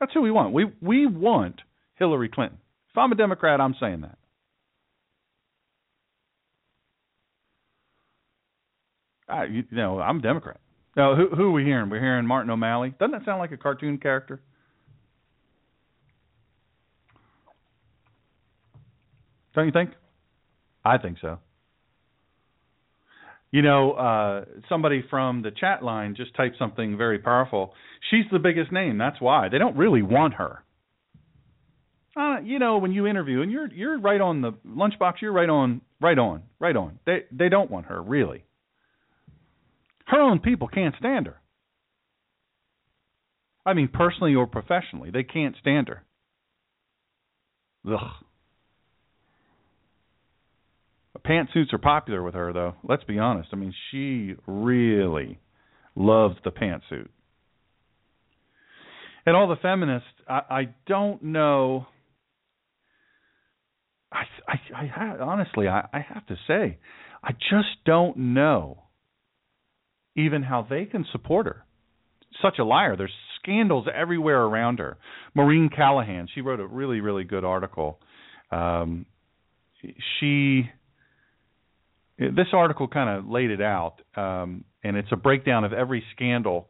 That's 0.00 0.12
who 0.12 0.22
we 0.22 0.30
want. 0.30 0.52
We 0.52 0.66
we 0.82 1.06
want 1.06 1.60
Hillary 1.94 2.28
Clinton. 2.28 2.58
If 2.94 2.98
I'm 2.98 3.10
a 3.10 3.16
Democrat, 3.16 3.60
I'm 3.60 3.74
saying 3.80 4.02
that. 4.02 4.18
I, 9.28 9.44
you 9.46 9.64
know, 9.72 9.98
I'm 9.98 10.18
a 10.18 10.22
Democrat. 10.22 10.60
Now, 10.96 11.16
who, 11.16 11.34
who 11.34 11.46
are 11.48 11.50
we 11.50 11.64
hearing? 11.64 11.90
We're 11.90 11.98
hearing 11.98 12.24
Martin 12.24 12.50
O'Malley. 12.50 12.94
Doesn't 13.00 13.10
that 13.10 13.24
sound 13.24 13.40
like 13.40 13.50
a 13.50 13.56
cartoon 13.56 13.98
character? 13.98 14.40
Don't 19.56 19.66
you 19.66 19.72
think? 19.72 19.90
I 20.84 20.98
think 20.98 21.18
so. 21.20 21.38
You 23.50 23.62
know, 23.62 23.92
uh, 23.92 24.44
somebody 24.68 25.02
from 25.10 25.42
the 25.42 25.50
chat 25.50 25.82
line 25.82 26.14
just 26.16 26.32
typed 26.36 26.58
something 26.58 26.96
very 26.96 27.18
powerful. 27.18 27.72
She's 28.10 28.24
the 28.30 28.38
biggest 28.38 28.70
name. 28.70 28.98
That's 28.98 29.20
why 29.20 29.48
they 29.48 29.58
don't 29.58 29.76
really 29.76 30.02
want 30.02 30.34
her. 30.34 30.62
Uh, 32.16 32.36
you 32.44 32.58
know, 32.58 32.78
when 32.78 32.92
you 32.92 33.06
interview 33.06 33.42
and 33.42 33.50
you're 33.50 33.72
you're 33.72 33.98
right 33.98 34.20
on 34.20 34.40
the 34.40 34.52
lunchbox, 34.66 35.14
you're 35.20 35.32
right 35.32 35.48
on, 35.48 35.80
right 36.00 36.18
on, 36.18 36.42
right 36.60 36.76
on. 36.76 36.98
They 37.06 37.24
they 37.32 37.48
don't 37.48 37.70
want 37.70 37.86
her 37.86 38.00
really. 38.00 38.44
Her 40.06 40.20
own 40.20 40.38
people 40.38 40.68
can't 40.68 40.94
stand 40.98 41.26
her. 41.26 41.40
I 43.66 43.72
mean, 43.72 43.88
personally 43.92 44.34
or 44.34 44.46
professionally, 44.46 45.10
they 45.10 45.22
can't 45.22 45.56
stand 45.60 45.88
her. 45.88 46.04
Ugh. 47.90 48.10
pantsuits 51.26 51.72
are 51.72 51.78
popular 51.78 52.22
with 52.22 52.34
her, 52.34 52.52
though. 52.52 52.74
Let's 52.82 53.04
be 53.04 53.18
honest. 53.18 53.48
I 53.52 53.56
mean, 53.56 53.74
she 53.90 54.34
really 54.46 55.38
loves 55.96 56.36
the 56.44 56.50
pantsuit. 56.50 57.08
And 59.26 59.34
all 59.34 59.48
the 59.48 59.56
feminists, 59.56 60.08
I, 60.28 60.40
I 60.50 60.62
don't 60.86 61.22
know. 61.22 61.86
I, 64.14 64.24
I, 64.48 64.90
I 64.96 65.18
honestly, 65.18 65.68
I, 65.68 65.88
I 65.92 66.00
have 66.00 66.26
to 66.26 66.36
say, 66.46 66.78
I 67.22 67.32
just 67.32 67.84
don't 67.84 68.16
know 68.16 68.84
even 70.16 70.42
how 70.42 70.66
they 70.68 70.84
can 70.84 71.04
support 71.10 71.46
her. 71.46 71.64
Such 72.40 72.58
a 72.58 72.64
liar. 72.64 72.96
There's 72.96 73.12
scandals 73.42 73.86
everywhere 73.92 74.42
around 74.42 74.78
her. 74.78 74.96
Maureen 75.34 75.68
Callahan, 75.74 76.28
she 76.34 76.40
wrote 76.40 76.60
a 76.60 76.66
really, 76.66 77.00
really 77.00 77.24
good 77.24 77.44
article. 77.44 77.98
Um, 78.50 79.06
she 80.20 80.70
this 82.18 82.46
article 82.52 82.86
kind 82.86 83.18
of 83.18 83.28
laid 83.28 83.50
it 83.50 83.60
out, 83.60 83.96
um, 84.16 84.64
and 84.84 84.96
it's 84.96 85.08
a 85.10 85.16
breakdown 85.16 85.64
of 85.64 85.72
every 85.72 86.04
scandal 86.14 86.68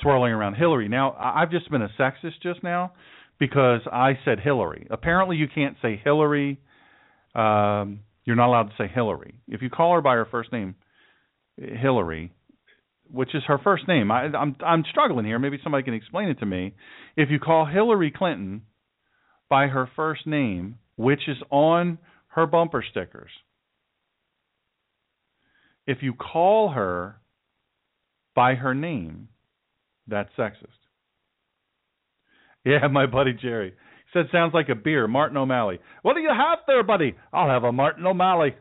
swirling 0.00 0.32
around 0.32 0.54
Hillary. 0.54 0.88
Now, 0.88 1.16
I've 1.18 1.50
just 1.50 1.68
been 1.70 1.82
a 1.82 1.90
sexist 1.98 2.40
just 2.42 2.62
now 2.62 2.92
because 3.40 3.80
I 3.90 4.12
said 4.24 4.38
Hillary. 4.38 4.86
Apparently, 4.90 5.36
you 5.36 5.48
can't 5.52 5.76
say 5.82 6.00
Hillary. 6.02 6.60
Um, 7.36 8.00
you're 8.24 8.36
not 8.36 8.48
allowed 8.48 8.70
to 8.70 8.74
say 8.78 8.88
Hillary. 8.92 9.34
If 9.46 9.60
you 9.60 9.68
call 9.68 9.94
her 9.94 10.00
by 10.00 10.14
her 10.14 10.26
first 10.30 10.52
name, 10.52 10.74
Hillary, 11.58 12.32
which 13.10 13.34
is 13.34 13.42
her 13.46 13.58
first 13.62 13.86
name, 13.86 14.10
I, 14.10 14.24
I'm 14.24 14.56
I'm 14.64 14.84
struggling 14.90 15.26
here. 15.26 15.38
Maybe 15.38 15.58
somebody 15.62 15.84
can 15.84 15.94
explain 15.94 16.28
it 16.28 16.40
to 16.40 16.46
me. 16.46 16.74
If 17.16 17.30
you 17.30 17.38
call 17.38 17.66
Hillary 17.66 18.10
Clinton 18.10 18.62
by 19.48 19.68
her 19.68 19.88
first 19.94 20.26
name, 20.26 20.78
which 20.96 21.28
is 21.28 21.36
on 21.50 21.98
her 22.28 22.46
bumper 22.46 22.84
stickers, 22.90 23.30
if 25.86 25.98
you 26.00 26.14
call 26.14 26.70
her 26.70 27.16
by 28.34 28.54
her 28.54 28.74
name, 28.74 29.28
that's 30.08 30.30
sexist. 30.38 30.66
Yeah, 32.64 32.86
my 32.90 33.06
buddy 33.06 33.34
Jerry 33.34 33.74
said 34.12 34.26
sounds 34.32 34.54
like 34.54 34.68
a 34.68 34.74
beer. 34.74 35.06
Martin 35.08 35.36
O'Malley. 35.36 35.78
What 36.02 36.14
do 36.14 36.20
you 36.20 36.30
have 36.30 36.58
there, 36.66 36.82
buddy? 36.82 37.14
I'll 37.32 37.48
have 37.48 37.64
a 37.64 37.72
Martin 37.72 38.06
O'Malley. 38.06 38.54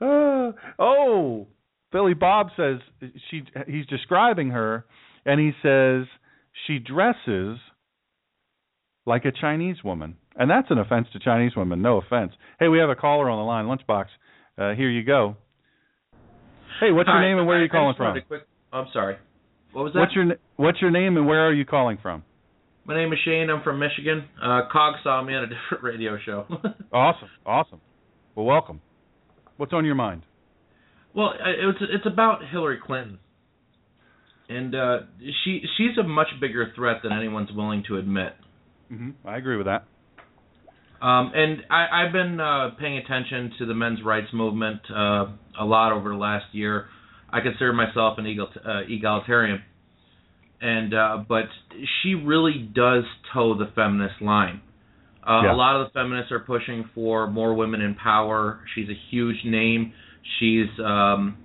uh, 0.00 0.52
oh, 0.78 1.46
Billy 1.92 2.14
Bob 2.14 2.48
says 2.56 2.78
she. 3.30 3.42
He's 3.66 3.86
describing 3.86 4.50
her, 4.50 4.84
and 5.24 5.40
he 5.40 5.52
says 5.62 6.06
she 6.66 6.78
dresses 6.78 7.58
like 9.06 9.24
a 9.24 9.32
Chinese 9.32 9.76
woman, 9.84 10.16
and 10.36 10.50
that's 10.50 10.70
an 10.70 10.78
offense 10.78 11.06
to 11.12 11.18
Chinese 11.18 11.52
women. 11.56 11.82
No 11.82 11.98
offense. 11.98 12.32
Hey, 12.58 12.68
we 12.68 12.78
have 12.78 12.90
a 12.90 12.96
caller 12.96 13.28
on 13.30 13.38
the 13.38 13.44
line. 13.44 13.66
Lunchbox. 13.66 14.06
Uh, 14.56 14.74
here 14.74 14.90
you 14.90 15.02
go. 15.04 15.36
Hey, 16.80 16.90
what's 16.90 17.06
your 17.06 17.16
Hi, 17.16 17.22
name 17.28 17.38
and 17.38 17.46
where 17.46 17.58
are 17.58 17.62
you 17.62 17.68
calling 17.68 17.94
from? 17.96 18.20
quick- 18.26 18.46
I'm 18.72 18.86
sorry. 18.92 19.16
What 19.74 19.84
was 19.84 19.92
that? 19.92 20.00
What's 20.00 20.14
your 20.14 20.24
What's 20.56 20.80
your 20.80 20.90
name 20.90 21.16
and 21.16 21.26
where 21.26 21.46
are 21.46 21.52
you 21.52 21.64
calling 21.66 21.98
from? 22.00 22.22
My 22.86 22.94
name 22.96 23.12
is 23.12 23.18
Shane. 23.24 23.48
I'm 23.50 23.62
from 23.62 23.78
Michigan. 23.78 24.24
Uh, 24.42 24.62
Cog 24.72 24.94
saw 25.02 25.22
me 25.22 25.34
on 25.34 25.44
a 25.44 25.46
different 25.48 25.82
radio 25.84 26.16
show. 26.24 26.46
Awesome, 26.92 27.28
awesome. 27.44 27.80
Well, 28.36 28.46
welcome. 28.46 28.80
What's 29.56 29.72
on 29.72 29.84
your 29.84 29.96
mind? 29.96 30.22
well, 31.12 31.30
I- 31.44 31.62
it 31.62 31.66
was, 31.66 31.74
it's 31.92 32.06
about 32.06 32.40
Hillary 32.52 32.78
Clinton, 32.84 33.18
and 34.48 34.74
uh, 34.76 34.98
she 35.44 35.60
she's 35.76 35.98
a 35.98 36.04
much 36.04 36.28
bigger 36.40 36.72
threat 36.76 36.98
than 37.02 37.12
anyone's 37.12 37.50
willing 37.52 37.82
to 37.88 37.96
admit. 37.96 38.34
hmm 38.88 39.10
I 39.24 39.36
agree 39.38 39.56
with 39.56 39.66
that. 39.66 39.86
Um, 41.02 41.32
and 41.34 41.62
I, 41.68 42.04
I've 42.06 42.12
been 42.12 42.38
uh, 42.40 42.70
paying 42.78 42.96
attention 42.98 43.52
to 43.58 43.66
the 43.66 43.74
men's 43.74 43.98
rights 44.04 44.28
movement 44.32 44.80
uh, 44.90 45.26
a 45.60 45.64
lot 45.64 45.92
over 45.92 46.10
the 46.10 46.16
last 46.16 46.46
year. 46.52 46.86
I 47.34 47.40
consider 47.40 47.72
myself 47.72 48.18
an 48.18 48.26
egal, 48.26 48.48
uh, 48.64 48.82
egalitarian, 48.88 49.60
and 50.60 50.94
uh, 50.94 51.24
but 51.28 51.46
she 52.02 52.14
really 52.14 52.70
does 52.74 53.04
toe 53.32 53.58
the 53.58 53.70
feminist 53.74 54.22
line. 54.22 54.60
Uh, 55.26 55.42
Yeah. 55.42 55.54
A 55.54 55.56
lot 55.56 55.80
of 55.80 55.88
the 55.88 55.92
feminists 55.98 56.30
are 56.32 56.40
pushing 56.40 56.88
for 56.94 57.26
more 57.26 57.54
women 57.54 57.80
in 57.80 57.94
power. 57.96 58.60
She's 58.74 58.88
a 58.88 58.98
huge 59.10 59.38
name. 59.44 59.92
She's 60.38 60.68
um, 60.78 61.36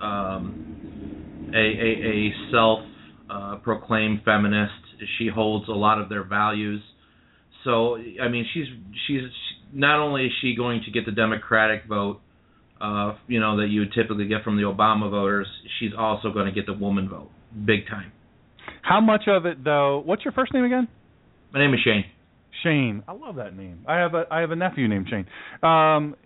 um, 0.00 1.50
a, 1.52 1.58
a, 1.58 1.90
a 2.12 2.32
self 2.52 2.80
uh, 3.28 3.56
proclaimed 3.64 4.20
feminist. 4.24 4.72
She 5.18 5.28
holds 5.28 5.68
a 5.68 5.72
lot 5.72 6.00
of 6.00 6.08
their 6.08 6.24
values. 6.24 6.82
So 7.64 7.96
I 8.22 8.28
mean, 8.28 8.46
she's 8.54 8.66
she's 9.06 9.22
not 9.72 9.98
only 9.98 10.26
is 10.26 10.32
she 10.40 10.54
going 10.54 10.82
to 10.84 10.90
get 10.92 11.04
the 11.04 11.12
Democratic 11.12 11.86
vote, 11.88 12.20
uh, 12.80 13.14
you 13.26 13.40
know, 13.40 13.56
that 13.58 13.68
you 13.68 13.80
would 13.80 13.92
typically 13.92 14.26
get 14.26 14.42
from 14.42 14.56
the 14.56 14.62
Obama 14.62 15.10
voters, 15.10 15.46
she's 15.78 15.92
also 15.96 16.32
going 16.32 16.46
to 16.46 16.52
get 16.52 16.66
the 16.66 16.72
woman 16.72 17.08
vote, 17.08 17.30
big 17.64 17.86
time. 17.88 18.12
How 18.82 19.00
much 19.00 19.22
of 19.28 19.46
it, 19.46 19.64
though? 19.64 20.02
What's 20.04 20.24
your 20.24 20.32
first 20.32 20.52
name 20.52 20.64
again? 20.64 20.88
My 21.52 21.60
name 21.60 21.74
is 21.74 21.80
Shane. 21.84 22.04
Shane. 22.62 23.02
I 23.08 23.12
love 23.12 23.36
that 23.36 23.56
name. 23.56 23.84
I 23.86 23.96
have 23.96 24.14
a 24.14 24.24
I 24.30 24.40
have 24.40 24.50
a 24.50 24.56
nephew 24.56 24.88
named 24.88 25.08
Shane. 25.08 25.26
Um, 25.62 26.16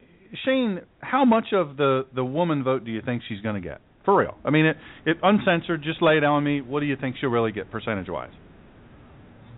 Shane, 0.44 0.80
how 1.00 1.24
much 1.24 1.46
of 1.52 1.76
the 1.76 2.06
the 2.14 2.24
woman 2.24 2.62
vote 2.62 2.84
do 2.84 2.90
you 2.90 3.02
think 3.02 3.22
she's 3.28 3.40
going 3.40 3.60
to 3.60 3.60
get? 3.60 3.80
For 4.04 4.16
real. 4.16 4.36
I 4.44 4.50
mean, 4.50 4.66
it, 4.66 4.76
it 5.04 5.18
uncensored. 5.22 5.82
Just 5.82 6.00
lay 6.02 6.16
it 6.16 6.24
on 6.24 6.42
me. 6.42 6.60
What 6.60 6.80
do 6.80 6.86
you 6.86 6.96
think 6.96 7.16
she'll 7.20 7.30
really 7.30 7.52
get 7.52 7.70
percentage 7.70 8.08
wise? 8.08 8.30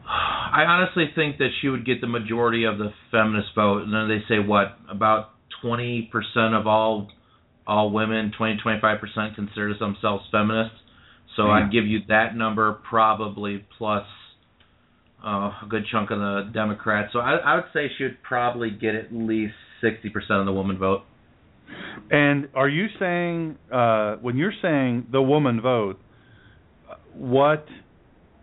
I 0.04 0.64
honestly 0.64 1.06
think 1.14 1.38
that 1.38 1.50
she 1.60 1.68
would 1.68 1.86
get 1.86 2.00
the 2.00 2.06
majority 2.06 2.64
of 2.64 2.76
the 2.76 2.90
feminist 3.10 3.48
vote, 3.54 3.82
and 3.84 3.94
then 3.94 4.08
they 4.08 4.22
say 4.28 4.38
what 4.38 4.76
about 4.90 5.30
20% 5.62 6.08
of 6.58 6.66
all 6.66 7.08
all 7.66 7.90
women, 7.90 8.32
20 8.36 8.60
25% 8.64 9.34
consider 9.36 9.72
themselves 9.78 10.24
feminists. 10.32 10.76
So 11.36 11.46
Yeah. 11.46 11.52
I'd 11.52 11.72
give 11.72 11.86
you 11.86 12.00
that 12.08 12.36
number 12.36 12.72
probably 12.72 13.64
plus 13.78 14.04
uh, 15.24 15.52
a 15.62 15.66
good 15.68 15.84
chunk 15.90 16.10
of 16.10 16.18
the 16.18 16.50
Democrats. 16.52 17.12
So 17.12 17.20
I, 17.20 17.36
I 17.36 17.54
would 17.54 17.66
say 17.72 17.88
she 17.96 18.04
would 18.04 18.20
probably 18.22 18.70
get 18.70 18.96
at 18.96 19.12
least 19.12 19.54
60% 19.82 20.06
of 20.30 20.46
the 20.46 20.52
woman 20.52 20.78
vote. 20.78 21.02
And 22.10 22.48
are 22.54 22.68
you 22.68 22.88
saying 22.98 23.56
uh, 23.72 24.16
when 24.16 24.36
you're 24.36 24.52
saying 24.60 25.06
the 25.12 25.22
woman 25.22 25.60
vote, 25.60 25.98
what 27.14 27.64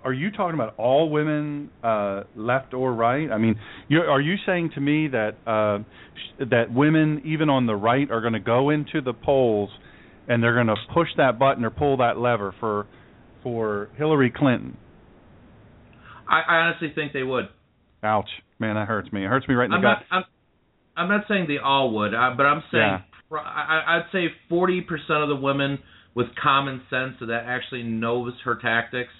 are 0.03 0.13
you 0.13 0.31
talking 0.31 0.53
about? 0.53 0.75
All 0.77 1.09
women, 1.09 1.69
uh, 1.83 2.23
left 2.35 2.73
or 2.73 2.93
right? 2.93 3.29
I 3.31 3.37
mean, 3.37 3.55
are 3.91 4.21
you 4.21 4.35
saying 4.45 4.71
to 4.75 4.81
me 4.81 5.07
that 5.09 5.31
uh, 5.45 5.79
sh- 5.79 6.45
that 6.49 6.73
women, 6.73 7.21
even 7.25 7.49
on 7.49 7.65
the 7.65 7.75
right, 7.75 8.09
are 8.09 8.21
going 8.21 8.33
to 8.33 8.39
go 8.39 8.69
into 8.69 9.01
the 9.01 9.13
polls 9.13 9.69
and 10.27 10.41
they're 10.41 10.53
going 10.53 10.67
to 10.67 10.75
push 10.93 11.09
that 11.17 11.37
button 11.39 11.65
or 11.65 11.69
pull 11.69 11.97
that 11.97 12.17
lever 12.17 12.53
for 12.59 12.87
for 13.43 13.89
Hillary 13.97 14.31
Clinton? 14.35 14.77
I, 16.29 16.41
I 16.47 16.55
honestly 16.57 16.91
think 16.93 17.13
they 17.13 17.23
would. 17.23 17.45
Ouch, 18.03 18.29
man, 18.59 18.75
that 18.75 18.87
hurts 18.87 19.11
me. 19.11 19.25
It 19.25 19.27
hurts 19.27 19.47
me 19.47 19.55
right 19.55 19.65
in 19.65 19.71
the 19.71 19.77
I'm 19.77 19.81
gut. 19.81 19.97
not. 20.11 20.17
I'm, 20.17 20.23
I'm 20.95 21.09
not 21.09 21.25
saying 21.27 21.45
they 21.47 21.57
all 21.63 21.93
would, 21.95 22.13
uh, 22.13 22.31
but 22.37 22.43
I'm 22.43 22.63
saying 22.71 22.81
Yeah. 22.83 23.01
pro- 23.29 23.41
I, 23.41 23.97
I'd 23.97 24.11
say 24.11 24.27
40% 24.51 24.81
of 25.21 25.29
the 25.29 25.35
women 25.35 25.79
with 26.15 26.27
common 26.41 26.81
sense 26.89 27.15
that 27.21 27.43
actually 27.45 27.83
knows 27.83 28.33
her 28.45 28.55
tactics 28.61 29.11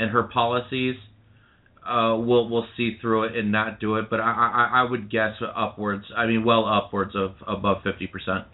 and 0.00 0.10
her 0.10 0.24
policies 0.24 0.96
uh, 1.86 2.16
will 2.16 2.48
will 2.48 2.66
see 2.76 2.98
through 3.00 3.24
it 3.24 3.36
and 3.36 3.52
not 3.52 3.80
do 3.80 3.96
it. 3.96 4.10
But 4.10 4.20
I, 4.20 4.70
I 4.72 4.80
I 4.80 4.90
would 4.90 5.10
guess 5.10 5.34
upwards. 5.56 6.04
I 6.16 6.26
mean, 6.26 6.44
well 6.44 6.66
upwards 6.66 7.14
of 7.14 7.34
above 7.46 7.78
50%. 7.84 8.44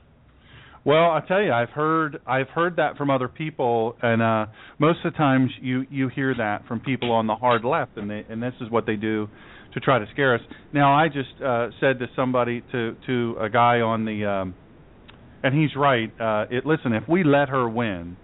Well, 0.85 1.11
I 1.11 1.21
tell 1.27 1.43
you, 1.43 1.53
I've 1.53 1.71
heard 1.71 2.21
I've 2.29 2.49
heard 2.49 2.77
that 2.77 2.97
from 2.97 3.11
other 3.11 3.27
people, 3.27 3.97
and 4.01 4.23
uh, 4.23 4.47
most 4.79 4.99
of 5.05 5.13
the 5.13 5.19
times 5.19 5.51
you 5.61 5.85
you 5.91 6.09
hear 6.09 6.33
that 6.37 6.67
from 6.69 6.79
people 6.79 7.11
on 7.11 7.27
the 7.27 7.35
hard 7.35 7.65
left, 7.65 7.97
and 7.97 8.09
they, 8.09 8.25
and 8.29 8.41
this 8.41 8.55
is 8.61 8.71
what 8.71 8.87
they 8.87 8.95
do 8.95 9.29
to 9.75 9.81
try 9.81 9.99
to 9.99 10.07
scare 10.13 10.37
us. 10.37 10.41
Now, 10.73 10.95
I 10.95 11.09
just 11.09 11.43
uh, 11.45 11.71
said 11.81 11.99
to 11.99 12.07
somebody 12.15 12.63
to 12.71 12.95
to 13.07 13.37
a 13.41 13.49
guy 13.51 13.81
on 13.81 14.05
the, 14.05 14.25
um, 14.27 14.55
and 15.43 15.61
he's 15.61 15.75
right. 15.77 16.09
Uh, 16.21 16.47
it 16.51 16.65
listen, 16.65 16.93
if 16.93 17.09
we 17.09 17.25
let 17.25 17.49
her 17.49 17.69
win, 17.69 18.17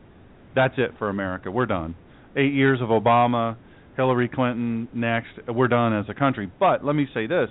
that's 0.55 0.75
it 0.79 0.93
for 1.01 1.09
America. 1.09 1.51
We're 1.51 1.67
done. 1.67 1.97
Eight 2.37 2.53
years 2.53 2.81
of 2.81 2.89
Obama, 2.89 3.57
Hillary 3.97 4.29
Clinton 4.29 4.89
next. 4.95 5.29
We're 5.49 5.69
done 5.69 5.99
as 5.99 6.07
a 6.09 6.15
country. 6.15 6.51
But 6.59 6.85
let 6.85 6.95
me 6.95 7.07
say 7.13 7.27
this. 7.27 7.49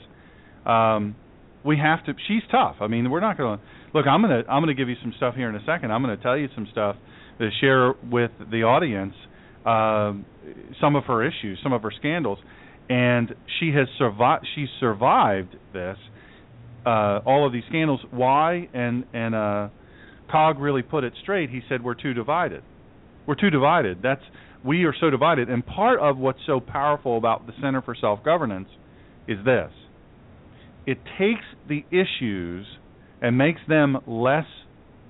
Um, 0.66 1.16
we 1.64 1.78
have 1.78 2.04
to 2.06 2.14
she's 2.28 2.42
tough. 2.52 2.78
I 2.82 2.88
mean, 2.88 3.10
we're 3.10 3.20
not 3.20 3.38
going 3.38 3.60
to 3.60 3.66
Look, 3.94 4.08
I'm 4.08 4.22
going 4.22 4.44
to 4.44 4.50
I'm 4.50 4.64
going 4.64 4.76
to 4.76 4.80
give 4.80 4.90
you 4.90 4.96
some 5.02 5.14
stuff 5.18 5.36
here 5.36 5.50
in 5.50 5.56
a 5.56 5.66
second. 5.66 5.92
I'm 5.92 6.02
going 6.02 6.16
to 6.16 6.24
tell 6.24 6.38
you 6.38 6.48
some 6.56 6.68
stuff 6.72 6.96
to 7.40 7.50
share 7.60 7.94
with 8.10 8.32
the 8.52 8.64
audience 8.64 9.14
um 9.66 10.26
some 10.80 10.96
of 10.96 11.04
her 11.06 11.26
issues, 11.26 11.60
some 11.62 11.74
of 11.74 11.84
her 11.84 11.92
scandals, 12.00 12.40
and 12.90 13.36
she 13.60 13.72
has 13.76 13.88
survived 13.98 14.48
she 14.56 14.66
survived 14.80 15.56
this 15.74 15.98
uh 16.86 17.20
all 17.26 17.46
of 17.46 17.54
these 17.54 17.64
scandals. 17.70 18.00
Why? 18.12 18.70
And 18.74 19.06
and 19.14 19.36
uh 19.36 19.70
Cog 20.32 20.60
really 20.60 20.82
put 20.82 21.04
it 21.04 21.14
straight. 21.22 21.50
He 21.50 21.62
said 21.68 21.84
we're 21.84 21.94
too 21.94 22.14
divided. 22.14 22.64
We're 23.28 23.36
too 23.36 23.50
divided. 23.50 24.00
That's 24.02 24.24
we 24.64 24.84
are 24.86 24.94
so 25.00 25.10
divided. 25.10 25.50
And 25.50 25.66
part 25.66 26.00
of 26.00 26.18
what's 26.18 26.40
so 26.46 26.60
powerful 26.60 27.18
about 27.18 27.48
the 27.48 27.54
Center 27.62 27.82
for 27.82 27.96
Self 27.96 28.24
Governance 28.24 28.70
is 29.28 29.38
this. 29.46 29.72
it 30.86 31.00
takes 31.20 31.46
the 31.68 31.86
issues 31.92 32.66
and 33.22 33.38
makes 33.38 33.62
them 33.68 33.98
less 34.08 34.46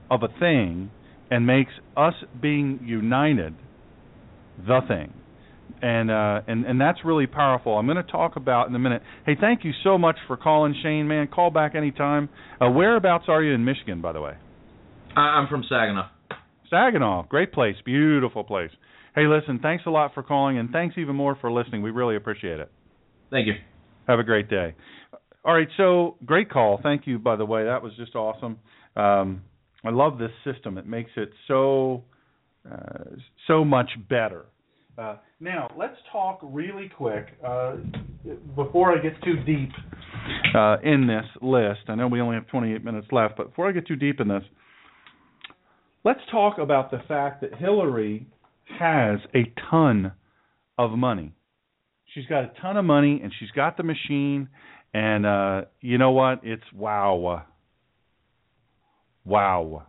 of 0.10 0.24
a 0.24 0.28
thing 0.40 0.92
and 1.30 1.48
makes 1.48 1.72
us 1.96 2.14
being 2.42 2.80
united 2.84 3.56
the 4.58 4.82
thing. 4.88 5.14
And 5.82 6.12
uh 6.12 6.42
and 6.48 6.66
and 6.66 6.80
that's 6.80 7.00
really 7.06 7.28
powerful. 7.28 7.78
I'm 7.78 7.86
going 7.88 7.98
to 7.98 8.04
talk 8.12 8.36
about 8.36 8.68
in 8.68 8.76
a 8.76 8.80
minute. 8.80 9.02
Hey, 9.26 9.36
thank 9.40 9.64
you 9.64 9.72
so 9.84 9.98
much 9.98 10.18
for 10.28 10.38
calling 10.38 10.76
Shane, 10.84 11.08
man. 11.08 11.28
Call 11.28 11.50
back 11.52 11.74
anytime. 11.76 12.30
Uh 12.60 12.70
whereabouts 12.70 13.26
are 13.30 13.42
you 13.42 13.54
in 13.54 13.64
Michigan 13.66 14.02
by 14.02 14.12
the 14.12 14.22
way? 14.22 14.34
I'm 15.16 15.48
from 15.48 15.64
Saginaw. 15.64 16.10
Saginaw, 16.70 17.24
great 17.28 17.52
place, 17.54 17.76
beautiful 17.86 18.44
place. 18.44 18.72
Hey, 19.14 19.28
listen, 19.28 19.60
thanks 19.62 19.84
a 19.86 19.90
lot 19.90 20.14
for 20.14 20.24
calling 20.24 20.58
and 20.58 20.70
thanks 20.70 20.96
even 20.98 21.16
more 21.16 21.36
for 21.42 21.52
listening. 21.52 21.82
We 21.82 21.92
really 21.92 22.16
appreciate 22.16 22.60
it. 22.60 22.72
Thank 23.30 23.48
you. 23.48 23.54
Have 24.08 24.20
a 24.20 24.24
great 24.24 24.50
day. 24.50 24.74
All 25.44 25.54
right, 25.54 25.68
so 25.76 26.18
great 26.26 26.50
call. 26.50 26.80
Thank 26.82 27.08
you, 27.08 27.20
by 27.20 27.36
the 27.36 27.46
way. 27.46 27.66
That 27.66 27.82
was 27.82 27.94
just 27.98 28.16
awesome. 28.16 28.60
Um, 28.96 29.42
I 29.84 29.90
love 29.90 30.18
this 30.18 30.32
system. 30.46 30.78
It 30.78 30.86
makes 30.86 31.12
it 31.18 31.32
so 31.48 32.04
uh, 32.70 33.16
so 33.48 33.66
much 33.66 33.90
better. 34.08 34.46
Uh, 34.98 35.16
now 35.40 35.68
let's 35.78 35.96
talk 36.12 36.40
really 36.44 36.92
quick 36.96 37.28
uh, 37.46 37.78
before 38.56 38.96
I 38.96 39.02
get 39.02 39.14
too 39.24 39.38
deep 39.46 39.72
uh, 40.56 40.78
in 40.84 41.08
this 41.08 41.26
list. 41.42 41.80
I 41.88 41.96
know 41.96 42.08
we 42.08 42.22
only 42.22 42.36
have 42.36 42.48
28 42.48 42.84
minutes 42.84 43.08
left, 43.12 43.38
but 43.38 43.50
before 43.50 43.68
I 43.68 43.72
get 43.72 43.88
too 43.88 43.96
deep 43.96 44.20
in 44.20 44.28
this, 44.28 44.44
let's 46.04 46.20
talk 46.30 46.60
about 46.60 46.92
the 46.92 47.02
fact 47.08 47.42
that 47.42 47.56
Hillary 47.56 48.28
has 48.80 49.20
a 49.34 49.52
ton 49.70 50.14
of 50.78 50.92
money. 50.92 51.34
She's 52.14 52.26
got 52.26 52.44
a 52.44 52.52
ton 52.62 52.78
of 52.78 52.86
money, 52.86 53.22
and 53.24 53.32
she's 53.40 53.52
got 53.52 53.78
the 53.78 53.84
machine. 53.84 54.50
And 54.94 55.26
uh, 55.26 55.62
you 55.80 55.98
know 55.98 56.12
what? 56.12 56.42
It's 56.44 56.64
wow. 56.74 57.46
Wow. 59.24 59.84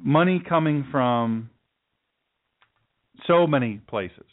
Money 0.00 0.42
coming 0.46 0.86
from 0.90 1.50
so 3.26 3.46
many 3.46 3.80
places. 3.88 4.24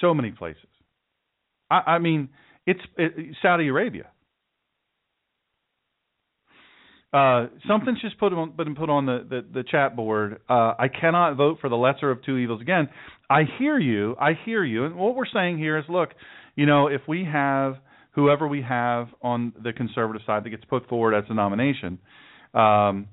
So 0.00 0.14
many 0.14 0.32
places. 0.32 0.66
I, 1.70 1.92
I 1.92 1.98
mean, 1.98 2.28
it's 2.66 2.80
it, 2.96 3.36
Saudi 3.42 3.68
Arabia. 3.68 4.11
Uh, 7.12 7.48
something's 7.68 8.00
just 8.00 8.18
put 8.18 8.32
on, 8.32 8.56
been 8.56 8.74
put 8.74 8.88
on 8.88 9.04
the, 9.04 9.26
the, 9.28 9.44
the 9.52 9.64
chat 9.64 9.94
board. 9.94 10.40
Uh, 10.48 10.72
I 10.78 10.88
cannot 10.88 11.36
vote 11.36 11.58
for 11.60 11.68
the 11.68 11.76
lesser 11.76 12.10
of 12.10 12.24
two 12.24 12.38
evils. 12.38 12.62
Again, 12.62 12.88
I 13.28 13.42
hear 13.58 13.78
you. 13.78 14.16
I 14.18 14.32
hear 14.46 14.64
you. 14.64 14.86
And 14.86 14.96
what 14.96 15.14
we're 15.14 15.26
saying 15.26 15.58
here 15.58 15.76
is, 15.78 15.84
look, 15.90 16.10
you 16.56 16.64
know, 16.64 16.86
if 16.86 17.02
we 17.06 17.24
have 17.30 17.76
whoever 18.12 18.48
we 18.48 18.62
have 18.62 19.08
on 19.22 19.52
the 19.62 19.72
conservative 19.72 20.22
side 20.26 20.44
that 20.44 20.50
gets 20.50 20.64
put 20.64 20.88
forward 20.88 21.14
as 21.14 21.24
a 21.28 21.34
nomination, 21.34 21.98
um, 22.54 23.08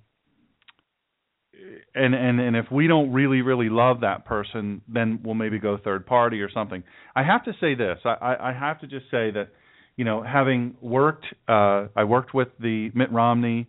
and 1.93 2.15
and 2.15 2.39
and 2.39 2.55
if 2.55 2.65
we 2.71 2.87
don't 2.87 3.11
really 3.11 3.41
really 3.41 3.69
love 3.69 4.01
that 4.01 4.25
person, 4.25 4.81
then 4.87 5.19
we'll 5.23 5.35
maybe 5.35 5.59
go 5.59 5.77
third 5.77 6.05
party 6.05 6.41
or 6.41 6.49
something. 6.51 6.83
I 7.15 7.23
have 7.23 7.43
to 7.45 7.53
say 7.59 7.75
this. 7.75 7.97
I 8.05 8.35
I 8.39 8.53
have 8.57 8.79
to 8.81 8.87
just 8.87 9.05
say 9.11 9.31
that, 9.31 9.49
you 9.97 10.05
know, 10.05 10.23
having 10.23 10.75
worked, 10.81 11.25
uh, 11.47 11.87
I 11.95 12.05
worked 12.05 12.33
with 12.33 12.47
the 12.59 12.91
Mitt 12.93 13.11
Romney 13.11 13.67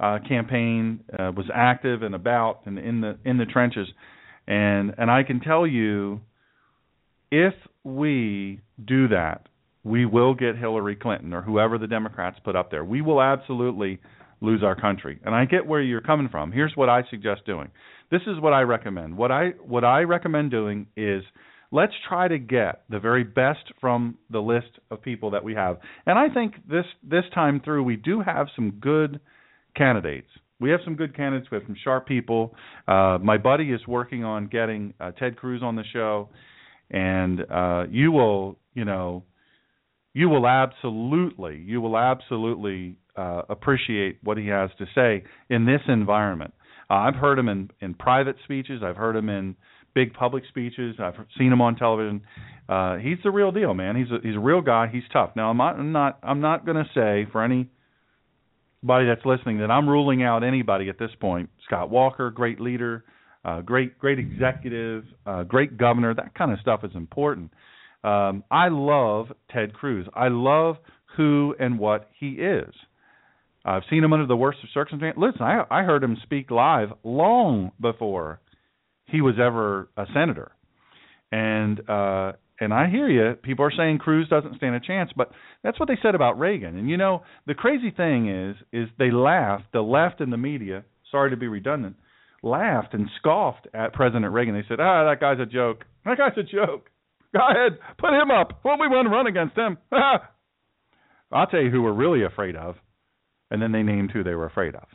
uh, 0.00 0.18
campaign, 0.26 1.04
uh, 1.18 1.30
was 1.36 1.46
active 1.54 2.02
and 2.02 2.14
about 2.14 2.60
and 2.66 2.78
in 2.78 3.00
the 3.00 3.18
in 3.24 3.36
the 3.36 3.44
trenches, 3.44 3.88
and 4.46 4.94
and 4.96 5.10
I 5.10 5.22
can 5.22 5.40
tell 5.40 5.66
you, 5.66 6.20
if 7.30 7.54
we 7.84 8.60
do 8.82 9.08
that, 9.08 9.48
we 9.84 10.06
will 10.06 10.34
get 10.34 10.56
Hillary 10.56 10.96
Clinton 10.96 11.32
or 11.32 11.42
whoever 11.42 11.78
the 11.78 11.86
Democrats 11.86 12.38
put 12.44 12.56
up 12.56 12.70
there. 12.70 12.84
We 12.84 13.02
will 13.02 13.20
absolutely 13.20 14.00
lose 14.40 14.62
our 14.62 14.74
country. 14.74 15.20
And 15.24 15.34
I 15.34 15.44
get 15.44 15.66
where 15.66 15.82
you're 15.82 16.00
coming 16.00 16.28
from. 16.28 16.52
Here's 16.52 16.72
what 16.74 16.88
I 16.88 17.02
suggest 17.10 17.44
doing. 17.46 17.70
This 18.10 18.22
is 18.26 18.40
what 18.40 18.52
I 18.52 18.62
recommend. 18.62 19.16
What 19.16 19.30
I 19.30 19.50
what 19.66 19.84
I 19.84 20.00
recommend 20.00 20.50
doing 20.50 20.86
is 20.96 21.22
let's 21.70 21.92
try 22.08 22.28
to 22.28 22.38
get 22.38 22.82
the 22.88 22.98
very 22.98 23.24
best 23.24 23.72
from 23.80 24.16
the 24.30 24.40
list 24.40 24.78
of 24.90 25.02
people 25.02 25.30
that 25.32 25.44
we 25.44 25.54
have. 25.54 25.78
And 26.06 26.18
I 26.18 26.32
think 26.32 26.54
this 26.68 26.86
this 27.02 27.24
time 27.34 27.60
through 27.62 27.84
we 27.84 27.96
do 27.96 28.20
have 28.20 28.48
some 28.56 28.72
good 28.80 29.20
candidates. 29.74 30.28
We 30.60 30.70
have 30.70 30.80
some 30.84 30.94
good 30.94 31.16
candidates. 31.16 31.50
We 31.50 31.56
have 31.56 31.66
some 31.66 31.76
sharp 31.82 32.06
people. 32.06 32.54
Uh, 32.86 33.18
my 33.22 33.38
buddy 33.38 33.72
is 33.72 33.80
working 33.86 34.24
on 34.24 34.46
getting 34.46 34.92
uh, 35.00 35.12
Ted 35.12 35.36
Cruz 35.36 35.62
on 35.62 35.74
the 35.74 35.84
show, 35.92 36.28
and 36.90 37.40
uh, 37.50 37.84
you 37.90 38.12
will, 38.12 38.58
you 38.74 38.84
know, 38.84 39.24
you 40.12 40.28
will 40.28 40.46
absolutely, 40.46 41.56
you 41.64 41.80
will 41.80 41.96
absolutely 41.96 42.96
uh, 43.16 43.42
appreciate 43.48 44.18
what 44.22 44.36
he 44.36 44.48
has 44.48 44.70
to 44.78 44.86
say 44.94 45.24
in 45.48 45.64
this 45.64 45.80
environment. 45.88 46.52
Uh, 46.90 46.94
I've 46.94 47.14
heard 47.14 47.38
him 47.38 47.48
in 47.48 47.70
in 47.80 47.94
private 47.94 48.36
speeches. 48.44 48.82
I've 48.84 48.96
heard 48.96 49.16
him 49.16 49.28
in 49.28 49.56
big 49.94 50.12
public 50.14 50.44
speeches. 50.48 50.96
I've 50.98 51.14
seen 51.38 51.52
him 51.52 51.60
on 51.60 51.76
television. 51.76 52.22
Uh, 52.68 52.96
he's 52.96 53.18
the 53.24 53.30
real 53.30 53.52
deal, 53.52 53.74
man. 53.74 53.96
He's 53.96 54.10
a 54.10 54.18
he's 54.22 54.36
a 54.36 54.40
real 54.40 54.60
guy. 54.60 54.88
He's 54.92 55.02
tough. 55.12 55.30
Now 55.36 55.50
I'm 55.50 55.56
not 55.56 55.76
I'm 55.76 55.92
not 55.92 56.18
I'm 56.22 56.40
not 56.40 56.66
going 56.66 56.76
to 56.76 56.90
say 56.94 57.30
for 57.30 57.42
anybody 58.82 59.06
that's 59.06 59.24
listening 59.24 59.58
that 59.58 59.70
I'm 59.70 59.88
ruling 59.88 60.22
out 60.22 60.42
anybody 60.42 60.88
at 60.88 60.98
this 60.98 61.10
point. 61.20 61.50
Scott 61.66 61.90
Walker, 61.90 62.30
great 62.30 62.60
leader, 62.60 63.04
uh, 63.44 63.60
great 63.60 63.98
great 63.98 64.18
executive, 64.18 65.04
uh, 65.26 65.42
great 65.44 65.76
governor. 65.76 66.14
That 66.14 66.34
kind 66.34 66.52
of 66.52 66.58
stuff 66.60 66.80
is 66.84 66.92
important. 66.94 67.52
Um, 68.02 68.44
I 68.50 68.68
love 68.70 69.26
Ted 69.50 69.74
Cruz. 69.74 70.06
I 70.14 70.28
love 70.28 70.76
who 71.16 71.54
and 71.58 71.78
what 71.78 72.08
he 72.18 72.30
is. 72.30 72.72
I've 73.64 73.82
seen 73.90 74.02
him 74.02 74.14
under 74.14 74.26
the 74.26 74.36
worst 74.36 74.58
of 74.62 74.70
circumstances. 74.72 75.20
Listen, 75.20 75.42
I, 75.42 75.64
I 75.70 75.82
heard 75.82 76.02
him 76.02 76.16
speak 76.22 76.50
live 76.50 76.88
long 77.04 77.72
before 77.78 78.40
he 79.04 79.20
was 79.20 79.34
ever 79.38 79.90
a 79.98 80.06
senator, 80.14 80.52
and 81.30 81.78
uh, 81.88 82.32
and 82.60 82.72
I 82.72 82.88
hear 82.88 83.08
you. 83.08 83.34
People 83.36 83.64
are 83.64 83.72
saying 83.76 83.98
Cruz 83.98 84.28
doesn't 84.28 84.56
stand 84.56 84.74
a 84.74 84.80
chance, 84.80 85.10
but 85.16 85.30
that's 85.62 85.80
what 85.80 85.88
they 85.88 85.98
said 86.02 86.14
about 86.14 86.38
Reagan. 86.38 86.76
And 86.76 86.88
you 86.88 86.96
know, 86.96 87.22
the 87.46 87.54
crazy 87.54 87.90
thing 87.90 88.28
is, 88.28 88.56
is 88.72 88.88
they 88.98 89.10
laughed. 89.10 89.72
The 89.72 89.80
left 89.80 90.20
and 90.20 90.32
the 90.32 90.36
media, 90.36 90.84
sorry 91.10 91.30
to 91.30 91.36
be 91.36 91.48
redundant, 91.48 91.96
laughed 92.42 92.94
and 92.94 93.08
scoffed 93.18 93.66
at 93.74 93.92
President 93.92 94.32
Reagan. 94.32 94.54
They 94.54 94.66
said, 94.68 94.80
"Ah, 94.80 95.08
that 95.10 95.20
guy's 95.20 95.40
a 95.40 95.46
joke. 95.46 95.84
That 96.04 96.18
guy's 96.18 96.36
a 96.36 96.42
joke. 96.42 96.90
Go 97.34 97.40
ahead, 97.48 97.78
put 97.98 98.12
him 98.12 98.30
up. 98.30 98.60
What 98.62 98.80
we 98.80 98.88
want 98.88 99.06
to 99.06 99.10
run 99.10 99.26
against 99.26 99.56
him." 99.56 99.78
I'll 101.32 101.46
tell 101.46 101.60
you 101.62 101.70
who 101.70 101.82
we're 101.82 101.92
really 101.92 102.24
afraid 102.24 102.56
of 102.56 102.74
and 103.50 103.60
then 103.60 103.72
they 103.72 103.82
named 103.82 104.10
who 104.12 104.22
they 104.22 104.34
were 104.34 104.46
afraid 104.46 104.74
of. 104.74 104.86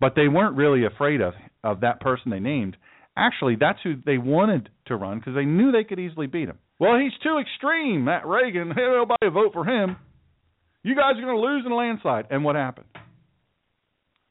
But 0.00 0.14
they 0.16 0.28
weren't 0.28 0.56
really 0.56 0.84
afraid 0.84 1.20
of 1.20 1.34
of 1.62 1.80
that 1.80 2.00
person 2.00 2.30
they 2.30 2.40
named. 2.40 2.76
Actually, 3.16 3.56
that's 3.58 3.78
who 3.82 3.94
they 4.04 4.18
wanted 4.18 4.68
to 4.86 4.96
run 4.96 5.18
because 5.18 5.34
they 5.34 5.44
knew 5.44 5.70
they 5.70 5.84
could 5.84 6.00
easily 6.00 6.26
beat 6.26 6.48
him. 6.48 6.58
Well, 6.78 6.98
he's 6.98 7.12
too 7.22 7.38
extreme, 7.38 8.04
Matt 8.04 8.26
Reagan. 8.26 8.70
Hey, 8.74 8.82
nobody 8.82 9.28
vote 9.32 9.52
for 9.52 9.64
him. 9.64 9.96
You 10.82 10.94
guys 10.94 11.16
are 11.16 11.22
going 11.22 11.36
to 11.36 11.40
lose 11.40 11.64
in 11.64 11.72
a 11.72 11.76
landslide. 11.76 12.26
And 12.30 12.44
what 12.44 12.56
happened? 12.56 12.86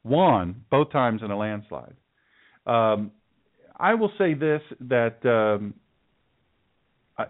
Won 0.03 0.63
both 0.69 0.91
times 0.91 1.21
in 1.23 1.31
a 1.31 1.37
landslide. 1.37 1.95
Um, 2.65 3.11
I 3.77 3.95
will 3.95 4.11
say 4.17 4.33
this 4.33 4.61
that 4.81 5.25
um, 5.25 5.73
I, 7.17 7.25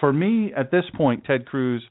for 0.00 0.12
me 0.12 0.52
at 0.56 0.70
this 0.70 0.84
point, 0.96 1.24
Ted 1.24 1.46
Cruz 1.46 1.82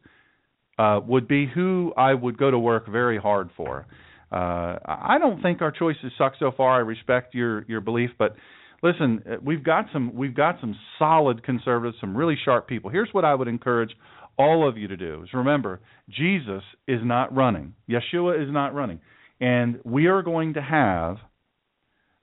uh, 0.78 1.00
would 1.06 1.28
be 1.28 1.48
who 1.48 1.94
I 1.98 2.14
would 2.14 2.38
go 2.38 2.52
to 2.52 2.60
work 2.60 2.88
very 2.88 3.18
hard 3.18 3.50
for. 3.56 3.88
Uh, 4.32 4.78
I 4.86 5.18
don't 5.20 5.42
think 5.42 5.62
our 5.62 5.72
choices 5.72 6.12
suck 6.18 6.34
so 6.40 6.52
far. 6.56 6.76
I 6.76 6.80
respect 6.80 7.34
your 7.34 7.64
your 7.68 7.82
belief, 7.82 8.12
but 8.18 8.36
listen, 8.84 9.24
uh, 9.26 9.36
we've 9.44 9.64
got 9.64 9.86
some 9.92 10.14
we've 10.16 10.36
got 10.36 10.60
some 10.62 10.76
solid 11.00 11.44
conservatives, 11.44 11.98
some 12.00 12.16
really 12.16 12.38
sharp 12.44 12.68
people. 12.68 12.92
Here's 12.92 13.10
what 13.14 13.26
I 13.26 13.34
would 13.34 13.48
encourage 13.48 13.92
all 14.38 14.68
of 14.68 14.78
you 14.78 14.88
to 14.90 14.98
do: 14.98 15.24
is 15.24 15.30
remember 15.34 15.80
Jesus 16.10 16.64
is 16.88 17.00
not 17.04 17.34
running, 17.36 17.74
Yeshua 17.90 18.44
is 18.44 18.52
not 18.52 18.76
running, 18.76 19.00
and 19.40 19.80
we 19.84 20.08
are 20.08 20.22
going 20.22 20.54
to 20.56 20.62
have 20.62 21.18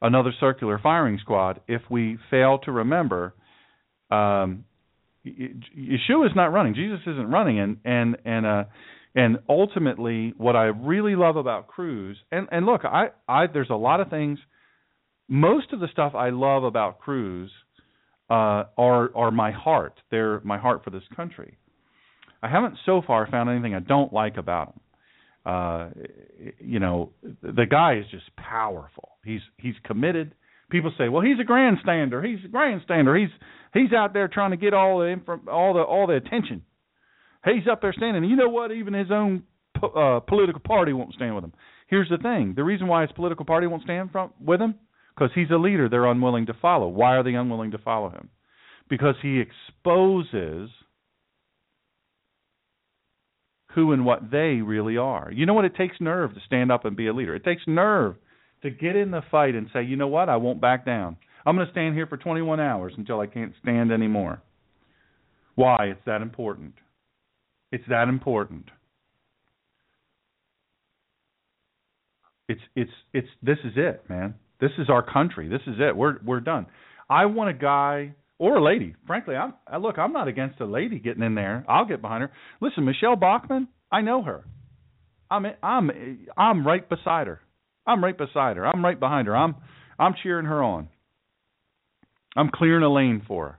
another 0.02 0.32
circular 0.38 0.78
firing 0.82 1.18
squad 1.20 1.60
if 1.66 1.82
we 1.90 2.18
fail 2.30 2.58
to 2.64 2.72
remember 2.72 3.34
um, 4.10 4.64
Yeshua 5.24 6.26
is 6.26 6.32
not 6.34 6.52
running. 6.52 6.74
Jesus 6.74 7.00
isn't 7.06 7.30
running, 7.30 7.60
and 7.60 7.76
and 7.84 8.16
and 8.24 8.46
uh, 8.46 8.64
and 9.14 9.38
ultimately, 9.48 10.32
what 10.36 10.56
I 10.56 10.64
really 10.64 11.16
love 11.16 11.36
about 11.36 11.68
Cruz, 11.68 12.16
and 12.32 12.48
and 12.50 12.66
look, 12.66 12.84
I 12.84 13.08
I 13.28 13.46
there's 13.46 13.70
a 13.70 13.76
lot 13.76 14.00
of 14.00 14.08
things. 14.08 14.38
Most 15.30 15.72
of 15.72 15.80
the 15.80 15.88
stuff 15.90 16.14
I 16.14 16.28
love 16.30 16.64
about 16.64 16.98
Cruz 16.98 17.50
uh, 18.28 18.64
are 18.76 19.10
are 19.14 19.30
my 19.30 19.52
heart. 19.52 19.94
They're 20.10 20.40
my 20.40 20.58
heart 20.58 20.84
for 20.84 20.90
this 20.90 21.04
country. 21.16 21.56
I 22.42 22.48
haven't 22.48 22.74
so 22.84 23.00
far 23.06 23.26
found 23.30 23.48
anything 23.48 23.74
I 23.74 23.80
don't 23.80 24.12
like 24.12 24.36
about 24.36 24.74
him. 24.74 24.80
Uh, 25.46 25.88
you 26.58 26.80
know, 26.80 27.12
the 27.22 27.64
guy 27.70 27.98
is 27.98 28.04
just 28.10 28.34
powerful. 28.36 29.10
He's 29.24 29.40
he's 29.56 29.74
committed 29.84 30.34
People 30.70 30.92
say, 30.96 31.08
"Well, 31.08 31.22
he's 31.22 31.38
a 31.40 31.44
grandstander. 31.44 32.24
He's 32.24 32.44
a 32.44 32.48
grandstander. 32.48 33.20
He's 33.20 33.30
he's 33.74 33.92
out 33.92 34.12
there 34.12 34.28
trying 34.28 34.52
to 34.52 34.56
get 34.56 34.72
all 34.72 35.00
the 35.00 35.06
inf- 35.06 35.48
all 35.48 35.74
the 35.74 35.80
all 35.80 36.06
the 36.06 36.14
attention. 36.14 36.62
He's 37.44 37.66
up 37.70 37.82
there 37.82 37.92
standing. 37.92 38.22
And 38.22 38.30
you 38.30 38.36
know 38.36 38.48
what? 38.48 38.70
Even 38.70 38.94
his 38.94 39.10
own 39.10 39.42
uh, 39.82 40.20
political 40.20 40.60
party 40.60 40.92
won't 40.92 41.12
stand 41.14 41.34
with 41.34 41.44
him. 41.44 41.52
Here's 41.88 42.08
the 42.08 42.18
thing: 42.18 42.54
the 42.54 42.62
reason 42.62 42.86
why 42.86 43.02
his 43.02 43.10
political 43.12 43.44
party 43.44 43.66
won't 43.66 43.82
stand 43.82 44.12
from, 44.12 44.30
with 44.40 44.60
him 44.60 44.76
because 45.14 45.30
he's 45.34 45.50
a 45.50 45.56
leader 45.56 45.88
they're 45.88 46.06
unwilling 46.06 46.46
to 46.46 46.54
follow. 46.54 46.88
Why 46.88 47.16
are 47.16 47.22
they 47.22 47.34
unwilling 47.34 47.72
to 47.72 47.78
follow 47.78 48.10
him? 48.10 48.30
Because 48.88 49.14
he 49.22 49.40
exposes 49.40 50.70
who 53.74 53.92
and 53.92 54.04
what 54.04 54.30
they 54.30 54.60
really 54.62 54.96
are. 54.96 55.30
You 55.32 55.46
know 55.46 55.54
what? 55.54 55.64
It 55.64 55.76
takes 55.76 55.96
nerve 56.00 56.34
to 56.34 56.40
stand 56.46 56.72
up 56.72 56.84
and 56.84 56.96
be 56.96 57.06
a 57.06 57.12
leader. 57.12 57.34
It 57.34 57.44
takes 57.44 57.62
nerve 57.66 58.16
to 58.62 58.70
get 58.70 58.96
in 58.96 59.10
the 59.10 59.22
fight 59.30 59.54
and 59.54 59.68
say, 59.72 59.82
you 59.82 59.96
know 59.96 60.08
what? 60.08 60.28
I 60.28 60.36
won't 60.36 60.60
back 60.60 60.84
down. 60.84 61.16
I'm 61.46 61.56
going 61.56 61.66
to 61.66 61.72
stand 61.72 61.94
here 61.94 62.06
for 62.06 62.16
21 62.16 62.60
hours 62.60 62.92
until 62.96 63.20
I 63.20 63.26
can't 63.26 63.52
stand 63.62 63.92
anymore. 63.92 64.42
Why? 65.54 65.86
It's 65.86 66.00
that 66.06 66.22
important. 66.22 66.74
It's 67.72 67.84
that 67.88 68.08
important. 68.08 68.66
It's 72.48 72.60
it's 72.74 72.90
it's 73.12 73.28
this 73.42 73.58
is 73.62 73.74
it, 73.76 74.02
man. 74.08 74.34
This 74.60 74.70
is 74.78 74.88
our 74.90 75.02
country. 75.02 75.48
This 75.48 75.62
is 75.66 75.76
it. 75.78 75.96
We're 75.96 76.18
we're 76.24 76.40
done. 76.40 76.66
I 77.08 77.26
want 77.26 77.50
a 77.50 77.54
guy 77.54 78.14
or 78.38 78.56
a 78.56 78.62
lady. 78.62 78.94
Frankly, 79.06 79.36
I'm 79.36 79.54
I, 79.66 79.78
look. 79.78 79.98
I'm 79.98 80.12
not 80.12 80.28
against 80.28 80.60
a 80.60 80.66
lady 80.66 80.98
getting 80.98 81.22
in 81.22 81.34
there. 81.34 81.64
I'll 81.68 81.86
get 81.86 82.02
behind 82.02 82.22
her. 82.22 82.32
Listen, 82.60 82.84
Michele 82.84 83.16
Bachmann. 83.16 83.68
I 83.90 84.02
know 84.02 84.22
her. 84.22 84.44
I'm 85.30 85.46
I'm 85.62 85.90
I'm 86.36 86.66
right 86.66 86.88
beside 86.88 87.26
her. 87.26 87.40
I'm 87.86 88.02
right 88.02 88.16
beside 88.16 88.56
her. 88.56 88.66
I'm 88.66 88.84
right 88.84 88.98
behind 88.98 89.26
her. 89.26 89.36
I'm 89.36 89.56
I'm 89.98 90.14
cheering 90.22 90.46
her 90.46 90.62
on. 90.62 90.88
I'm 92.36 92.50
clearing 92.52 92.84
a 92.84 92.92
lane 92.92 93.22
for 93.26 93.46
her. 93.46 93.58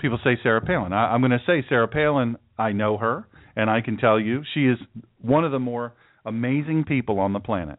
People 0.00 0.18
say 0.24 0.38
Sarah 0.42 0.60
Palin. 0.60 0.92
I, 0.92 1.12
I'm 1.12 1.20
going 1.20 1.30
to 1.30 1.40
say 1.46 1.64
Sarah 1.68 1.88
Palin. 1.88 2.36
I 2.58 2.72
know 2.72 2.96
her, 2.96 3.26
and 3.54 3.70
I 3.70 3.80
can 3.80 3.96
tell 3.96 4.18
you 4.18 4.42
she 4.54 4.66
is 4.66 4.78
one 5.20 5.44
of 5.44 5.52
the 5.52 5.58
more 5.58 5.94
amazing 6.24 6.84
people 6.84 7.20
on 7.20 7.32
the 7.32 7.40
planet. 7.40 7.78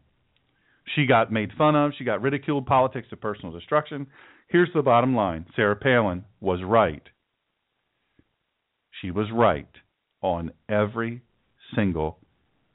She 0.93 1.05
got 1.05 1.31
made 1.31 1.51
fun 1.57 1.75
of. 1.75 1.93
She 1.97 2.03
got 2.03 2.21
ridiculed. 2.21 2.65
Politics 2.65 3.07
of 3.11 3.19
personal 3.19 3.51
destruction. 3.51 4.07
Here's 4.47 4.69
the 4.73 4.81
bottom 4.81 5.15
line 5.15 5.45
Sarah 5.55 5.75
Palin 5.75 6.25
was 6.39 6.59
right. 6.63 7.01
She 9.01 9.11
was 9.11 9.27
right 9.33 9.67
on 10.21 10.51
every 10.69 11.21
single 11.75 12.19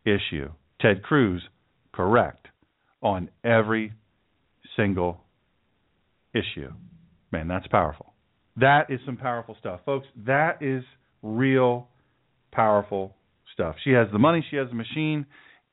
issue. 0.05 0.51
Ted 0.81 1.03
Cruz, 1.03 1.43
correct 1.93 2.49
on 3.03 3.31
every 3.45 3.93
single 4.77 5.25
issue. 6.35 6.73
Man, 7.33 7.49
that's 7.49 7.67
powerful. 7.69 8.13
That 8.57 8.91
is 8.91 9.01
some 9.07 9.17
powerful 9.17 9.57
stuff. 9.59 9.81
Folks, 9.87 10.07
that 10.27 10.63
is 10.63 10.85
real 11.23 11.89
powerful 12.53 13.15
stuff. 13.55 13.77
She 13.85 13.91
has 13.91 14.09
the 14.13 14.19
money, 14.19 14.45
she 14.51 14.57
has 14.57 14.69
the 14.69 14.75
machine, 14.75 15.27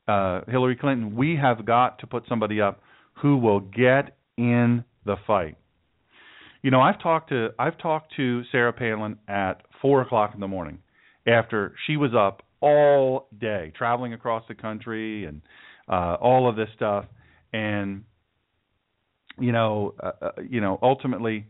uh, 0.08 0.40
Hillary 0.48 0.76
Clinton, 0.76 1.14
we 1.14 1.36
have 1.36 1.64
got 1.66 1.98
to 2.00 2.06
put 2.06 2.24
somebody 2.28 2.60
up 2.60 2.80
who 3.22 3.36
will 3.36 3.60
get 3.60 4.16
in 4.36 4.84
the 5.04 5.16
fight. 5.26 5.56
You 6.62 6.70
know, 6.70 6.80
I've 6.80 7.00
talked 7.00 7.28
to 7.28 7.50
I've 7.58 7.78
talked 7.78 8.14
to 8.16 8.42
Sarah 8.50 8.72
Palin 8.72 9.18
at 9.28 9.62
four 9.80 10.02
o'clock 10.02 10.32
in 10.34 10.40
the 10.40 10.48
morning 10.48 10.78
after 11.26 11.74
she 11.86 11.96
was 11.96 12.10
up 12.16 12.42
all 12.60 13.28
day 13.38 13.72
traveling 13.76 14.12
across 14.12 14.42
the 14.48 14.54
country 14.54 15.24
and 15.24 15.42
uh, 15.88 16.16
all 16.20 16.48
of 16.48 16.56
this 16.56 16.68
stuff, 16.74 17.04
and 17.52 18.04
you 19.38 19.52
know, 19.52 19.94
uh, 20.02 20.10
uh 20.20 20.30
you 20.48 20.60
know, 20.60 20.78
ultimately 20.82 21.46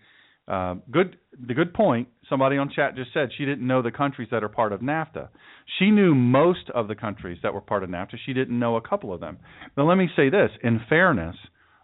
uh, 0.48 0.76
good. 0.90 1.18
The 1.46 1.54
good 1.54 1.74
point. 1.74 2.08
Somebody 2.28 2.56
on 2.56 2.70
chat 2.74 2.96
just 2.96 3.12
said 3.12 3.30
she 3.36 3.44
didn't 3.44 3.66
know 3.66 3.82
the 3.82 3.90
countries 3.90 4.28
that 4.30 4.42
are 4.42 4.48
part 4.48 4.72
of 4.72 4.80
NAFTA. 4.80 5.28
She 5.78 5.90
knew 5.90 6.14
most 6.14 6.70
of 6.74 6.88
the 6.88 6.94
countries 6.94 7.38
that 7.42 7.54
were 7.54 7.60
part 7.60 7.82
of 7.82 7.90
NAFTA. 7.90 8.16
She 8.24 8.32
didn't 8.32 8.58
know 8.58 8.76
a 8.76 8.80
couple 8.80 9.12
of 9.12 9.20
them. 9.20 9.38
Now 9.76 9.88
let 9.88 9.96
me 9.96 10.08
say 10.16 10.30
this: 10.30 10.50
in 10.62 10.80
fairness, 10.88 11.36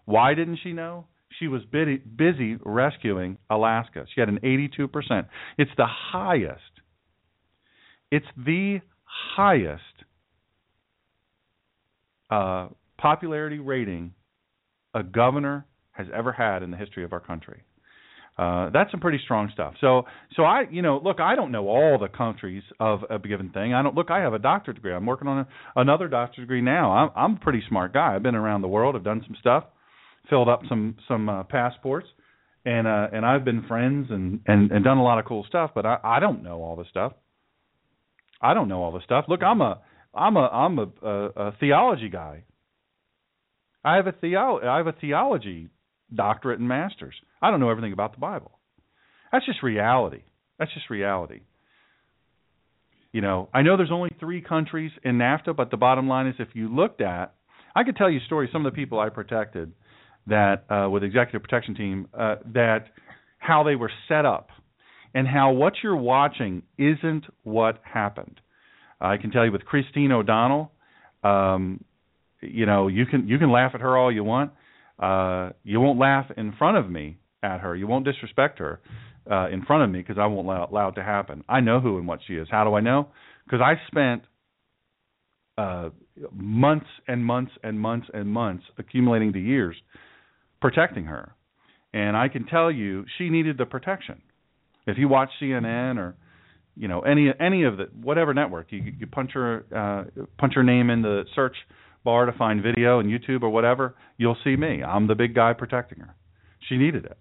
why 0.07 0.35
didn't 0.35 0.61
she 0.63 0.73
know? 0.73 1.07
She 1.39 1.49
was 1.49 1.63
busy, 1.71 1.97
busy 1.97 2.57
rescuing 2.65 3.39
Alaska. 3.51 4.07
She 4.15 4.21
had 4.21 4.29
an 4.29 4.39
82%. 4.45 5.27
It's 5.59 5.71
the 5.77 5.87
highest. 5.87 6.61
It's 8.11 8.27
the 8.37 8.79
highest 9.05 9.83
uh, 12.31 12.69
popularity 12.99 13.59
rating 13.59 14.15
a 14.95 15.03
governor 15.03 15.67
has 15.91 16.07
ever 16.15 16.33
had 16.33 16.63
in 16.63 16.71
the 16.71 16.77
history 16.77 17.05
of 17.05 17.13
our 17.13 17.21
country. 17.21 17.63
Uh, 18.37 18.69
that's 18.71 18.91
some 18.91 18.99
pretty 18.99 19.21
strong 19.23 19.49
stuff. 19.53 19.75
So, 19.81 20.03
so 20.35 20.43
I, 20.43 20.65
you 20.69 20.83
know, 20.83 21.01
look, 21.03 21.21
I 21.21 21.37
don't 21.37 21.53
know 21.53 21.69
all 21.69 21.99
the 22.01 22.09
countries 22.09 22.65
of 22.81 23.01
a 23.09 23.19
given 23.19 23.51
thing. 23.51 23.73
I 23.73 23.83
don't 23.83 23.95
look. 23.95 24.11
I 24.11 24.21
have 24.21 24.35
a 24.35 24.41
doctorate 24.41 24.77
degree. 24.77 24.93
I'm 24.93 25.07
working 25.07 25.29
on 25.29 25.39
a, 25.39 25.49
another 25.77 26.09
doctorate 26.09 26.49
degree 26.49 26.61
now. 26.61 26.91
I'm, 26.91 27.11
I'm 27.15 27.37
a 27.37 27.41
pretty 27.41 27.63
smart 27.69 27.93
guy. 27.93 28.15
I've 28.15 28.25
been 28.25 28.35
around 28.35 28.63
the 28.63 28.69
world. 28.69 28.97
I've 28.97 29.05
done 29.05 29.23
some 29.25 29.37
stuff, 29.39 29.65
filled 30.29 30.49
up 30.49 30.63
some 30.69 30.97
some 31.07 31.29
uh, 31.29 31.45
passports, 31.45 32.09
and 32.65 32.89
uh, 32.89 33.07
and 33.13 33.25
I've 33.25 33.45
been 33.45 33.63
friends 33.69 34.09
and, 34.11 34.41
and 34.47 34.73
and 34.73 34.83
done 34.85 34.99
a 34.99 35.05
lot 35.05 35.21
of 35.21 35.27
cool 35.27 35.45
stuff. 35.47 35.71
But 35.73 35.87
I, 35.87 35.99
I 36.03 36.19
don't 36.19 36.43
know 36.43 36.61
all 36.61 36.75
the 36.75 36.87
stuff. 36.91 37.13
I 38.43 38.53
don't 38.53 38.67
know 38.67 38.83
all 38.83 38.91
the 38.91 39.03
stuff. 39.05 39.27
Look, 39.29 39.45
I'm 39.45 39.61
a 39.61 39.81
I'm 40.13 40.37
a 40.37 40.47
I'm 40.47 40.79
a, 40.81 40.87
a, 41.03 41.27
a 41.37 41.57
theology 41.61 42.09
guy. 42.09 42.43
I 43.85 43.95
have 43.95 44.09
a 44.09 44.13
theo 44.13 44.59
I 44.61 44.79
have 44.79 44.89
a 44.89 44.93
theology 44.93 45.69
doctorate 46.13 46.59
and 46.59 46.69
masters. 46.69 47.15
I 47.41 47.51
don't 47.51 47.61
know 47.61 47.71
everything 47.71 47.93
about 47.93 48.13
the 48.13 48.19
Bible. 48.19 48.59
That's 49.33 49.47
just 49.47 49.63
reality. 49.63 50.23
That's 50.59 50.73
just 50.73 50.91
reality. 50.91 51.41
You 53.13 53.21
know, 53.21 53.49
I 53.55 53.63
know 53.63 53.77
there's 53.77 53.93
only 53.93 54.11
three 54.19 54.41
countries 54.41 54.91
in 55.05 55.19
NAFTA, 55.19 55.55
but 55.57 55.71
the 55.71 55.77
bottom 55.77 56.09
line 56.09 56.27
is 56.27 56.35
if 56.39 56.49
you 56.55 56.75
looked 56.75 57.01
at, 57.01 57.35
I 57.75 57.85
could 57.85 57.97
tell 57.97 58.11
you 58.11 58.21
stories. 58.27 58.51
Some 58.53 58.67
of 58.67 58.73
the 58.73 58.77
people 58.77 58.99
I 58.99 59.09
protected 59.09 59.73
that 60.27 60.65
uh, 60.71 60.89
with 60.91 61.03
executive 61.05 61.43
protection 61.43 61.75
team 61.75 62.09
uh, 62.19 62.37
that 62.55 62.87
how 63.39 63.63
they 63.63 63.77
were 63.77 63.91
set 64.09 64.25
up 64.25 64.49
and 65.15 65.29
how 65.29 65.53
what 65.53 65.75
you're 65.83 65.97
watching 65.97 66.63
isn't 66.79 67.25
what 67.43 67.81
happened. 67.85 68.41
I 69.01 69.17
can 69.17 69.31
tell 69.31 69.45
you 69.45 69.53
with 69.53 69.65
Christine 69.65 70.13
O'Donnell, 70.13 70.73
um, 71.23 71.85
you 72.41 72.67
know, 72.67 72.89
you 72.89 73.07
can 73.07 73.29
you 73.29 73.39
can 73.39 73.51
laugh 73.51 73.73
at 73.75 73.81
her 73.81 73.97
all 73.97 74.13
you 74.13 74.25
want 74.25 74.53
uh, 74.99 75.51
you 75.63 75.81
won't 75.81 75.99
laugh 75.99 76.27
in 76.37 76.53
front 76.57 76.77
of 76.77 76.91
me 76.91 77.19
at 77.43 77.61
her. 77.61 77.75
You 77.75 77.87
won't 77.87 78.05
disrespect 78.05 78.59
her 78.59 78.81
uh, 79.31 79.49
in 79.49 79.65
front 79.65 79.85
of 79.85 79.91
me 79.91 80.01
because 80.01 80.19
I 80.19 80.27
won't 80.27 80.47
allow, 80.47 80.89
it 80.89 80.95
to 80.95 81.03
happen. 81.03 81.45
I 81.49 81.61
know 81.61 81.81
who 81.81 81.99
and 81.99 82.07
what 82.07 82.21
she 82.27 82.35
is. 82.35 82.49
How 82.51 82.65
do 82.65 82.75
I 82.75 82.81
know? 82.81 83.09
Because 83.45 83.61
I 83.61 83.75
spent 83.89 84.23
uh, 85.59 85.91
months 86.33 86.87
and 87.07 87.25
months 87.25 87.53
and 87.63 87.79
months 87.79 88.09
and 88.13 88.29
months 88.29 88.65
accumulating 88.79 89.33
the 89.33 89.41
years 89.41 89.77
protecting 90.61 91.05
her, 91.05 91.33
and 91.93 92.17
I 92.17 92.29
can 92.29 92.47
tell 92.47 92.71
you 92.71 93.05
she 93.19 93.29
needed 93.29 93.59
the 93.59 93.67
protection. 93.67 94.23
If 94.87 94.99
you 94.99 95.09
watch 95.09 95.31
CNN 95.41 95.99
or 95.99 96.17
you 96.77 96.89
know 96.89 97.01
any 97.01 97.29
any 97.39 97.65
of 97.65 97.77
the 97.77 97.85
whatever 98.01 98.35
network, 98.35 98.69
you, 98.71 98.83
you 98.99 99.07
punch 99.07 99.33
her 99.35 99.65
uh, 99.75 100.23
punch 100.39 100.55
her 100.55 100.65
name 100.65 100.91
in 100.91 101.03
the 101.03 101.25
search 101.35 101.57
bar 102.05 102.27
to 102.27 102.33
find 102.33 102.63
video 102.63 103.01
and 103.01 103.09
YouTube 103.09 103.43
or 103.43 103.51
whatever, 103.51 103.95
you'll 104.17 104.37
see 104.45 104.57
me. 104.57 104.83
I'm 104.83 105.07
the 105.07 105.15
big 105.15 105.35
guy 105.35 105.53
protecting 105.55 106.01
her. 106.01 106.15
She 106.69 106.77
needed 106.77 107.05
it. 107.05 107.19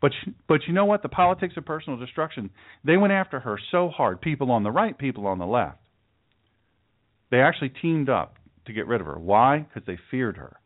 But 0.00 0.12
but 0.48 0.60
you 0.66 0.72
know 0.72 0.84
what? 0.84 1.02
The 1.02 1.08
politics 1.08 1.54
of 1.56 1.64
personal 1.64 1.98
destruction, 1.98 2.50
they 2.84 2.96
went 2.96 3.12
after 3.12 3.40
her 3.40 3.58
so 3.70 3.88
hard. 3.88 4.20
People 4.20 4.50
on 4.50 4.64
the 4.64 4.70
right, 4.70 4.98
people 4.98 5.26
on 5.26 5.38
the 5.38 5.46
left. 5.46 5.78
They 7.30 7.40
actually 7.40 7.70
teamed 7.70 8.10
up 8.10 8.36
to 8.66 8.72
get 8.72 8.86
rid 8.86 9.00
of 9.00 9.06
her. 9.06 9.18
Why? 9.18 9.60
Because 9.60 9.86
they 9.86 9.98
feared 10.10 10.36
her. 10.36 10.58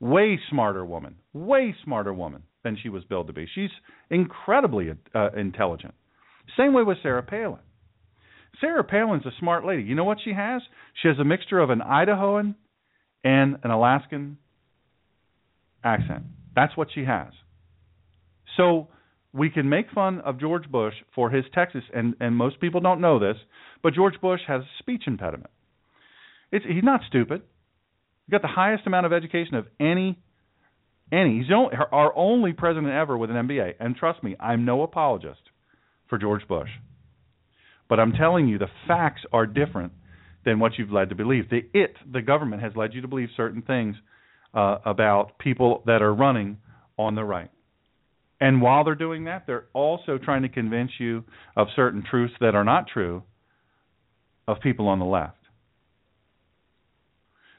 Way 0.00 0.38
smarter 0.48 0.86
woman, 0.86 1.16
way 1.32 1.74
smarter 1.84 2.14
woman 2.14 2.44
than 2.62 2.78
she 2.80 2.88
was 2.88 3.04
billed 3.04 3.26
to 3.26 3.32
be. 3.32 3.48
She's 3.52 3.70
incredibly 4.10 4.90
uh, 5.14 5.30
intelligent. 5.36 5.94
Same 6.56 6.72
way 6.72 6.84
with 6.84 6.98
Sarah 7.02 7.22
Palin. 7.22 7.60
Sarah 8.60 8.84
Palin's 8.84 9.26
a 9.26 9.30
smart 9.38 9.64
lady. 9.64 9.82
You 9.82 9.94
know 9.94 10.04
what 10.04 10.18
she 10.24 10.32
has? 10.32 10.62
She 11.02 11.08
has 11.08 11.18
a 11.18 11.24
mixture 11.24 11.58
of 11.58 11.70
an 11.70 11.80
Idahoan 11.80 12.54
and 13.24 13.56
an 13.62 13.70
Alaskan 13.70 14.38
accent. 15.84 16.24
That's 16.54 16.76
what 16.76 16.88
she 16.94 17.04
has. 17.04 17.28
So 18.56 18.88
we 19.32 19.50
can 19.50 19.68
make 19.68 19.90
fun 19.90 20.20
of 20.20 20.40
George 20.40 20.70
Bush 20.70 20.94
for 21.14 21.30
his 21.30 21.44
Texas, 21.54 21.82
and, 21.94 22.14
and 22.20 22.34
most 22.34 22.60
people 22.60 22.80
don't 22.80 23.00
know 23.00 23.18
this, 23.18 23.36
but 23.82 23.94
George 23.94 24.20
Bush 24.20 24.40
has 24.46 24.62
a 24.62 24.68
speech 24.78 25.02
impediment. 25.06 25.50
It's, 26.50 26.64
he's 26.64 26.82
not 26.82 27.00
stupid. 27.06 27.42
He 28.26 28.32
got 28.32 28.42
the 28.42 28.48
highest 28.48 28.86
amount 28.86 29.06
of 29.06 29.12
education 29.12 29.54
of 29.54 29.66
any 29.78 30.18
any. 31.10 31.38
He's 31.38 31.50
only, 31.54 31.74
our 31.90 32.14
only 32.16 32.52
president 32.52 32.92
ever 32.92 33.16
with 33.16 33.30
an 33.30 33.36
MBA. 33.48 33.74
And 33.80 33.96
trust 33.96 34.22
me, 34.22 34.36
I'm 34.38 34.64
no 34.64 34.82
apologist 34.82 35.40
for 36.08 36.18
George 36.18 36.46
Bush. 36.46 36.68
But 37.88 37.98
I'm 37.98 38.12
telling 38.12 38.48
you, 38.48 38.58
the 38.58 38.68
facts 38.86 39.22
are 39.32 39.46
different 39.46 39.92
than 40.44 40.58
what 40.58 40.72
you've 40.78 40.92
led 40.92 41.08
to 41.10 41.14
believe. 41.14 41.50
The 41.50 41.66
it, 41.74 41.96
the 42.10 42.22
government, 42.22 42.62
has 42.62 42.72
led 42.76 42.94
you 42.94 43.00
to 43.02 43.08
believe 43.08 43.28
certain 43.36 43.62
things 43.62 43.96
uh, 44.54 44.78
about 44.84 45.38
people 45.38 45.82
that 45.86 46.02
are 46.02 46.14
running 46.14 46.58
on 46.98 47.14
the 47.14 47.24
right. 47.24 47.50
And 48.40 48.62
while 48.62 48.84
they're 48.84 48.94
doing 48.94 49.24
that, 49.24 49.46
they're 49.46 49.66
also 49.72 50.18
trying 50.18 50.42
to 50.42 50.48
convince 50.48 50.92
you 50.98 51.24
of 51.56 51.68
certain 51.74 52.04
truths 52.08 52.34
that 52.40 52.54
are 52.54 52.64
not 52.64 52.86
true 52.86 53.22
of 54.46 54.60
people 54.60 54.88
on 54.88 54.98
the 54.98 55.04
left. 55.04 55.36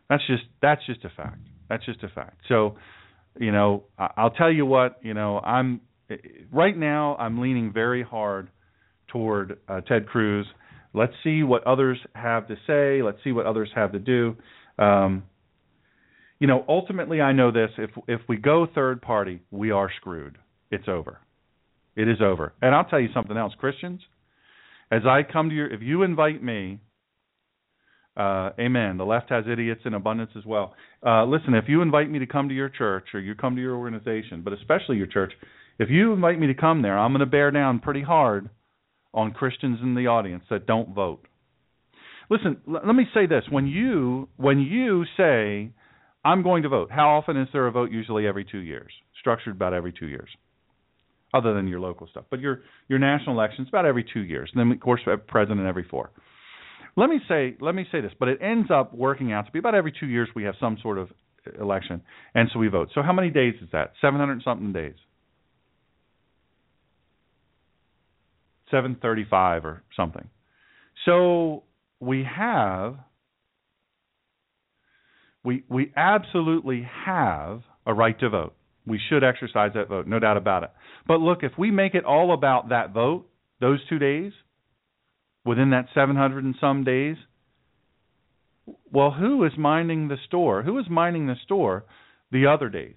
That's 0.09 0.25
just 0.25 0.43
that's 0.61 0.83
just 0.85 1.05
a 1.05 1.09
fact. 1.09 1.41
That's 1.69 1.85
just 1.85 2.03
a 2.03 2.09
fact. 2.09 2.41
So, 2.47 2.77
you 3.39 3.51
know, 3.51 3.83
I'll 3.97 4.31
tell 4.31 4.51
you 4.51 4.65
what, 4.65 4.99
you 5.03 5.13
know, 5.13 5.39
I'm 5.39 5.81
right 6.51 6.75
now 6.75 7.15
I'm 7.17 7.39
leaning 7.39 7.71
very 7.71 8.01
hard 8.01 8.49
toward 9.07 9.59
uh, 9.67 9.81
Ted 9.81 10.07
Cruz. 10.07 10.47
Let's 10.93 11.13
see 11.23 11.43
what 11.43 11.65
others 11.65 11.97
have 12.15 12.47
to 12.47 12.55
say. 12.65 13.03
Let's 13.03 13.19
see 13.23 13.31
what 13.31 13.45
others 13.45 13.69
have 13.75 13.91
to 13.91 13.99
do. 13.99 14.35
Um, 14.77 15.23
you 16.39 16.47
know, 16.47 16.63
ultimately, 16.67 17.21
I 17.21 17.31
know 17.33 17.51
this: 17.51 17.69
if 17.77 17.91
if 18.07 18.21
we 18.27 18.37
go 18.37 18.67
third 18.73 19.01
party, 19.01 19.41
we 19.51 19.71
are 19.71 19.91
screwed. 19.99 20.37
It's 20.71 20.87
over. 20.87 21.19
It 21.95 22.07
is 22.07 22.21
over. 22.21 22.53
And 22.61 22.73
I'll 22.73 22.85
tell 22.85 22.99
you 22.99 23.09
something 23.13 23.35
else, 23.35 23.53
Christians. 23.57 24.01
As 24.91 25.01
I 25.05 25.21
come 25.21 25.49
to 25.49 25.55
your, 25.55 25.67
if 25.67 25.81
you 25.81 26.03
invite 26.03 26.41
me, 26.41 26.79
uh, 28.17 28.51
amen. 28.59 28.97
The 28.97 29.05
left 29.05 29.29
has 29.29 29.45
idiots 29.51 29.81
in 29.85 29.93
abundance 29.93 30.31
as 30.37 30.45
well. 30.45 30.73
Uh, 31.05 31.25
listen, 31.25 31.53
if 31.53 31.65
you 31.67 31.81
invite 31.81 32.09
me 32.09 32.19
to 32.19 32.25
come 32.25 32.49
to 32.49 32.55
your 32.55 32.69
church 32.69 33.05
or 33.13 33.19
you 33.19 33.35
come 33.35 33.55
to 33.55 33.61
your 33.61 33.75
organization, 33.75 34.41
but 34.43 34.53
especially 34.53 34.97
your 34.97 35.07
church, 35.07 35.33
if 35.77 35.89
you 35.89 36.13
invite 36.13 36.39
me 36.39 36.47
to 36.47 36.53
come 36.53 36.81
there, 36.81 36.97
I'm 36.97 37.11
going 37.11 37.19
to 37.19 37.25
bear 37.25 37.51
down 37.51 37.79
pretty 37.79 38.01
hard 38.01 38.49
on 39.13 39.31
Christians 39.31 39.79
in 39.81 39.95
the 39.95 40.07
audience 40.07 40.43
that 40.49 40.65
don't 40.65 40.93
vote. 40.93 41.25
Listen, 42.29 42.57
l- 42.67 42.81
let 42.85 42.95
me 42.95 43.05
say 43.13 43.25
this: 43.25 43.43
when 43.49 43.67
you 43.67 44.29
when 44.37 44.59
you 44.59 45.05
say 45.17 45.71
I'm 46.23 46.43
going 46.43 46.63
to 46.63 46.69
vote, 46.69 46.91
how 46.91 47.09
often 47.17 47.37
is 47.37 47.47
there 47.53 47.67
a 47.67 47.71
vote? 47.71 47.91
Usually 47.91 48.27
every 48.27 48.45
two 48.45 48.59
years, 48.59 48.91
structured 49.19 49.55
about 49.55 49.73
every 49.73 49.93
two 49.93 50.07
years, 50.07 50.29
other 51.33 51.53
than 51.53 51.67
your 51.67 51.79
local 51.79 52.07
stuff. 52.07 52.25
But 52.29 52.39
your 52.39 52.61
your 52.87 52.99
national 52.99 53.35
elections 53.35 53.67
about 53.69 53.85
every 53.85 54.05
two 54.13 54.21
years, 54.21 54.49
and 54.53 54.59
then 54.59 54.71
of 54.71 54.79
course 54.79 55.01
president 55.27 55.65
every 55.67 55.85
four. 55.89 56.11
Let 56.95 57.09
me 57.09 57.19
say 57.27 57.55
let 57.59 57.75
me 57.75 57.85
say 57.91 58.01
this, 58.01 58.11
but 58.19 58.27
it 58.27 58.39
ends 58.41 58.69
up 58.71 58.93
working 58.93 59.31
out 59.31 59.45
to 59.45 59.51
be 59.51 59.59
about 59.59 59.75
every 59.75 59.93
two 59.97 60.07
years 60.07 60.27
we 60.35 60.43
have 60.43 60.55
some 60.59 60.77
sort 60.81 60.97
of 60.97 61.09
election, 61.59 62.01
and 62.35 62.49
so 62.51 62.59
we 62.59 62.67
vote. 62.67 62.89
So 62.93 63.01
how 63.01 63.13
many 63.13 63.29
days 63.29 63.55
is 63.61 63.69
that? 63.71 63.93
Seven 64.01 64.19
hundred 64.19 64.43
something 64.43 64.73
days. 64.73 64.95
735 68.71 69.65
or 69.65 69.83
something. 69.95 70.29
So 71.05 71.63
we 71.99 72.23
have 72.23 72.97
we 75.43 75.63
we 75.69 75.91
absolutely 75.95 76.87
have 77.05 77.61
a 77.85 77.93
right 77.93 78.19
to 78.19 78.29
vote. 78.29 78.53
We 78.85 78.99
should 79.09 79.23
exercise 79.23 79.71
that 79.75 79.87
vote, 79.87 80.07
no 80.07 80.19
doubt 80.19 80.37
about 80.37 80.63
it. 80.63 80.71
But 81.07 81.19
look, 81.19 81.43
if 81.43 81.51
we 81.57 81.71
make 81.71 81.95
it 81.95 82.05
all 82.05 82.33
about 82.33 82.69
that 82.69 82.91
vote, 82.91 83.27
those 83.59 83.79
2 83.89 83.99
days 83.99 84.31
within 85.45 85.71
that 85.71 85.85
700 85.93 86.43
and 86.43 86.55
some 86.59 86.83
days, 86.83 87.17
well, 88.91 89.11
who 89.11 89.43
is 89.45 89.51
minding 89.57 90.07
the 90.07 90.17
store? 90.27 90.63
Who 90.63 90.77
is 90.79 90.85
minding 90.89 91.27
the 91.27 91.35
store 91.43 91.85
the 92.31 92.47
other 92.47 92.69
days? 92.69 92.95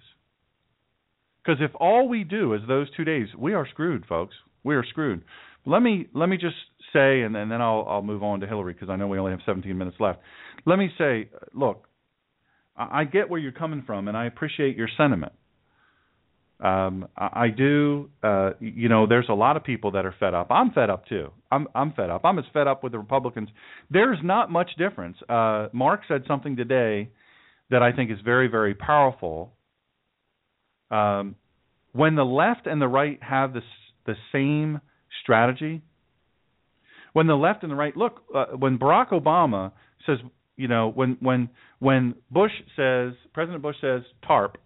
Because 1.43 1.61
if 1.61 1.71
all 1.79 2.07
we 2.07 2.23
do 2.23 2.53
is 2.53 2.61
those 2.67 2.87
2 2.95 3.03
days, 3.03 3.27
we 3.37 3.53
are 3.53 3.67
screwed, 3.67 4.05
folks. 4.05 4.35
We 4.63 4.75
are 4.75 4.85
screwed. 4.85 5.23
Let 5.65 5.81
me 5.81 6.07
let 6.13 6.27
me 6.27 6.37
just 6.37 6.55
say, 6.91 7.21
and, 7.21 7.35
and 7.35 7.51
then 7.51 7.61
I'll 7.61 7.85
I'll 7.87 8.01
move 8.01 8.23
on 8.23 8.41
to 8.41 8.47
Hillary 8.47 8.73
because 8.73 8.89
I 8.89 8.95
know 8.95 9.07
we 9.07 9.17
only 9.17 9.31
have 9.31 9.41
17 9.45 9.77
minutes 9.77 9.97
left. 9.99 10.19
Let 10.65 10.77
me 10.77 10.89
say, 10.97 11.29
look, 11.53 11.87
I, 12.75 13.03
get 13.03 13.29
where 13.29 13.39
you're 13.39 13.51
coming 13.51 13.83
from, 13.85 14.07
and 14.07 14.17
I 14.17 14.25
appreciate 14.25 14.75
your 14.75 14.87
sentiment. 14.97 15.33
Um, 16.59 17.07
I, 17.17 17.45
I 17.45 17.47
do. 17.55 18.09
Uh, 18.23 18.51
you 18.59 18.89
know, 18.89 19.05
there's 19.07 19.27
a 19.29 19.33
lot 19.33 19.57
of 19.57 19.63
people 19.63 19.91
that 19.91 20.05
are 20.05 20.15
fed 20.19 20.33
up. 20.33 20.47
I'm 20.49 20.71
fed 20.71 20.89
up 20.89 21.05
too. 21.07 21.31
I'm 21.51 21.67
I'm 21.75 21.93
fed 21.93 22.09
up. 22.09 22.21
I'm 22.23 22.39
as 22.39 22.45
fed 22.53 22.67
up 22.67 22.83
with 22.83 22.91
the 22.93 22.99
Republicans. 22.99 23.49
There's 23.89 24.19
not 24.23 24.49
much 24.49 24.71
difference. 24.77 25.17
Uh, 25.27 25.67
Mark 25.73 26.01
said 26.07 26.23
something 26.27 26.55
today 26.55 27.09
that 27.69 27.81
I 27.81 27.91
think 27.91 28.11
is 28.11 28.19
very 28.23 28.47
very 28.47 28.75
powerful. 28.75 29.53
Um, 30.89 31.35
when 31.91 32.15
the 32.15 32.25
left 32.25 32.65
and 32.65 32.81
the 32.81 32.87
right 32.87 33.21
have 33.21 33.53
this 33.53 33.63
the 34.05 34.15
same 34.31 34.79
strategy. 35.23 35.81
When 37.13 37.27
the 37.27 37.35
left 37.35 37.63
and 37.63 37.71
the 37.71 37.75
right 37.75 37.95
look, 37.95 38.21
uh, 38.33 38.45
when 38.57 38.77
Barack 38.77 39.09
Obama 39.09 39.71
says, 40.05 40.17
you 40.55 40.67
know, 40.67 40.91
when 40.93 41.17
when 41.19 41.49
when 41.79 42.15
Bush 42.29 42.51
says, 42.75 43.13
President 43.33 43.63
Bush 43.63 43.77
says 43.81 44.01
TARP, 44.27 44.57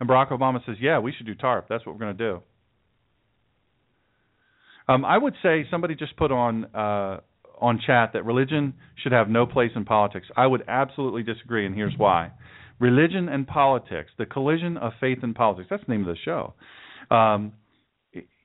and 0.00 0.08
Barack 0.08 0.30
Obama 0.30 0.64
says, 0.64 0.76
yeah, 0.80 0.98
we 0.98 1.12
should 1.12 1.26
do 1.26 1.34
TARP. 1.34 1.66
That's 1.68 1.84
what 1.84 1.94
we're 1.94 2.00
going 2.00 2.16
to 2.16 2.24
do. 2.32 2.42
Um, 4.86 5.04
I 5.04 5.16
would 5.16 5.34
say 5.42 5.66
somebody 5.70 5.94
just 5.94 6.16
put 6.16 6.30
on 6.30 6.66
uh, 6.74 7.20
on 7.60 7.80
chat 7.86 8.10
that 8.12 8.24
religion 8.24 8.74
should 9.02 9.12
have 9.12 9.28
no 9.28 9.46
place 9.46 9.70
in 9.74 9.84
politics. 9.84 10.26
I 10.36 10.46
would 10.46 10.64
absolutely 10.68 11.22
disagree, 11.22 11.64
and 11.66 11.74
here's 11.74 11.94
why. 11.96 12.32
Religion 12.80 13.28
and 13.28 13.46
politics, 13.46 14.10
the 14.18 14.26
collision 14.26 14.76
of 14.76 14.92
faith 15.00 15.18
and 15.22 15.34
politics. 15.34 15.68
That's 15.70 15.84
the 15.86 15.92
name 15.92 16.06
of 16.06 16.14
the 16.14 16.20
show. 16.22 16.54
Um, 17.14 17.52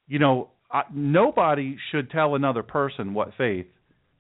you 0.08 0.20
know, 0.20 0.50
uh, 0.72 0.84
nobody 0.94 1.78
should 1.92 2.12
tell 2.12 2.36
another 2.36 2.64
person 2.64 3.14
what 3.14 3.32
faith 3.38 3.68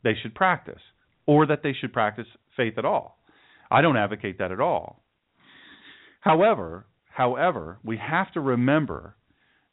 they 0.04 0.14
should 0.22 0.34
practice 0.34 0.82
or 1.26 1.46
that 1.46 1.62
they 1.64 1.74
should 1.74 1.94
practice 1.94 2.26
faith 2.58 2.78
at 2.78 2.86
all. 2.86 3.20
I 3.70 3.82
don't 3.82 3.98
advocate 3.98 4.40
that 4.40 4.52
at 4.52 4.60
all. 4.60 5.04
However, 6.22 6.86
however, 7.10 7.78
we 7.84 7.98
have 7.98 8.32
to 8.34 8.40
remember 8.40 9.16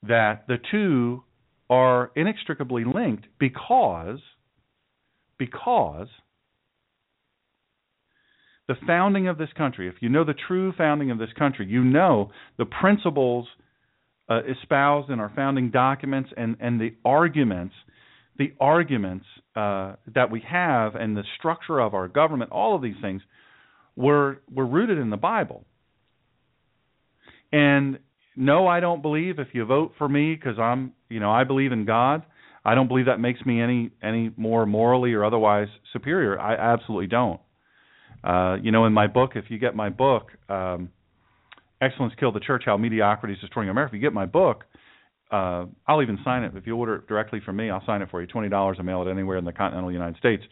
that 0.02 0.46
the 0.46 0.58
two 0.70 1.24
are 1.68 2.12
inextricably 2.14 2.84
linked 2.84 3.26
because 3.38 4.18
because 5.38 6.08
the 8.68 8.76
founding 8.86 9.28
of 9.28 9.38
this 9.38 9.48
country, 9.56 9.88
if 9.88 9.94
you 10.00 10.08
know 10.08 10.24
the 10.24 10.34
true 10.46 10.72
founding 10.76 11.10
of 11.10 11.18
this 11.18 11.32
country, 11.38 11.66
you 11.66 11.84
know 11.84 12.30
the 12.58 12.64
principles 12.64 13.46
uh, 14.28 14.40
espoused 14.44 15.10
in 15.10 15.20
our 15.20 15.32
founding 15.34 15.70
documents 15.70 16.30
and, 16.36 16.56
and 16.60 16.80
the 16.80 16.94
arguments, 17.04 17.74
the 18.38 18.52
arguments 18.60 19.26
uh, 19.54 19.94
that 20.14 20.30
we 20.30 20.42
have 20.48 20.94
and 20.94 21.16
the 21.16 21.24
structure 21.38 21.78
of 21.78 21.94
our 21.94 22.08
government, 22.08 22.50
all 22.50 22.74
of 22.74 22.82
these 22.82 22.96
things 23.00 23.22
were 23.94 24.42
were 24.52 24.66
rooted 24.66 24.98
in 24.98 25.10
the 25.10 25.16
Bible. 25.16 25.64
And 27.52 27.98
no, 28.36 28.66
I 28.66 28.80
don't 28.80 29.00
believe 29.00 29.38
if 29.38 29.48
you 29.52 29.64
vote 29.64 29.92
for 29.96 30.08
me 30.08 30.34
because 30.34 30.58
I'm, 30.58 30.92
you 31.08 31.20
know, 31.20 31.30
I 31.30 31.44
believe 31.44 31.72
in 31.72 31.86
God. 31.86 32.22
I 32.64 32.74
don't 32.74 32.88
believe 32.88 33.06
that 33.06 33.20
makes 33.20 33.40
me 33.46 33.62
any 33.62 33.90
any 34.02 34.32
more 34.36 34.66
morally 34.66 35.14
or 35.14 35.24
otherwise 35.24 35.68
superior. 35.92 36.38
I 36.38 36.54
absolutely 36.54 37.06
don't. 37.06 37.40
Uh, 38.22 38.56
you 38.60 38.72
know, 38.72 38.86
in 38.86 38.92
my 38.92 39.06
book, 39.06 39.32
if 39.36 39.44
you 39.48 39.58
get 39.58 39.76
my 39.76 39.88
book, 39.88 40.30
um, 40.48 40.90
Excellence 41.80 42.14
Killed 42.18 42.34
the 42.34 42.40
Church: 42.40 42.64
How 42.66 42.76
Mediocrity 42.76 43.34
is 43.34 43.40
Destroying 43.40 43.68
America. 43.68 43.94
If 43.94 44.00
you 44.00 44.06
get 44.06 44.12
my 44.12 44.26
book, 44.26 44.64
uh, 45.30 45.66
I'll 45.86 46.02
even 46.02 46.18
sign 46.24 46.44
it. 46.44 46.52
If 46.56 46.66
you 46.66 46.76
order 46.76 46.96
it 46.96 47.06
directly 47.06 47.40
from 47.44 47.56
me, 47.56 47.70
I'll 47.70 47.84
sign 47.84 48.02
it 48.02 48.10
for 48.10 48.20
you. 48.20 48.26
Twenty 48.26 48.48
dollars, 48.48 48.76
and 48.78 48.86
mail 48.86 49.02
it 49.06 49.10
anywhere 49.10 49.36
in 49.36 49.44
the 49.44 49.52
continental 49.52 49.92
United 49.92 50.16
States. 50.18 50.42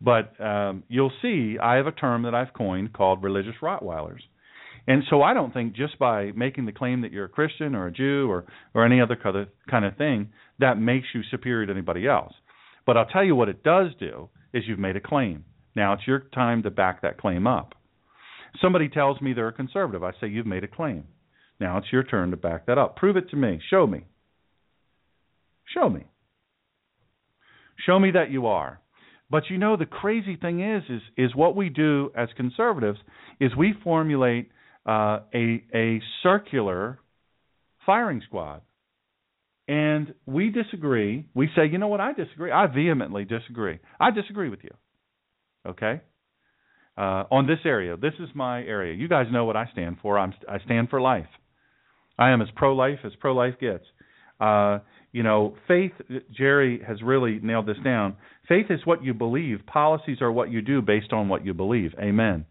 But 0.00 0.40
um, 0.40 0.84
you'll 0.88 1.12
see, 1.22 1.56
I 1.60 1.76
have 1.76 1.86
a 1.88 1.92
term 1.92 2.22
that 2.22 2.34
I've 2.34 2.54
coined 2.54 2.92
called 2.92 3.22
religious 3.22 3.54
Rottweilers. 3.60 4.20
And 4.86 5.02
so 5.10 5.22
I 5.22 5.34
don't 5.34 5.52
think 5.52 5.74
just 5.74 5.98
by 5.98 6.30
making 6.34 6.66
the 6.66 6.72
claim 6.72 7.02
that 7.02 7.12
you're 7.12 7.26
a 7.26 7.28
Christian 7.28 7.74
or 7.74 7.88
a 7.88 7.92
Jew 7.92 8.30
or 8.30 8.46
or 8.74 8.86
any 8.86 9.00
other 9.00 9.16
kind 9.16 9.84
of 9.84 9.96
thing 9.96 10.30
that 10.60 10.78
makes 10.78 11.08
you 11.14 11.22
superior 11.30 11.66
to 11.66 11.72
anybody 11.72 12.06
else. 12.06 12.32
But 12.86 12.96
I'll 12.96 13.06
tell 13.06 13.24
you 13.24 13.34
what 13.34 13.50
it 13.50 13.62
does 13.62 13.88
do 13.98 14.30
is 14.54 14.64
you've 14.66 14.78
made 14.78 14.96
a 14.96 15.00
claim. 15.00 15.44
Now 15.76 15.92
it's 15.92 16.06
your 16.06 16.20
time 16.20 16.62
to 16.62 16.70
back 16.70 17.02
that 17.02 17.18
claim 17.18 17.46
up. 17.46 17.74
Somebody 18.60 18.88
tells 18.88 19.20
me 19.20 19.32
they're 19.32 19.48
a 19.48 19.52
conservative. 19.52 20.02
I 20.02 20.12
say, 20.20 20.28
You've 20.28 20.46
made 20.46 20.64
a 20.64 20.68
claim. 20.68 21.04
Now 21.60 21.78
it's 21.78 21.92
your 21.92 22.04
turn 22.04 22.30
to 22.30 22.36
back 22.36 22.66
that 22.66 22.78
up. 22.78 22.96
Prove 22.96 23.16
it 23.16 23.30
to 23.30 23.36
me. 23.36 23.60
Show 23.70 23.86
me. 23.86 24.04
Show 25.74 25.88
me. 25.88 26.04
Show 27.84 27.98
me 27.98 28.12
that 28.12 28.30
you 28.30 28.46
are. 28.46 28.80
But 29.30 29.44
you 29.50 29.58
know 29.58 29.76
the 29.76 29.86
crazy 29.86 30.36
thing 30.36 30.62
is 30.62 30.82
is 30.88 31.02
is 31.16 31.34
what 31.34 31.54
we 31.54 31.68
do 31.68 32.10
as 32.16 32.28
conservatives 32.36 32.98
is 33.40 33.54
we 33.56 33.74
formulate 33.84 34.50
uh, 34.86 35.20
a 35.34 35.62
a 35.74 36.00
circular 36.22 36.98
firing 37.84 38.22
squad, 38.26 38.62
and 39.66 40.14
we 40.26 40.50
disagree. 40.50 41.26
We 41.34 41.50
say, 41.54 41.66
you 41.70 41.78
know 41.78 41.88
what? 41.88 42.00
I 42.00 42.14
disagree. 42.14 42.50
I 42.50 42.66
vehemently 42.66 43.26
disagree. 43.26 43.80
I 44.00 44.10
disagree 44.10 44.48
with 44.48 44.60
you. 44.62 44.70
Okay 45.68 46.00
uh, 46.98 47.24
on 47.30 47.46
this 47.46 47.60
area. 47.64 47.96
This 47.96 48.14
is 48.18 48.28
my 48.34 48.60
area. 48.62 48.92
You 48.92 49.08
guys 49.08 49.26
know 49.30 49.44
what 49.44 49.56
I 49.56 49.68
stand 49.72 49.98
for. 50.02 50.18
I'm, 50.18 50.34
I 50.48 50.58
stand 50.64 50.90
for 50.90 51.00
life. 51.00 51.28
I 52.18 52.30
am 52.30 52.42
as 52.42 52.48
pro-life 52.56 52.98
as 53.04 53.12
pro-life 53.20 53.54
gets. 53.60 53.84
Uh, 54.40 54.80
you 55.12 55.22
know, 55.22 55.56
faith. 55.68 55.92
Jerry 56.36 56.82
has 56.86 57.00
really 57.00 57.38
nailed 57.40 57.66
this 57.66 57.76
down. 57.84 58.16
Faith 58.48 58.66
is 58.70 58.80
what 58.84 59.04
you 59.04 59.14
believe. 59.14 59.60
Policies 59.66 60.18
are 60.20 60.32
what 60.32 60.50
you 60.50 60.60
do 60.60 60.82
based 60.82 61.12
on 61.12 61.28
what 61.28 61.46
you 61.46 61.54
believe. 61.54 61.92
Amen. 62.00 62.44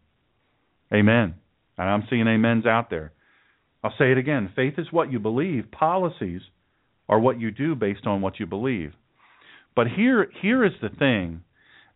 Amen. 0.93 1.35
And 1.77 1.89
I'm 1.89 2.03
seeing 2.09 2.27
amens 2.27 2.65
out 2.65 2.89
there. 2.89 3.11
I'll 3.83 3.93
say 3.99 4.11
it 4.11 4.17
again. 4.17 4.51
Faith 4.55 4.75
is 4.77 4.87
what 4.91 5.11
you 5.11 5.19
believe. 5.19 5.71
Policies 5.71 6.41
are 7.09 7.19
what 7.19 7.39
you 7.39 7.51
do 7.51 7.75
based 7.75 8.07
on 8.07 8.21
what 8.21 8.39
you 8.39 8.45
believe. 8.45 8.93
But 9.75 9.87
here, 9.87 10.29
here 10.41 10.65
is 10.65 10.73
the 10.81 10.89
thing. 10.89 11.43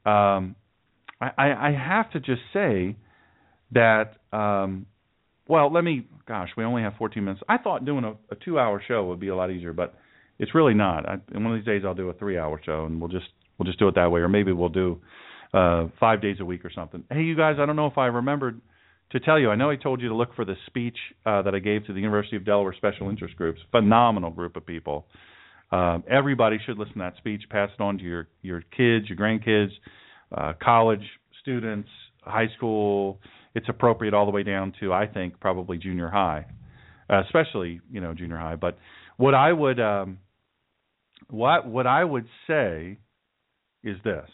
Um, 0.06 0.56
I, 1.22 1.69
I 1.69 1.72
have 1.72 2.11
to 2.11 2.19
just 2.19 2.41
say 2.53 2.95
that. 3.72 4.15
Um, 4.34 4.88
well, 5.48 5.72
let 5.72 5.84
me. 5.84 6.07
Gosh, 6.27 6.49
we 6.56 6.64
only 6.64 6.81
have 6.84 6.93
14 6.98 7.23
minutes. 7.23 7.41
I 7.49 7.57
thought 7.57 7.85
doing 7.85 8.06
a, 8.06 8.11
a 8.31 8.38
two-hour 8.43 8.81
show 8.88 9.06
would 9.06 9.19
be 9.19 9.27
a 9.27 9.35
lot 9.35 9.52
easier, 9.52 9.73
but 9.73 9.95
it's 10.39 10.56
really 10.56 10.73
not. 10.73 11.07
I, 11.07 11.18
one 11.34 11.48
of 11.48 11.57
these 11.57 11.65
days, 11.65 11.84
I'll 11.85 11.93
do 11.93 12.10
a 12.10 12.14
three-hour 12.14 12.61
show, 12.65 12.85
and 12.85 12.99
we'll 12.99 13.10
just 13.10 13.27
we'll 13.57 13.65
just 13.65 13.80
do 13.80 13.88
it 13.88 13.95
that 13.95 14.11
way, 14.11 14.22
or 14.22 14.30
maybe 14.30 14.52
we'll 14.52 14.69
do 14.69 15.02
uh, 15.53 15.88
five 15.99 16.22
days 16.22 16.38
a 16.39 16.45
week 16.45 16.64
or 16.65 16.72
something. 16.73 17.03
Hey, 17.11 17.22
you 17.22 17.35
guys, 17.35 17.57
I 17.60 17.65
don't 17.65 17.76
know 17.76 17.88
if 17.88 17.98
I 17.98 18.07
remembered 18.07 18.61
to 19.11 19.19
tell 19.19 19.38
you. 19.38 19.49
I 19.49 19.56
know 19.56 19.69
I 19.69 19.76
told 19.76 20.02
you 20.02 20.10
to 20.10 20.15
look 20.15 20.35
for 20.35 20.45
the 20.45 20.56
speech 20.68 20.98
uh, 21.26 21.41
that 21.43 21.53
I 21.53 21.60
gave 21.60 21.85
to 21.88 21.93
the 21.93 21.99
University 21.99 22.38
of 22.38 22.45
Delaware 22.45 22.73
Special 22.76 23.10
Interest 23.10 23.35
Groups. 23.35 23.60
Phenomenal 23.72 24.31
group 24.31 24.56
of 24.56 24.65
people. 24.65 25.06
Uh, 25.72 25.99
everybody 26.10 26.57
should 26.65 26.77
listen 26.77 26.95
to 26.95 26.99
that 26.99 27.18
speech. 27.18 27.43
Pass 27.49 27.69
it 27.77 27.81
on 27.81 27.98
to 27.98 28.03
your 28.03 28.27
your 28.41 28.61
kids, 28.61 29.10
your 29.10 29.18
grandkids, 29.18 29.72
uh, 30.35 30.53
college 30.61 31.03
students, 31.41 31.89
high 32.21 32.47
school. 32.55 33.19
It's 33.53 33.67
appropriate 33.69 34.13
all 34.13 34.25
the 34.25 34.31
way 34.31 34.43
down 34.43 34.73
to 34.79 34.93
I 34.93 35.07
think 35.07 35.39
probably 35.39 35.77
junior 35.77 36.09
high, 36.09 36.45
uh, 37.09 37.21
especially 37.25 37.81
you 37.91 38.01
know 38.01 38.13
junior 38.13 38.37
high. 38.37 38.55
But 38.55 38.77
what 39.17 39.33
I 39.33 39.51
would 39.51 39.79
um, 39.79 40.19
what 41.29 41.67
what 41.67 41.87
I 41.87 42.03
would 42.03 42.27
say 42.47 42.97
is 43.83 43.97
this. 44.03 44.29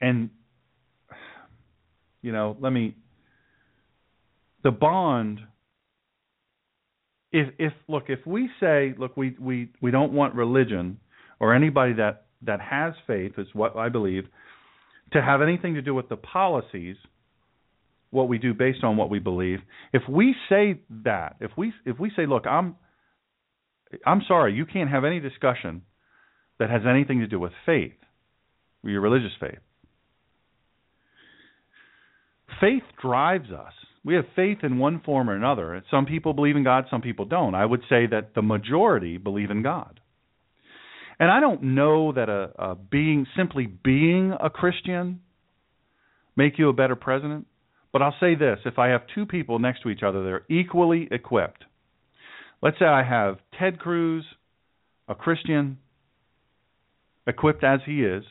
And 0.00 0.30
you 2.22 2.32
know, 2.32 2.56
let 2.60 2.70
me 2.72 2.96
the 4.62 4.70
bond 4.70 5.40
if 7.32 7.48
if 7.58 7.72
look 7.88 8.04
if 8.08 8.20
we 8.26 8.48
say 8.60 8.94
look 8.98 9.16
we 9.16 9.36
we 9.40 9.70
we 9.80 9.90
don't 9.90 10.12
want 10.12 10.34
religion 10.34 10.98
or 11.40 11.54
anybody 11.54 11.94
that 11.94 12.26
that 12.44 12.60
has 12.60 12.94
faith 13.06 13.32
is 13.38 13.46
what 13.52 13.76
I 13.76 13.88
believe 13.88 14.24
to 15.12 15.22
have 15.22 15.42
anything 15.42 15.74
to 15.74 15.82
do 15.82 15.94
with 15.94 16.08
the 16.08 16.16
policies 16.16 16.96
what 18.10 18.28
we 18.28 18.38
do 18.38 18.52
based 18.52 18.84
on 18.84 18.96
what 18.96 19.10
we 19.10 19.18
believe 19.18 19.60
if 19.92 20.02
we 20.08 20.34
say 20.48 20.80
that 21.04 21.36
if 21.40 21.50
we 21.56 21.72
if 21.84 21.98
we 21.98 22.10
say 22.16 22.26
look 22.26 22.46
I'm 22.46 22.76
I'm 24.06 24.22
sorry 24.26 24.54
you 24.54 24.66
can't 24.66 24.90
have 24.90 25.04
any 25.04 25.20
discussion 25.20 25.82
that 26.58 26.70
has 26.70 26.82
anything 26.88 27.20
to 27.20 27.26
do 27.26 27.38
with 27.38 27.52
faith 27.64 27.92
your 28.82 29.00
religious 29.00 29.32
faith 29.40 29.60
faith 32.60 32.82
drives 33.00 33.50
us 33.50 33.72
we 34.04 34.14
have 34.14 34.24
faith 34.34 34.58
in 34.62 34.78
one 34.78 35.00
form 35.00 35.30
or 35.30 35.36
another. 35.36 35.82
Some 35.90 36.06
people 36.06 36.32
believe 36.32 36.56
in 36.56 36.64
God, 36.64 36.86
some 36.90 37.02
people 37.02 37.24
don't. 37.24 37.54
I 37.54 37.64
would 37.64 37.82
say 37.88 38.06
that 38.06 38.34
the 38.34 38.42
majority 38.42 39.16
believe 39.16 39.50
in 39.50 39.62
God. 39.62 40.00
And 41.22 41.30
I 41.30 41.38
don't 41.38 41.62
know 41.62 42.10
that 42.14 42.28
a, 42.28 42.50
a 42.58 42.74
being 42.74 43.28
simply 43.36 43.66
being 43.66 44.34
a 44.42 44.50
Christian 44.50 45.20
make 46.34 46.58
you 46.58 46.68
a 46.68 46.72
better 46.72 46.96
president, 46.96 47.46
but 47.92 48.02
I'll 48.02 48.16
say 48.18 48.34
this, 48.34 48.58
if 48.64 48.76
I 48.76 48.88
have 48.88 49.02
two 49.14 49.24
people 49.24 49.60
next 49.60 49.82
to 49.82 49.90
each 49.90 50.02
other 50.02 50.24
that 50.24 50.28
are 50.30 50.44
equally 50.50 51.06
equipped. 51.12 51.62
Let's 52.60 52.76
say 52.80 52.86
I 52.86 53.04
have 53.04 53.38
Ted 53.56 53.78
Cruz, 53.78 54.24
a 55.06 55.14
Christian, 55.14 55.78
equipped 57.24 57.62
as 57.62 57.78
he 57.86 58.02
is, 58.02 58.24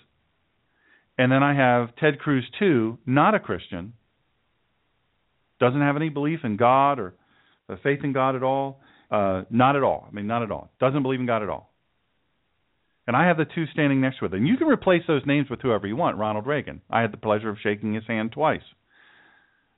and 1.17 1.31
then 1.31 1.43
I 1.43 1.55
have 1.55 1.95
Ted 1.95 2.19
Cruz 2.19 2.43
too, 2.59 2.97
not 3.05 3.35
a 3.35 3.39
Christian, 3.39 3.93
doesn't 5.61 5.79
have 5.79 5.95
any 5.95 6.09
belief 6.09 6.39
in 6.43 6.57
God 6.57 6.99
or 6.99 7.13
faith 7.83 7.99
in 8.03 8.11
God 8.11 8.35
at 8.35 8.43
all. 8.43 8.81
Uh, 9.09 9.43
not 9.49 9.77
at 9.77 9.83
all. 9.83 10.09
I 10.09 10.13
mean, 10.13 10.27
not 10.27 10.43
at 10.43 10.51
all. 10.51 10.71
Doesn't 10.81 11.03
believe 11.03 11.21
in 11.21 11.25
God 11.25 11.41
at 11.41 11.47
all. 11.47 11.70
And 13.07 13.15
I 13.15 13.27
have 13.27 13.37
the 13.37 13.45
two 13.45 13.65
standing 13.73 14.01
next 14.01 14.19
to 14.19 14.25
it. 14.25 14.33
And 14.33 14.47
you 14.47 14.57
can 14.57 14.67
replace 14.67 15.01
those 15.07 15.23
names 15.25 15.49
with 15.49 15.61
whoever 15.61 15.87
you 15.87 15.95
want. 15.95 16.17
Ronald 16.17 16.45
Reagan. 16.45 16.81
I 16.89 17.01
had 17.01 17.11
the 17.11 17.17
pleasure 17.17 17.49
of 17.49 17.57
shaking 17.61 17.93
his 17.93 18.05
hand 18.07 18.31
twice. 18.31 18.61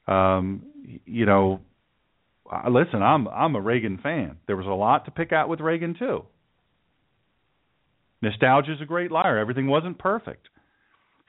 Um, 0.08 0.64
you 1.06 1.26
know, 1.26 1.62
listen, 2.70 3.02
I'm 3.02 3.28
I'm 3.28 3.56
a 3.56 3.62
Reagan 3.62 4.00
fan. 4.02 4.38
There 4.48 4.58
was 4.58 4.68
a 4.68 4.70
lot 4.70 5.06
to 5.06 5.12
pick 5.12 5.32
out 5.32 5.48
with 5.48 5.62
Reagan 5.62 5.96
too. 5.98 6.26
Nostalgia 8.22 8.74
is 8.74 8.82
a 8.82 8.86
great 8.86 9.12
liar. 9.12 9.38
Everything 9.38 9.68
wasn't 9.68 10.00
perfect. 10.00 10.48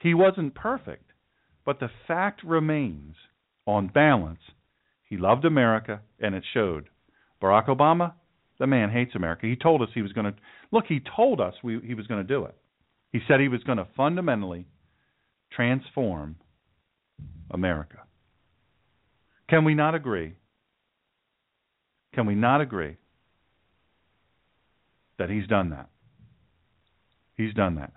He 0.01 0.13
wasn't 0.13 0.55
perfect, 0.55 1.11
but 1.65 1.79
the 1.79 1.89
fact 2.07 2.43
remains 2.43 3.15
on 3.65 3.87
balance, 3.87 4.39
he 5.03 5.17
loved 5.17 5.45
America, 5.45 6.01
and 6.19 6.35
it 6.35 6.43
showed. 6.53 6.89
Barack 7.41 7.67
Obama, 7.67 8.13
the 8.59 8.67
man 8.67 8.89
hates 8.89 9.15
America. 9.15 9.47
He 9.47 9.55
told 9.55 9.81
us 9.81 9.89
he 9.93 10.01
was 10.01 10.13
going 10.13 10.25
to 10.25 10.33
look. 10.71 10.85
He 10.87 11.01
told 11.15 11.41
us 11.41 11.53
we, 11.63 11.79
he 11.85 11.93
was 11.93 12.07
going 12.07 12.25
to 12.25 12.27
do 12.27 12.45
it. 12.45 12.55
He 13.11 13.19
said 13.27 13.39
he 13.39 13.47
was 13.47 13.63
going 13.63 13.77
to 13.77 13.87
fundamentally 13.95 14.65
transform 15.51 16.35
America. 17.51 17.99
Can 19.49 19.63
we 19.63 19.73
not 19.73 19.95
agree? 19.95 20.33
Can 22.13 22.25
we 22.25 22.35
not 22.35 22.61
agree 22.61 22.97
that 25.19 25.29
he's 25.29 25.47
done 25.47 25.69
that? 25.71 25.89
He's 27.35 27.53
done 27.53 27.75
that. 27.75 27.91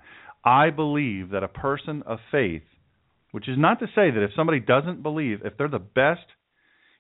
I 0.45 0.71
believe 0.71 1.31
that 1.31 1.43
a 1.43 1.49
person 1.49 2.03
of 2.07 2.19
faith 2.31 2.63
which 3.31 3.49
is 3.49 3.59
not 3.59 3.81
to 3.81 3.87
say 3.87 4.11
that 4.11 4.23
if 4.23 4.31
somebody 4.35 4.61
doesn't 4.61 5.03
believe, 5.03 5.41
if 5.45 5.57
they're 5.57 5.69
the 5.69 5.79
best, 5.79 6.27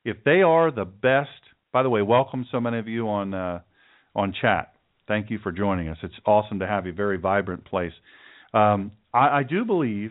if 0.05 0.19
they 0.25 0.43
are 0.43 0.71
the 0.71 0.85
best. 0.85 1.31
By 1.79 1.85
the 1.85 1.91
way, 1.91 2.03
welcome 2.03 2.45
so 2.51 2.59
many 2.59 2.81
of 2.81 2.89
you 2.89 3.09
on 3.09 3.33
uh, 3.33 3.61
on 4.13 4.35
chat. 4.41 4.73
Thank 5.07 5.31
you 5.31 5.39
for 5.39 5.53
joining 5.53 5.87
us. 5.87 5.97
It's 6.03 6.17
awesome 6.27 6.59
to 6.59 6.67
have 6.67 6.87
you. 6.87 6.93
Very 6.93 7.19
vibrant 7.19 7.65
place. 7.65 7.93
Um, 8.53 8.91
I, 9.15 9.29
I 9.29 9.43
do 9.49 9.65
believe, 9.65 10.11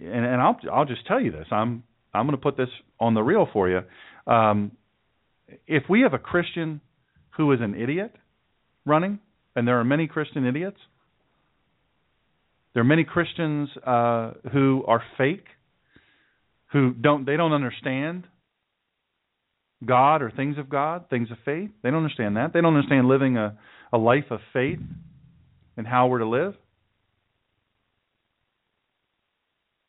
and, 0.00 0.24
and 0.26 0.42
I'll 0.42 0.58
I'll 0.72 0.86
just 0.86 1.06
tell 1.06 1.20
you 1.20 1.30
this. 1.30 1.46
I'm 1.52 1.84
I'm 2.12 2.26
going 2.26 2.36
to 2.36 2.42
put 2.42 2.56
this 2.56 2.68
on 2.98 3.14
the 3.14 3.22
reel 3.22 3.46
for 3.52 3.68
you. 3.68 3.82
Um, 4.26 4.72
if 5.68 5.84
we 5.88 6.00
have 6.00 6.14
a 6.14 6.18
Christian 6.18 6.80
who 7.36 7.52
is 7.52 7.60
an 7.62 7.80
idiot 7.80 8.16
running, 8.84 9.20
and 9.54 9.68
there 9.68 9.78
are 9.78 9.84
many 9.84 10.08
Christian 10.08 10.44
idiots, 10.44 10.78
there 12.74 12.80
are 12.80 12.84
many 12.84 13.04
Christians 13.04 13.68
uh, 13.86 14.32
who 14.52 14.82
are 14.88 15.00
fake, 15.16 15.46
who 16.72 16.92
don't 16.92 17.24
they 17.24 17.36
don't 17.36 17.52
understand 17.52 18.24
God 19.84 20.22
or 20.22 20.30
things 20.30 20.58
of 20.58 20.68
God, 20.68 21.08
things 21.10 21.30
of 21.30 21.38
faith. 21.44 21.70
They 21.82 21.90
don't 21.90 21.98
understand 21.98 22.36
that. 22.36 22.52
They 22.52 22.60
don't 22.60 22.74
understand 22.74 23.08
living 23.08 23.36
a, 23.36 23.58
a 23.92 23.98
life 23.98 24.30
of 24.30 24.40
faith 24.52 24.78
and 25.76 25.86
how 25.86 26.06
we're 26.06 26.18
to 26.18 26.28
live. 26.28 26.54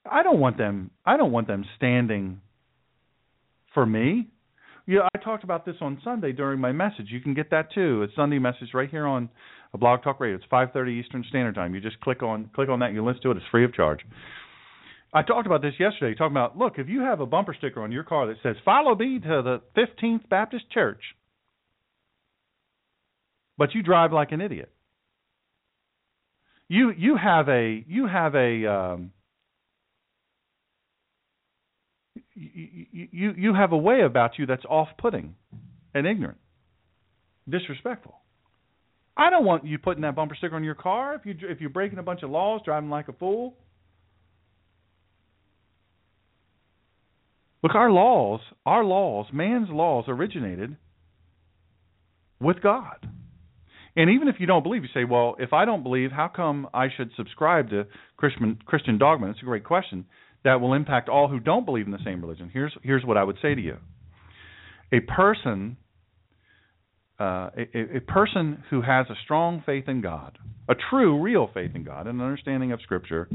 I 0.10 0.24
don't 0.24 0.40
want 0.40 0.57
them 0.57 0.91
I 1.06 1.18
don't 1.18 1.32
want 1.32 1.48
them 1.48 1.65
standing 1.78 2.41
for 3.74 3.86
me. 3.86 4.28
Yeah, 4.86 5.07
I 5.15 5.18
talked 5.20 5.45
about 5.45 5.65
this 5.65 5.76
on 5.80 6.02
Sunday 6.03 6.34
during 6.34 6.60
my 6.60 6.74
message. 6.74 7.07
You 7.07 7.22
can 7.22 7.34
get 7.34 7.49
that 7.52 7.72
too. 7.74 8.03
It's 8.03 8.14
Sunday 8.15 8.38
message 8.38 8.74
right 8.74 8.90
here 8.90 9.07
on 9.07 9.30
a 9.74 9.78
Blog 9.78 10.03
Talk 10.03 10.20
Radio. 10.20 10.36
It's 10.36 10.45
5:30 10.52 10.99
Eastern 10.99 11.24
Standard 11.30 11.56
Time. 11.56 11.74
You 11.74 11.80
just 11.80 11.99
click 12.02 12.22
on 12.22 12.49
click 12.53 12.70
on 12.70 12.80
that 12.80 12.88
and 12.88 12.95
you 12.95 13.03
listen 13.03 13.22
to 13.24 13.32
it. 13.32 13.38
It's 13.38 13.45
free 13.48 13.64
of 13.64 13.74
charge. 13.74 14.02
I 15.14 15.22
talked 15.22 15.45
about 15.45 15.61
this 15.61 15.76
yesterday. 15.80 16.15
Talking 16.15 16.34
about 16.34 16.57
look, 16.57 16.80
if 16.80 16.90
you 16.90 17.02
have 17.02 17.19
a 17.19 17.26
bumper 17.26 17.56
sticker 17.56 17.81
on 17.81 17.91
your 17.91 18.03
car 18.03 18.27
that 18.27 18.38
says 18.41 18.56
"Follow 18.65 18.95
me 18.95 19.19
to 19.19 19.41
the 19.44 19.61
15th 19.77 20.27
Baptist 20.27 20.72
Church," 20.72 21.02
but 23.57 23.76
you 23.76 23.84
drive 23.84 24.11
like 24.11 24.31
an 24.31 24.41
idiot, 24.41 24.72
you 26.68 26.91
you 26.98 27.15
have 27.15 27.48
a 27.48 27.84
you 27.88 28.07
have 28.07 28.34
a 28.34 28.65
um, 28.65 29.11
you, 32.34 33.07
you 33.11 33.34
you 33.38 33.53
have 33.53 33.72
a 33.72 33.77
way 33.77 34.02
about 34.02 34.40
you 34.40 34.48
that's 34.48 34.65
off-putting 34.65 35.35
and 35.94 36.07
ignorant, 36.07 36.40
disrespectful. 37.48 38.15
I 39.15 39.30
don't 39.30 39.45
want 39.45 39.64
you 39.64 39.77
putting 39.77 40.02
that 40.02 40.15
bumper 40.15 40.34
sticker 40.35 40.56
on 40.56 40.64
your 40.64 40.73
car 40.73 41.14
if 41.14 41.26
you 41.26 41.35
if 41.48 41.61
you're 41.61 41.69
breaking 41.69 41.99
a 41.99 42.03
bunch 42.03 42.23
of 42.23 42.31
laws, 42.31 42.61
driving 42.65 42.90
like 42.90 43.10
a 43.10 43.14
fool. 43.14 43.57
Look, 47.64 47.76
our 47.76 47.90
laws, 47.90 48.41
our 48.65 48.84
laws, 48.84 49.27
man's 49.31 49.69
laws 49.69 50.06
originated 50.07 50.76
with 52.40 52.61
God. 52.61 53.07
And 53.95 54.10
even 54.10 54.27
if 54.27 54.35
you 54.40 54.48
don't 54.48 54.64
believe, 54.64 54.84
you 54.84 54.90
say, 54.94 55.06
well, 55.06 55.35
if 55.40 55.53
I 55.53 55.65
don't 55.65 55.84
believe, 55.84 56.11
how 56.11 56.27
come 56.27 56.68
I 56.73 56.88
should 56.95 57.11
subscribe 57.15 57.69
to 57.69 57.85
Christian 58.18 58.60
Christian 58.65 58.98
dogma? 58.98 59.30
It's 59.30 59.41
a 59.41 59.45
great 59.45 59.64
question 59.64 60.06
that 60.44 60.60
will 60.60 60.73
impact 60.73 61.10
all 61.10 61.30
who 61.30 61.40
don't 61.40 61.65
believe 61.65 61.85
in 61.85 61.91
the 61.91 62.03
same 62.03 62.22
religion. 62.22 62.49
Here's 62.52 62.73
here's 62.81 63.06
what 63.06 63.18
I 63.18 63.23
would 63.23 63.38
say 63.41 63.56
to 63.56 63.61
you. 63.61 63.77
A 64.91 64.99
person 64.99 65.77
uh, 67.19 67.52
a, 67.56 67.98
a, 67.98 68.02
person 68.02 68.64
who 68.72 68.81
has 68.81 69.06
a 69.10 69.14
strong 69.23 69.61
faith 69.65 69.88
in 69.88 70.02
God, 70.02 70.38
a 70.68 70.73
true, 70.90 71.22
real 71.22 71.49
faith 71.53 71.72
in 71.76 71.84
God, 71.84 72.07
an 72.07 72.19
understanding 72.19 72.72
of 72.72 72.81
Scripture, 72.81 73.30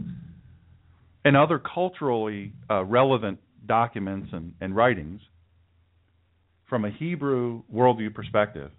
and 1.24 1.36
other 1.36 1.60
culturally 1.60 2.52
uh, 2.68 2.84
relevant 2.84 3.38
documents 3.68 4.30
and, 4.32 4.54
and 4.60 4.74
writings 4.74 5.20
from 6.68 6.84
a 6.84 6.90
Hebrew 6.90 7.62
worldview 7.72 8.14
perspective, 8.14 8.70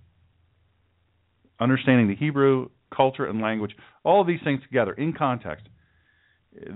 understanding 1.59 2.07
the 2.07 2.15
Hebrew 2.15 2.69
culture 2.95 3.25
and 3.25 3.41
language, 3.41 3.71
all 4.03 4.21
of 4.21 4.27
these 4.27 4.39
things 4.43 4.61
together 4.63 4.93
in 4.93 5.13
context, 5.13 5.67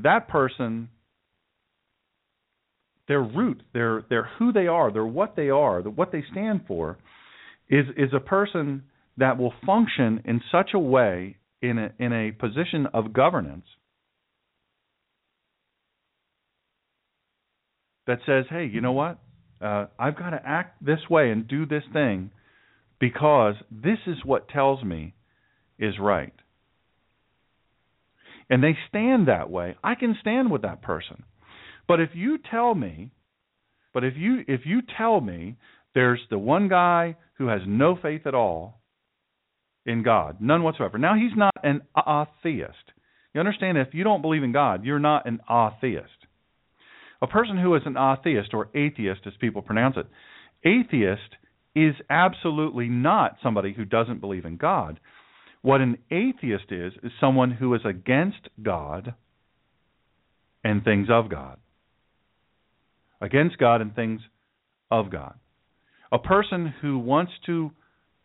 that 0.03 0.27
person, 0.27 0.89
their 3.07 3.21
root, 3.21 3.61
their 3.73 4.05
their 4.09 4.29
who 4.37 4.53
they 4.53 4.67
are, 4.67 4.91
their 4.91 5.05
what 5.05 5.35
they 5.35 5.49
are, 5.49 5.81
the, 5.81 5.89
what 5.89 6.11
they 6.11 6.23
stand 6.31 6.61
for, 6.67 6.97
is 7.69 7.85
is 7.97 8.09
a 8.13 8.19
person 8.19 8.83
that 9.17 9.37
will 9.37 9.53
function 9.65 10.21
in 10.25 10.41
such 10.51 10.71
a 10.73 10.79
way 10.79 11.37
in 11.61 11.77
a 11.77 11.91
in 11.99 12.13
a 12.13 12.31
position 12.31 12.87
of 12.93 13.13
governance 13.13 13.65
that 18.07 18.19
says, 18.25 18.45
"Hey, 18.49 18.65
you 18.65 18.81
know 18.81 18.91
what? 18.91 19.19
Uh, 19.61 19.87
I've 19.97 20.17
got 20.17 20.31
to 20.31 20.41
act 20.45 20.83
this 20.83 21.09
way 21.09 21.31
and 21.31 21.47
do 21.47 21.65
this 21.65 21.83
thing 21.93 22.31
because 22.99 23.55
this 23.71 23.99
is 24.07 24.23
what 24.23 24.49
tells 24.49 24.83
me 24.83 25.13
is 25.77 25.99
right." 25.99 26.33
And 28.49 28.63
they 28.63 28.77
stand 28.89 29.27
that 29.27 29.49
way. 29.49 29.75
I 29.83 29.95
can 29.95 30.15
stand 30.19 30.51
with 30.51 30.63
that 30.63 30.81
person. 30.81 31.23
But 31.87 31.99
if 31.99 32.09
you 32.13 32.37
tell 32.37 32.75
me, 32.75 33.11
but 33.93 34.03
if 34.03 34.13
you 34.15 34.43
if 34.47 34.61
you 34.65 34.81
tell 34.97 35.21
me 35.21 35.57
there's 35.93 36.21
the 36.29 36.37
one 36.37 36.67
guy 36.67 37.15
who 37.37 37.47
has 37.47 37.61
no 37.67 37.95
faith 38.01 38.25
at 38.25 38.35
all 38.35 38.81
in 39.85 40.03
God, 40.03 40.37
none 40.39 40.63
whatsoever. 40.63 40.97
Now 40.97 41.15
he's 41.15 41.35
not 41.35 41.53
an 41.63 41.81
atheist. 41.97 42.91
You 43.33 43.39
understand 43.39 43.77
if 43.77 43.93
you 43.93 44.03
don't 44.03 44.21
believe 44.21 44.43
in 44.43 44.51
God, 44.51 44.85
you're 44.85 44.99
not 44.99 45.25
an 45.25 45.39
atheist. 45.49 46.22
A 47.23 47.27
person 47.27 47.57
who 47.57 47.73
is 47.75 47.83
an 47.85 47.95
atheist 47.95 48.53
or 48.53 48.67
atheist 48.75 49.21
as 49.25 49.31
people 49.39 49.61
pronounce 49.61 49.95
it, 49.95 50.07
atheist 50.67 51.37
is 51.73 51.95
absolutely 52.09 52.89
not 52.89 53.37
somebody 53.41 53.71
who 53.71 53.85
doesn't 53.85 54.19
believe 54.19 54.43
in 54.43 54.57
God. 54.57 54.99
What 55.61 55.79
an 55.79 55.99
atheist 56.11 56.65
is 56.69 56.91
is 57.01 57.13
someone 57.21 57.51
who 57.51 57.73
is 57.75 57.81
against 57.85 58.49
God 58.61 59.13
and 60.65 60.83
things 60.83 61.07
of 61.09 61.29
God. 61.29 61.59
Against 63.21 63.57
God 63.57 63.79
and 63.79 63.95
things 63.95 64.19
of 64.91 65.09
God. 65.09 65.35
A 66.11 66.19
person 66.19 66.73
who 66.81 66.99
wants 66.99 67.31
to 67.45 67.71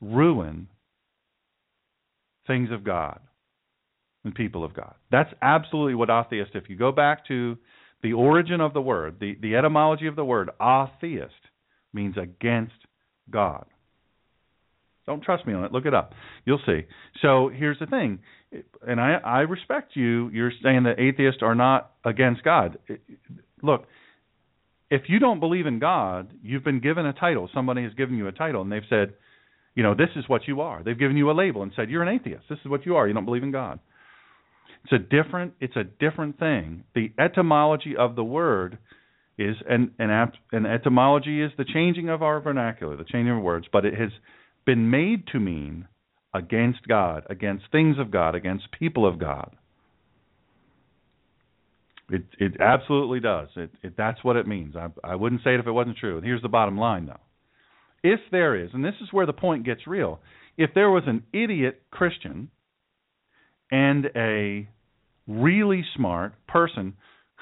ruin 0.00 0.66
things 2.48 2.70
of 2.72 2.82
God 2.82 3.20
and 4.24 4.34
people 4.34 4.64
of 4.64 4.74
God. 4.74 4.94
That's 5.12 5.32
absolutely 5.40 5.94
what 5.94 6.10
atheist, 6.10 6.50
if 6.54 6.68
you 6.68 6.76
go 6.76 6.90
back 6.90 7.28
to 7.28 7.58
the 8.02 8.12
origin 8.12 8.60
of 8.60 8.74
the 8.74 8.80
word, 8.80 9.16
the, 9.20 9.36
the 9.40 9.56
etymology 9.56 10.06
of 10.06 10.16
the 10.16 10.24
word, 10.24 10.50
atheist 10.60 11.34
means 11.92 12.16
against 12.16 12.74
God. 13.30 13.66
Don't 15.06 15.22
trust 15.22 15.46
me 15.46 15.54
on 15.54 15.64
it. 15.64 15.72
Look 15.72 15.86
it 15.86 15.94
up. 15.94 16.12
You'll 16.44 16.60
see. 16.66 16.82
So 17.22 17.50
here's 17.52 17.78
the 17.78 17.86
thing, 17.86 18.18
and 18.86 19.00
I, 19.00 19.14
I 19.24 19.40
respect 19.40 19.96
you. 19.96 20.28
You're 20.28 20.52
saying 20.62 20.84
that 20.84 21.00
atheists 21.00 21.42
are 21.42 21.54
not 21.54 21.92
against 22.04 22.44
God. 22.44 22.78
Look, 23.62 23.86
if 24.90 25.02
you 25.08 25.18
don't 25.18 25.40
believe 25.40 25.66
in 25.66 25.78
God, 25.78 26.30
you've 26.42 26.64
been 26.64 26.80
given 26.80 27.06
a 27.06 27.12
title. 27.12 27.48
Somebody 27.54 27.84
has 27.84 27.94
given 27.94 28.16
you 28.16 28.28
a 28.28 28.32
title, 28.32 28.62
and 28.62 28.70
they've 28.70 28.82
said, 28.88 29.14
you 29.74 29.82
know, 29.82 29.94
this 29.94 30.08
is 30.16 30.24
what 30.28 30.46
you 30.46 30.60
are. 30.60 30.82
They've 30.82 30.98
given 30.98 31.16
you 31.16 31.30
a 31.30 31.32
label 31.32 31.62
and 31.62 31.72
said 31.74 31.88
you're 31.88 32.02
an 32.02 32.08
atheist. 32.08 32.44
This 32.50 32.58
is 32.64 32.70
what 32.70 32.84
you 32.84 32.96
are. 32.96 33.06
You 33.06 33.14
don't 33.14 33.24
believe 33.24 33.42
in 33.42 33.52
God. 33.52 33.78
It's 34.90 35.02
a 35.02 35.22
different. 35.22 35.54
It's 35.60 35.76
a 35.76 35.84
different 35.84 36.38
thing. 36.38 36.84
The 36.94 37.12
etymology 37.18 37.94
of 37.96 38.16
the 38.16 38.24
word 38.24 38.78
is 39.36 39.56
and 39.68 39.90
an, 39.98 40.10
an 40.52 40.66
etymology 40.66 41.42
is 41.42 41.52
the 41.58 41.64
changing 41.64 42.08
of 42.08 42.22
our 42.22 42.40
vernacular, 42.40 42.96
the 42.96 43.04
changing 43.04 43.36
of 43.36 43.42
words, 43.42 43.66
but 43.72 43.84
it 43.84 43.94
has 43.94 44.10
been 44.64 44.90
made 44.90 45.26
to 45.28 45.38
mean 45.38 45.86
against 46.34 46.86
God, 46.88 47.24
against 47.30 47.64
things 47.70 47.98
of 47.98 48.10
God, 48.10 48.34
against 48.34 48.70
people 48.78 49.06
of 49.06 49.18
God. 49.18 49.54
It 52.10 52.24
it 52.38 52.58
absolutely 52.58 53.20
does. 53.20 53.48
It, 53.56 53.70
it 53.82 53.94
that's 53.96 54.24
what 54.24 54.36
it 54.36 54.46
means. 54.46 54.74
I 54.74 54.88
I 55.04 55.16
wouldn't 55.16 55.42
say 55.44 55.54
it 55.54 55.60
if 55.60 55.66
it 55.66 55.72
wasn't 55.72 55.98
true. 55.98 56.20
Here's 56.22 56.42
the 56.42 56.48
bottom 56.48 56.78
line 56.78 57.06
though 57.06 57.20
if 58.02 58.20
there 58.30 58.56
is, 58.56 58.70
and 58.72 58.84
this 58.84 58.94
is 59.02 59.12
where 59.12 59.26
the 59.26 59.32
point 59.32 59.64
gets 59.64 59.86
real, 59.86 60.20
if 60.56 60.70
there 60.74 60.90
was 60.90 61.02
an 61.06 61.24
idiot 61.32 61.82
Christian 61.90 62.48
and 63.70 64.06
a 64.16 64.68
really 65.28 65.84
smart 65.94 66.34
person 66.48 66.94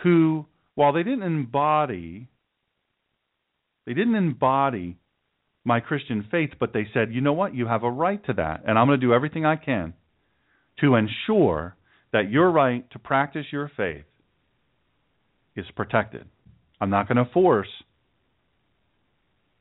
who, 0.03 0.45
while 0.75 0.93
they 0.93 1.03
didn't 1.03 1.23
embody, 1.23 2.29
they 3.87 3.95
didn't 3.95 4.17
embody 4.17 4.99
my 5.65 5.81
Christian 5.81 6.27
faith, 6.31 6.51
but 6.61 6.73
they 6.73 6.87
said, 6.93 7.13
you 7.13 7.21
know 7.21 7.33
what, 7.33 7.55
you 7.55 7.67
have 7.67 7.83
a 7.83 7.91
right 7.91 8.25
to 8.27 8.35
that, 8.35 8.63
and 8.67 8.79
I'm 8.79 8.87
going 8.87 9.01
to 9.01 9.07
do 9.07 9.15
everything 9.15 9.47
I 9.47 9.57
can 9.57 9.95
to 10.81 10.97
ensure 10.97 11.77
that 12.13 12.31
your 12.31 12.51
right 12.51 12.89
to 12.91 12.99
practice 12.99 13.47
your 13.51 13.71
faith 13.77 14.05
is 15.57 15.65
protected. 15.75 16.27
I'm 16.81 16.91
not 16.91 17.09
going 17.09 17.25
to 17.25 17.33
force 17.33 17.69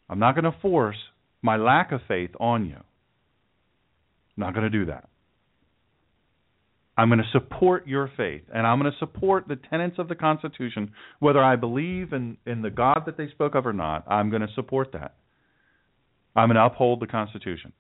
I'm 0.10 0.20
not 0.20 0.36
going 0.36 0.46
to 0.46 0.58
force 0.62 0.98
my 1.42 1.58
lack 1.58 1.92
of 1.92 2.02
faith 2.08 2.32
on 2.40 2.66
you. 2.66 2.76
I'm 2.76 2.84
not 4.38 4.54
going 4.54 4.70
to 4.70 4.78
do 4.78 4.86
that. 4.86 5.10
I'm 6.98 7.10
going 7.10 7.20
to 7.20 7.30
support 7.32 7.88
your 7.88 8.10
faith, 8.16 8.44
and 8.54 8.66
I'm 8.66 8.80
going 8.80 8.92
to 8.92 8.98
support 9.00 9.48
the 9.48 9.58
tenets 9.58 9.98
of 10.00 10.08
the 10.08 10.16
Constitution, 10.16 10.92
whether 11.20 11.44
I 11.44 11.58
believe 11.58 12.14
in, 12.14 12.38
in 12.46 12.62
the 12.62 12.70
God 12.70 13.02
that 13.06 13.18
they 13.18 13.28
spoke 13.30 13.56
of 13.56 13.66
or 13.66 13.74
not. 13.74 14.06
I'm 14.08 14.30
going 14.30 14.42
to 14.44 14.54
support 14.56 14.94
that. 14.94 15.16
I'm 16.36 16.48
going 16.48 16.56
to 16.56 16.66
uphold 16.66 17.02
the 17.02 17.08
Constitution. 17.08 17.74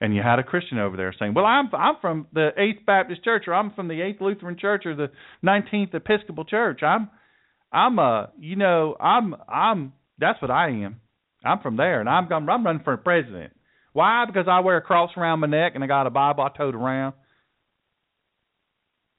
And 0.00 0.14
you 0.14 0.22
had 0.22 0.38
a 0.38 0.42
Christian 0.42 0.78
over 0.78 0.96
there 0.96 1.14
saying, 1.18 1.34
"Well, 1.34 1.44
I'm 1.44 1.70
I'm 1.72 1.94
from 2.00 2.26
the 2.32 2.50
Eighth 2.58 2.84
Baptist 2.84 3.22
Church, 3.22 3.44
or 3.46 3.54
I'm 3.54 3.72
from 3.72 3.86
the 3.88 4.02
Eighth 4.02 4.20
Lutheran 4.20 4.58
Church, 4.58 4.86
or 4.86 4.96
the 4.96 5.10
Nineteenth 5.40 5.94
Episcopal 5.94 6.44
Church. 6.44 6.82
I'm 6.82 7.08
I'm 7.72 7.98
a 8.00 8.30
you 8.38 8.56
know 8.56 8.96
I'm 9.00 9.36
I'm 9.48 9.92
that's 10.18 10.42
what 10.42 10.50
I 10.50 10.70
am. 10.70 11.00
I'm 11.44 11.60
from 11.60 11.76
there, 11.76 12.00
and 12.00 12.08
I'm 12.08 12.30
I'm 12.32 12.46
running 12.46 12.82
for 12.82 12.96
president. 12.96 13.52
Why? 13.92 14.24
Because 14.26 14.46
I 14.48 14.60
wear 14.60 14.76
a 14.76 14.82
cross 14.82 15.10
around 15.16 15.40
my 15.40 15.46
neck 15.46 15.72
and 15.76 15.84
I 15.84 15.86
got 15.86 16.08
a 16.08 16.10
Bible 16.10 16.42
I 16.42 16.56
tote 16.56 16.74
around. 16.74 17.14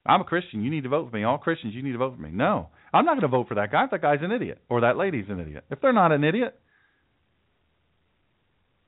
I'm 0.05 0.21
a 0.21 0.25
Christian. 0.25 0.63
You 0.63 0.69
need 0.69 0.83
to 0.83 0.89
vote 0.89 1.09
for 1.09 1.15
me. 1.15 1.23
All 1.23 1.37
Christians, 1.37 1.73
you 1.73 1.81
need 1.81 1.93
to 1.93 1.97
vote 1.97 2.15
for 2.15 2.21
me. 2.21 2.29
No, 2.31 2.69
I'm 2.93 3.05
not 3.05 3.13
going 3.13 3.21
to 3.21 3.27
vote 3.27 3.47
for 3.47 3.55
that 3.55 3.71
guy. 3.71 3.85
If 3.85 3.91
that 3.91 4.01
guy's 4.01 4.19
an 4.21 4.31
idiot 4.31 4.61
or 4.69 4.81
that 4.81 4.97
lady's 4.97 5.25
an 5.29 5.39
idiot. 5.39 5.65
If 5.71 5.81
they're 5.81 5.93
not 5.93 6.11
an 6.11 6.23
idiot, 6.23 6.59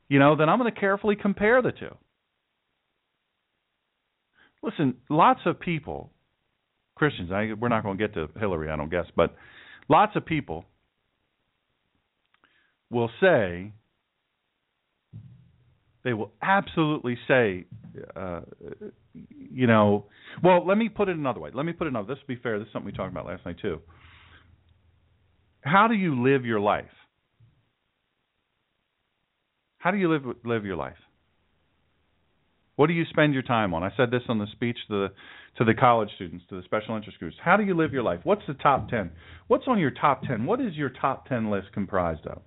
you 0.10 0.20
know, 0.20 0.36
then 0.36 0.48
I'm 0.50 0.60
going 0.60 0.72
to 0.72 0.80
carefully 0.80 1.16
compare 1.16 1.62
the 1.62 1.72
two. 1.72 1.96
Listen, 4.64 4.96
lots 5.10 5.42
of 5.46 5.60
people, 5.60 6.12
Christians. 6.96 7.32
I, 7.32 7.50
we're 7.60 7.70
not 7.70 7.84
going 7.84 7.98
to 7.98 8.08
get 8.08 8.14
to 8.16 8.28
Hillary, 8.40 8.70
I 8.70 8.76
don't 8.76 8.90
guess, 8.90 9.06
but 9.16 9.36
lots 9.90 10.16
of 10.16 10.26
people 10.26 10.66
will 12.90 13.10
say, 13.22 13.74
they 16.08 16.14
will 16.14 16.32
absolutely 16.42 17.18
say, 17.28 17.66
uh, 18.16 18.40
you 19.14 19.68
know, 19.68 20.06
well, 20.42 20.66
let 20.66 20.78
me 20.78 20.88
put 20.88 21.10
it 21.10 21.18
another 21.18 21.42
way. 21.42 21.50
Let 21.54 21.66
me 21.66 21.74
put 21.74 21.86
it 21.86 21.90
another. 21.90 22.08
This 22.08 22.24
will 22.26 22.34
be 22.34 22.42
fair. 22.42 22.60
This 22.60 22.68
is 22.68 22.72
something 22.72 22.86
we 22.86 22.96
talked 22.96 23.12
about 23.12 23.26
last 23.26 23.46
night 23.46 23.58
too. 23.62 23.82
How 25.60 25.90
do 25.90 25.96
you 25.96 26.24
live 26.24 26.46
your 26.46 26.62
life? 26.62 26.86
How 29.80 29.92
do 29.92 29.98
you 29.98 30.10
live 30.10 30.22
live 30.46 30.64
your 30.64 30.78
life? 30.78 30.96
What 32.78 32.88
do 32.88 32.94
you 32.94 33.04
spend 33.10 33.34
your 33.34 33.44
time 33.44 33.74
on? 33.74 33.84
I 33.84 33.90
said 33.98 34.10
this 34.10 34.22
on 34.30 34.40
the 34.40 34.48
speech 34.54 34.78
to 34.88 34.94
the 34.94 35.08
to 35.58 35.66
the 35.66 35.74
college 35.74 36.12
students, 36.16 36.46
to 36.48 36.56
the 36.56 36.64
special 36.64 36.96
interest 36.96 37.20
groups. 37.20 37.36
How 37.44 37.58
do 37.58 37.64
you 37.64 37.76
live 37.76 37.92
your 37.92 38.04
life? 38.04 38.22
What's 38.24 38.44
the 38.48 38.54
top 38.54 38.88
10? 38.88 39.12
What's 39.48 39.68
on 39.68 39.78
your 39.78 39.92
top 39.92 40.22
10? 40.24 40.46
What 40.46 40.62
is 40.62 40.74
your 40.76 40.90
top 40.90 41.28
10 41.28 41.52
list 41.52 41.68
comprised 41.74 42.26
of? 42.28 42.44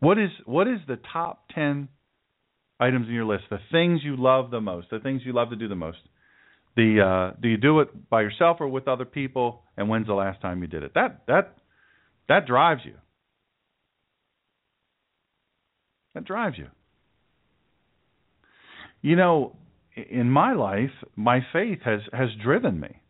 What 0.00 0.18
is 0.18 0.30
what 0.44 0.68
is 0.68 0.80
the 0.86 0.98
top 1.12 1.48
ten 1.54 1.88
items 2.78 3.08
in 3.08 3.14
your 3.14 3.24
list? 3.24 3.44
The 3.50 3.60
things 3.72 4.00
you 4.04 4.16
love 4.16 4.50
the 4.50 4.60
most, 4.60 4.88
the 4.90 5.00
things 5.00 5.22
you 5.24 5.32
love 5.32 5.50
to 5.50 5.56
do 5.56 5.68
the 5.68 5.74
most. 5.74 5.98
The 6.76 7.32
uh, 7.32 7.36
do 7.40 7.48
you 7.48 7.56
do 7.56 7.80
it 7.80 8.10
by 8.10 8.20
yourself 8.20 8.58
or 8.60 8.68
with 8.68 8.88
other 8.88 9.06
people? 9.06 9.62
And 9.76 9.88
when's 9.88 10.06
the 10.06 10.14
last 10.14 10.42
time 10.42 10.60
you 10.60 10.68
did 10.68 10.82
it? 10.82 10.92
That 10.94 11.22
that 11.26 11.56
that 12.28 12.46
drives 12.46 12.82
you. 12.84 12.94
That 16.14 16.24
drives 16.24 16.58
you. 16.58 16.68
You 19.00 19.16
know, 19.16 19.56
in 19.96 20.30
my 20.30 20.52
life, 20.52 20.90
my 21.14 21.40
faith 21.52 21.78
has 21.84 22.00
has 22.12 22.28
driven 22.42 22.78
me. 22.78 23.00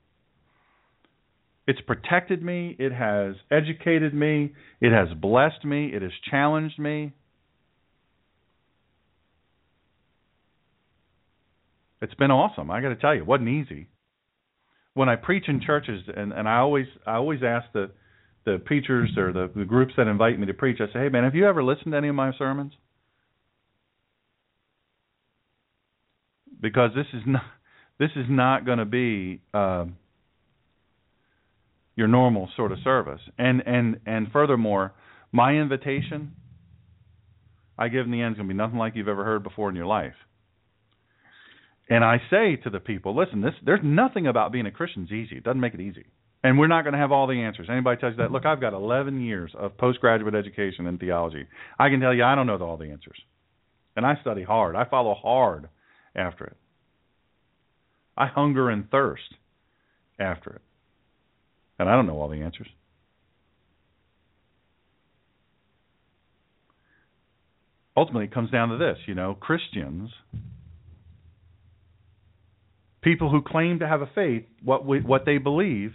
It's 1.66 1.80
protected 1.80 2.42
me, 2.42 2.76
it 2.78 2.92
has 2.92 3.34
educated 3.50 4.14
me, 4.14 4.54
it 4.80 4.92
has 4.92 5.08
blessed 5.16 5.64
me, 5.64 5.90
it 5.92 6.00
has 6.02 6.12
challenged 6.30 6.78
me. 6.78 7.12
It's 12.00 12.14
been 12.14 12.30
awesome. 12.30 12.70
I 12.70 12.80
got 12.80 12.90
to 12.90 12.96
tell 12.96 13.14
you, 13.14 13.22
it 13.22 13.26
wasn't 13.26 13.48
easy. 13.48 13.88
When 14.94 15.08
I 15.08 15.16
preach 15.16 15.44
in 15.48 15.60
churches, 15.60 16.02
and 16.14 16.32
and 16.32 16.48
I 16.48 16.58
always 16.58 16.86
I 17.06 17.14
always 17.14 17.40
ask 17.42 17.66
the 17.72 17.90
the 18.44 18.58
preachers 18.64 19.10
or 19.18 19.32
the, 19.32 19.50
the 19.54 19.64
groups 19.64 19.94
that 19.96 20.06
invite 20.06 20.38
me 20.38 20.46
to 20.46 20.54
preach, 20.54 20.78
I 20.80 20.86
say, 20.92 21.00
hey 21.00 21.08
man, 21.08 21.24
have 21.24 21.34
you 21.34 21.46
ever 21.48 21.64
listened 21.64 21.92
to 21.92 21.96
any 21.98 22.08
of 22.08 22.14
my 22.14 22.32
sermons? 22.38 22.72
Because 26.60 26.92
this 26.94 27.06
is 27.12 27.22
not 27.26 27.42
this 27.98 28.10
is 28.14 28.26
not 28.28 28.64
going 28.64 28.78
to 28.78 28.84
be 28.84 29.42
uh, 29.52 29.86
your 31.96 32.08
normal 32.08 32.48
sort 32.56 32.72
of 32.72 32.78
service. 32.84 33.20
And 33.38 33.62
and 33.66 34.00
and 34.06 34.30
furthermore, 34.30 34.92
my 35.32 35.54
invitation 35.54 36.32
I 37.78 37.88
give 37.88 38.06
in 38.06 38.12
the 38.12 38.22
end 38.22 38.34
is 38.34 38.36
going 38.38 38.48
to 38.48 38.54
be 38.54 38.58
nothing 38.58 38.78
like 38.78 38.94
you've 38.94 39.08
ever 39.08 39.24
heard 39.24 39.42
before 39.42 39.68
in 39.68 39.76
your 39.76 39.86
life. 39.86 40.14
And 41.88 42.04
I 42.04 42.18
say 42.30 42.56
to 42.64 42.70
the 42.70 42.80
people, 42.80 43.16
listen, 43.16 43.40
this 43.40 43.54
there's 43.64 43.80
nothing 43.82 44.26
about 44.26 44.52
being 44.52 44.66
a 44.66 44.70
Christian 44.70 45.04
is 45.04 45.12
easy. 45.12 45.36
It 45.36 45.44
doesn't 45.44 45.60
make 45.60 45.74
it 45.74 45.80
easy. 45.80 46.06
And 46.42 46.58
we're 46.58 46.68
not 46.68 46.82
going 46.82 46.92
to 46.92 46.98
have 46.98 47.12
all 47.12 47.26
the 47.26 47.42
answers. 47.42 47.68
Anybody 47.70 48.00
tells 48.00 48.12
you 48.12 48.18
that, 48.18 48.30
look, 48.30 48.46
I've 48.46 48.60
got 48.60 48.72
11 48.72 49.20
years 49.20 49.50
of 49.58 49.76
postgraduate 49.76 50.34
education 50.34 50.86
in 50.86 50.98
theology. 50.98 51.46
I 51.78 51.88
can 51.88 51.98
tell 51.98 52.14
you 52.14 52.22
I 52.22 52.34
don't 52.34 52.46
know 52.46 52.58
all 52.58 52.76
the 52.76 52.90
answers. 52.90 53.18
And 53.96 54.06
I 54.06 54.14
study 54.20 54.44
hard. 54.44 54.76
I 54.76 54.84
follow 54.84 55.14
hard 55.14 55.68
after 56.14 56.44
it. 56.44 56.56
I 58.16 58.26
hunger 58.26 58.70
and 58.70 58.88
thirst 58.90 59.34
after 60.20 60.50
it. 60.50 60.62
And 61.78 61.88
I 61.88 61.92
don't 61.94 62.06
know 62.06 62.18
all 62.18 62.28
the 62.28 62.42
answers. 62.42 62.68
Ultimately, 67.96 68.26
it 68.26 68.34
comes 68.34 68.50
down 68.50 68.68
to 68.70 68.76
this 68.76 68.98
you 69.06 69.14
know, 69.14 69.34
Christians, 69.34 70.10
people 73.00 73.30
who 73.30 73.40
claim 73.42 73.78
to 73.78 73.88
have 73.88 74.02
a 74.02 74.10
faith, 74.14 74.44
what, 74.62 74.84
we, 74.84 75.00
what 75.00 75.24
they 75.24 75.38
believe, 75.38 75.92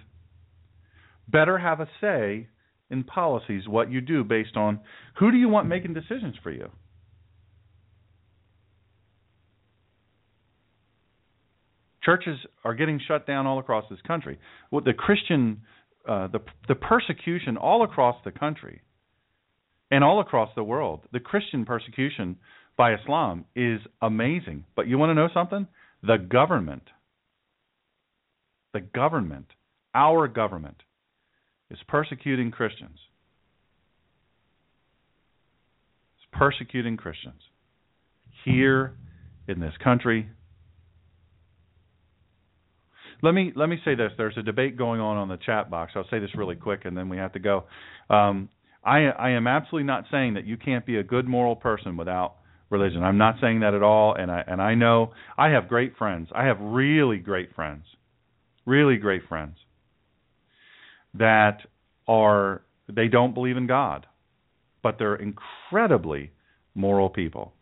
better 1.28 1.58
have 1.58 1.80
a 1.80 1.88
say 1.99 2.48
in 2.90 3.03
policies, 3.03 3.68
what 3.68 3.91
you 3.91 4.02
do 4.02 4.24
based 4.24 4.58
on 4.58 4.80
who 5.20 5.32
do 5.32 5.38
you 5.38 5.48
want 5.48 5.68
making 5.68 5.94
decisions 5.94 6.36
for 6.41 6.52
you? 6.52 6.70
Churches 12.03 12.40
are 12.64 12.73
getting 12.73 12.99
shut 13.07 13.28
down 13.28 13.45
all 13.45 13.60
across 13.60 13.86
this 13.90 13.99
country. 14.07 14.40
Well, 14.72 14.82
the 14.84 14.94
Christian, 14.94 15.61
uh, 16.07 16.28
the 16.28 16.40
the 16.68 16.76
persecution 16.76 17.57
all 17.57 17.84
across 17.84 18.15
the 18.26 18.32
country, 18.32 18.82
and 19.91 20.03
all 20.03 20.19
across 20.19 20.49
the 20.56 20.64
world, 20.64 21.02
the 21.11 21.19
Christian 21.19 21.65
persecution 21.65 22.38
by 22.78 22.95
Islam 22.95 23.45
is 23.56 23.80
amazing. 24.02 24.65
But 24.76 24.88
you 24.88 24.98
want 24.98 25.11
to 25.11 25.14
know 25.14 25.30
something? 25.34 25.68
The 26.02 26.18
government, 26.18 26.84
the 28.73 28.80
government, 28.80 29.48
our 29.94 30.28
government, 30.28 30.78
is 31.69 31.78
persecuting 31.88 32.49
Christians. 32.49 32.98
It's 36.18 36.40
persecuting 36.40 36.98
Christians 36.98 37.41
here 38.44 38.95
in 39.48 39.60
this 39.60 39.73
country 39.84 40.28
let 43.22 43.34
me 43.34 43.52
let 43.56 43.69
me 43.69 43.77
say 43.85 43.95
this. 43.95 44.11
There's 44.18 44.38
a 44.38 44.43
debate 44.43 44.77
going 44.77 44.99
on 45.02 45.18
on 45.18 45.27
the 45.27 45.38
chat 45.38 45.69
box. 45.69 45.93
I'll 45.95 46.07
say 46.10 46.19
this 46.19 46.31
really 46.35 46.56
quick, 46.56 46.85
and 46.85 46.95
then 46.95 47.10
we 47.10 47.18
have 47.18 47.34
to 47.34 47.39
go. 47.39 47.65
Um, 48.10 48.49
I 48.84 49.06
I 49.06 49.30
am 49.31 49.48
absolutely 49.48 49.85
not 49.85 50.06
saying 50.11 50.35
that 50.35 50.45
you 50.45 50.57
can't 50.57 50.85
be 50.85 50.98
a 50.98 51.03
good 51.03 51.27
moral 51.27 51.56
person 51.56 51.98
without 51.98 52.35
religion. 52.69 53.03
I'm 53.03 53.18
not 53.18 53.35
saying 53.41 53.60
that 53.60 53.73
at 53.73 53.84
all. 53.84 54.15
And 54.15 54.31
I 54.31 54.43
and 54.48 54.61
I 54.61 54.76
know 54.76 55.11
I 55.38 55.49
have 55.49 55.68
great 55.68 55.98
friends. 55.98 56.30
I 56.34 56.45
have 56.45 56.57
really 56.60 57.18
great 57.18 57.53
friends, 57.53 57.84
really 58.65 58.98
great 58.98 59.23
friends 59.27 59.57
that 61.14 61.60
are 62.07 62.64
they 62.88 63.07
don't 63.07 63.34
believe 63.34 63.57
in 63.57 63.68
God, 63.68 64.07
but 64.81 64.98
they're 64.98 65.15
incredibly 65.15 66.31
moral 66.73 67.10
people. 67.10 67.53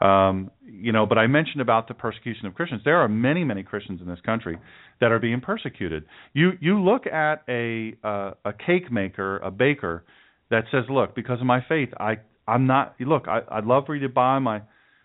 Um, 0.00 0.50
you 0.66 0.92
know, 0.92 1.06
but 1.06 1.18
I 1.18 1.26
mentioned 1.26 1.60
about 1.60 1.88
the 1.88 1.94
persecution 1.94 2.46
of 2.46 2.54
Christians. 2.54 2.82
There 2.84 2.98
are 2.98 3.08
many, 3.08 3.44
many 3.44 3.62
Christians 3.62 4.00
in 4.00 4.08
this 4.08 4.20
country 4.24 4.58
that 5.00 5.12
are 5.12 5.18
being 5.18 5.40
persecuted. 5.40 6.04
You 6.32 6.52
you 6.60 6.82
look 6.82 7.06
at 7.06 7.42
a 7.48 7.96
uh, 8.04 8.32
a 8.44 8.52
cake 8.52 8.90
maker, 8.90 9.38
a 9.38 9.50
baker 9.50 10.04
that 10.50 10.64
says, 10.70 10.84
"Look, 10.90 11.14
because 11.14 11.40
of 11.40 11.46
my 11.46 11.64
faith, 11.68 11.90
I 11.98 12.16
I'm 12.46 12.66
not. 12.66 12.96
Look, 13.00 13.28
I, 13.28 13.40
I'd 13.50 13.64
love 13.64 13.86
for 13.86 13.94
you 13.94 14.02
to 14.06 14.12
buy 14.12 14.38
my 14.38 14.62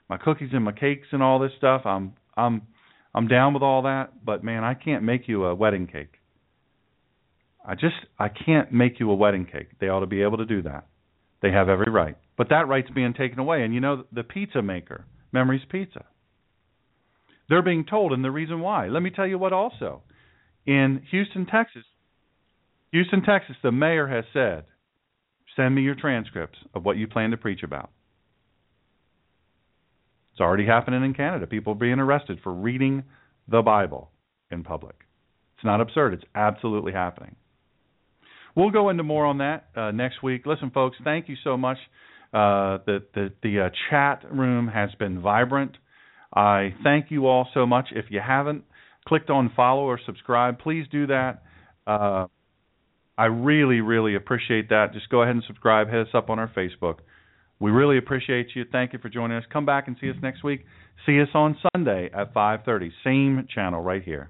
my 0.10 0.18
cookies 0.18 0.50
and 0.54 0.64
my 0.64 0.72
cakes 0.72 1.08
and 1.12 1.24
all 1.24 1.40
this 1.40 1.52
stuff. 1.58 1.84
I'm 1.86 2.14
I'm 2.36 2.64
I'm 3.14 3.28
down 3.28 3.54
with 3.54 3.64
all 3.64 3.84
that, 3.84 4.26
but 4.26 4.44
man, 4.44 4.64
I 4.64 4.74
can't 4.74 5.04
make 5.04 5.28
you 5.28 5.46
a 5.46 5.56
wedding 5.56 5.88
cake. 5.88 6.14
I 7.66 7.76
just 7.76 7.96
I 8.18 8.30
can't 8.30 8.72
make 8.72 9.00
you 9.00 9.10
a 9.12 9.16
wedding 9.16 9.46
cake. 9.46 9.70
They 9.80 9.88
ought 9.88 10.02
to 10.02 10.08
be 10.08 10.24
able 10.24 10.38
to 10.38 10.46
do 10.46 10.62
that. 10.64 10.88
They 11.42 11.52
have 11.52 11.70
every 11.70 11.92
right. 11.92 12.18
But 12.38 12.50
that 12.50 12.68
right's 12.68 12.90
being 12.90 13.14
taken 13.14 13.40
away. 13.40 13.64
And 13.64 13.74
you 13.74 13.80
know, 13.80 14.04
the 14.12 14.24
pizza 14.24 14.62
maker, 14.62 15.06
Memories 15.32 15.62
Pizza, 15.70 16.06
they're 17.50 17.62
being 17.62 17.86
told, 17.86 18.14
and 18.14 18.24
the 18.24 18.32
reason 18.32 18.60
why. 18.60 18.88
Let 18.88 19.02
me 19.02 19.10
tell 19.10 19.28
you 19.28 19.38
what 19.38 19.54
also. 19.54 20.04
In 20.66 21.02
Houston, 21.10 21.46
Texas, 21.46 21.84
Houston, 22.92 23.24
Texas, 23.24 23.56
the 23.64 23.72
mayor 23.72 24.08
has 24.08 24.26
said, 24.34 24.66
send 25.56 25.74
me 25.74 25.82
your 25.82 25.96
transcripts 25.96 26.60
of 26.74 26.86
what 26.86 26.98
you 26.98 27.08
plan 27.08 27.32
to 27.32 27.38
preach 27.38 27.64
about. 27.64 27.90
It's 30.32 30.42
already 30.42 30.66
happening 30.66 31.04
in 31.04 31.14
Canada. 31.14 31.48
People 31.48 31.74
are 31.74 31.78
being 31.78 32.00
arrested 32.00 32.40
for 32.44 32.54
reading 32.54 33.04
the 33.48 33.62
Bible 33.62 34.12
in 34.52 34.64
public. 34.64 34.96
It's 35.58 35.66
not 35.66 35.82
absurd, 35.82 36.14
it's 36.14 36.24
absolutely 36.36 36.94
happening. 36.94 37.36
We'll 38.56 38.72
go 38.72 38.90
into 38.90 39.04
more 39.04 39.26
on 39.26 39.40
that 39.40 39.70
uh, 39.76 39.92
next 39.92 40.24
week. 40.24 40.46
Listen, 40.46 40.72
folks, 40.72 40.98
thank 41.04 41.30
you 41.30 41.36
so 41.44 41.58
much. 41.58 41.78
Uh, 42.34 42.78
the 42.86 43.04
the, 43.14 43.32
the 43.42 43.60
uh, 43.62 43.70
chat 43.90 44.24
room 44.32 44.68
has 44.68 44.90
been 45.00 45.22
vibrant. 45.22 45.78
I 46.34 46.76
thank 46.84 47.10
you 47.10 47.28
all 47.28 47.48
so 47.54 47.66
much. 47.66 47.88
If 47.92 48.06
you 48.10 48.20
haven't 48.26 48.64
clicked 49.08 49.30
on 49.30 49.52
follow 49.56 49.84
or 49.84 50.00
subscribe, 50.06 50.60
please 50.60 50.86
do 50.92 51.08
that. 51.08 51.42
Uh, 51.88 52.28
I 53.18 53.26
really, 53.26 53.82
really 53.82 54.16
appreciate 54.16 54.70
that. 54.70 54.94
Just 54.94 55.10
go 55.10 55.24
ahead 55.24 55.36
and 55.36 55.44
subscribe. 55.48 55.90
Hit 55.90 56.08
us 56.08 56.14
up 56.14 56.30
on 56.30 56.40
our 56.40 56.50
Facebook. 56.56 57.00
We 57.60 57.72
really 57.72 57.98
appreciate 57.98 58.48
you. 58.56 58.64
Thank 58.72 58.94
you 58.94 59.00
for 59.00 59.10
joining 59.10 59.38
us. 59.38 59.44
Come 59.52 59.66
back 59.66 59.88
and 59.88 59.98
see 60.00 60.10
us 60.10 60.16
next 60.22 60.44
week. 60.44 60.66
See 61.06 61.20
us 61.22 61.28
on 61.34 61.58
Sunday 61.74 62.10
at 62.14 62.34
5:30, 62.34 62.92
same 63.04 63.46
channel 63.54 63.82
right 63.82 64.04
here. 64.04 64.30